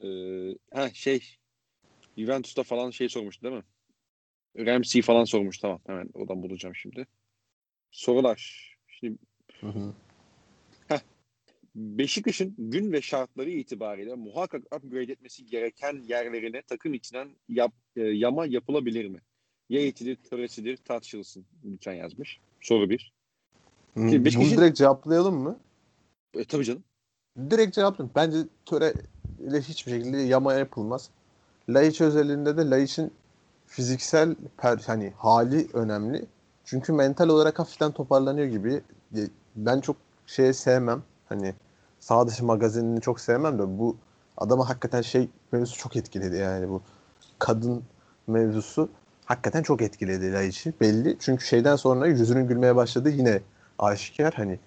Ee, 0.03 0.57
ha 0.73 0.89
şey 0.93 1.37
Juventus'ta 2.17 2.63
falan 2.63 2.91
şey 2.91 3.09
sormuştu 3.09 3.43
değil 3.43 3.55
mi? 3.55 3.63
Ramsey 4.57 5.01
falan 5.01 5.23
sormuş 5.23 5.57
tamam 5.57 5.79
hemen 5.85 6.09
oradan 6.13 6.43
bulacağım 6.43 6.75
şimdi. 6.75 7.07
Sorular. 7.91 8.71
Şimdi 8.87 9.17
Hı 9.61 9.67
hı. 9.67 9.93
Beşiktaş'ın 11.75 12.55
gün 12.57 12.91
ve 12.91 13.01
şartları 13.01 13.49
itibariyle 13.49 14.15
muhakkak 14.15 14.75
upgrade 14.75 15.11
etmesi 15.11 15.45
gereken 15.45 16.01
yerlerine 16.07 16.61
takım 16.61 16.93
içinden 16.93 17.29
yap, 17.49 17.73
e, 17.95 18.01
yama 18.01 18.45
yapılabilir 18.45 19.05
mi? 19.05 19.19
Yate'idir, 19.69 20.15
Torres'idir 20.29 20.77
tartışılsın 20.77 21.45
lütfen 21.65 21.93
yazmış. 21.93 22.39
Soru 22.61 22.89
bir. 22.89 23.13
Hı, 23.93 23.99
Şimdi 23.99 24.15
Bunu 24.15 24.25
Beşiktaş'ın- 24.25 24.57
direkt 24.57 24.77
cevaplayalım 24.77 25.35
mı? 25.35 25.59
E, 26.37 26.43
tabii 26.45 26.65
canım. 26.65 26.83
Direkt 27.49 27.75
cevaplayalım. 27.75 28.11
Bence 28.15 28.37
töre 28.65 28.93
ile 29.39 29.61
hiçbir 29.61 29.91
şekilde 29.91 30.17
yama 30.17 30.53
yapılmaz. 30.53 31.09
Laiç 31.69 32.01
özelinde 32.01 32.57
de 32.57 32.69
Laiç'in 32.69 33.13
fiziksel 33.71 34.35
per, 34.57 34.83
hani 34.87 35.13
hali 35.17 35.67
önemli. 35.73 36.25
Çünkü 36.65 36.93
mental 36.93 37.29
olarak 37.29 37.59
hafiften 37.59 37.91
toparlanıyor 37.91 38.47
gibi. 38.47 38.81
Ben 39.55 39.81
çok 39.81 39.95
şey 40.25 40.53
sevmem. 40.53 41.03
Hani 41.29 41.53
sağ 41.99 42.27
dışı 42.27 42.45
magazinini 42.45 43.01
çok 43.01 43.19
sevmem 43.19 43.59
de 43.59 43.79
bu 43.79 43.97
adama 44.37 44.69
hakikaten 44.69 45.01
şey 45.01 45.29
mevzusu 45.51 45.77
çok 45.77 45.95
etkiledi 45.95 46.35
yani 46.35 46.69
bu 46.69 46.81
kadın 47.39 47.83
mevzusu 48.27 48.89
hakikaten 49.25 49.63
çok 49.63 49.81
etkiledi 49.81 50.33
Laiç'i 50.33 50.73
belli. 50.81 51.17
Çünkü 51.19 51.45
şeyden 51.45 51.75
sonra 51.75 52.07
yüzünün 52.07 52.47
gülmeye 52.47 52.75
başladı 52.75 53.09
yine 53.09 53.41
aşikar 53.79 54.33
hani 54.33 54.59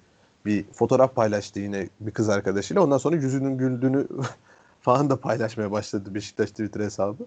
bir 0.47 0.65
fotoğraf 0.73 1.15
paylaştı 1.15 1.61
yine 1.61 1.89
bir 2.01 2.11
kız 2.11 2.29
arkadaşıyla. 2.29 2.83
Ondan 2.83 2.99
sonra 2.99 3.17
yüzünün 3.17 3.59
güldüğünü 3.59 4.09
falan 4.81 5.11
da 5.11 5.21
paylaşmaya 5.21 5.71
başladı 5.71 6.15
Beşiktaş 6.15 6.51
Twitter 6.51 6.81
hesabı. 6.81 7.27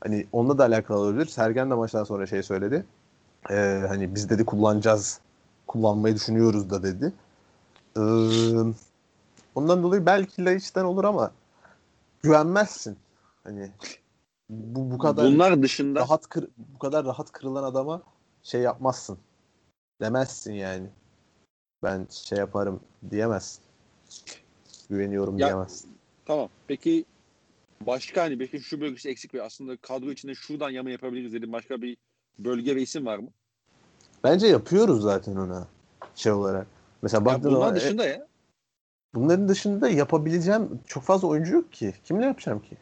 Hani 0.00 0.26
onunla 0.32 0.58
da 0.58 0.64
alakalı 0.64 0.98
olabilir. 0.98 1.26
Sergen 1.26 1.70
de 1.70 1.74
maçtan 1.74 2.04
sonra 2.04 2.26
şey 2.26 2.42
söyledi. 2.42 2.86
Ee, 3.50 3.84
hani 3.88 4.14
biz 4.14 4.30
dedi 4.30 4.44
kullanacağız, 4.44 5.20
kullanmayı 5.66 6.14
düşünüyoruz 6.14 6.70
da 6.70 6.82
dedi. 6.82 7.12
Ee, 7.96 8.00
ondan 9.54 9.82
dolayı 9.82 10.06
belki 10.06 10.44
Laiç'ten 10.44 10.84
olur 10.84 11.04
ama 11.04 11.32
güvenmezsin. 12.22 12.98
Hani 13.44 13.70
bu, 14.50 14.90
bu 14.90 14.98
kadar 14.98 15.26
Bunlar 15.26 15.62
dışında 15.62 16.00
rahat 16.00 16.28
kır, 16.28 16.48
bu 16.74 16.78
kadar 16.78 17.04
rahat 17.04 17.32
kırılan 17.32 17.64
adama 17.64 18.02
şey 18.42 18.60
yapmazsın. 18.60 19.18
Demezsin 20.00 20.52
yani. 20.52 20.86
Ben 21.82 22.06
şey 22.10 22.38
yaparım 22.38 22.80
diyemezsin. 23.10 23.62
Güveniyorum 24.90 25.38
Ya- 25.38 25.46
diyemezsin. 25.46 25.90
tamam. 26.24 26.48
Peki 26.66 27.04
başka 27.86 28.22
hani 28.22 28.40
belki 28.40 28.60
şu 28.60 28.80
bölgesi 28.80 29.08
eksik 29.08 29.34
ve 29.34 29.42
aslında 29.42 29.76
kadro 29.76 30.10
içinde 30.10 30.34
şuradan 30.34 30.70
yama 30.70 30.90
yapabiliriz 30.90 31.32
dedim. 31.32 31.52
Başka 31.52 31.82
bir 31.82 31.96
bölge 32.38 32.76
ve 32.76 32.82
isim 32.82 33.06
var 33.06 33.18
mı? 33.18 33.28
Bence 34.24 34.46
yapıyoruz 34.46 35.02
zaten 35.02 35.36
ona 35.36 35.68
şey 36.14 36.32
olarak. 36.32 36.66
Mesela 37.02 37.20
Ya 37.20 37.24
baktığın 37.24 37.52
bunlar 37.54 37.72
e, 37.72 37.76
dışında 37.76 38.06
ya. 38.06 38.26
bunların 39.14 39.48
dışında 39.48 39.88
yapabileceğim 39.88 40.80
çok 40.86 41.02
fazla 41.02 41.28
oyuncu 41.28 41.54
yok 41.54 41.72
ki. 41.72 41.94
Kimle 42.04 42.26
yapacağım 42.26 42.60
ki? 42.60 42.76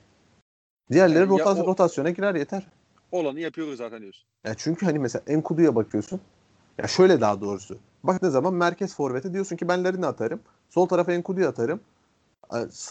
Diğerleri 0.92 1.18
Yani 1.20 1.38
ya 1.38 1.44
rota- 1.44 1.62
o- 1.62 1.66
rotasyona 1.66 2.10
girer 2.10 2.34
yeter. 2.34 2.66
Olanı 3.12 3.40
yapıyoruz 3.40 3.76
zaten 3.76 4.00
diyorsun. 4.02 4.24
Ya 4.44 4.54
çünkü 4.54 4.86
hani 4.86 4.98
mesela 4.98 5.22
Enkudu'ya 5.26 5.74
bakıyorsun. 5.74 6.20
Ya 6.78 6.86
şöyle 6.86 7.20
daha 7.20 7.40
doğrusu. 7.40 7.78
Baktığın 8.02 8.30
zaman 8.30 8.54
merkez 8.54 8.94
forvete 8.94 9.32
diyorsun 9.32 9.56
ki 9.56 9.68
ben 9.68 9.84
Larin'i 9.84 10.06
atarım. 10.06 10.40
Sol 10.70 10.86
tarafa 10.86 11.12
Enkudu'yu 11.12 11.48
atarım. 11.48 11.80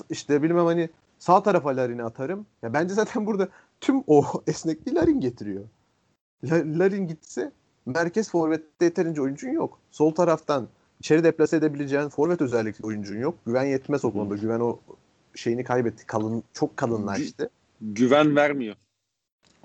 İşte 0.09 0.43
bilmem 0.43 0.65
hani 0.65 0.89
sağ 1.19 1.43
tarafa 1.43 1.69
Larin'i 1.77 2.03
atarım. 2.03 2.45
Ya 2.61 2.73
bence 2.73 2.93
zaten 2.93 3.25
burada 3.25 3.47
tüm 3.81 4.03
o 4.07 4.25
esnekliği 4.47 4.95
Larin 4.95 5.19
getiriyor. 5.19 5.63
La- 6.43 6.79
Larin 6.79 7.07
gitse 7.07 7.51
merkez 7.85 8.29
forvette 8.31 8.85
yeterince 8.85 9.21
oyuncun 9.21 9.49
yok. 9.49 9.79
Sol 9.91 10.11
taraftan 10.15 10.67
içeri 10.99 11.23
deplase 11.23 11.57
edebileceğin 11.57 12.09
forvet 12.09 12.41
özellikle 12.41 12.87
oyuncun 12.87 13.17
yok. 13.17 13.37
Güven 13.45 13.65
yetmez 13.65 14.05
o 14.05 14.13
konuda. 14.13 14.35
Güven 14.35 14.59
o 14.59 14.79
şeyini 15.35 15.63
kaybetti. 15.63 16.05
Kalın 16.05 16.43
çok 16.53 16.77
kalınlaştı. 16.77 17.49
Güven 17.81 18.35
vermiyor. 18.35 18.75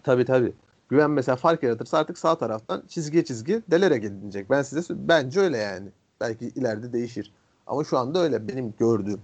Tabii 0.02 0.24
tabii. 0.24 0.52
Güven 0.88 1.10
mesela 1.10 1.36
fark 1.36 1.62
yaratırsa 1.62 1.98
artık 1.98 2.18
sağ 2.18 2.38
taraftan 2.38 2.82
çizgiye 2.88 3.24
çizgi 3.24 3.62
delere 3.70 3.98
gelinecek. 3.98 4.50
Ben 4.50 4.62
size 4.62 4.94
bence 5.08 5.40
öyle 5.40 5.58
yani. 5.58 5.88
Belki 6.20 6.46
ileride 6.48 6.92
değişir. 6.92 7.32
Ama 7.66 7.84
şu 7.84 7.98
anda 7.98 8.18
öyle 8.22 8.48
benim 8.48 8.74
gördüğüm. 8.78 9.20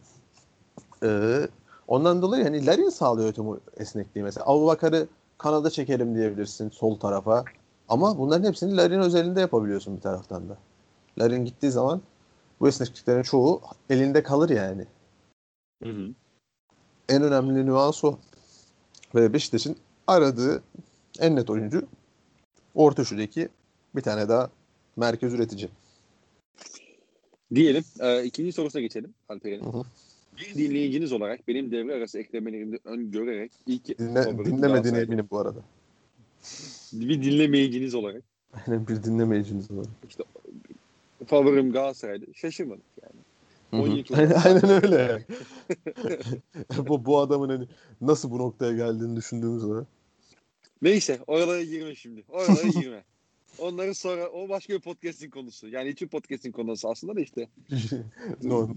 Ee, 1.02 1.48
ondan 1.88 2.22
dolayı 2.22 2.44
hani 2.44 2.66
Larin 2.66 2.88
sağlıyor 2.88 3.32
tüm 3.32 3.46
esnekliği 3.76 4.24
mesela. 4.24 4.46
Abubakar'ı 4.46 5.08
kanada 5.38 5.70
çekelim 5.70 6.14
diyebilirsin 6.14 6.70
sol 6.70 6.98
tarafa. 6.98 7.44
Ama 7.88 8.18
bunların 8.18 8.48
hepsini 8.48 8.76
Larin 8.76 9.00
özelinde 9.00 9.40
yapabiliyorsun 9.40 9.96
bir 9.96 10.00
taraftan 10.00 10.48
da. 10.48 10.58
Larin 11.18 11.44
gittiği 11.44 11.70
zaman 11.70 12.02
bu 12.60 12.68
esnekliklerin 12.68 13.22
çoğu 13.22 13.60
elinde 13.90 14.22
kalır 14.22 14.50
yani. 14.50 14.86
Hı 15.82 15.88
hı. 15.88 16.14
En 17.08 17.22
önemli 17.22 17.66
nüans 17.66 18.04
o. 18.04 18.18
Ve 19.14 19.32
Beşiktaş'ın 19.32 19.76
aradığı 20.06 20.62
en 21.18 21.36
net 21.36 21.50
oyuncu 21.50 21.86
orta 22.74 23.02
üçlüdeki 23.02 23.48
bir 23.96 24.02
tane 24.02 24.28
daha 24.28 24.50
merkez 24.96 25.34
üretici. 25.34 25.68
Diyelim. 27.54 27.84
E, 28.00 28.24
ikinci 28.24 28.52
sorusuna 28.52 28.82
geçelim 28.82 29.14
Alperen'in. 29.28 29.84
Dinleyiciniz 30.54 31.12
olarak 31.12 31.48
benim 31.48 31.70
devre 31.70 31.94
arası 31.94 32.18
eklemelerimi 32.18 32.78
öngörerek 32.84 33.52
ilk 33.66 33.98
Dinle, 33.98 34.44
dinlemediğine 34.44 34.98
eminim 34.98 35.26
bu 35.30 35.38
arada. 35.38 35.60
Bir 36.92 37.22
dinlemeyiciniz 37.22 37.94
olarak 37.94 38.22
Aynen 38.52 38.88
bir 38.88 39.02
dinlemeyiciniz 39.02 39.70
var. 39.70 39.86
favorim 41.26 41.72
Galatasaray'dı. 41.72 42.26
Şaşırmadık 42.34 42.84
yani. 43.02 43.20
Hı 43.70 43.76
hı. 43.76 43.92
12 43.92 44.16
aynen, 44.16 44.34
aynen 44.44 44.84
öyle. 44.84 45.26
bu, 46.88 47.04
bu 47.04 47.18
adamın 47.18 47.48
hani 47.48 47.66
nasıl 48.00 48.30
bu 48.30 48.38
noktaya 48.38 48.72
geldiğini 48.72 49.16
düşündüğümüz 49.16 49.62
zaman. 49.62 49.86
Neyse 50.82 51.18
oralara 51.26 51.62
girme 51.62 51.94
şimdi. 51.94 52.24
Oralara 52.28 52.68
girme. 52.68 53.04
Onları 53.58 53.94
sonra 53.94 54.28
o 54.28 54.48
başka 54.48 54.74
bir 54.74 54.80
podcast'in 54.80 55.30
konusu. 55.30 55.68
Yani 55.68 55.90
hiçbir 55.90 56.08
podcast'in 56.08 56.52
konusu 56.52 56.90
aslında 56.90 57.16
da 57.16 57.20
işte. 57.20 57.48
no, 58.42 58.68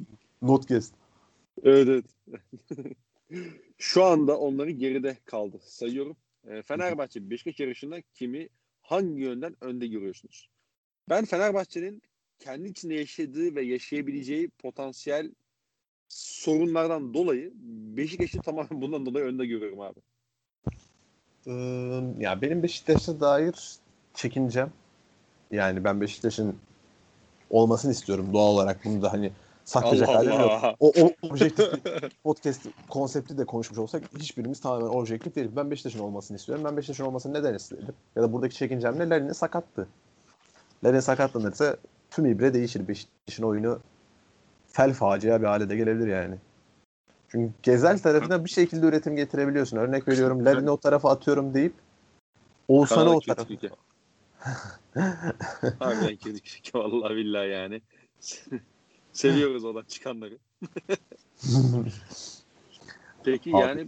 Notcast. 0.41 0.93
Evet 1.63 1.87
evet. 1.87 2.05
Şu 3.77 4.03
anda 4.03 4.37
onları 4.39 4.71
geride 4.71 5.17
kaldı. 5.25 5.59
Sayıyorum. 5.63 6.17
Ee, 6.47 6.61
Fenerbahçe 6.61 7.29
Beşiktaş 7.29 7.59
yarışında 7.59 8.01
kimi 8.13 8.49
hangi 8.81 9.21
yönden 9.21 9.55
önde 9.61 9.87
görüyorsunuz? 9.87 10.49
Ben 11.09 11.25
Fenerbahçe'nin 11.25 12.01
kendi 12.39 12.67
içinde 12.69 12.93
yaşadığı 12.93 13.55
ve 13.55 13.61
yaşayabileceği 13.61 14.49
potansiyel 14.49 15.31
sorunlardan 16.09 17.13
dolayı 17.13 17.51
Beşiktaş'ı 17.97 18.41
tamamen 18.41 18.69
bundan 18.81 19.05
dolayı 19.05 19.25
önde 19.25 19.45
görüyorum 19.45 19.81
abi. 19.81 19.99
Ee, 21.47 21.51
ya 22.19 22.41
benim 22.41 22.63
Beşiktaş'a 22.63 23.19
dair 23.19 23.75
çekincem. 24.13 24.71
Yani 25.51 25.83
ben 25.83 26.01
Beşiktaş'ın 26.01 26.55
olmasını 27.49 27.91
istiyorum 27.91 28.29
doğal 28.33 28.53
olarak. 28.53 28.85
Bunu 28.85 29.01
da 29.01 29.13
hani 29.13 29.31
saklayacak 29.65 30.09
Allah 30.09 30.17
halim 30.17 30.31
yok. 30.31 30.75
O, 30.79 30.93
o 31.01 31.11
objektif 31.29 31.67
podcast 32.23 32.67
konsepti 32.89 33.37
de 33.37 33.45
konuşmuş 33.45 33.79
olsak 33.79 34.03
hiçbirimiz 34.19 34.59
tamamen 34.59 34.87
objektif 34.87 35.35
değiliz. 35.35 35.55
Ben 35.55 35.71
Beşiktaş'ın 35.71 35.99
olmasını 35.99 36.37
istiyorum. 36.37 36.65
Ben 36.65 36.77
Beşiktaş'ın 36.77 37.03
olmasını 37.05 37.33
neden 37.33 37.53
istedim? 37.53 37.87
Ya 38.15 38.23
da 38.23 38.33
buradaki 38.33 38.55
çekincem 38.55 38.99
ne? 38.99 39.09
Larin'in 39.09 39.31
sakattı. 39.33 39.87
Larin 40.83 40.99
sakatlanırsa 40.99 41.77
tüm 42.11 42.25
ibre 42.25 42.53
değişir. 42.53 42.87
Beşiktaş'ın 42.87 43.43
oyunu 43.43 43.79
fel 44.67 44.93
facia 44.93 45.41
bir 45.41 45.47
hale 45.47 45.69
de 45.69 45.75
gelebilir 45.75 46.07
yani. 46.07 46.35
Çünkü 47.27 47.53
Gezel 47.63 47.99
tarafına 47.99 48.45
bir 48.45 48.49
şekilde 48.49 48.85
üretim 48.85 49.15
getirebiliyorsun. 49.15 49.77
Örnek 49.77 50.07
veriyorum 50.07 50.45
Larin'i 50.45 50.69
o 50.69 50.77
tarafa 50.77 51.09
atıyorum 51.09 51.53
deyip 51.53 51.73
Oğuzhan'ı 52.67 53.15
o 53.15 53.19
tarafa. 53.21 53.53
ya. 53.61 53.69
Harbiden 55.79 56.15
kötülük. 56.15 56.71
Vallahi 56.75 57.15
billahi 57.15 57.49
yani. 57.49 57.81
Seviyoruz 59.13 59.63
oradan 59.65 59.85
çıkanları. 59.87 60.37
Peki 63.23 63.49
Abi. 63.55 63.59
yani 63.59 63.87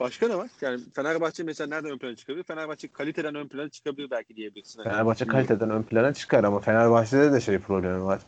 başka 0.00 0.28
ne 0.28 0.36
var? 0.36 0.50
Yani 0.60 0.80
Fenerbahçe 0.94 1.42
mesela 1.42 1.68
nereden 1.68 1.90
ön 1.90 1.98
plana 1.98 2.16
çıkabilir? 2.16 2.44
Fenerbahçe 2.44 2.88
kaliteden 2.88 3.34
ön 3.34 3.48
plana 3.48 3.68
çıkabilir 3.68 4.10
belki 4.10 4.36
diyebilirsin. 4.36 4.82
Fenerbahçe 4.82 5.24
bilmiyorum. 5.24 5.46
kaliteden 5.46 5.70
ön 5.70 5.82
plana 5.82 6.14
çıkar 6.14 6.44
ama 6.44 6.60
Fenerbahçe'de 6.60 7.32
de 7.32 7.40
şey 7.40 7.58
problemi 7.58 8.04
var. 8.04 8.20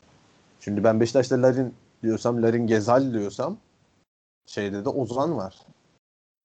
Şimdi 0.61 0.85
ben 0.85 1.01
Beşiktaş'ta 1.01 1.43
Larin 1.43 1.75
diyorsam, 2.03 2.43
Larin 2.43 2.67
Gezal 2.67 3.13
diyorsam 3.13 3.59
şeyde 4.47 4.85
de 4.85 4.89
Ozan 4.89 5.37
var. 5.37 5.57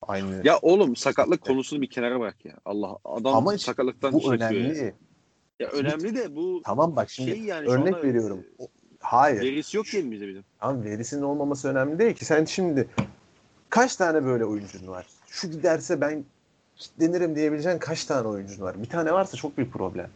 Aynı. 0.01 0.41
Ya 0.43 0.59
oğlum 0.61 0.95
sakatlık 0.95 1.41
konusunu 1.41 1.81
bir 1.81 1.89
kenara 1.89 2.19
bırak 2.19 2.45
ya. 2.45 2.57
Allah 2.65 2.97
adam 3.05 3.35
Ama 3.35 3.53
işte 3.53 3.65
sakatlıktan 3.65 4.13
bu 4.13 4.33
önemli. 4.33 4.77
Ya. 4.77 4.93
ya 5.59 5.69
önemli 5.69 6.15
de 6.15 6.35
bu 6.35 6.61
Tamam 6.65 6.95
bak 6.95 7.09
şimdi 7.09 7.31
şey 7.31 7.39
yani 7.39 7.67
örnek 7.67 8.03
veriyorum. 8.03 8.39
e, 8.59 8.63
O- 8.63 8.69
Hayır. 9.05 9.41
Verisi 9.41 9.77
yok 9.77 9.93
elimizde 9.93 10.27
bizim. 10.27 10.43
Ama 10.61 10.83
verisinin 10.83 11.21
olmaması 11.21 11.69
önemli 11.69 11.99
değil 11.99 12.13
ki. 12.15 12.25
Sen 12.25 12.45
şimdi 12.45 12.87
kaç 13.69 13.95
tane 13.95 14.25
böyle 14.25 14.45
oyuncun 14.45 14.87
var? 14.87 15.05
Şu 15.27 15.51
giderse 15.51 16.01
ben 16.01 16.25
kitlenirim 16.75 17.35
diyebileceğin 17.35 17.77
kaç 17.77 18.05
tane 18.05 18.27
oyuncun 18.27 18.61
var? 18.63 18.81
Bir 18.83 18.89
tane 18.89 19.13
varsa 19.13 19.37
çok 19.37 19.57
büyük 19.57 19.73
problem. 19.73 20.09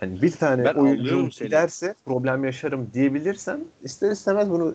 Hani 0.00 0.22
bir 0.22 0.30
tane 0.32 0.64
Ben 0.64 0.74
oyuncu 0.74 1.00
anlıyorum 1.00 1.32
seni. 1.32 1.46
giderse 1.48 1.94
problem 2.04 2.44
yaşarım 2.44 2.90
diyebilirsen 2.94 3.60
ister 3.82 4.10
istemez 4.10 4.50
bunu 4.50 4.74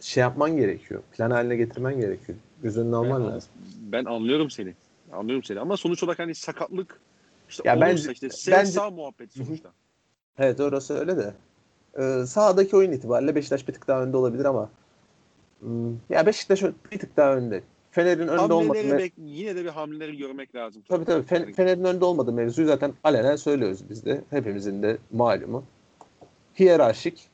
şey 0.00 0.20
yapman 0.20 0.56
gerekiyor. 0.56 1.02
Plan 1.12 1.30
haline 1.30 1.56
getirmen 1.56 2.00
gerekiyor. 2.00 2.38
Göz 2.62 2.78
önüne 2.78 2.96
alman 2.96 3.22
Ben- 3.24 3.28
lazım. 3.30 3.50
Ben 3.92 4.04
anlıyorum 4.04 4.50
seni. 4.50 4.74
Anlıyorum 5.12 5.44
seni 5.44 5.60
ama 5.60 5.76
sonuç 5.76 6.02
olarak 6.02 6.18
hani 6.18 6.34
sakatlık 6.34 7.00
işte 7.48 7.62
Ya 7.66 7.76
olursa 7.76 7.86
bence- 7.86 8.12
işte 8.12 8.28
bence- 8.52 8.70
sağ 8.72 8.90
muhabbeti 8.90 9.38
sonuçta. 9.44 9.70
Evet 10.38 10.60
orası 10.60 10.98
öyle 10.98 11.16
de. 11.16 11.34
Ee, 11.98 12.24
sahadaki 12.26 12.76
oyun 12.76 12.92
itibariyle 12.92 13.34
Beşiktaş 13.34 13.68
bir 13.68 13.72
tık 13.72 13.88
daha 13.88 14.02
önde 14.02 14.16
olabilir 14.16 14.44
ama 14.44 14.70
hmm, 15.60 15.92
ya 16.10 16.26
Beşiktaş 16.26 16.62
bir 16.92 16.98
tık 16.98 17.16
daha 17.16 17.34
önde. 17.34 17.62
Fener'in 17.90 18.28
önde 18.28 18.52
olmadığı 18.52 18.78
bek- 18.78 19.12
yine 19.16 19.56
de 19.56 19.64
bir 19.64 19.68
hamleleri 19.68 20.16
görmek 20.16 20.54
lazım. 20.54 20.82
Tabii 20.88 21.04
tabii. 21.04 21.26
Fen- 21.26 21.40
Yani- 21.40 21.52
Fener'in 21.52 21.84
önde 21.84 22.04
olmadığı 22.04 22.32
mevzuyu 22.32 22.68
zaten 22.68 22.92
alenen 23.04 23.36
söylüyoruz 23.36 23.90
biz 23.90 24.04
de. 24.04 24.24
Hepimizin 24.30 24.82
de 24.82 24.98
malumu. 25.12 25.64
Hiyerarşik 26.58 27.28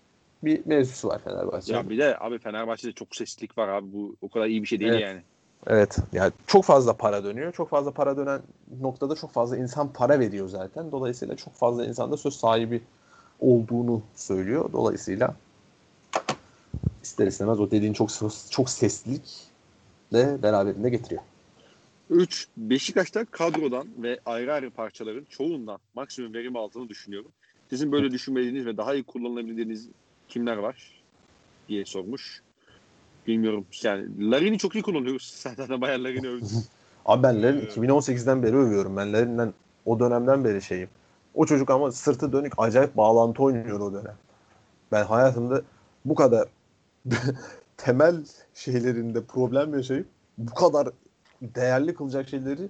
bir 0.45 0.67
mevzusu 0.67 1.09
var 1.09 1.21
Fenerbahçe'nin. 1.25 1.79
Ya 1.79 1.91
bir 1.91 1.99
de 1.99 2.19
abi 2.21 2.39
Fenerbahçe'de 2.39 2.93
çok 2.93 3.17
seslilik 3.17 3.59
var 3.59 3.69
abi. 3.69 3.93
Bu 3.93 4.17
o 4.23 4.29
kadar 4.29 4.47
iyi 4.47 4.63
bir 4.63 4.67
şey 4.69 4.81
değil 4.81 4.93
Evet. 4.93 5.03
yani. 5.03 5.23
Evet. 5.67 5.97
Yani 6.13 6.33
çok 6.47 6.65
fazla 6.65 6.93
para 6.97 7.25
dönüyor. 7.25 7.53
Çok 7.53 7.69
fazla 7.69 7.91
para 7.91 8.17
dönen 8.17 8.41
noktada 8.81 9.15
çok 9.15 9.31
fazla 9.33 9.57
insan 9.57 9.93
para 9.93 10.21
veriyor 10.21 10.49
zaten. 10.49 10.93
Dolayısıyla 10.93 11.37
çok 11.37 11.55
fazla 11.55 11.85
insan 11.85 12.13
da 12.13 12.17
söz 12.17 12.35
sahibi 12.35 12.83
olduğunu 13.41 14.03
söylüyor. 14.15 14.73
Dolayısıyla 14.73 15.37
ister 17.03 17.27
istemez 17.27 17.61
o 17.61 17.71
dediğin 17.71 17.93
çok 17.93 18.11
çok 18.51 18.71
seslilik 18.71 19.49
de 20.13 20.43
beraberinde 20.43 20.91
getiriyor. 20.91 21.23
3. 22.11 22.49
Beşiktaş'ta 22.57 23.25
kadrodan 23.25 23.89
ve 23.99 24.21
ayrı 24.27 24.53
ayrı 24.53 24.71
parçaların 24.71 25.27
çoğundan 25.31 25.79
maksimum 25.95 26.35
verim 26.35 26.57
aldığını 26.57 26.89
düşünüyorum. 26.89 27.31
Sizin 27.71 27.93
böyle 27.93 28.11
düşünmediğiniz 28.11 28.67
ve 28.67 28.77
daha 28.77 28.95
iyi 28.95 29.03
kullanabildiğiniz 29.03 29.89
kimler 30.29 30.57
var 30.57 31.03
diye 31.69 31.85
sormuş. 31.85 32.43
Bilmiyorum. 33.27 33.67
Yani 33.83 34.31
Larin'i 34.31 34.59
çok 34.59 34.75
iyi 34.75 34.83
kullanıyoruz. 34.83 35.23
Sen 35.37 35.55
zaten 35.55 35.81
bayağı 35.81 36.05
Larin'i 36.05 36.29
övdün. 36.29 36.49
Abi 37.07 37.23
ben 37.23 37.43
Larin 37.43 37.59
Evet. 37.59 37.77
2018'den 37.77 38.43
beri 38.43 38.57
övüyorum. 38.57 38.97
Ben 38.97 39.13
Larin'den 39.13 39.53
o 39.87 40.01
dönemden 40.01 40.45
beri 40.45 40.63
şeyim. 40.63 40.89
O 41.35 41.47
çocuk 41.47 41.71
ama 41.71 41.93
sırtı 41.93 42.33
dönük 42.33 42.53
acayip 42.59 42.97
bağlantı 42.97 43.43
oynuyor 43.43 43.81
o 43.81 43.93
dönem. 43.93 44.17
Ben 44.93 45.05
hayatımda 45.05 45.63
bu 46.05 46.15
kadar 46.15 46.49
temel 47.77 48.25
şeylerinde 48.55 49.25
problem 49.25 49.75
yaşayıp 49.75 50.07
bu 50.39 50.55
kadar 50.55 50.89
değerli 51.43 51.95
kılacak 51.95 52.29
şeyleri 52.29 52.69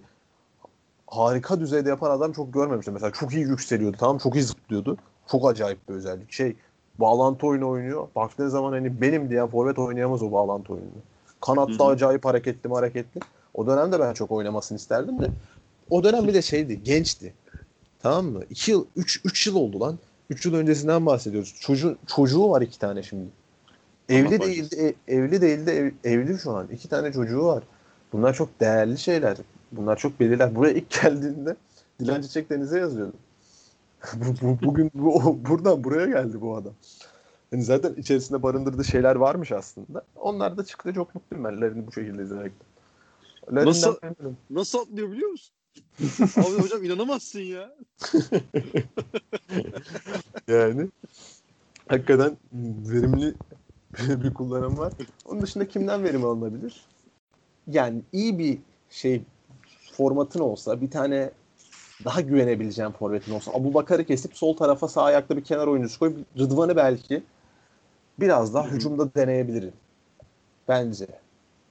harika 1.07 1.61
düzeyde 1.61 1.89
yapan 1.89 2.11
adam 2.11 2.33
çok 2.33 2.55
görmemiştim. 2.55 2.95
Mesela 2.95 3.13
çok 3.13 3.33
iyi 3.33 3.41
yükseliyordu 3.41 3.97
tamam 4.01 4.19
çok 4.19 4.35
iyi 4.35 4.43
zıplıyordu. 4.43 4.97
Çok 5.31 5.51
acayip 5.51 5.89
bir 5.89 5.95
özellik. 5.95 6.33
Şey 6.33 6.57
bağlantı 6.99 7.47
oyunu 7.47 7.69
oynuyor. 7.69 8.09
Baktığın 8.17 8.49
zaman 8.49 8.73
hani 8.73 9.01
benim 9.01 9.31
diyen 9.31 9.47
forvet 9.47 9.79
oynayamaz 9.79 10.23
o 10.23 10.33
bağlantı 10.33 10.73
oyununu. 10.73 11.03
Kanatta 11.41 11.87
acayip 11.87 12.25
hareketli 12.25 12.71
hareketli. 12.71 13.21
O 13.55 13.67
dönemde 13.67 14.01
ben 14.01 14.13
çok 14.13 14.31
oynamasını 14.31 14.79
isterdim 14.79 15.21
de. 15.21 15.31
O 15.91 16.05
dönem 16.05 16.29
bir 16.29 16.35
de 16.35 16.43
şeydi, 16.43 16.83
gençti. 16.83 17.35
Tamam 18.03 18.27
mı? 18.27 18.43
2 18.51 18.71
yıl, 18.71 18.87
3 18.97 19.21
3 19.25 19.47
yıl 19.47 19.57
oldu 19.57 19.81
lan. 19.81 19.99
3 20.31 20.47
yıl 20.47 20.55
öncesinden 20.55 21.07
bahsediyoruz. 21.07 21.57
Çocuğu, 21.61 21.99
çocuğu 22.07 22.51
var 22.51 22.63
iki 22.63 22.79
tane 22.79 23.03
şimdi. 23.03 23.29
Evli 24.09 24.37
Allah 24.37 24.47
değildi, 24.47 24.95
e- 25.07 25.15
evli 25.15 25.41
değildi, 25.41 25.71
ev- 25.71 26.11
evli 26.13 26.39
şu 26.39 26.51
an. 26.51 26.69
İki 26.69 26.89
tane 26.89 27.13
çocuğu 27.13 27.45
var. 27.45 27.63
Bunlar 28.13 28.35
çok 28.35 28.61
değerli 28.61 28.99
şeyler. 28.99 29.37
Bunlar 29.73 29.97
çok 29.97 30.21
belirler. 30.21 30.55
Buraya 30.55 30.73
ilk 30.75 30.91
geldiğinde 31.03 31.57
Dilan 32.01 32.23
Çiçek 32.23 32.51
Deniz'e 32.51 32.79
yazıyordu. 32.79 33.17
bu, 34.15 34.47
bu, 34.47 34.59
bugün 34.63 34.91
bu, 34.95 35.39
buradan 35.49 35.85
buraya 35.85 36.07
geldi 36.07 36.41
bu 36.41 36.57
adam. 36.57 36.73
Yani 37.53 37.63
zaten 37.65 37.95
içerisinde 37.95 38.43
barındırdığı 38.43 38.85
şeyler 38.85 39.17
varmış 39.17 39.53
aslında. 39.53 40.03
Onlar 40.17 40.57
da 40.57 40.65
çıktı 40.65 40.93
çok 40.95 41.15
mutluyum 41.15 41.45
ben 41.45 41.61
Larry'ni 41.61 41.87
bu 41.87 41.93
şekilde. 41.93 42.23
Larry'nden 42.29 43.67
Nasıl-. 43.67 43.97
Nasıl 44.51 44.79
atlıyor 44.79 45.11
biliyor 45.11 45.31
musun? 45.31 45.55
Abi 46.37 46.63
hocam 46.63 46.85
inanamazsın 46.85 47.41
ya. 47.41 47.71
Yani 50.49 50.89
hakikaten 51.89 52.37
verimli 52.53 53.35
bir 53.99 54.35
kullanım 54.35 54.79
var. 54.79 54.93
Onun 55.25 55.43
dışında 55.43 55.69
kimden 55.69 56.05
verim 56.05 56.25
alınabilir? 56.25 56.85
Yani 57.67 58.03
iyi 58.13 58.39
bir 58.39 58.59
şey 58.91 59.23
formatın 59.93 60.41
olsa 60.41 60.81
bir 60.81 60.91
tane 60.91 61.31
daha 62.05 62.21
güvenebileceğim 62.21 62.93
forvetin 62.93 63.33
olsa 63.33 63.53
Abu 63.53 63.75
Bakar'ı 63.75 64.05
kesip 64.05 64.37
sol 64.37 64.57
tarafa 64.57 64.89
sağ 64.89 65.03
ayakta 65.03 65.37
bir 65.37 65.45
kenar 65.45 65.67
oyuncusu 65.67 65.99
koyup 65.99 66.19
Rıdvan'ı 66.39 66.77
belki 66.77 67.23
biraz 68.21 68.55
daha 68.55 68.69
hücumda 68.69 69.15
deneyebilirim. 69.15 69.73
Bence. 70.69 71.07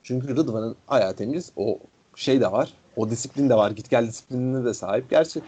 Çünkü 0.03 0.35
Rıdvan'ın 0.35 0.75
ayağı 0.87 1.15
temiz. 1.15 1.51
O 1.55 1.79
şey 2.15 2.41
de 2.41 2.51
var. 2.51 2.73
O 2.97 3.09
disiplin 3.09 3.49
de 3.49 3.55
var. 3.55 3.71
Git 3.71 3.89
gel 3.89 4.07
disiplinine 4.07 4.65
de 4.65 4.73
sahip. 4.73 5.09
Gerçi 5.09 5.41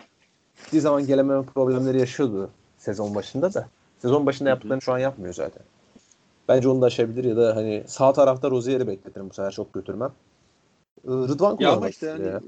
gittiği 0.57 0.81
zaman 0.81 1.07
gelememe 1.07 1.45
problemleri 1.45 1.99
yaşıyordu 1.99 2.49
sezon 2.77 3.15
başında 3.15 3.53
da. 3.53 3.69
Sezon 3.99 4.25
başında 4.25 4.49
yaptıklarını 4.49 4.81
şu 4.81 4.93
an 4.93 4.97
yapmıyor 4.97 5.33
zaten. 5.33 5.63
Bence 6.47 6.69
onu 6.69 6.81
da 6.81 6.85
aşabilir 6.85 7.23
ya 7.23 7.37
da 7.37 7.55
hani 7.55 7.83
sağ 7.87 8.13
tarafta 8.13 8.51
Rozier'i 8.51 8.87
bekletirim 8.87 9.29
bu 9.29 9.33
sefer 9.33 9.51
çok 9.51 9.73
götürmem. 9.73 10.11
Ee, 11.05 11.09
Rıdvan 11.09 11.57
Ya 11.59 11.71
ama 11.71 11.89
işte 11.89 12.05
yani 12.05 12.27
ya. 12.27 12.41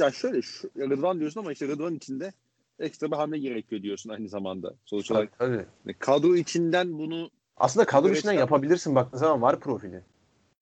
ya 0.00 0.10
şöyle 0.10 0.42
şu, 0.42 0.70
ya 0.76 0.86
Rıdvan 0.86 1.20
diyorsun 1.20 1.40
ama 1.40 1.52
işte 1.52 1.68
Rıdvan 1.68 1.94
içinde 1.94 2.32
ekstra 2.78 3.10
bir 3.10 3.16
hamle 3.16 3.38
gerekiyor 3.38 3.82
diyorsun 3.82 4.10
aynı 4.10 4.28
zamanda. 4.28 4.74
Sonuç 4.84 5.08
Tabii, 5.08 5.18
olarak 5.18 5.38
tabii. 5.38 5.66
hani 5.84 5.94
kadro 5.98 6.36
içinden 6.36 6.98
bunu 6.98 7.30
Aslında 7.56 7.86
kadro 7.86 8.08
içinden 8.08 8.32
yapabilirsin 8.32 8.94
baktığın 8.94 9.18
zaman 9.18 9.42
var 9.42 9.60
profili. 9.60 10.02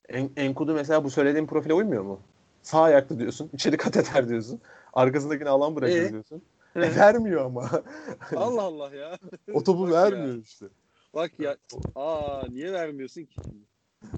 En, 0.08 0.30
Enkudu 0.36 0.74
mesela 0.74 1.04
bu 1.04 1.10
söylediğim 1.10 1.46
profile 1.46 1.74
uymuyor 1.74 2.02
mu? 2.02 2.20
Sağ 2.62 2.82
ayaklı 2.82 3.18
diyorsun, 3.18 3.50
içeri 3.52 3.76
kat 3.76 3.96
eder 3.96 4.28
diyorsun. 4.28 4.60
Arkasındakini 4.92 5.48
alan 5.48 5.76
bırakır 5.76 5.96
Ee? 5.96 6.10
diyorsun. 6.10 6.42
E, 6.76 6.80
vermiyor 6.80 7.44
ama. 7.44 7.70
Allah 8.36 8.62
Allah 8.62 8.94
ya. 8.94 9.18
o 9.52 9.64
topu 9.64 9.90
vermiyor 9.90 10.34
ya. 10.34 10.40
işte. 10.40 10.66
Bak 11.14 11.30
ya. 11.38 11.56
Aa 11.94 12.42
niye 12.50 12.72
vermiyorsun 12.72 13.24
ki? 13.24 13.40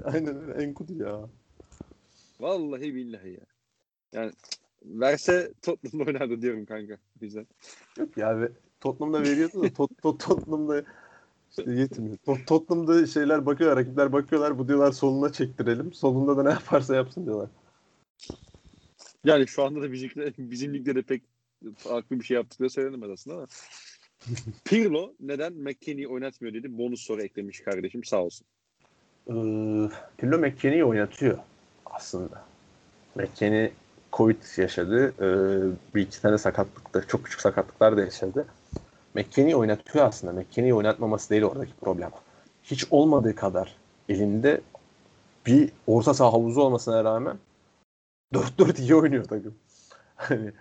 Aynen 0.04 0.60
Enkudu 0.60 0.92
ya. 0.94 1.28
Vallahi 2.40 2.94
billahi 2.94 3.30
ya. 3.30 3.46
Yani 4.12 4.32
verse 4.84 5.52
Tottenham'da 5.62 6.04
oynardı 6.04 6.42
diyorum 6.42 6.64
kanka. 6.64 6.96
Güzel. 7.20 7.44
Yok 7.98 8.16
ya 8.16 8.40
ve 8.40 8.52
Tottenham'da 8.80 9.22
veriyordu 9.22 9.62
da 9.62 9.72
tot, 9.72 9.90
tot, 10.02 10.20
Tottenham'da 10.20 10.82
işte 11.50 11.72
yetmiyor. 11.72 12.16
Tot, 12.16 12.46
Tottenham'da 12.46 13.06
şeyler 13.06 13.46
bakıyor, 13.46 13.76
rakipler 13.76 14.12
bakıyorlar. 14.12 14.58
Bu 14.58 14.68
diyorlar 14.68 14.92
soluna 14.92 15.32
çektirelim. 15.32 15.92
Solunda 15.92 16.36
da 16.36 16.42
ne 16.42 16.50
yaparsa 16.50 16.96
yapsın 16.96 17.26
diyorlar. 17.26 17.48
Yani 19.24 19.46
şu 19.48 19.62
anda 19.62 19.82
da 19.82 19.92
bizim, 19.92 20.10
bizim 20.38 20.74
ligde 20.74 20.94
de 20.94 21.02
pek 21.02 21.22
farklı 21.76 22.20
bir 22.20 22.24
şey 22.24 22.34
yaptıkları 22.34 22.70
söylenemez 22.70 23.10
aslında 23.10 23.36
ama. 23.36 23.46
Pirlo 24.64 25.14
neden 25.20 25.52
McKennie'yi 25.52 26.08
oynatmıyor 26.08 26.54
dedi. 26.54 26.78
Bonus 26.78 27.00
soru 27.00 27.22
eklemiş 27.22 27.60
kardeşim 27.60 28.04
sağ 28.04 28.22
olsun. 28.22 28.46
Ee, 29.28 29.32
Pirlo 30.16 30.38
McKennie'yi 30.38 30.84
oynatıyor 30.84 31.38
aslında. 31.86 32.44
McKennie 33.14 33.72
Covid 34.12 34.42
yaşadı. 34.56 35.14
Ee, 35.20 35.94
bir 35.94 36.02
iki 36.02 36.22
tane 36.22 36.38
sakatlıkta, 36.38 37.06
çok 37.06 37.24
küçük 37.24 37.40
sakatlıklar 37.40 37.96
da 37.96 38.00
yaşadı. 38.00 38.46
McKennie'yi 39.14 39.56
oynatıyor 39.56 40.04
aslında. 40.04 40.32
McKennie'yi 40.32 40.74
oynatmaması 40.74 41.30
değil 41.30 41.42
oradaki 41.42 41.72
problem. 41.80 42.10
Hiç 42.64 42.86
olmadığı 42.90 43.34
kadar 43.34 43.76
elinde 44.08 44.60
bir 45.46 45.70
orta 45.86 46.14
saha 46.14 46.32
havuzu 46.32 46.60
olmasına 46.60 47.04
rağmen 47.04 47.36
4-4 48.32 48.80
iyi 48.80 48.94
oynuyor 48.94 49.24
takım. 49.24 49.54
Hani 50.16 50.52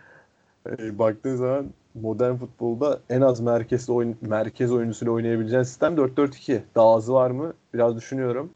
e, 0.69 0.99
baktığın 0.99 1.35
zaman 1.35 1.73
modern 1.93 2.35
futbolda 2.35 2.99
en 3.09 3.21
az 3.21 3.39
merkezli 3.39 3.93
oyun, 3.93 4.17
merkez 4.21 4.71
oyuncusuyla 4.71 5.13
oynayabileceğin 5.13 5.63
sistem 5.63 5.95
4-4-2. 5.95 6.61
Daha 6.75 6.95
azı 6.95 7.13
var 7.13 7.31
mı? 7.31 7.53
Biraz 7.73 7.97
düşünüyorum. 7.97 8.51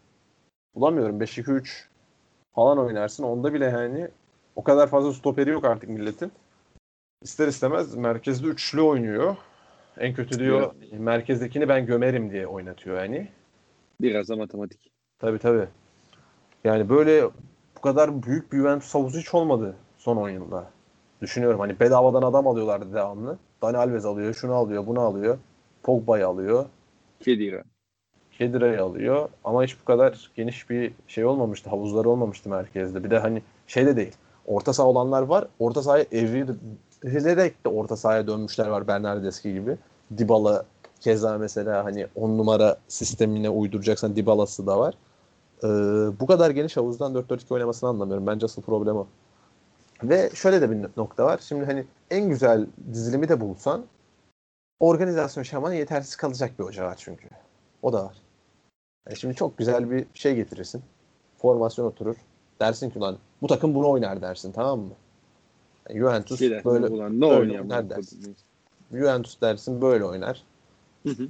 Bulamıyorum. 0.75 1.21
5-2-3 1.21 1.85
falan 2.55 2.77
oynarsın. 2.77 3.23
Onda 3.23 3.53
bile 3.53 3.65
yani 3.65 4.07
o 4.55 4.63
kadar 4.63 4.87
fazla 4.87 5.13
stoperi 5.13 5.49
yok 5.49 5.65
artık 5.65 5.89
milletin. 5.89 6.31
İster 7.21 7.47
istemez 7.47 7.95
merkezde 7.95 8.47
üçlü 8.47 8.81
oynuyor. 8.81 9.35
En 9.97 10.13
kötü 10.13 10.39
diyor 10.39 10.73
merkezdekini 10.91 11.69
ben 11.69 11.85
gömerim 11.85 12.31
diye 12.31 12.47
oynatıyor 12.47 12.97
yani. 12.97 13.27
Biraz 14.01 14.29
da 14.29 14.35
matematik. 14.35 14.91
Tabii 15.19 15.39
tabii. 15.39 15.67
Yani 16.63 16.89
böyle 16.89 17.29
kadar 17.85 18.23
büyük 18.23 18.53
bir 18.53 18.57
Juventus 18.57 18.95
havuzu 18.95 19.19
hiç 19.19 19.33
olmadı 19.33 19.75
son 19.97 20.17
10 20.17 20.29
yılda. 20.29 20.69
Düşünüyorum 21.21 21.59
hani 21.59 21.79
bedavadan 21.79 22.21
adam 22.21 22.47
alıyorlardı 22.47 22.93
devamlı. 22.93 23.37
Dani 23.61 23.77
Alves 23.77 24.05
alıyor, 24.05 24.33
şunu 24.33 24.53
alıyor, 24.53 24.87
bunu 24.87 24.99
alıyor. 24.99 25.37
Pogba'yı 25.83 26.27
alıyor. 26.27 26.65
Kedira. 27.19 27.63
Kedira'yı 28.31 28.83
alıyor. 28.83 29.29
Ama 29.43 29.63
hiç 29.63 29.81
bu 29.81 29.85
kadar 29.85 30.31
geniş 30.35 30.69
bir 30.69 30.93
şey 31.07 31.25
olmamıştı. 31.25 31.69
Havuzları 31.69 32.09
olmamıştı 32.09 32.49
merkezde. 32.49 33.03
Bir 33.03 33.09
de 33.09 33.19
hani 33.19 33.41
şey 33.67 33.85
de 33.85 33.95
değil. 33.95 34.15
Orta 34.45 34.73
saha 34.73 34.87
olanlar 34.87 35.21
var. 35.21 35.47
Orta 35.59 35.83
sahaya 35.83 36.05
evrilerek 36.11 37.65
de 37.65 37.69
orta 37.69 37.95
sahaya 37.95 38.27
dönmüşler 38.27 38.67
var 38.67 38.87
Bernardeschi 38.87 39.53
gibi. 39.53 39.77
Dybala 40.17 40.65
keza 40.99 41.37
mesela 41.37 41.85
hani 41.85 42.07
10 42.15 42.37
numara 42.37 42.77
sistemine 42.87 43.49
uyduracaksan 43.49 44.15
Dybala'sı 44.15 44.67
da 44.67 44.79
var. 44.79 44.93
Ee, 45.63 45.67
bu 46.19 46.25
kadar 46.27 46.49
geniş 46.49 46.77
havuzdan 46.77 47.13
4-4-2 47.15 47.53
oynamasını 47.53 47.89
anlamıyorum. 47.89 48.27
Bence 48.27 48.45
asıl 48.45 48.61
problem 48.61 48.95
o. 48.95 49.07
Ve 50.03 50.29
şöyle 50.33 50.61
de 50.61 50.71
bir 50.71 50.89
nokta 50.97 51.25
var. 51.25 51.39
Şimdi 51.43 51.65
hani 51.65 51.85
en 52.11 52.29
güzel 52.29 52.67
dizilimi 52.93 53.29
de 53.29 53.41
bulsan 53.41 53.85
organizasyon 54.79 55.43
şamanı 55.43 55.75
yetersiz 55.75 56.15
kalacak 56.15 56.59
bir 56.59 56.63
hoca 56.63 56.85
var 56.85 56.95
çünkü. 56.97 57.27
O 57.81 57.93
da 57.93 58.05
var. 58.05 58.15
Yani 59.07 59.17
şimdi 59.17 59.35
çok 59.35 59.57
güzel 59.57 59.91
bir 59.91 60.05
şey 60.13 60.35
getirirsin. 60.35 60.83
Formasyon 61.37 61.85
oturur. 61.85 62.15
Dersin 62.59 62.89
ki 62.89 62.99
lan 62.99 63.17
bu 63.41 63.47
takım 63.47 63.75
bunu 63.75 63.89
oynar 63.89 64.21
dersin 64.21 64.51
tamam 64.51 64.79
mı? 64.79 64.91
Yani 65.89 65.99
Juventus 65.99 66.39
Şey 66.39 66.49
dersin, 66.51 66.71
böyle 66.71 66.87
ulan 66.87 67.21
ne 67.21 67.29
böyle 67.29 67.61
oynar 67.61 67.89
dersin. 67.89 68.35
Juventus 68.91 69.41
dersin 69.41 69.81
böyle 69.81 70.05
oynar. 70.05 70.43
Hı 71.03 71.09
hı. 71.09 71.27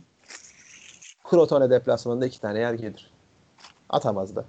Crotone 1.30 1.70
deplasmanında 1.70 2.26
iki 2.26 2.42
tane 2.42 2.60
yer 2.60 2.74
gelir. 2.74 3.15
Atamaz 3.90 4.36
da. 4.36 4.46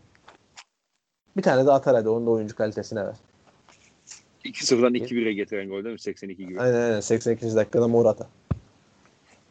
Bir 1.37 1.43
tane 1.43 1.67
de 1.67 1.73
atar 1.73 1.95
hadi 1.97 2.09
onun 2.09 2.27
da 2.27 2.31
oyuncu 2.31 2.57
kalitesine 2.57 3.07
ver. 3.07 3.15
2-0'dan 4.45 4.95
2-1'e 4.95 5.33
getiren 5.33 5.69
gol 5.69 5.85
değil 5.85 5.93
mi? 5.93 6.01
82 6.01 6.47
gibi. 6.47 6.61
Aynen 6.61 6.81
aynen 6.81 7.01
82. 7.01 7.57
dakikada 7.57 7.89
Morata. 7.89 8.29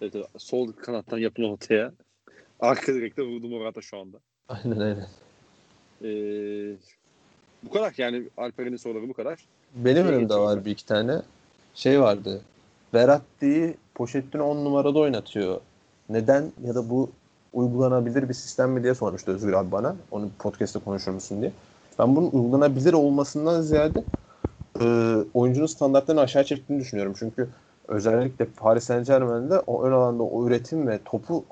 Evet, 0.02 0.16
evet. 0.16 0.28
sol 0.38 0.72
kanattan 0.72 1.18
yapılan 1.18 1.52
ortaya. 1.52 1.92
Arka 2.60 2.94
direkte 2.94 3.22
vurdu 3.22 3.50
Morata 3.50 3.82
şu 3.82 4.00
anda. 4.00 4.18
Aynen 4.50 4.80
aynen. 4.80 5.08
Ee, 6.04 6.76
bu 7.64 7.70
kadar 7.70 7.94
yani 7.98 8.24
Alperen'in 8.38 8.78
soruları 8.78 9.10
bu 9.10 9.14
kadar. 9.14 9.40
Benim 9.76 10.08
önümde 10.08 10.36
var 10.36 10.66
bir 10.66 10.72
iki 10.72 10.86
tane. 10.86 11.22
Şey 11.76 12.02
vardı. 12.02 12.42
Verratti'yi 12.94 13.78
Pochettino 13.96 14.44
10 14.44 14.66
numarada 14.66 15.00
oynatıyor. 15.00 15.62
Neden 16.10 16.52
ya 16.64 16.76
da 16.76 16.90
bu 16.90 17.12
uygulanabilir 17.56 18.30
bir 18.30 18.34
sistem 18.34 18.72
mi 18.72 18.84
diye 18.84 18.96
sormuştu 18.96 19.32
Özgür 19.32 19.54
abi 19.54 19.72
bana. 19.72 19.96
Onu 20.12 20.30
podcast'te 20.40 20.80
konuşur 20.80 21.12
musun 21.12 21.42
diye. 21.42 21.52
Ben 22.00 22.16
bunun 22.16 22.30
uygulanabilir 22.32 22.94
olmasından 22.94 23.62
ziyade 23.62 24.04
e, 24.82 25.16
oyuncunun 25.34 25.66
standartlarını 25.66 26.22
aşağı 26.22 26.44
çektiğini 26.44 26.82
düşünüyorum. 26.82 27.14
Çünkü 27.20 27.50
özellikle 27.88 28.46
Paris 28.46 28.84
Saint 28.84 29.08
Germain'de 29.08 29.60
o 29.60 29.84
ön 29.84 29.92
alanda 29.92 30.24
o 30.24 30.48
üretim 30.48 30.88
ve 30.88 31.00
topu 31.06 31.46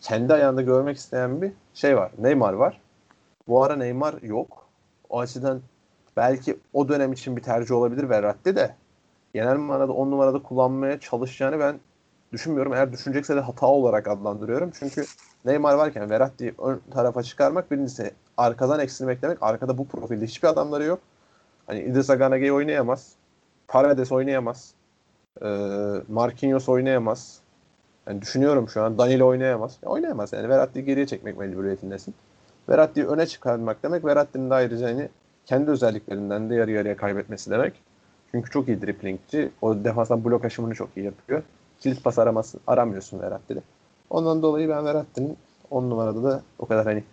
kendi 0.00 0.34
ayağında 0.34 0.62
görmek 0.62 0.96
isteyen 0.96 1.42
bir 1.42 1.52
şey 1.74 1.96
var. 1.96 2.12
Neymar 2.18 2.52
var. 2.52 2.80
Bu 3.48 3.64
ara 3.64 3.76
Neymar 3.76 4.22
yok. 4.22 4.66
O 5.10 5.20
açıdan 5.20 5.60
belki 6.16 6.58
o 6.72 6.88
dönem 6.88 7.12
için 7.12 7.36
bir 7.36 7.42
tercih 7.42 7.74
olabilir 7.74 8.08
Verratti 8.08 8.56
de 8.56 8.74
genel 9.34 9.56
manada 9.56 9.92
10 9.92 10.10
numarada 10.10 10.42
kullanmaya 10.42 11.00
çalışacağını 11.00 11.60
ben 11.60 11.80
düşünmüyorum. 12.32 12.72
Eğer 12.72 12.92
düşünecekse 12.92 13.36
de 13.36 13.40
hata 13.40 13.66
olarak 13.66 14.08
adlandırıyorum. 14.08 14.70
Çünkü 14.78 15.04
Neymar 15.44 15.74
varken 15.74 16.10
Verratti'yi 16.10 16.54
ön 16.58 16.80
tarafa 16.90 17.22
çıkarmak 17.22 17.70
birincisi 17.70 18.10
arkadan 18.36 18.80
eksilmek 18.80 19.22
demek. 19.22 19.38
Arkada 19.40 19.78
bu 19.78 19.88
profilde 19.88 20.26
hiçbir 20.26 20.48
adamları 20.48 20.84
yok. 20.84 21.00
Hani 21.66 21.80
İdrissa 21.80 22.14
Ganage'yi 22.14 22.52
oynayamaz. 22.52 23.12
Paredes 23.68 24.12
oynayamaz. 24.12 24.74
Ee, 25.42 25.46
Marquinhos 26.08 26.68
oynayamaz. 26.68 27.40
Yani 28.06 28.22
düşünüyorum 28.22 28.68
şu 28.68 28.82
an 28.82 28.98
Danilo 28.98 29.26
oynayamaz. 29.26 29.78
Ya 29.82 29.88
oynayamaz 29.88 30.32
yani. 30.32 30.48
Verratti'yi 30.48 30.84
geriye 30.84 31.06
çekmek 31.06 31.38
mecburiyetindesin. 31.38 32.14
Verratti'yi 32.68 33.06
öne 33.06 33.26
çıkarmak 33.26 33.82
demek. 33.82 34.04
Verratti'nin 34.04 34.50
de 34.50 34.54
ayrıca 34.54 34.88
hani 34.88 35.08
kendi 35.46 35.70
özelliklerinden 35.70 36.50
de 36.50 36.54
yarı 36.54 36.70
yarıya 36.70 36.96
kaybetmesi 36.96 37.50
demek. 37.50 37.82
Çünkü 38.30 38.50
çok 38.50 38.68
iyi 38.68 38.82
driplingçi. 38.82 39.50
O 39.62 39.84
defanstan 39.84 40.24
blok 40.24 40.44
aşımını 40.44 40.74
çok 40.74 40.88
iyi 40.96 41.04
yapıyor. 41.04 41.42
Kilit 41.82 42.04
pas 42.04 42.18
araması, 42.18 42.58
aramıyorsun 42.66 43.20
Verratti'de. 43.20 43.62
Ondan 44.10 44.42
dolayı 44.42 44.68
ben 44.68 44.84
Verratti'nin 44.84 45.36
10 45.70 45.90
numarada 45.90 46.22
da 46.22 46.42
o 46.58 46.66
kadar 46.66 46.84
hani 46.84 47.04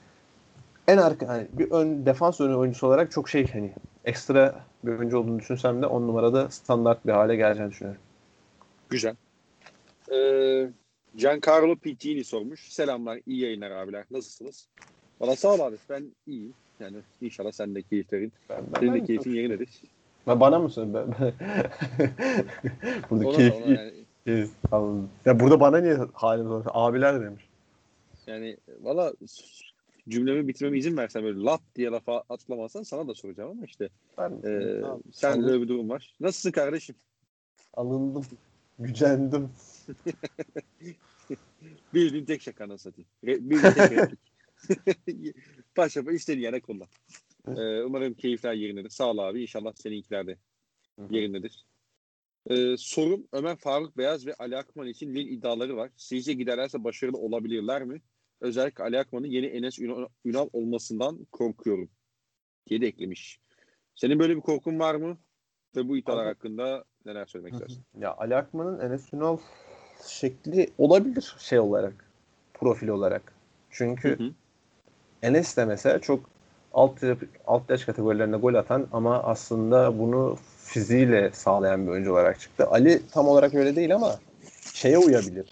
en 0.87 0.97
arka 0.97 1.27
hani 1.27 1.47
bir 1.53 1.71
ön 1.71 2.05
defans 2.05 2.41
önü 2.41 2.55
oyuncusu 2.55 2.87
olarak 2.87 3.11
çok 3.11 3.29
şey 3.29 3.47
hani 3.47 3.73
ekstra 4.05 4.55
bir 4.83 4.91
oyuncu 4.91 5.17
olduğunu 5.17 5.39
düşünsem 5.39 5.81
de 5.81 5.85
10 5.85 6.01
numarada 6.01 6.49
standart 6.49 7.05
bir 7.05 7.11
hale 7.11 7.35
geleceğini 7.35 7.71
düşünüyorum. 7.71 8.01
Güzel. 8.89 9.15
Ee, 10.11 10.69
Giancarlo 11.15 11.75
Pittini 11.75 12.23
sormuş. 12.23 12.73
Selamlar, 12.73 13.19
iyi 13.25 13.41
yayınlar 13.41 13.71
abiler. 13.71 14.05
Nasılsınız? 14.11 14.67
Valla 15.21 15.35
sağ 15.35 15.53
ol 15.53 15.59
abi. 15.59 15.75
Ben 15.89 16.03
iyiyim. 16.27 16.53
Yani 16.79 16.97
inşallah 17.21 17.51
sen 17.51 17.75
de 17.75 17.81
keyiflerin. 17.81 18.33
Ben, 18.49 18.63
ben, 18.73 18.79
Senin 18.79 18.93
de 18.93 19.03
keyfin 19.03 19.31
yerindedir. 19.31 19.69
Ben- 20.27 20.39
bana 20.39 20.59
mı 20.59 20.69
söylüyorsun? 20.69 21.15
Ben, 21.19 21.33
ben... 21.99 22.13
burada 23.09 23.27
Ona, 23.27 23.37
keyif, 23.37 23.53
ona 23.53 23.73
yani, 23.73 23.98
Anladım. 24.71 25.09
Ya 25.25 25.39
burada 25.39 25.59
bana 25.59 25.77
niye 25.77 25.97
halimiz 26.13 26.51
olmuş? 26.51 26.67
Abiler 26.73 27.21
demiş. 27.21 27.43
yani 28.27 28.57
valla 28.81 29.13
cümlemi 30.09 30.47
bitirmeme 30.47 30.77
izin 30.77 30.97
versen 30.97 31.23
böyle 31.23 31.39
lap 31.39 31.61
diye 31.75 31.89
lafa 31.89 32.23
atlamazsan 32.29 32.83
sana 32.83 33.07
da 33.07 33.15
soracağım 33.15 33.49
ama 33.51 33.65
işte 33.65 33.89
Ben 34.17 34.31
e, 34.43 34.81
Tamam. 34.81 35.01
sen 35.11 35.31
de 35.31 35.35
Anladım. 35.35 35.53
öyle 35.53 35.61
bir 35.63 35.67
durum 35.67 35.89
var. 35.89 36.13
Nasılsın 36.19 36.51
kardeşim? 36.51 36.95
alındım. 37.73 38.25
Gücendim. 38.79 39.49
Bildiğin 41.93 42.25
tek 42.25 42.41
şaka 42.41 42.69
nasıl 42.69 42.91
satayım. 42.91 43.09
Re- 43.23 43.49
Bildiğin 43.49 43.73
tek 43.73 43.91
replik. 43.91 44.19
Paşa 45.75 46.01
istediğin 46.11 46.43
yere 46.43 46.61
kullan. 46.61 46.87
Ee, 47.47 47.83
umarım 47.83 48.13
keyifler 48.13 48.53
yerindedir. 48.53 48.89
Sağ 48.89 49.11
ol 49.11 49.17
abi. 49.17 49.41
İnşallah 49.41 49.73
seninkiler 49.75 50.27
de 50.27 50.37
yerindedir. 51.09 51.65
Ee, 52.49 52.75
sorum 52.77 53.27
Ömer 53.33 53.55
Faruk 53.55 53.97
Beyaz 53.97 54.27
ve 54.27 54.33
Ali 54.33 54.57
Akman 54.57 54.87
için 54.87 55.15
Lille 55.15 55.29
iddiaları 55.29 55.77
var. 55.77 55.89
Sizce 55.97 56.33
giderlerse 56.33 56.83
başarılı 56.83 57.17
olabilirler 57.17 57.83
mi? 57.83 58.01
Özellikle 58.41 58.83
Ali 58.83 58.99
Akman'ın 58.99 59.27
yeni 59.27 59.45
Enes 59.45 59.79
Ünal, 60.25 60.49
olmasından 60.53 61.25
korkuyorum 61.31 61.89
diye 62.67 62.81
de 62.81 62.87
eklemiş. 62.87 63.39
Senin 63.95 64.19
böyle 64.19 64.35
bir 64.35 64.41
korkun 64.41 64.79
var 64.79 64.95
mı? 64.95 65.17
Ve 65.75 65.89
bu 65.89 65.97
iddialar 65.97 66.25
hakkında 66.25 66.83
neler 67.05 67.25
söylemek 67.25 67.53
istersin? 67.53 67.83
Ya 67.99 68.15
Ali 68.15 68.35
Akman'ın 68.35 68.79
Enes 68.79 69.13
Ünal 69.13 69.37
şekli 70.07 70.69
olabilir 70.77 71.35
şey 71.39 71.59
olarak. 71.59 72.11
Profil 72.53 72.87
olarak. 72.87 73.33
Çünkü 73.69 74.19
Hı 74.19 74.23
hı. 74.23 74.33
Enes 75.21 75.57
de 75.57 75.65
mesela 75.65 75.99
çok 75.99 76.29
alt, 76.73 77.03
alt 77.47 77.69
yaş 77.69 77.85
kategorilerinde 77.85 78.37
gol 78.37 78.53
atan 78.53 78.87
ama 78.91 79.23
aslında 79.23 79.99
bunu 79.99 80.37
fiziğiyle 80.69 81.31
sağlayan 81.33 81.87
bir 81.87 81.91
oyuncu 81.91 82.11
olarak 82.11 82.39
çıktı. 82.39 82.67
Ali 82.67 83.01
tam 83.11 83.27
olarak 83.27 83.53
öyle 83.55 83.75
değil 83.75 83.95
ama 83.95 84.19
şeye 84.73 84.97
uyabilir. 84.97 85.45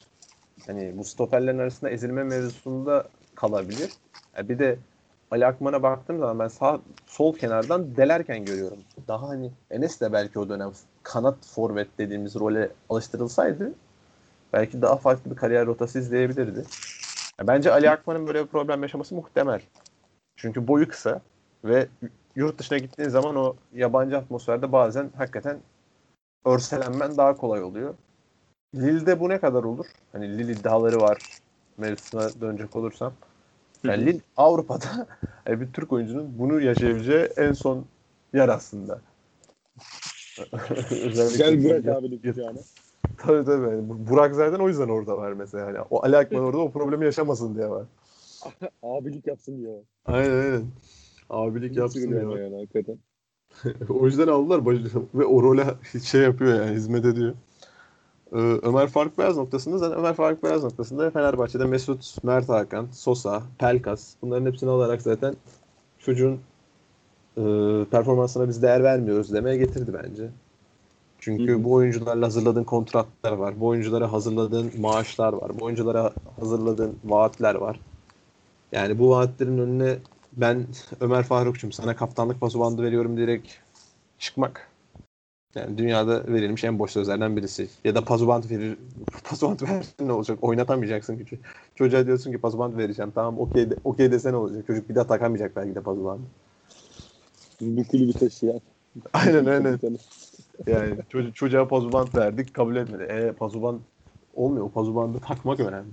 Hani 0.67 0.97
bu 0.97 1.03
stoperlerin 1.03 1.59
arasında 1.59 1.89
ezilme 1.89 2.23
mevzusunda 2.23 3.03
kalabilir. 3.35 3.91
Ya 4.37 4.49
bir 4.49 4.59
de 4.59 4.77
Ali 5.31 5.45
Akman'a 5.45 5.83
baktığım 5.83 6.19
zaman 6.19 6.39
ben 6.39 6.47
sağ 6.47 6.79
sol 7.07 7.35
kenardan 7.35 7.97
delerken 7.97 8.45
görüyorum. 8.45 8.77
Daha 9.07 9.29
hani 9.29 9.51
Enes 9.71 10.01
de 10.01 10.13
belki 10.13 10.39
o 10.39 10.49
dönem 10.49 10.71
kanat 11.03 11.35
forvet 11.45 11.87
dediğimiz 11.97 12.35
role 12.35 12.69
alıştırılsaydı 12.89 13.73
belki 14.53 14.81
daha 14.81 14.95
farklı 14.95 15.31
bir 15.31 15.35
kariyer 15.35 15.65
rotası 15.65 15.99
izleyebilirdi. 15.99 16.63
Ya 17.39 17.47
bence 17.47 17.71
Ali 17.71 17.89
Akman'ın 17.89 18.27
böyle 18.27 18.41
bir 18.43 18.47
problem 18.47 18.81
yaşaması 18.81 19.15
muhtemel. 19.15 19.61
Çünkü 20.35 20.67
boyu 20.67 20.87
kısa 20.87 21.21
ve 21.63 21.87
yurt 22.35 22.57
dışına 22.59 22.77
gittiğin 22.77 23.09
zaman 23.09 23.35
o 23.35 23.55
yabancı 23.73 24.17
atmosferde 24.17 24.71
bazen 24.71 25.09
hakikaten 25.17 25.57
örselenmen 26.45 27.17
daha 27.17 27.37
kolay 27.37 27.63
oluyor. 27.63 27.93
Lille'de 28.75 29.19
bu 29.19 29.29
ne 29.29 29.39
kadar 29.39 29.63
olur? 29.63 29.85
Hani 30.11 30.37
Lille 30.37 30.51
iddiaları 30.51 31.01
var 31.01 31.17
mevzusuna 31.77 32.41
dönecek 32.41 32.75
olursam. 32.75 33.13
Yani 33.83 34.05
Lille 34.05 34.21
Avrupa'da 34.37 35.07
yani 35.47 35.61
bir 35.61 35.73
Türk 35.73 35.91
oyuncunun 35.93 36.39
bunu 36.39 36.61
yaşayabileceği 36.61 37.23
en 37.37 37.53
son 37.53 37.85
yer 38.33 38.49
aslında. 38.49 39.01
Özellikle 40.91 41.37
Gel 41.37 41.65
bırak 41.65 41.85
Ya- 41.85 41.97
abinin 41.97 42.17
kucağına. 42.21 42.59
Tabii 43.17 43.45
tabii. 43.45 43.69
Yani 43.69 43.89
Bu- 43.89 44.09
Burak 44.09 44.35
zaten 44.35 44.59
o 44.59 44.67
yüzden 44.67 44.89
orada 44.89 45.17
var 45.17 45.31
mesela. 45.31 45.65
Yani 45.65 45.85
o 45.89 46.03
Ali 46.03 46.17
Akman 46.17 46.43
orada 46.43 46.57
o 46.57 46.71
problemi 46.71 47.05
yaşamasın 47.05 47.55
diye 47.55 47.69
var. 47.69 47.85
Abilik 48.83 49.27
yapsın 49.27 49.57
diye. 49.57 49.83
Aynen 50.05 50.31
aynen. 50.43 50.65
Abilik 51.29 51.77
yapsın 51.77 52.29
var. 52.29 52.39
yani 52.39 52.55
hakikaten. 52.55 52.97
o 53.89 54.05
yüzden 54.05 54.27
aldılar 54.27 54.65
ve 55.13 55.25
o 55.25 55.43
role 55.43 55.65
şey 56.03 56.21
yapıyor 56.21 56.65
yani 56.65 56.75
hizmet 56.75 57.05
ediyor. 57.05 57.33
Ee, 58.33 58.37
Ömer 58.37 58.87
Faruk 58.87 59.17
Beyaz 59.17 59.37
noktasında 59.37 59.77
zaten 59.77 59.97
Ömer 59.97 60.13
Faruk 60.13 60.43
Beyaz 60.43 60.63
noktasında 60.63 61.09
Fenerbahçe'de 61.11 61.65
Mesut, 61.65 62.23
Mert 62.23 62.49
Hakan, 62.49 62.87
Sosa, 62.91 63.43
Pelkas 63.59 64.13
bunların 64.21 64.45
hepsini 64.45 64.69
alarak 64.69 65.01
zaten 65.01 65.35
çocuğun 65.99 66.39
e, 67.37 67.43
performansına 67.91 68.47
biz 68.47 68.61
değer 68.61 68.83
vermiyoruz 68.83 69.33
demeye 69.33 69.57
getirdi 69.57 69.91
bence. 70.03 70.29
Çünkü 71.19 71.63
bu 71.63 71.73
oyuncularla 71.73 72.25
hazırladığın 72.25 72.63
kontratlar 72.63 73.31
var. 73.31 73.59
Bu 73.59 73.67
oyunculara 73.67 74.11
hazırladığın 74.11 74.71
maaşlar 74.79 75.33
var. 75.33 75.51
Bu 75.59 75.65
oyunculara 75.65 76.13
hazırladığın 76.39 76.95
vaatler 77.05 77.55
var. 77.55 77.79
Yani 78.71 78.99
bu 78.99 79.09
vaatlerin 79.09 79.57
önüne 79.57 79.97
ben 80.37 80.67
Ömer 81.01 81.23
Faruk'cum 81.23 81.71
sana 81.71 81.95
kaptanlık 81.95 82.39
pasu 82.41 82.59
bandı 82.59 82.83
veriyorum 82.83 83.17
diyerek 83.17 83.59
çıkmak. 84.19 84.71
Yani 85.55 85.77
dünyada 85.77 86.27
verilmiş 86.27 86.63
en 86.63 86.79
boş 86.79 86.91
sözlerden 86.91 87.37
birisi. 87.37 87.69
Ya 87.83 87.95
da 87.95 88.05
pazubant 88.05 88.51
verir. 88.51 88.77
Pazubant 89.23 89.63
ver 89.63 89.85
ne 89.99 90.11
olacak? 90.11 90.39
Oynatamayacaksın 90.41 91.17
ki. 91.25 91.39
Çocuğa 91.75 92.05
diyorsun 92.05 92.31
ki 92.31 92.37
pazubant 92.37 92.77
vereceğim. 92.77 93.11
Tamam 93.15 93.39
okey 93.39 93.69
de, 93.69 93.77
okey 93.83 94.11
desen 94.11 94.33
olacak. 94.33 94.67
Çocuk 94.67 94.89
bir 94.89 94.95
daha 94.95 95.07
takamayacak 95.07 95.55
belki 95.55 95.75
de 95.75 95.81
pazubandı. 95.81 96.23
Bu 97.61 97.83
kulübü 97.87 98.13
taşıyan. 98.13 98.61
Aynen 99.13 99.45
aynen. 99.45 99.79
Yani 100.67 100.97
çocuğa, 101.33 101.67
pazubant 101.67 102.15
verdik 102.15 102.53
kabul 102.53 102.75
etmedi. 102.75 103.03
E 103.03 103.31
pazubant 103.31 103.81
olmuyor. 104.35 104.65
O 104.65 104.69
pazubandı 104.69 105.19
takmak 105.19 105.59
önemli. 105.59 105.91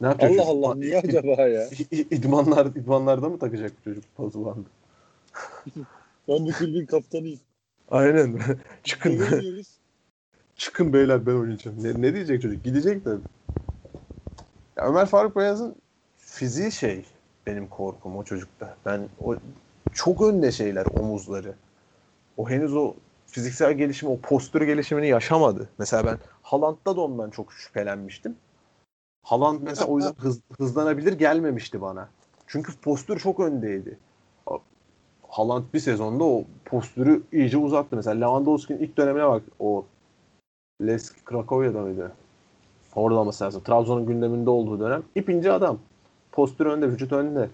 Ne 0.00 0.06
yapacak 0.06 0.30
Allah 0.30 0.38
çocuk? 0.38 0.64
Allah 0.64 0.74
niye 0.74 0.98
acaba 0.98 1.42
ya? 1.42 1.68
İdmanlar, 1.90 2.66
idmanlarda 2.66 3.28
mı 3.28 3.38
takacak 3.38 3.72
çocuk 3.84 4.04
pazubandı? 4.16 4.68
Ben 6.28 6.46
bu 6.46 6.52
kulübün 6.52 6.86
kaptanıyım. 6.86 7.40
Aynen. 7.90 8.40
Çıkın. 8.84 9.20
Çıkın 10.56 10.92
beyler 10.92 11.26
ben 11.26 11.32
oynayacağım. 11.32 11.84
Ne, 11.84 12.02
ne 12.02 12.14
diyecek 12.14 12.42
çocuk? 12.42 12.64
Gidecek 12.64 13.04
de. 13.04 13.10
Ya 14.76 14.84
Ömer 14.84 15.06
Faruk 15.06 15.36
Beyaz'ın 15.36 15.76
fiziği 16.18 16.72
şey 16.72 17.04
benim 17.46 17.68
korkum 17.68 18.16
o 18.16 18.24
çocukta. 18.24 18.76
Ben 18.86 19.08
o 19.24 19.36
çok 19.92 20.22
önde 20.22 20.52
şeyler 20.52 20.86
omuzları. 20.86 21.54
O 22.36 22.50
henüz 22.50 22.74
o 22.74 22.94
fiziksel 23.26 23.72
gelişimi, 23.72 24.12
o 24.12 24.18
postür 24.20 24.62
gelişimini 24.62 25.08
yaşamadı. 25.08 25.68
Mesela 25.78 26.06
ben 26.06 26.18
Haaland'da 26.42 26.96
da 26.96 27.00
ondan 27.00 27.30
çok 27.30 27.52
şüphelenmiştim. 27.52 28.36
Haaland 29.26 29.60
mesela 29.62 29.86
o 29.86 29.98
yüzden 29.98 30.14
hız, 30.18 30.40
hızlanabilir 30.58 31.12
gelmemişti 31.12 31.80
bana. 31.80 32.08
Çünkü 32.46 32.76
postür 32.76 33.18
çok 33.18 33.40
öndeydi. 33.40 33.98
Haaland 35.28 35.64
bir 35.74 35.80
sezonda 35.80 36.24
o 36.24 36.44
postürü 36.64 37.22
iyice 37.32 37.58
uzattı. 37.58 37.96
Mesela 37.96 38.20
Lewandowski'nin 38.20 38.78
ilk 38.78 38.96
dönemine 38.96 39.28
bak. 39.28 39.42
O 39.58 39.84
Lesk 40.82 41.26
Krakow'da 41.26 41.80
mıydı? 41.80 42.12
Orada 42.94 43.18
olması 43.18 43.44
lazım. 43.44 43.62
Trabzon'un 43.62 44.06
gündeminde 44.06 44.50
olduğu 44.50 44.80
dönem. 44.80 45.02
İpince 45.14 45.52
adam. 45.52 45.78
Postür 46.32 46.66
önde, 46.66 46.88
vücut 46.88 47.12
önde. 47.12 47.50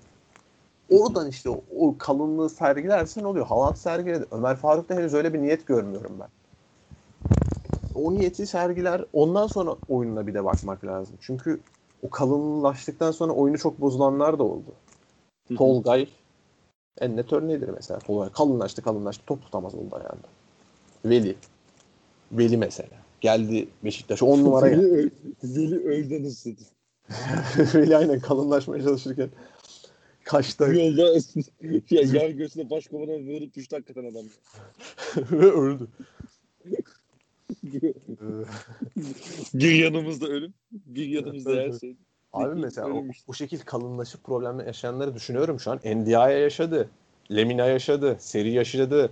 Oradan 0.91 1.29
işte 1.29 1.51
o, 1.51 1.61
o 1.79 1.99
kalınlığı 1.99 2.51
sergilersen 2.51 3.25
oluyor. 3.25 3.47
Haaland 3.47 3.77
sergiledi. 3.77 4.25
Ömer 4.31 4.57
Faruk'ta 4.57 4.95
henüz 4.95 5.15
öyle 5.15 5.35
bir 5.35 5.43
niyet 5.43 5.67
görmüyorum 5.67 6.13
ben. 6.21 6.29
O 7.95 8.15
niyeti 8.15 8.47
sergiler. 8.47 9.05
Ondan 9.13 9.47
sonra 9.47 9.77
oyununa 9.89 10.27
bir 10.27 10.35
de 10.35 10.45
bakmak 10.45 10.85
lazım. 10.85 11.17
Çünkü 11.21 11.61
o 12.03 12.11
kalınlaştıktan 12.11 13.11
sonra 13.11 13.33
oyunu 13.33 13.59
çok 13.59 13.81
bozulanlar 13.81 14.39
da 14.39 14.43
oldu. 14.43 14.75
Tolgay 15.57 16.09
en 17.01 17.17
net 17.17 17.33
örneğidir 17.33 17.69
mesela. 17.69 18.01
Tolgay 18.01 18.33
kalınlaştı 18.33 18.83
kalınlaştı 18.83 19.23
top 19.27 19.43
tutamaz 19.43 19.75
oldu 19.75 19.95
ayağında. 19.97 20.29
Veli. 21.05 21.37
Veli 22.33 22.57
mesela. 22.57 22.97
Geldi 23.21 23.69
Beşiktaş 23.85 24.23
10 24.23 24.45
numara 24.45 24.69
geldi. 24.69 24.81
Zeli, 24.81 24.93
öl, 24.93 25.11
Zeli 25.43 25.77
öldü 25.77 26.25
nasıl? 26.25 26.51
Veli 27.75 27.97
aynen 27.97 28.21
kalınlaşmaya 28.21 28.83
çalışırken 28.83 29.31
kaçta 30.25 30.67
yolda 30.67 31.03
ya, 31.91 32.01
yer 32.03 32.31
göğsüne 32.31 32.71
baş 32.71 32.87
kovana 32.87 33.19
vurup 33.19 33.55
düştü 33.55 33.77
hakikaten 33.77 34.11
adam. 34.11 34.25
ve 35.31 35.51
öldü. 35.51 35.89
bir 39.55 39.75
yanımızda 39.75 40.27
ölüm, 40.27 40.55
bir 40.73 41.09
yanımızda 41.09 41.51
her 41.51 41.73
şey. 41.73 41.97
Abi 42.33 42.55
mesela 42.61 42.89
o, 42.89 43.05
bu 43.29 43.35
şekil 43.35 43.61
kalınlaşıp 43.61 44.25
problemle 44.25 44.65
yaşayanları 44.65 45.15
düşünüyorum 45.15 45.61
şu 45.61 45.71
an. 45.71 45.81
Ndiaye 45.85 46.39
yaşadı. 46.39 46.89
Lemina 47.31 47.67
yaşadı. 47.67 48.17
Seri 48.19 48.51
yaşadı. 48.51 49.11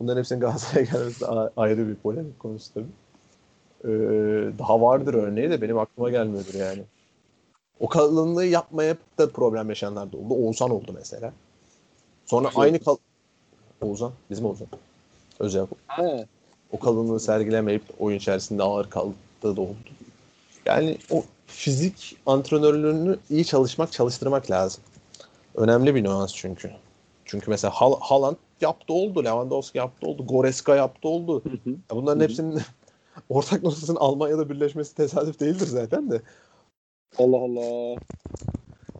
Bunların 0.00 0.18
hepsinin 0.18 0.40
Galatasaray'a 0.40 0.86
gelmesi 0.92 1.26
ayrı 1.56 1.88
bir 1.88 1.94
polemik 1.94 2.38
konusu 2.38 2.74
tabii. 2.74 2.86
Ee, 3.84 3.88
daha 4.58 4.80
vardır 4.80 5.14
örneği 5.14 5.50
de 5.50 5.62
benim 5.62 5.78
aklıma 5.78 6.10
gelmiyordur 6.10 6.54
yani. 6.54 6.82
O 7.80 7.88
kalınlığı 7.88 8.44
yapmayıp 8.44 8.98
da 9.18 9.30
problem 9.30 9.68
yaşayanlar 9.68 10.12
da 10.12 10.16
oldu. 10.16 10.34
Oğuzhan 10.34 10.70
oldu 10.70 10.92
mesela. 10.94 11.32
Sonra 12.26 12.48
aynı 12.54 12.78
kal... 12.78 12.96
Oğuzhan. 13.80 14.12
Bizim 14.30 14.46
Oğuzhan. 14.46 14.68
Özel. 15.38 15.66
Ha. 15.86 16.26
O 16.76 16.78
kalınlığı 16.78 17.20
sergilemeyip 17.20 17.82
oyun 17.98 18.16
içerisinde 18.18 18.62
ağır 18.62 18.90
kaldığı 18.90 19.14
da 19.42 19.60
oldu. 19.60 19.76
Yani 20.66 20.98
o 21.10 21.24
fizik 21.46 22.16
antrenörlüğünü 22.26 23.18
iyi 23.30 23.44
çalışmak, 23.44 23.92
çalıştırmak 23.92 24.50
lazım. 24.50 24.82
Önemli 25.54 25.94
bir 25.94 26.04
nüans 26.04 26.34
çünkü. 26.34 26.70
Çünkü 27.24 27.50
mesela 27.50 27.70
Hal- 27.70 28.00
Haaland 28.00 28.36
yaptı 28.60 28.92
oldu, 28.92 29.24
Lewandowski 29.24 29.78
yaptı 29.78 30.06
oldu, 30.06 30.26
Goreska 30.26 30.76
yaptı 30.76 31.08
oldu. 31.08 31.42
Hı 31.44 31.48
hı. 31.48 31.70
Ya 31.70 31.96
bunların 31.96 32.20
Hı 32.20 32.24
hı. 32.24 32.28
hepsinin 32.28 32.60
ortak 33.28 33.62
noktasının 33.62 33.96
Almanya'da 33.96 34.50
birleşmesi 34.50 34.94
tesadüf 34.94 35.40
değildir 35.40 35.66
zaten 35.66 36.10
de. 36.10 36.22
Allah 37.18 37.36
Allah. 37.36 37.98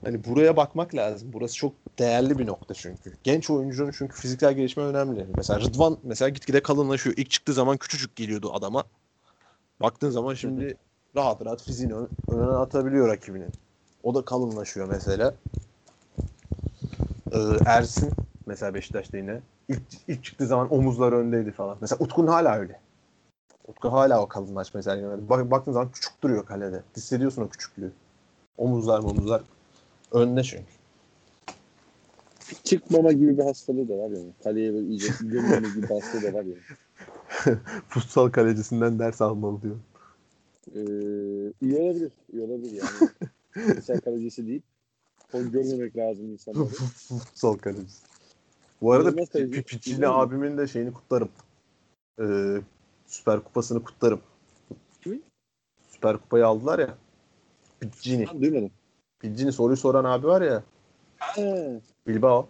Hani 0.07 0.25
buraya 0.25 0.57
bakmak 0.57 0.95
lazım. 0.95 1.29
Burası 1.33 1.57
çok 1.57 1.73
değerli 1.99 2.39
bir 2.39 2.47
nokta 2.47 2.75
çünkü. 2.75 3.13
Genç 3.25 3.51
oyuncunun 3.51 3.91
çünkü 3.91 4.17
fiziksel 4.17 4.55
gelişme 4.55 4.83
önemli. 4.83 5.27
Mesela 5.37 5.61
Rıdvan 5.61 5.99
mesela 6.03 6.29
gitgide 6.29 6.63
kalınlaşıyor. 6.63 7.17
İlk 7.17 7.31
çıktığı 7.31 7.53
zaman 7.53 7.77
küçücük 7.77 8.17
geliyordu 8.17 8.53
adama. 8.53 8.85
Baktığın 9.81 10.11
zaman 10.11 10.35
şimdi 10.35 10.77
rahat 11.17 11.45
rahat 11.45 11.63
fiziğini 11.63 11.95
ön- 11.95 12.09
önüne 12.31 12.57
atabiliyor 12.57 13.09
rakibinin. 13.09 13.53
O 14.03 14.15
da 14.15 14.25
kalınlaşıyor 14.25 14.89
mesela. 14.89 15.35
Ee, 17.33 17.39
Ersin 17.65 18.13
mesela 18.47 18.75
Beşiktaş'ta 18.75 19.17
yine 19.17 19.41
ilk, 19.69 19.83
ilk 20.09 20.25
çıktığı 20.25 20.47
zaman 20.47 20.75
omuzlar 20.75 21.13
öndeydi 21.13 21.53
falan. 21.53 21.79
Mesela 21.81 22.05
Utkun 22.05 22.27
hala 22.27 22.57
öyle. 22.57 22.81
Utku 23.69 23.93
hala 23.93 24.23
o 24.23 24.29
kalınlaşma 24.29 24.83
sergilemedi. 24.83 25.29
Bak, 25.29 25.51
baktığın 25.51 25.73
zaman 25.73 25.93
küçük 25.93 26.23
duruyor 26.23 26.47
kalede. 26.47 26.83
Hissediyorsun 26.97 27.43
o 27.43 27.49
küçüklüğü. 27.49 27.93
Omuzlar 28.59 28.99
omuzlar 28.99 29.43
önde 30.13 30.43
çünkü. 30.43 30.65
Çıkmama 32.65 33.13
gibi 33.13 33.39
bir 33.39 33.43
hastalığı 33.43 33.89
da 33.89 33.99
var 33.99 34.11
yani. 34.11 34.31
Kaleye 34.45 34.75
böyle 34.75 34.87
iyice 34.87 35.09
gömmeme 35.21 35.69
gibi 35.69 35.83
bir 35.83 35.89
hastalığı 35.89 36.23
da 36.23 36.33
var 36.39 36.45
yani. 36.45 37.59
Futsal 37.89 38.31
kalecisinden 38.31 38.99
ders 38.99 39.23
almalı 39.23 39.63
diyor. 39.63 39.77
Ee, 40.75 40.81
iyi 41.61 41.77
olabilir. 41.77 42.13
iyi 42.33 42.43
olabilir 42.43 42.73
yani. 42.73 43.11
Mesela 43.77 44.01
kalecisi 44.01 44.47
değil. 44.47 44.63
Kon 45.33 45.53
görmemek 45.53 45.97
lazım 45.97 46.31
insanları. 46.33 46.65
Futsal 47.09 47.57
kalecisi. 47.57 48.03
Bu 48.83 48.93
arada 48.93 49.11
İnanılmaz. 49.87 50.29
abimin 50.29 50.59
de 50.59 50.67
şeyini 50.67 50.93
kutlarım. 50.93 51.29
Ee, 52.21 52.57
Süper 53.07 53.45
Kupasını 53.45 53.85
kutlarım. 53.85 54.21
Kimin? 55.03 55.25
Süper 55.89 56.17
Kupayı 56.19 56.47
aldılar 56.47 56.79
ya. 56.79 56.99
Ben 58.33 58.43
duymadım. 58.43 58.71
Piccini 59.27 59.53
soruyu 59.53 59.77
soran 59.77 60.05
abi 60.05 60.27
var 60.27 60.43
ya. 60.43 60.63
Bilbao. 62.07 62.49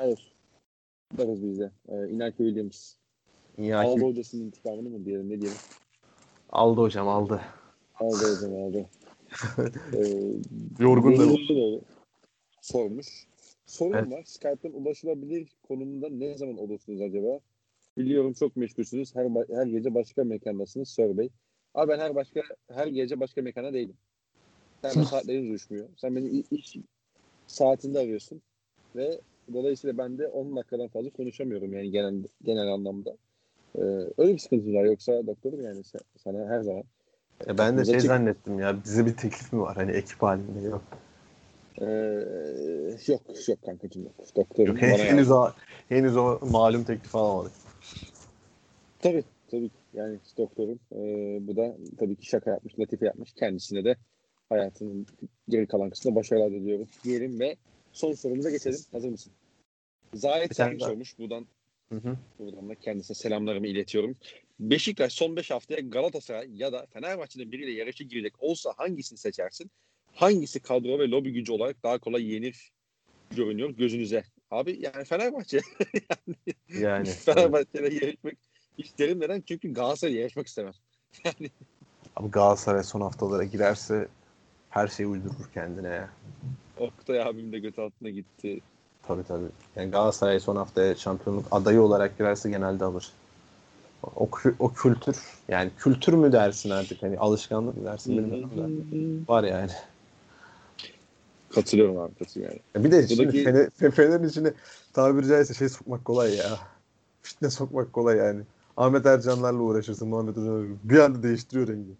olsun. 0.00 0.32
Bakarız 1.12 1.42
biz 1.42 1.58
de. 1.58 1.70
Ee, 1.88 2.08
Inaki 2.08 2.36
Williams. 2.36 2.94
İnyaki. 3.58 3.88
Aldı 3.88 4.04
hocasının 4.04 4.44
intikamını 4.44 4.88
mı 4.90 5.04
diyelim 5.04 5.30
ne 5.30 5.40
diyelim. 5.40 5.58
Aldı 6.50 6.80
hocam 6.80 7.08
aldı. 7.08 7.40
Aldı 8.00 8.36
hocam 8.36 8.54
aldı. 8.62 8.86
ee, 9.94 10.04
Yorgun 10.78 11.18
da. 11.18 11.80
Sormuş. 12.60 13.26
Sorun 13.66 13.92
Evet. 13.92 14.12
var. 14.12 14.22
Skype'den 14.24 14.72
ulaşılabilir 14.72 15.48
konumunda 15.68 16.08
ne 16.08 16.38
zaman 16.38 16.58
olursunuz 16.58 17.00
acaba? 17.00 17.40
Biliyorum 17.96 18.32
çok 18.32 18.56
meşgulsünüz. 18.56 19.14
Her, 19.14 19.26
her 19.50 19.66
gece 19.66 19.94
başka 19.94 20.24
mekandasınız 20.24 20.88
Sir 20.88 21.18
Bey. 21.18 21.30
Abi 21.74 21.88
ben 21.88 21.98
her 21.98 22.14
başka 22.14 22.40
her 22.68 22.86
gece 22.86 23.20
başka 23.20 23.42
mekanda 23.42 23.72
değilim. 23.72 23.96
Sen 24.82 24.94
de 25.02 25.04
saatleriniz 25.04 25.48
uyuşmuyor. 25.50 25.88
Sen 25.96 26.16
beni 26.16 26.44
iş 26.50 26.76
saatinde 27.46 27.98
arıyorsun 27.98 28.42
ve 28.96 29.20
dolayısıyla 29.52 29.98
ben 29.98 30.18
de 30.18 30.28
10 30.28 30.56
dakikadan 30.56 30.88
fazla 30.88 31.10
konuşamıyorum 31.10 31.72
yani 31.72 31.90
genel 31.90 32.14
genel 32.42 32.68
anlamda. 32.68 33.16
Ee, 33.76 33.80
öyle 34.18 34.34
bir 34.34 34.38
sıkıntı 34.38 34.74
var 34.74 34.84
yoksa 34.84 35.26
doktorum 35.26 35.64
yani 35.64 35.84
sen- 35.84 36.00
sana 36.16 36.48
her 36.48 36.60
zaman. 36.62 36.82
Ya 37.46 37.58
ben 37.58 37.78
de 37.78 37.84
şey 37.84 37.94
Açık- 37.94 38.06
zannettim 38.06 38.58
ya. 38.58 38.84
Bize 38.84 39.06
bir 39.06 39.16
teklif 39.16 39.52
mi 39.52 39.60
var? 39.60 39.76
Hani 39.76 39.92
ekip 39.92 40.22
halinde 40.22 40.60
yok. 40.60 40.82
Ee, 41.80 41.84
yok 43.06 43.48
yok 43.48 43.62
kankacığım 43.62 44.02
yok. 44.04 44.14
Doktorum 44.36 44.76
Yok 44.76 44.82
bana 44.82 45.04
henüz, 45.04 45.28
yazdı. 45.28 45.34
o, 45.34 45.52
henüz 45.88 46.16
o 46.16 46.38
malum 46.50 46.84
teklifi 46.84 47.18
alamadık. 47.18 47.52
Tabii 48.98 49.24
tabii 49.50 49.70
yani 49.94 50.18
doktorum 50.38 50.78
ee, 50.92 51.38
bu 51.46 51.56
da 51.56 51.76
tabii 51.98 52.16
ki 52.16 52.26
şaka 52.26 52.50
yapmış, 52.50 52.78
latife 52.78 53.06
yapmış. 53.06 53.32
Kendisine 53.32 53.84
de 53.84 53.96
hayatının 54.52 55.06
geri 55.48 55.66
kalan 55.66 55.90
kısmında 55.90 56.16
başarılar 56.16 56.50
diliyorum 56.50 56.88
diyelim 57.04 57.40
ve 57.40 57.56
son 57.92 58.12
sorumuza 58.12 58.50
geçelim. 58.50 58.78
Hazır 58.92 59.08
mısın? 59.08 59.32
Zahit 60.14 60.58
daha. 60.58 60.78
sormuş. 60.78 61.18
Buradan 61.18 61.46
Hı 61.92 61.96
hı. 61.98 62.16
buradan 62.38 62.68
da 62.68 62.74
kendisine 62.74 63.14
selamlarımı 63.14 63.66
iletiyorum. 63.66 64.16
Beşiktaş 64.60 65.12
son 65.12 65.36
5 65.36 65.50
haftaya 65.50 65.80
Galatasaray 65.80 66.48
ya 66.54 66.72
da 66.72 66.86
Fenerbahçe'nin 66.86 67.52
biriyle 67.52 67.70
yarışa 67.70 68.04
girecek 68.04 68.34
olsa 68.38 68.72
hangisini 68.76 69.18
seçersin? 69.18 69.70
Hangisi 70.14 70.60
kadro 70.60 70.98
ve 70.98 71.10
lobi 71.10 71.32
gücü 71.32 71.52
olarak 71.52 71.82
daha 71.82 71.98
kolay 71.98 72.32
yenir 72.32 72.72
görünüyor 73.30 73.70
gözünüze? 73.70 74.24
Abi 74.50 74.78
yani 74.80 75.04
Fenerbahçe. 75.04 75.60
Yani. 76.80 77.06
Fenerbahçe'yle 77.06 77.94
yarışmak 77.94 78.34
isterim. 78.78 79.20
Neden? 79.20 79.40
Çünkü 79.40 79.72
Galatasaray'la 79.72 80.20
yarışmak 80.20 80.46
istemem. 80.46 80.72
Abi 82.16 82.30
Galatasaray 82.30 82.82
son 82.82 83.00
haftalara 83.00 83.44
girerse 83.44 84.08
her 84.72 84.88
şeyi 84.88 85.06
uydurur 85.06 85.48
kendine 85.54 85.88
ya. 85.88 86.08
Oktay 86.76 87.22
abim 87.22 87.52
de 87.52 87.58
göt 87.58 87.78
altına 87.78 88.10
gitti. 88.10 88.60
Tabii 89.02 89.22
tabii. 89.28 89.44
Yani 89.76 89.90
Galatasaray 89.90 90.40
son 90.40 90.56
haftaya 90.56 90.94
şampiyonluk 90.94 91.44
adayı 91.50 91.80
olarak 91.82 92.18
girerse 92.18 92.50
genelde 92.50 92.84
alır. 92.84 93.12
O, 94.16 94.28
o 94.58 94.72
kültür 94.72 95.16
yani 95.48 95.70
kültür 95.78 96.12
mü 96.12 96.32
dersin 96.32 96.70
artık 96.70 97.02
hani 97.02 97.18
alışkanlık 97.18 97.76
mı 97.76 97.84
dersin 97.84 98.18
bilmiyorum 98.18 98.50
da 99.26 99.32
var 99.32 99.44
yani. 99.44 99.70
Katılıyorum 101.50 101.98
abi 101.98 102.14
katılıyorum. 102.14 102.58
Ya 102.74 102.84
bir 102.84 102.90
de 102.90 102.96
Buradaki- 102.96 103.16
şimdi 103.16 103.44
Fener, 103.44 103.66
Fe- 103.66 103.90
Fener'in 103.90 104.28
içine 104.28 104.52
tabiri 104.92 105.26
caizse 105.26 105.54
şey 105.54 105.68
sokmak 105.68 106.04
kolay 106.04 106.34
ya. 106.36 106.58
Fitne 107.22 107.50
sokmak 107.50 107.92
kolay 107.92 108.16
yani. 108.18 108.40
Ahmet 108.76 109.06
Ercanlarla 109.06 109.58
uğraşırsın 109.58 110.08
Muhammed 110.08 110.36
Hoca'yla. 110.36 110.76
Bir 110.84 110.98
anda 110.98 111.22
değiştiriyor 111.22 111.68
rengi. 111.68 111.90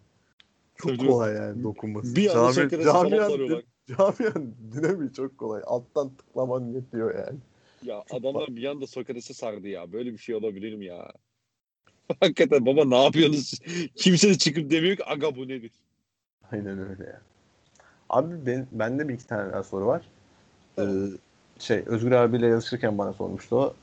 Çok 0.82 0.98
Tabii. 0.98 1.08
kolay 1.08 1.34
yani 1.34 1.62
dokunması. 1.62 2.16
Bir 2.16 2.30
anda 2.30 2.38
Cami- 2.38 2.54
Sokrates'i 2.54 2.84
falan 2.84 3.10
camian, 3.10 3.28
sarıyorlar. 3.28 3.64
camian 3.98 4.54
dinamiği 4.72 5.12
çok 5.12 5.38
kolay. 5.38 5.62
Alttan 5.66 6.10
tıklaman 6.10 6.64
yetiyor 6.64 7.14
yani. 7.14 7.38
Ya 7.82 8.04
adamlar 8.10 8.56
bir 8.56 8.64
anda 8.64 8.86
Sokrates'e 8.86 9.34
sardı 9.34 9.68
ya. 9.68 9.92
Böyle 9.92 10.12
bir 10.12 10.18
şey 10.18 10.34
olabilir 10.34 10.74
mi 10.74 10.84
ya? 10.84 11.12
Hakikaten 12.20 12.66
baba 12.66 12.84
ne 12.84 13.04
yapıyorsunuz? 13.04 13.54
Kimse 13.96 14.28
de 14.28 14.38
çıkıp 14.38 14.70
demiyor 14.70 14.96
ki 14.96 15.04
aga 15.04 15.36
bu 15.36 15.48
nedir? 15.48 15.70
Aynen 16.52 16.78
öyle 16.90 17.04
ya. 17.04 17.20
Abi 18.10 18.46
ben, 18.46 18.66
bende 18.72 19.08
bir 19.08 19.14
iki 19.14 19.26
tane 19.26 19.52
daha 19.52 19.62
soru 19.62 19.86
var. 19.86 20.02
Ee, 20.78 20.82
şey 21.58 21.82
Özgür 21.86 22.12
abiyle 22.12 22.46
yazışırken 22.46 22.98
bana 22.98 23.12
sormuştu 23.12 23.56
o. 23.56 23.74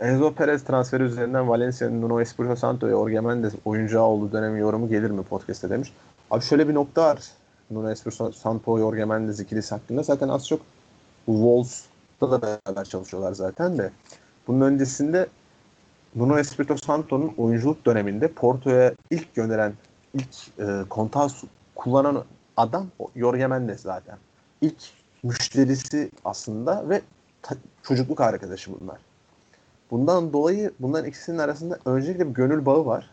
Enzo 0.00 0.34
Perez 0.34 0.64
transferi 0.64 1.02
üzerinden 1.02 1.48
Valencia'nın 1.48 2.02
Nuno 2.02 2.20
Espirito 2.20 2.56
Santo 2.56 2.86
ve 2.86 2.90
Jorge 2.90 3.20
Mendes 3.20 3.54
oyuncağı 3.64 4.02
olduğu 4.02 4.32
dönemi 4.32 4.60
yorumu 4.60 4.88
gelir 4.88 5.10
mi 5.10 5.22
podcast'te 5.22 5.70
demiş. 5.70 5.92
Abi 6.30 6.44
şöyle 6.44 6.68
bir 6.68 6.74
nokta 6.74 7.02
var. 7.02 7.18
Nuno 7.70 7.90
Espirito 7.90 8.32
Santo, 8.32 8.78
Jorge 8.78 9.04
Mendes 9.04 9.40
ikilisi 9.40 9.74
hakkında 9.74 10.02
zaten 10.02 10.28
az 10.28 10.48
çok 10.48 10.60
bu 11.26 11.32
Wolves'ta 11.32 12.30
da 12.30 12.42
beraber 12.42 12.84
çalışıyorlar 12.84 13.32
zaten 13.32 13.78
de. 13.78 13.90
Bunun 14.46 14.60
öncesinde 14.60 15.26
Nuno 16.14 16.38
Espirito 16.38 16.76
Santo'nun 16.76 17.34
oyunculuk 17.38 17.86
döneminde 17.86 18.28
Porto'ya 18.28 18.94
ilk 19.10 19.34
gönderen, 19.34 19.72
ilk 20.14 20.58
e, 20.58 20.88
kontağı 20.88 21.28
kullanan 21.74 22.24
adam 22.56 22.86
Jorge 23.16 23.46
Mendes 23.46 23.80
zaten. 23.80 24.18
İlk 24.60 24.76
müşterisi 25.22 26.10
aslında 26.24 26.88
ve 26.88 27.02
ta- 27.42 27.56
çocukluk 27.82 28.20
arkadaşı 28.20 28.80
bunlar. 28.80 28.98
Bundan 29.90 30.32
dolayı 30.32 30.72
bunların 30.80 31.08
ikisinin 31.08 31.38
arasında 31.38 31.78
öncelikle 31.84 32.28
bir 32.28 32.34
gönül 32.34 32.66
bağı 32.66 32.86
var. 32.86 33.10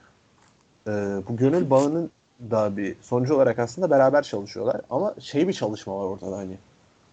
Ee, 0.88 0.92
bu 1.30 1.38
gönül 1.38 1.70
bağının 1.70 2.12
da 2.52 2.78
bir 2.78 2.96
sonucu 3.02 3.36
olarak 3.36 3.60
aslında 3.60 3.90
beraber 3.90 4.24
çalışıyorlar. 4.24 4.82
Ama 4.90 5.16
şey 5.20 5.48
bir 5.48 5.54
çalışma 5.54 6.00
var 6.00 6.06
ortada 6.06 6.38
hani. 6.38 6.58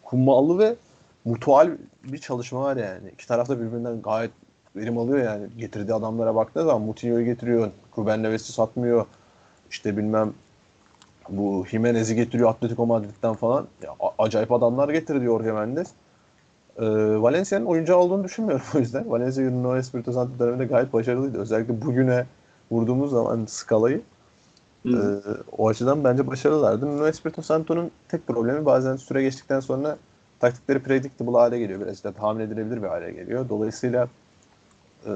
Kummallı 0.05 0.59
ve 0.59 0.77
mutual 1.25 1.71
bir 2.05 2.19
çalışma 2.19 2.63
var 2.63 2.77
yani. 2.77 3.11
İki 3.15 3.29
taraf 3.29 3.49
da 3.49 3.61
birbirinden 3.61 4.03
gayet 4.03 4.31
verim 4.77 4.99
alıyor 4.99 5.25
yani. 5.25 5.47
Getirdiği 5.59 5.95
adamlara 5.95 6.35
baktığı 6.35 6.65
zaman 6.65 6.83
Moutinho'yu 6.83 7.25
getiriyor. 7.25 7.71
Ruben 7.99 8.23
Neves'i 8.23 8.53
satmıyor. 8.53 9.07
İşte 9.71 9.97
bilmem 9.97 10.33
bu 11.29 11.67
Jimenez'i 11.71 12.15
getiriyor 12.15 12.51
Atletico 12.51 12.87
Madrid'den 12.87 13.35
falan. 13.35 13.67
Ya, 13.83 13.91
acayip 14.19 14.53
adamlar 14.53 14.89
getirdi 14.89 15.25
Jorge 15.25 15.53
Mendes. 15.53 15.89
Ee, 16.79 16.85
Valencia'nın 17.23 17.67
oyuncu 17.67 17.95
olduğunu 17.95 18.25
düşünmüyorum 18.25 18.67
o 18.75 18.79
yüzden. 18.79 19.11
Valencia 19.11 19.51
Nuno 19.51 19.77
Espirito 19.77 20.13
Santo 20.13 20.39
döneminde 20.39 20.65
gayet 20.65 20.93
başarılıydı. 20.93 21.39
Özellikle 21.39 21.83
bugüne 21.83 22.27
vurduğumuz 22.71 23.11
zaman 23.11 23.45
skalayı 23.45 24.03
Ee, 24.87 24.91
o 25.59 25.69
açıdan 25.69 26.05
bence 26.05 26.27
başarılılardı. 26.27 26.87
Nuno 26.87 27.07
Espirito 27.07 27.43
Santo'nun 27.43 27.91
tek 28.09 28.27
problemi 28.27 28.67
bazen 28.67 28.97
süre 28.97 29.23
geçtikten 29.23 29.61
sonra 29.61 29.99
taktikleri 30.41 30.79
predictable 30.79 31.33
hale 31.33 31.59
geliyor. 31.59 31.81
Biraz 31.81 32.05
da 32.05 32.13
tahmin 32.13 32.41
edilebilir 32.41 32.83
bir 32.83 32.89
hale 32.89 33.13
geliyor. 33.13 33.49
Dolayısıyla 33.49 34.09
e, 35.07 35.13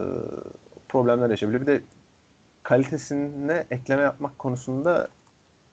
problemler 0.88 1.30
yaşayabiliyor. 1.30 1.66
Bir 1.66 1.66
de 1.66 1.82
kalitesine 2.62 3.64
ekleme 3.70 4.02
yapmak 4.02 4.38
konusunda 4.38 5.08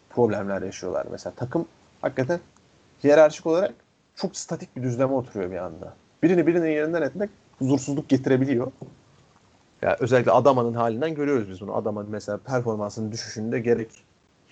problemler 0.09 0.61
yaşıyorlar. 0.61 1.05
Mesela 1.11 1.33
takım 1.35 1.65
hakikaten 2.01 2.39
hiyerarşik 3.03 3.45
olarak 3.45 3.73
çok 4.15 4.37
statik 4.37 4.75
bir 4.75 4.83
düzleme 4.83 5.13
oturuyor 5.13 5.51
bir 5.51 5.57
anda. 5.57 5.93
Birini 6.23 6.47
birinin 6.47 6.69
yerinden 6.69 7.01
etmek 7.01 7.29
huzursuzluk 7.59 8.09
getirebiliyor. 8.09 8.71
Ya 9.81 9.97
özellikle 9.99 10.31
Adama'nın 10.31 10.73
halinden 10.73 11.15
görüyoruz 11.15 11.49
biz 11.49 11.61
bunu. 11.61 11.75
Adama'nın 11.75 12.09
mesela 12.11 12.37
performansının 12.37 13.11
düşüşünde 13.11 13.59
gerek 13.59 13.91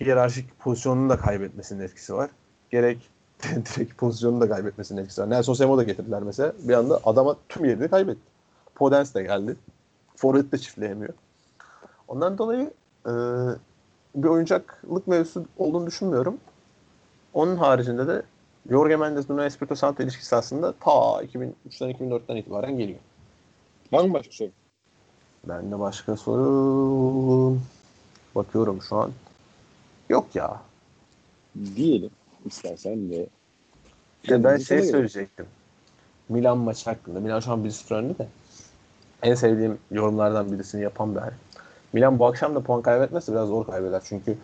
hiyerarşik 0.00 0.58
pozisyonunu 0.58 1.08
da 1.08 1.16
kaybetmesinin 1.16 1.82
etkisi 1.82 2.14
var. 2.14 2.30
Gerek 2.70 3.10
direkt 3.42 3.98
pozisyonunu 3.98 4.40
da 4.40 4.48
kaybetmesinin 4.48 5.02
etkisi 5.02 5.20
var. 5.22 5.30
Nelson 5.30 5.54
Semo 5.54 5.78
da 5.78 5.82
getirdiler 5.82 6.22
mesela. 6.22 6.52
Bir 6.58 6.74
anda 6.74 7.00
Adama 7.04 7.36
tüm 7.48 7.64
yerini 7.64 7.88
kaybetti. 7.88 8.20
Podence 8.74 9.14
de 9.14 9.22
geldi. 9.22 9.56
Forvet 10.16 10.52
de 10.52 10.58
çiftleyemiyor. 10.58 11.14
Ondan 12.08 12.38
dolayı 12.38 12.70
e, 13.06 13.12
bir 14.14 14.28
oyuncaklık 14.28 15.06
mevzusu 15.06 15.44
olduğunu 15.58 15.86
düşünmüyorum. 15.86 16.38
Onun 17.34 17.56
haricinde 17.56 18.06
de 18.06 18.22
Jorge 18.70 18.96
Mendes 18.96 19.30
Nuno 19.30 19.44
Espirito 19.44 19.74
Santo 19.74 20.02
ilişkisi 20.02 20.36
aslında 20.36 20.72
ta 20.72 20.90
2003'ten 20.90 21.90
2004'ten 21.90 22.36
itibaren 22.36 22.78
geliyor. 22.78 22.98
Var 23.92 24.04
mı 24.04 24.14
başka 24.14 24.32
soru? 24.32 24.50
Ben 25.44 25.70
de 25.70 25.78
başka 25.78 26.16
soru 26.16 27.58
bakıyorum 28.34 28.82
şu 28.82 28.96
an. 28.96 29.12
Yok 30.08 30.34
ya. 30.34 30.62
Diyelim 31.76 32.10
istersen 32.46 33.10
de. 33.10 33.26
Ya 34.28 34.44
ben 34.44 34.56
şey 34.56 34.82
söyleyecektim. 34.82 35.46
Milan 36.28 36.58
maçı 36.58 36.90
hakkında. 36.90 37.20
Milan 37.20 37.40
şu 37.40 37.52
an 37.52 37.64
1-0 37.64 37.94
önde 37.94 38.18
de. 38.18 38.28
En 39.22 39.34
sevdiğim 39.34 39.78
yorumlardan 39.90 40.52
birisini 40.52 40.82
yapan 40.82 41.14
bir. 41.14 41.22
Milan 41.92 42.18
bu 42.18 42.26
akşam 42.26 42.54
da 42.54 42.60
puan 42.60 42.82
kaybetmezse 42.82 43.32
biraz 43.32 43.48
zor 43.48 43.66
kaybeder. 43.66 44.02
Çünkü 44.04 44.38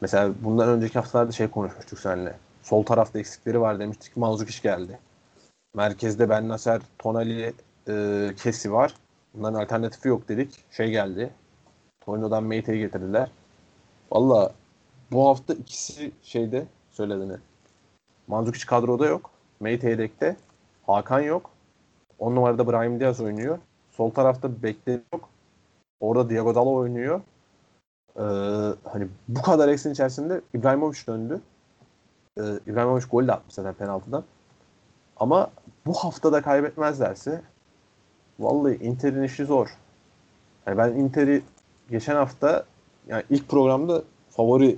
mesela 0.00 0.32
bundan 0.42 0.68
önceki 0.68 0.94
haftalarda 0.94 1.32
şey 1.32 1.48
konuşmuştuk 1.48 1.98
seninle. 1.98 2.34
Sol 2.62 2.82
tarafta 2.82 3.18
eksikleri 3.18 3.60
var 3.60 3.78
demiştik. 3.78 4.16
Manzukic 4.16 4.62
geldi. 4.62 4.98
Merkezde 5.74 6.28
Ben 6.28 6.48
Nasser, 6.48 6.80
Tonali, 6.98 7.52
e, 7.88 8.30
Kesi 8.36 8.72
var. 8.72 8.94
Bunların 9.34 9.60
alternatifi 9.60 10.08
yok 10.08 10.28
dedik. 10.28 10.64
Şey 10.70 10.90
geldi. 10.90 11.30
Torino'dan 12.00 12.44
Meite'yi 12.44 12.78
getirdiler. 12.78 13.30
Valla 14.12 14.52
bu 15.12 15.28
hafta 15.28 15.54
ikisi 15.54 16.12
şeyde 16.22 16.66
söylediğini. 16.90 17.36
Mandzukic 18.26 18.66
kadroda 18.66 19.06
yok. 19.06 19.30
Meite 19.60 19.90
yedekte. 19.90 20.36
Hakan 20.86 21.20
yok. 21.20 21.50
10 22.18 22.34
numarada 22.34 22.72
Brahim 22.72 23.00
Diaz 23.00 23.20
oynuyor. 23.20 23.58
Sol 23.90 24.10
tarafta 24.10 24.62
bekleri 24.62 25.02
yok. 25.12 25.28
Orada 26.00 26.30
Diego 26.30 26.54
Dalo 26.54 26.74
oynuyor. 26.74 27.20
Ee, 28.16 28.22
hani 28.84 29.08
bu 29.28 29.42
kadar 29.42 29.68
eksin 29.68 29.92
içerisinde 29.92 30.40
İbrahimovic 30.54 30.98
döndü. 31.06 31.40
Ee, 32.38 32.42
İbrahimovic 32.66 33.06
gol 33.10 33.28
de 33.28 33.32
atmış 33.32 33.54
zaten 33.54 33.74
penaltıdan. 33.74 34.24
Ama 35.16 35.50
bu 35.86 35.94
haftada 35.94 36.42
kaybetmezlerse 36.42 37.42
vallahi 38.38 38.74
Inter'in 38.74 39.22
işi 39.22 39.44
zor. 39.44 39.68
Yani 40.66 40.78
ben 40.78 40.92
Inter'i 40.92 41.42
geçen 41.90 42.14
hafta 42.14 42.64
yani 43.08 43.22
ilk 43.30 43.48
programda 43.48 44.02
favori 44.30 44.76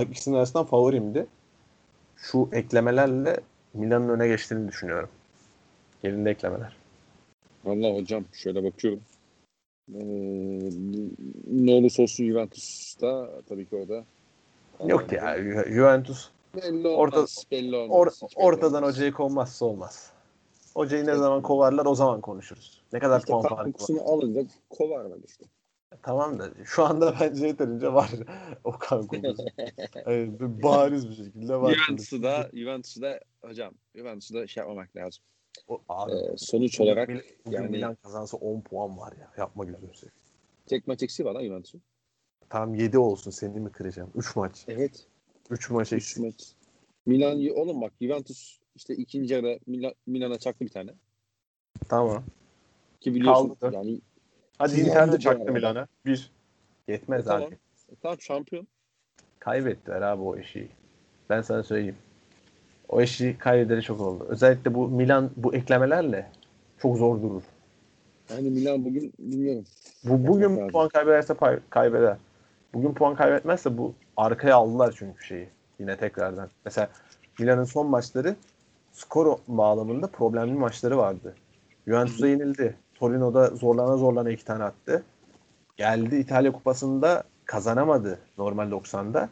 ikisinin 0.00 0.36
arasından 0.36 0.64
favorimdi. 0.66 1.26
Şu 2.16 2.48
eklemelerle 2.52 3.40
Milan'ın 3.74 4.08
öne 4.08 4.28
geçtiğini 4.28 4.68
düşünüyorum. 4.68 5.08
Yerinde 6.02 6.30
eklemeler. 6.30 6.76
Vallahi 7.64 8.00
hocam 8.00 8.24
şöyle 8.32 8.64
bakıyorum. 8.64 9.00
Ee, 9.94 9.98
ne 11.46 11.72
olursa 11.72 12.02
olsun 12.02 12.26
Juventus'ta 12.26 13.30
tabii 13.48 13.66
ki 13.66 13.76
orada. 13.76 14.04
Yok 14.86 15.12
ya 15.12 15.38
Ju- 15.38 15.72
Juventus 15.74 16.28
Belli 16.56 16.88
Orta- 16.88 17.16
olmaz. 17.16 17.44
belli 17.50 17.76
olmaz. 17.76 17.96
or- 18.22 18.36
belli 18.36 18.46
ortadan 18.46 18.82
olmaz. 18.82 18.94
hocayı 18.94 19.12
kovmazsa 19.12 19.64
olmaz. 19.66 20.10
Hocayı 20.76 21.06
ne 21.06 21.16
zaman 21.16 21.42
kovarlar 21.42 21.86
o 21.86 21.94
zaman 21.94 22.20
konuşuruz. 22.20 22.82
Ne 22.92 22.98
kadar 22.98 23.18
İşte 23.18 23.32
puan 23.32 23.42
farkı 23.42 23.56
var. 23.56 23.64
kokusunu 23.64 24.00
alınca 24.02 24.42
kovarlar 24.70 25.18
işte. 25.26 25.44
Tamam 26.02 26.38
da 26.38 26.50
şu 26.64 26.84
anda 26.84 27.14
bence 27.20 27.46
yeterince 27.46 27.92
var 27.92 28.10
o 28.64 28.72
kan 28.78 29.06
kokusu. 29.06 29.44
Evet, 30.06 30.40
bariz 30.40 31.08
bir 31.08 31.14
şekilde 31.14 31.56
var. 31.60 31.74
Juventus'u 31.74 32.22
da, 32.22 32.50
Juventus'u 32.54 33.02
da 33.02 33.20
hocam 33.42 33.74
Juventus'u 33.94 34.34
da 34.34 34.46
şey 34.46 34.60
yapmamak 34.60 34.96
lazım. 34.96 35.24
O, 35.68 35.80
abi, 35.88 36.12
Ee, 36.12 36.36
sonuç 36.36 36.80
olarak 36.80 37.08
Mil- 37.08 37.22
bugün 37.46 37.56
yani- 37.58 37.68
Milan 37.70 37.94
kazansa 38.02 38.36
10 38.36 38.60
puan 38.60 38.98
var 38.98 39.12
ya. 39.20 39.32
Yapma 39.38 39.64
gözünü 39.64 39.94
seveyim. 39.94 40.12
tek 40.66 40.86
maç 40.86 41.02
eksiği 41.02 41.26
var 41.26 41.32
lan 41.34 41.42
Juventus'un. 41.44 41.82
Tam 42.48 42.74
7 42.74 42.98
olsun 42.98 43.30
seni 43.30 43.60
mi 43.60 43.72
kıracağım? 43.72 44.10
3 44.14 44.36
maç. 44.36 44.64
Evet. 44.68 45.06
3 45.50 45.70
maç 45.70 45.86
3 45.92 45.92
eksik. 45.92 46.24
maç. 46.24 46.52
Milan 47.06 47.56
oğlum 47.56 47.80
bak 47.80 47.92
Juventus 48.00 48.58
işte 48.76 48.94
ikinci 48.94 49.34
yarıda 49.34 49.58
Milan, 49.66 49.92
Milan'a 50.06 50.38
çaktı 50.38 50.64
bir 50.64 50.70
tane. 50.70 50.90
Tamam. 51.88 52.22
Ki 53.00 53.14
biliyorsun 53.14 53.56
Kaldı. 53.60 53.74
yani 53.74 54.00
Hadi 54.58 54.72
Yandı 54.80 54.88
Inter 54.90 55.12
de 55.12 55.18
çaktı. 55.18 55.52
Milan'a. 55.52 55.86
1. 56.06 56.30
Yetmez 56.88 57.20
E, 57.20 57.24
tamam. 57.24 57.42
abi. 57.48 57.54
e, 57.92 57.94
tamam 58.02 58.20
şampiyon. 58.20 58.66
Kaybettiler 59.38 60.02
abi 60.02 60.22
o 60.22 60.36
işi. 60.38 60.68
Ben 61.30 61.42
sana 61.42 61.62
söyleyeyim. 61.62 61.96
O 62.88 63.02
işi 63.02 63.36
kaybederi 63.38 63.82
çok 63.82 64.00
oldu. 64.00 64.26
Özellikle 64.28 64.74
bu 64.74 64.88
Milan 64.88 65.30
bu 65.36 65.54
eklemelerle 65.54 66.30
çok 66.78 66.96
zor 66.96 67.22
durur. 67.22 67.42
Yani 68.30 68.50
Milan 68.50 68.84
bugün 68.84 69.12
bilmiyorum. 69.18 69.64
Bu 70.04 70.26
bugün 70.26 70.56
lazım. 70.56 70.68
puan 70.68 70.88
kaybederse 70.88 71.32
pay- 71.34 71.60
kaybeder. 71.70 72.16
Bugün 72.74 72.94
puan 72.94 73.14
kaybetmezse 73.14 73.78
bu 73.78 73.94
arkaya 74.16 74.56
aldılar 74.56 74.94
çünkü 74.98 75.24
şeyi. 75.24 75.48
Yine 75.78 75.96
tekrardan. 75.96 76.50
Mesela 76.64 76.90
Milan'ın 77.38 77.64
son 77.64 77.86
maçları 77.86 78.36
skor 78.96 79.38
bağlamında 79.48 80.06
problemli 80.06 80.54
maçları 80.54 80.98
vardı. 80.98 81.34
Juventus'a 81.86 82.26
yenildi. 82.26 82.76
Torino'da 82.94 83.46
zorlana 83.46 83.96
zorlana 83.96 84.30
iki 84.30 84.44
tane 84.44 84.64
attı. 84.64 85.02
Geldi 85.76 86.16
İtalya 86.16 86.52
Kupası'nda 86.52 87.24
kazanamadı 87.44 88.18
normal 88.38 88.70
90'da. 88.70 89.28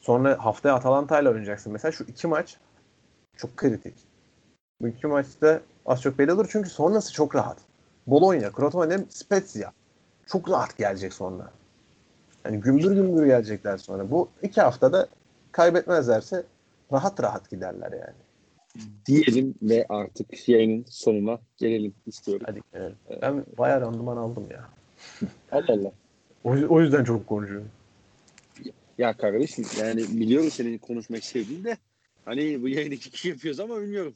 Sonra 0.00 0.44
haftaya 0.44 0.74
Atalanta 0.74 1.20
ile 1.20 1.28
oynayacaksın. 1.28 1.72
Mesela 1.72 1.92
şu 1.92 2.04
iki 2.04 2.26
maç 2.26 2.56
çok 3.36 3.56
kritik. 3.56 3.94
Bu 4.80 4.88
iki 4.88 5.06
maçta 5.06 5.60
az 5.86 6.02
çok 6.02 6.18
belli 6.18 6.32
olur 6.32 6.48
çünkü 6.50 6.70
sonrası 6.70 7.12
çok 7.12 7.34
rahat. 7.34 7.58
Bologna, 8.06 8.50
Crotone, 8.56 8.98
Spezia. 9.08 9.72
Çok 10.26 10.50
rahat 10.50 10.78
gelecek 10.78 11.12
sonra. 11.12 11.50
Yani 12.44 12.60
gümbür 12.60 12.92
gümbür 12.92 13.26
gelecekler 13.26 13.78
sonra. 13.78 14.10
Bu 14.10 14.28
iki 14.42 14.60
haftada 14.60 15.08
kaybetmezlerse 15.52 16.44
rahat 16.92 17.22
rahat 17.22 17.50
giderler 17.50 17.92
yani. 17.92 18.25
Diyelim 19.06 19.54
ve 19.62 19.86
artık 19.88 20.48
yayının 20.48 20.84
sonuna 20.88 21.40
gelelim 21.56 21.94
istiyorum. 22.06 22.46
Hadi 22.48 22.60
gelelim. 22.72 22.96
Ben 23.22 23.44
bayağı 23.58 23.80
randıman 23.80 24.16
aldım 24.16 24.46
ya. 24.50 24.68
Allah 25.52 25.64
Allah. 25.68 25.92
O, 26.44 26.50
o 26.50 26.80
yüzden 26.80 27.04
çok 27.04 27.26
konuşuyorum. 27.26 27.68
Ya 28.98 29.16
kardeşim 29.16 29.64
yani 29.80 30.00
biliyorum 30.00 30.50
senin 30.50 30.78
konuşmak 30.78 31.24
sevdiğini 31.24 31.64
de 31.64 31.76
hani 32.24 32.62
bu 32.62 32.68
yayını 32.68 32.94
iki 32.94 33.10
kişi 33.10 33.28
yapıyoruz 33.28 33.60
ama 33.60 33.80
bilmiyorum. 33.80 34.14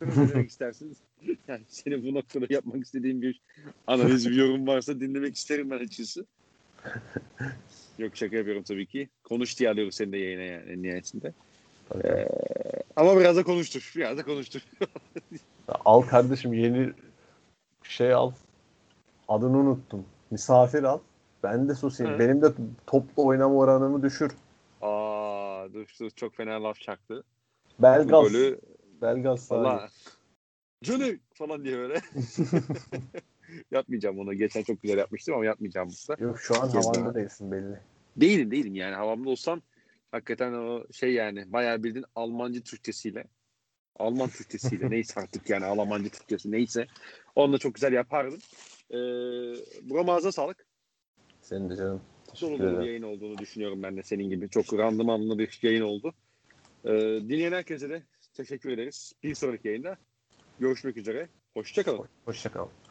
Ne 0.00 0.28
demek 0.28 0.50
istersiniz? 0.50 0.96
Yani 1.48 1.62
senin 1.68 2.04
bu 2.06 2.14
noktada 2.14 2.46
yapmak 2.50 2.84
istediğin 2.84 3.22
bir 3.22 3.40
analiz, 3.86 4.30
bir 4.30 4.34
yorum 4.34 4.66
varsa 4.66 5.00
dinlemek 5.00 5.36
isterim 5.36 5.70
ben 5.70 5.76
açıkçası. 5.76 6.26
Yok 7.98 8.16
şaka 8.16 8.36
yapıyorum 8.36 8.62
tabii 8.62 8.86
ki. 8.86 9.08
Konuş 9.24 9.58
diye 9.58 9.70
alıyoruz 9.70 9.94
seni 9.94 10.12
de 10.12 10.18
yayına 10.18 10.42
yani 10.42 10.72
en 10.72 10.82
nihayetinde. 10.82 11.32
Ee, 11.94 12.28
ama 12.96 13.20
biraz 13.20 13.36
da 13.36 13.42
konuştur. 13.42 13.92
Biraz 13.96 14.18
da 14.18 14.24
konuştur. 14.24 14.60
Al 15.84 16.02
kardeşim 16.02 16.52
yeni 16.52 16.92
şey 17.82 18.12
al. 18.12 18.32
Adını 19.28 19.58
unuttum. 19.58 20.06
Misafir 20.30 20.82
al. 20.82 20.98
Ben 21.42 21.68
de 21.68 21.74
susayım. 21.74 22.14
Hı. 22.14 22.18
Benim 22.18 22.42
de 22.42 22.52
toplu 22.86 23.26
oynama 23.26 23.54
oranımı 23.54 24.02
düşür. 24.02 24.32
Aa, 24.82 25.66
dur, 25.74 25.86
dur 26.00 26.10
çok 26.10 26.34
fena 26.34 26.62
laf 26.62 26.80
çaktı. 26.80 27.24
Bu 27.78 27.82
Belgaz. 27.82 28.32
golü 28.32 28.60
sahibi. 29.36 29.90
Johnny 30.82 31.18
falan 31.34 31.64
diye 31.64 31.78
böyle. 31.78 31.94
yapmayacağım 33.70 34.18
onu. 34.18 34.34
Geçen 34.34 34.62
çok 34.62 34.82
güzel 34.82 34.98
yapmıştım 34.98 35.34
ama 35.34 35.44
yapmayacağım 35.44 35.88
bu 35.88 35.92
sefer. 35.92 36.24
Yok 36.24 36.40
şu 36.40 36.62
an 36.62 36.72
daha. 36.72 37.14
değilsin 37.14 37.52
belli. 37.52 37.80
Değilim 38.16 38.50
değilim 38.50 38.74
yani 38.74 38.94
havamda 38.94 39.30
olsam 39.30 39.62
hakikaten 40.16 40.52
o 40.52 40.84
şey 40.92 41.12
yani 41.12 41.52
bayağı 41.52 41.82
bildiğin 41.82 42.06
Almancı 42.14 42.62
Türkçesiyle 42.62 43.24
Alman 43.98 44.28
Türkçesiyle 44.28 44.90
neyse 44.90 45.20
artık 45.20 45.50
yani 45.50 45.64
Almancı 45.64 46.10
Türkçesi 46.10 46.52
neyse 46.52 46.86
onu 47.34 47.52
da 47.52 47.58
çok 47.58 47.74
güzel 47.74 47.92
yapardım. 47.92 48.38
Ee, 48.90 48.96
buna 49.82 50.02
mağaza 50.02 50.32
sağlık. 50.32 50.66
Senin 51.42 51.70
de 51.70 51.76
canım. 51.76 52.02
dolu 52.40 52.58
dolu 52.58 52.80
bir 52.80 52.86
yayın 52.86 53.02
olduğunu 53.02 53.38
düşünüyorum 53.38 53.82
ben 53.82 53.96
de 53.96 54.02
senin 54.02 54.30
gibi. 54.30 54.50
Çok 54.50 54.74
randımanlı 54.74 55.38
bir 55.38 55.58
yayın 55.62 55.82
oldu. 55.82 56.14
Ee, 56.84 56.90
dinleyen 57.22 57.52
herkese 57.52 57.90
de 57.90 58.02
teşekkür 58.34 58.70
ederiz. 58.70 59.12
Bir 59.22 59.34
sonraki 59.34 59.68
yayında 59.68 59.96
görüşmek 60.60 60.96
üzere. 60.96 61.28
Hoşçakalın. 61.54 62.08
Hoşçakalın. 62.24 62.85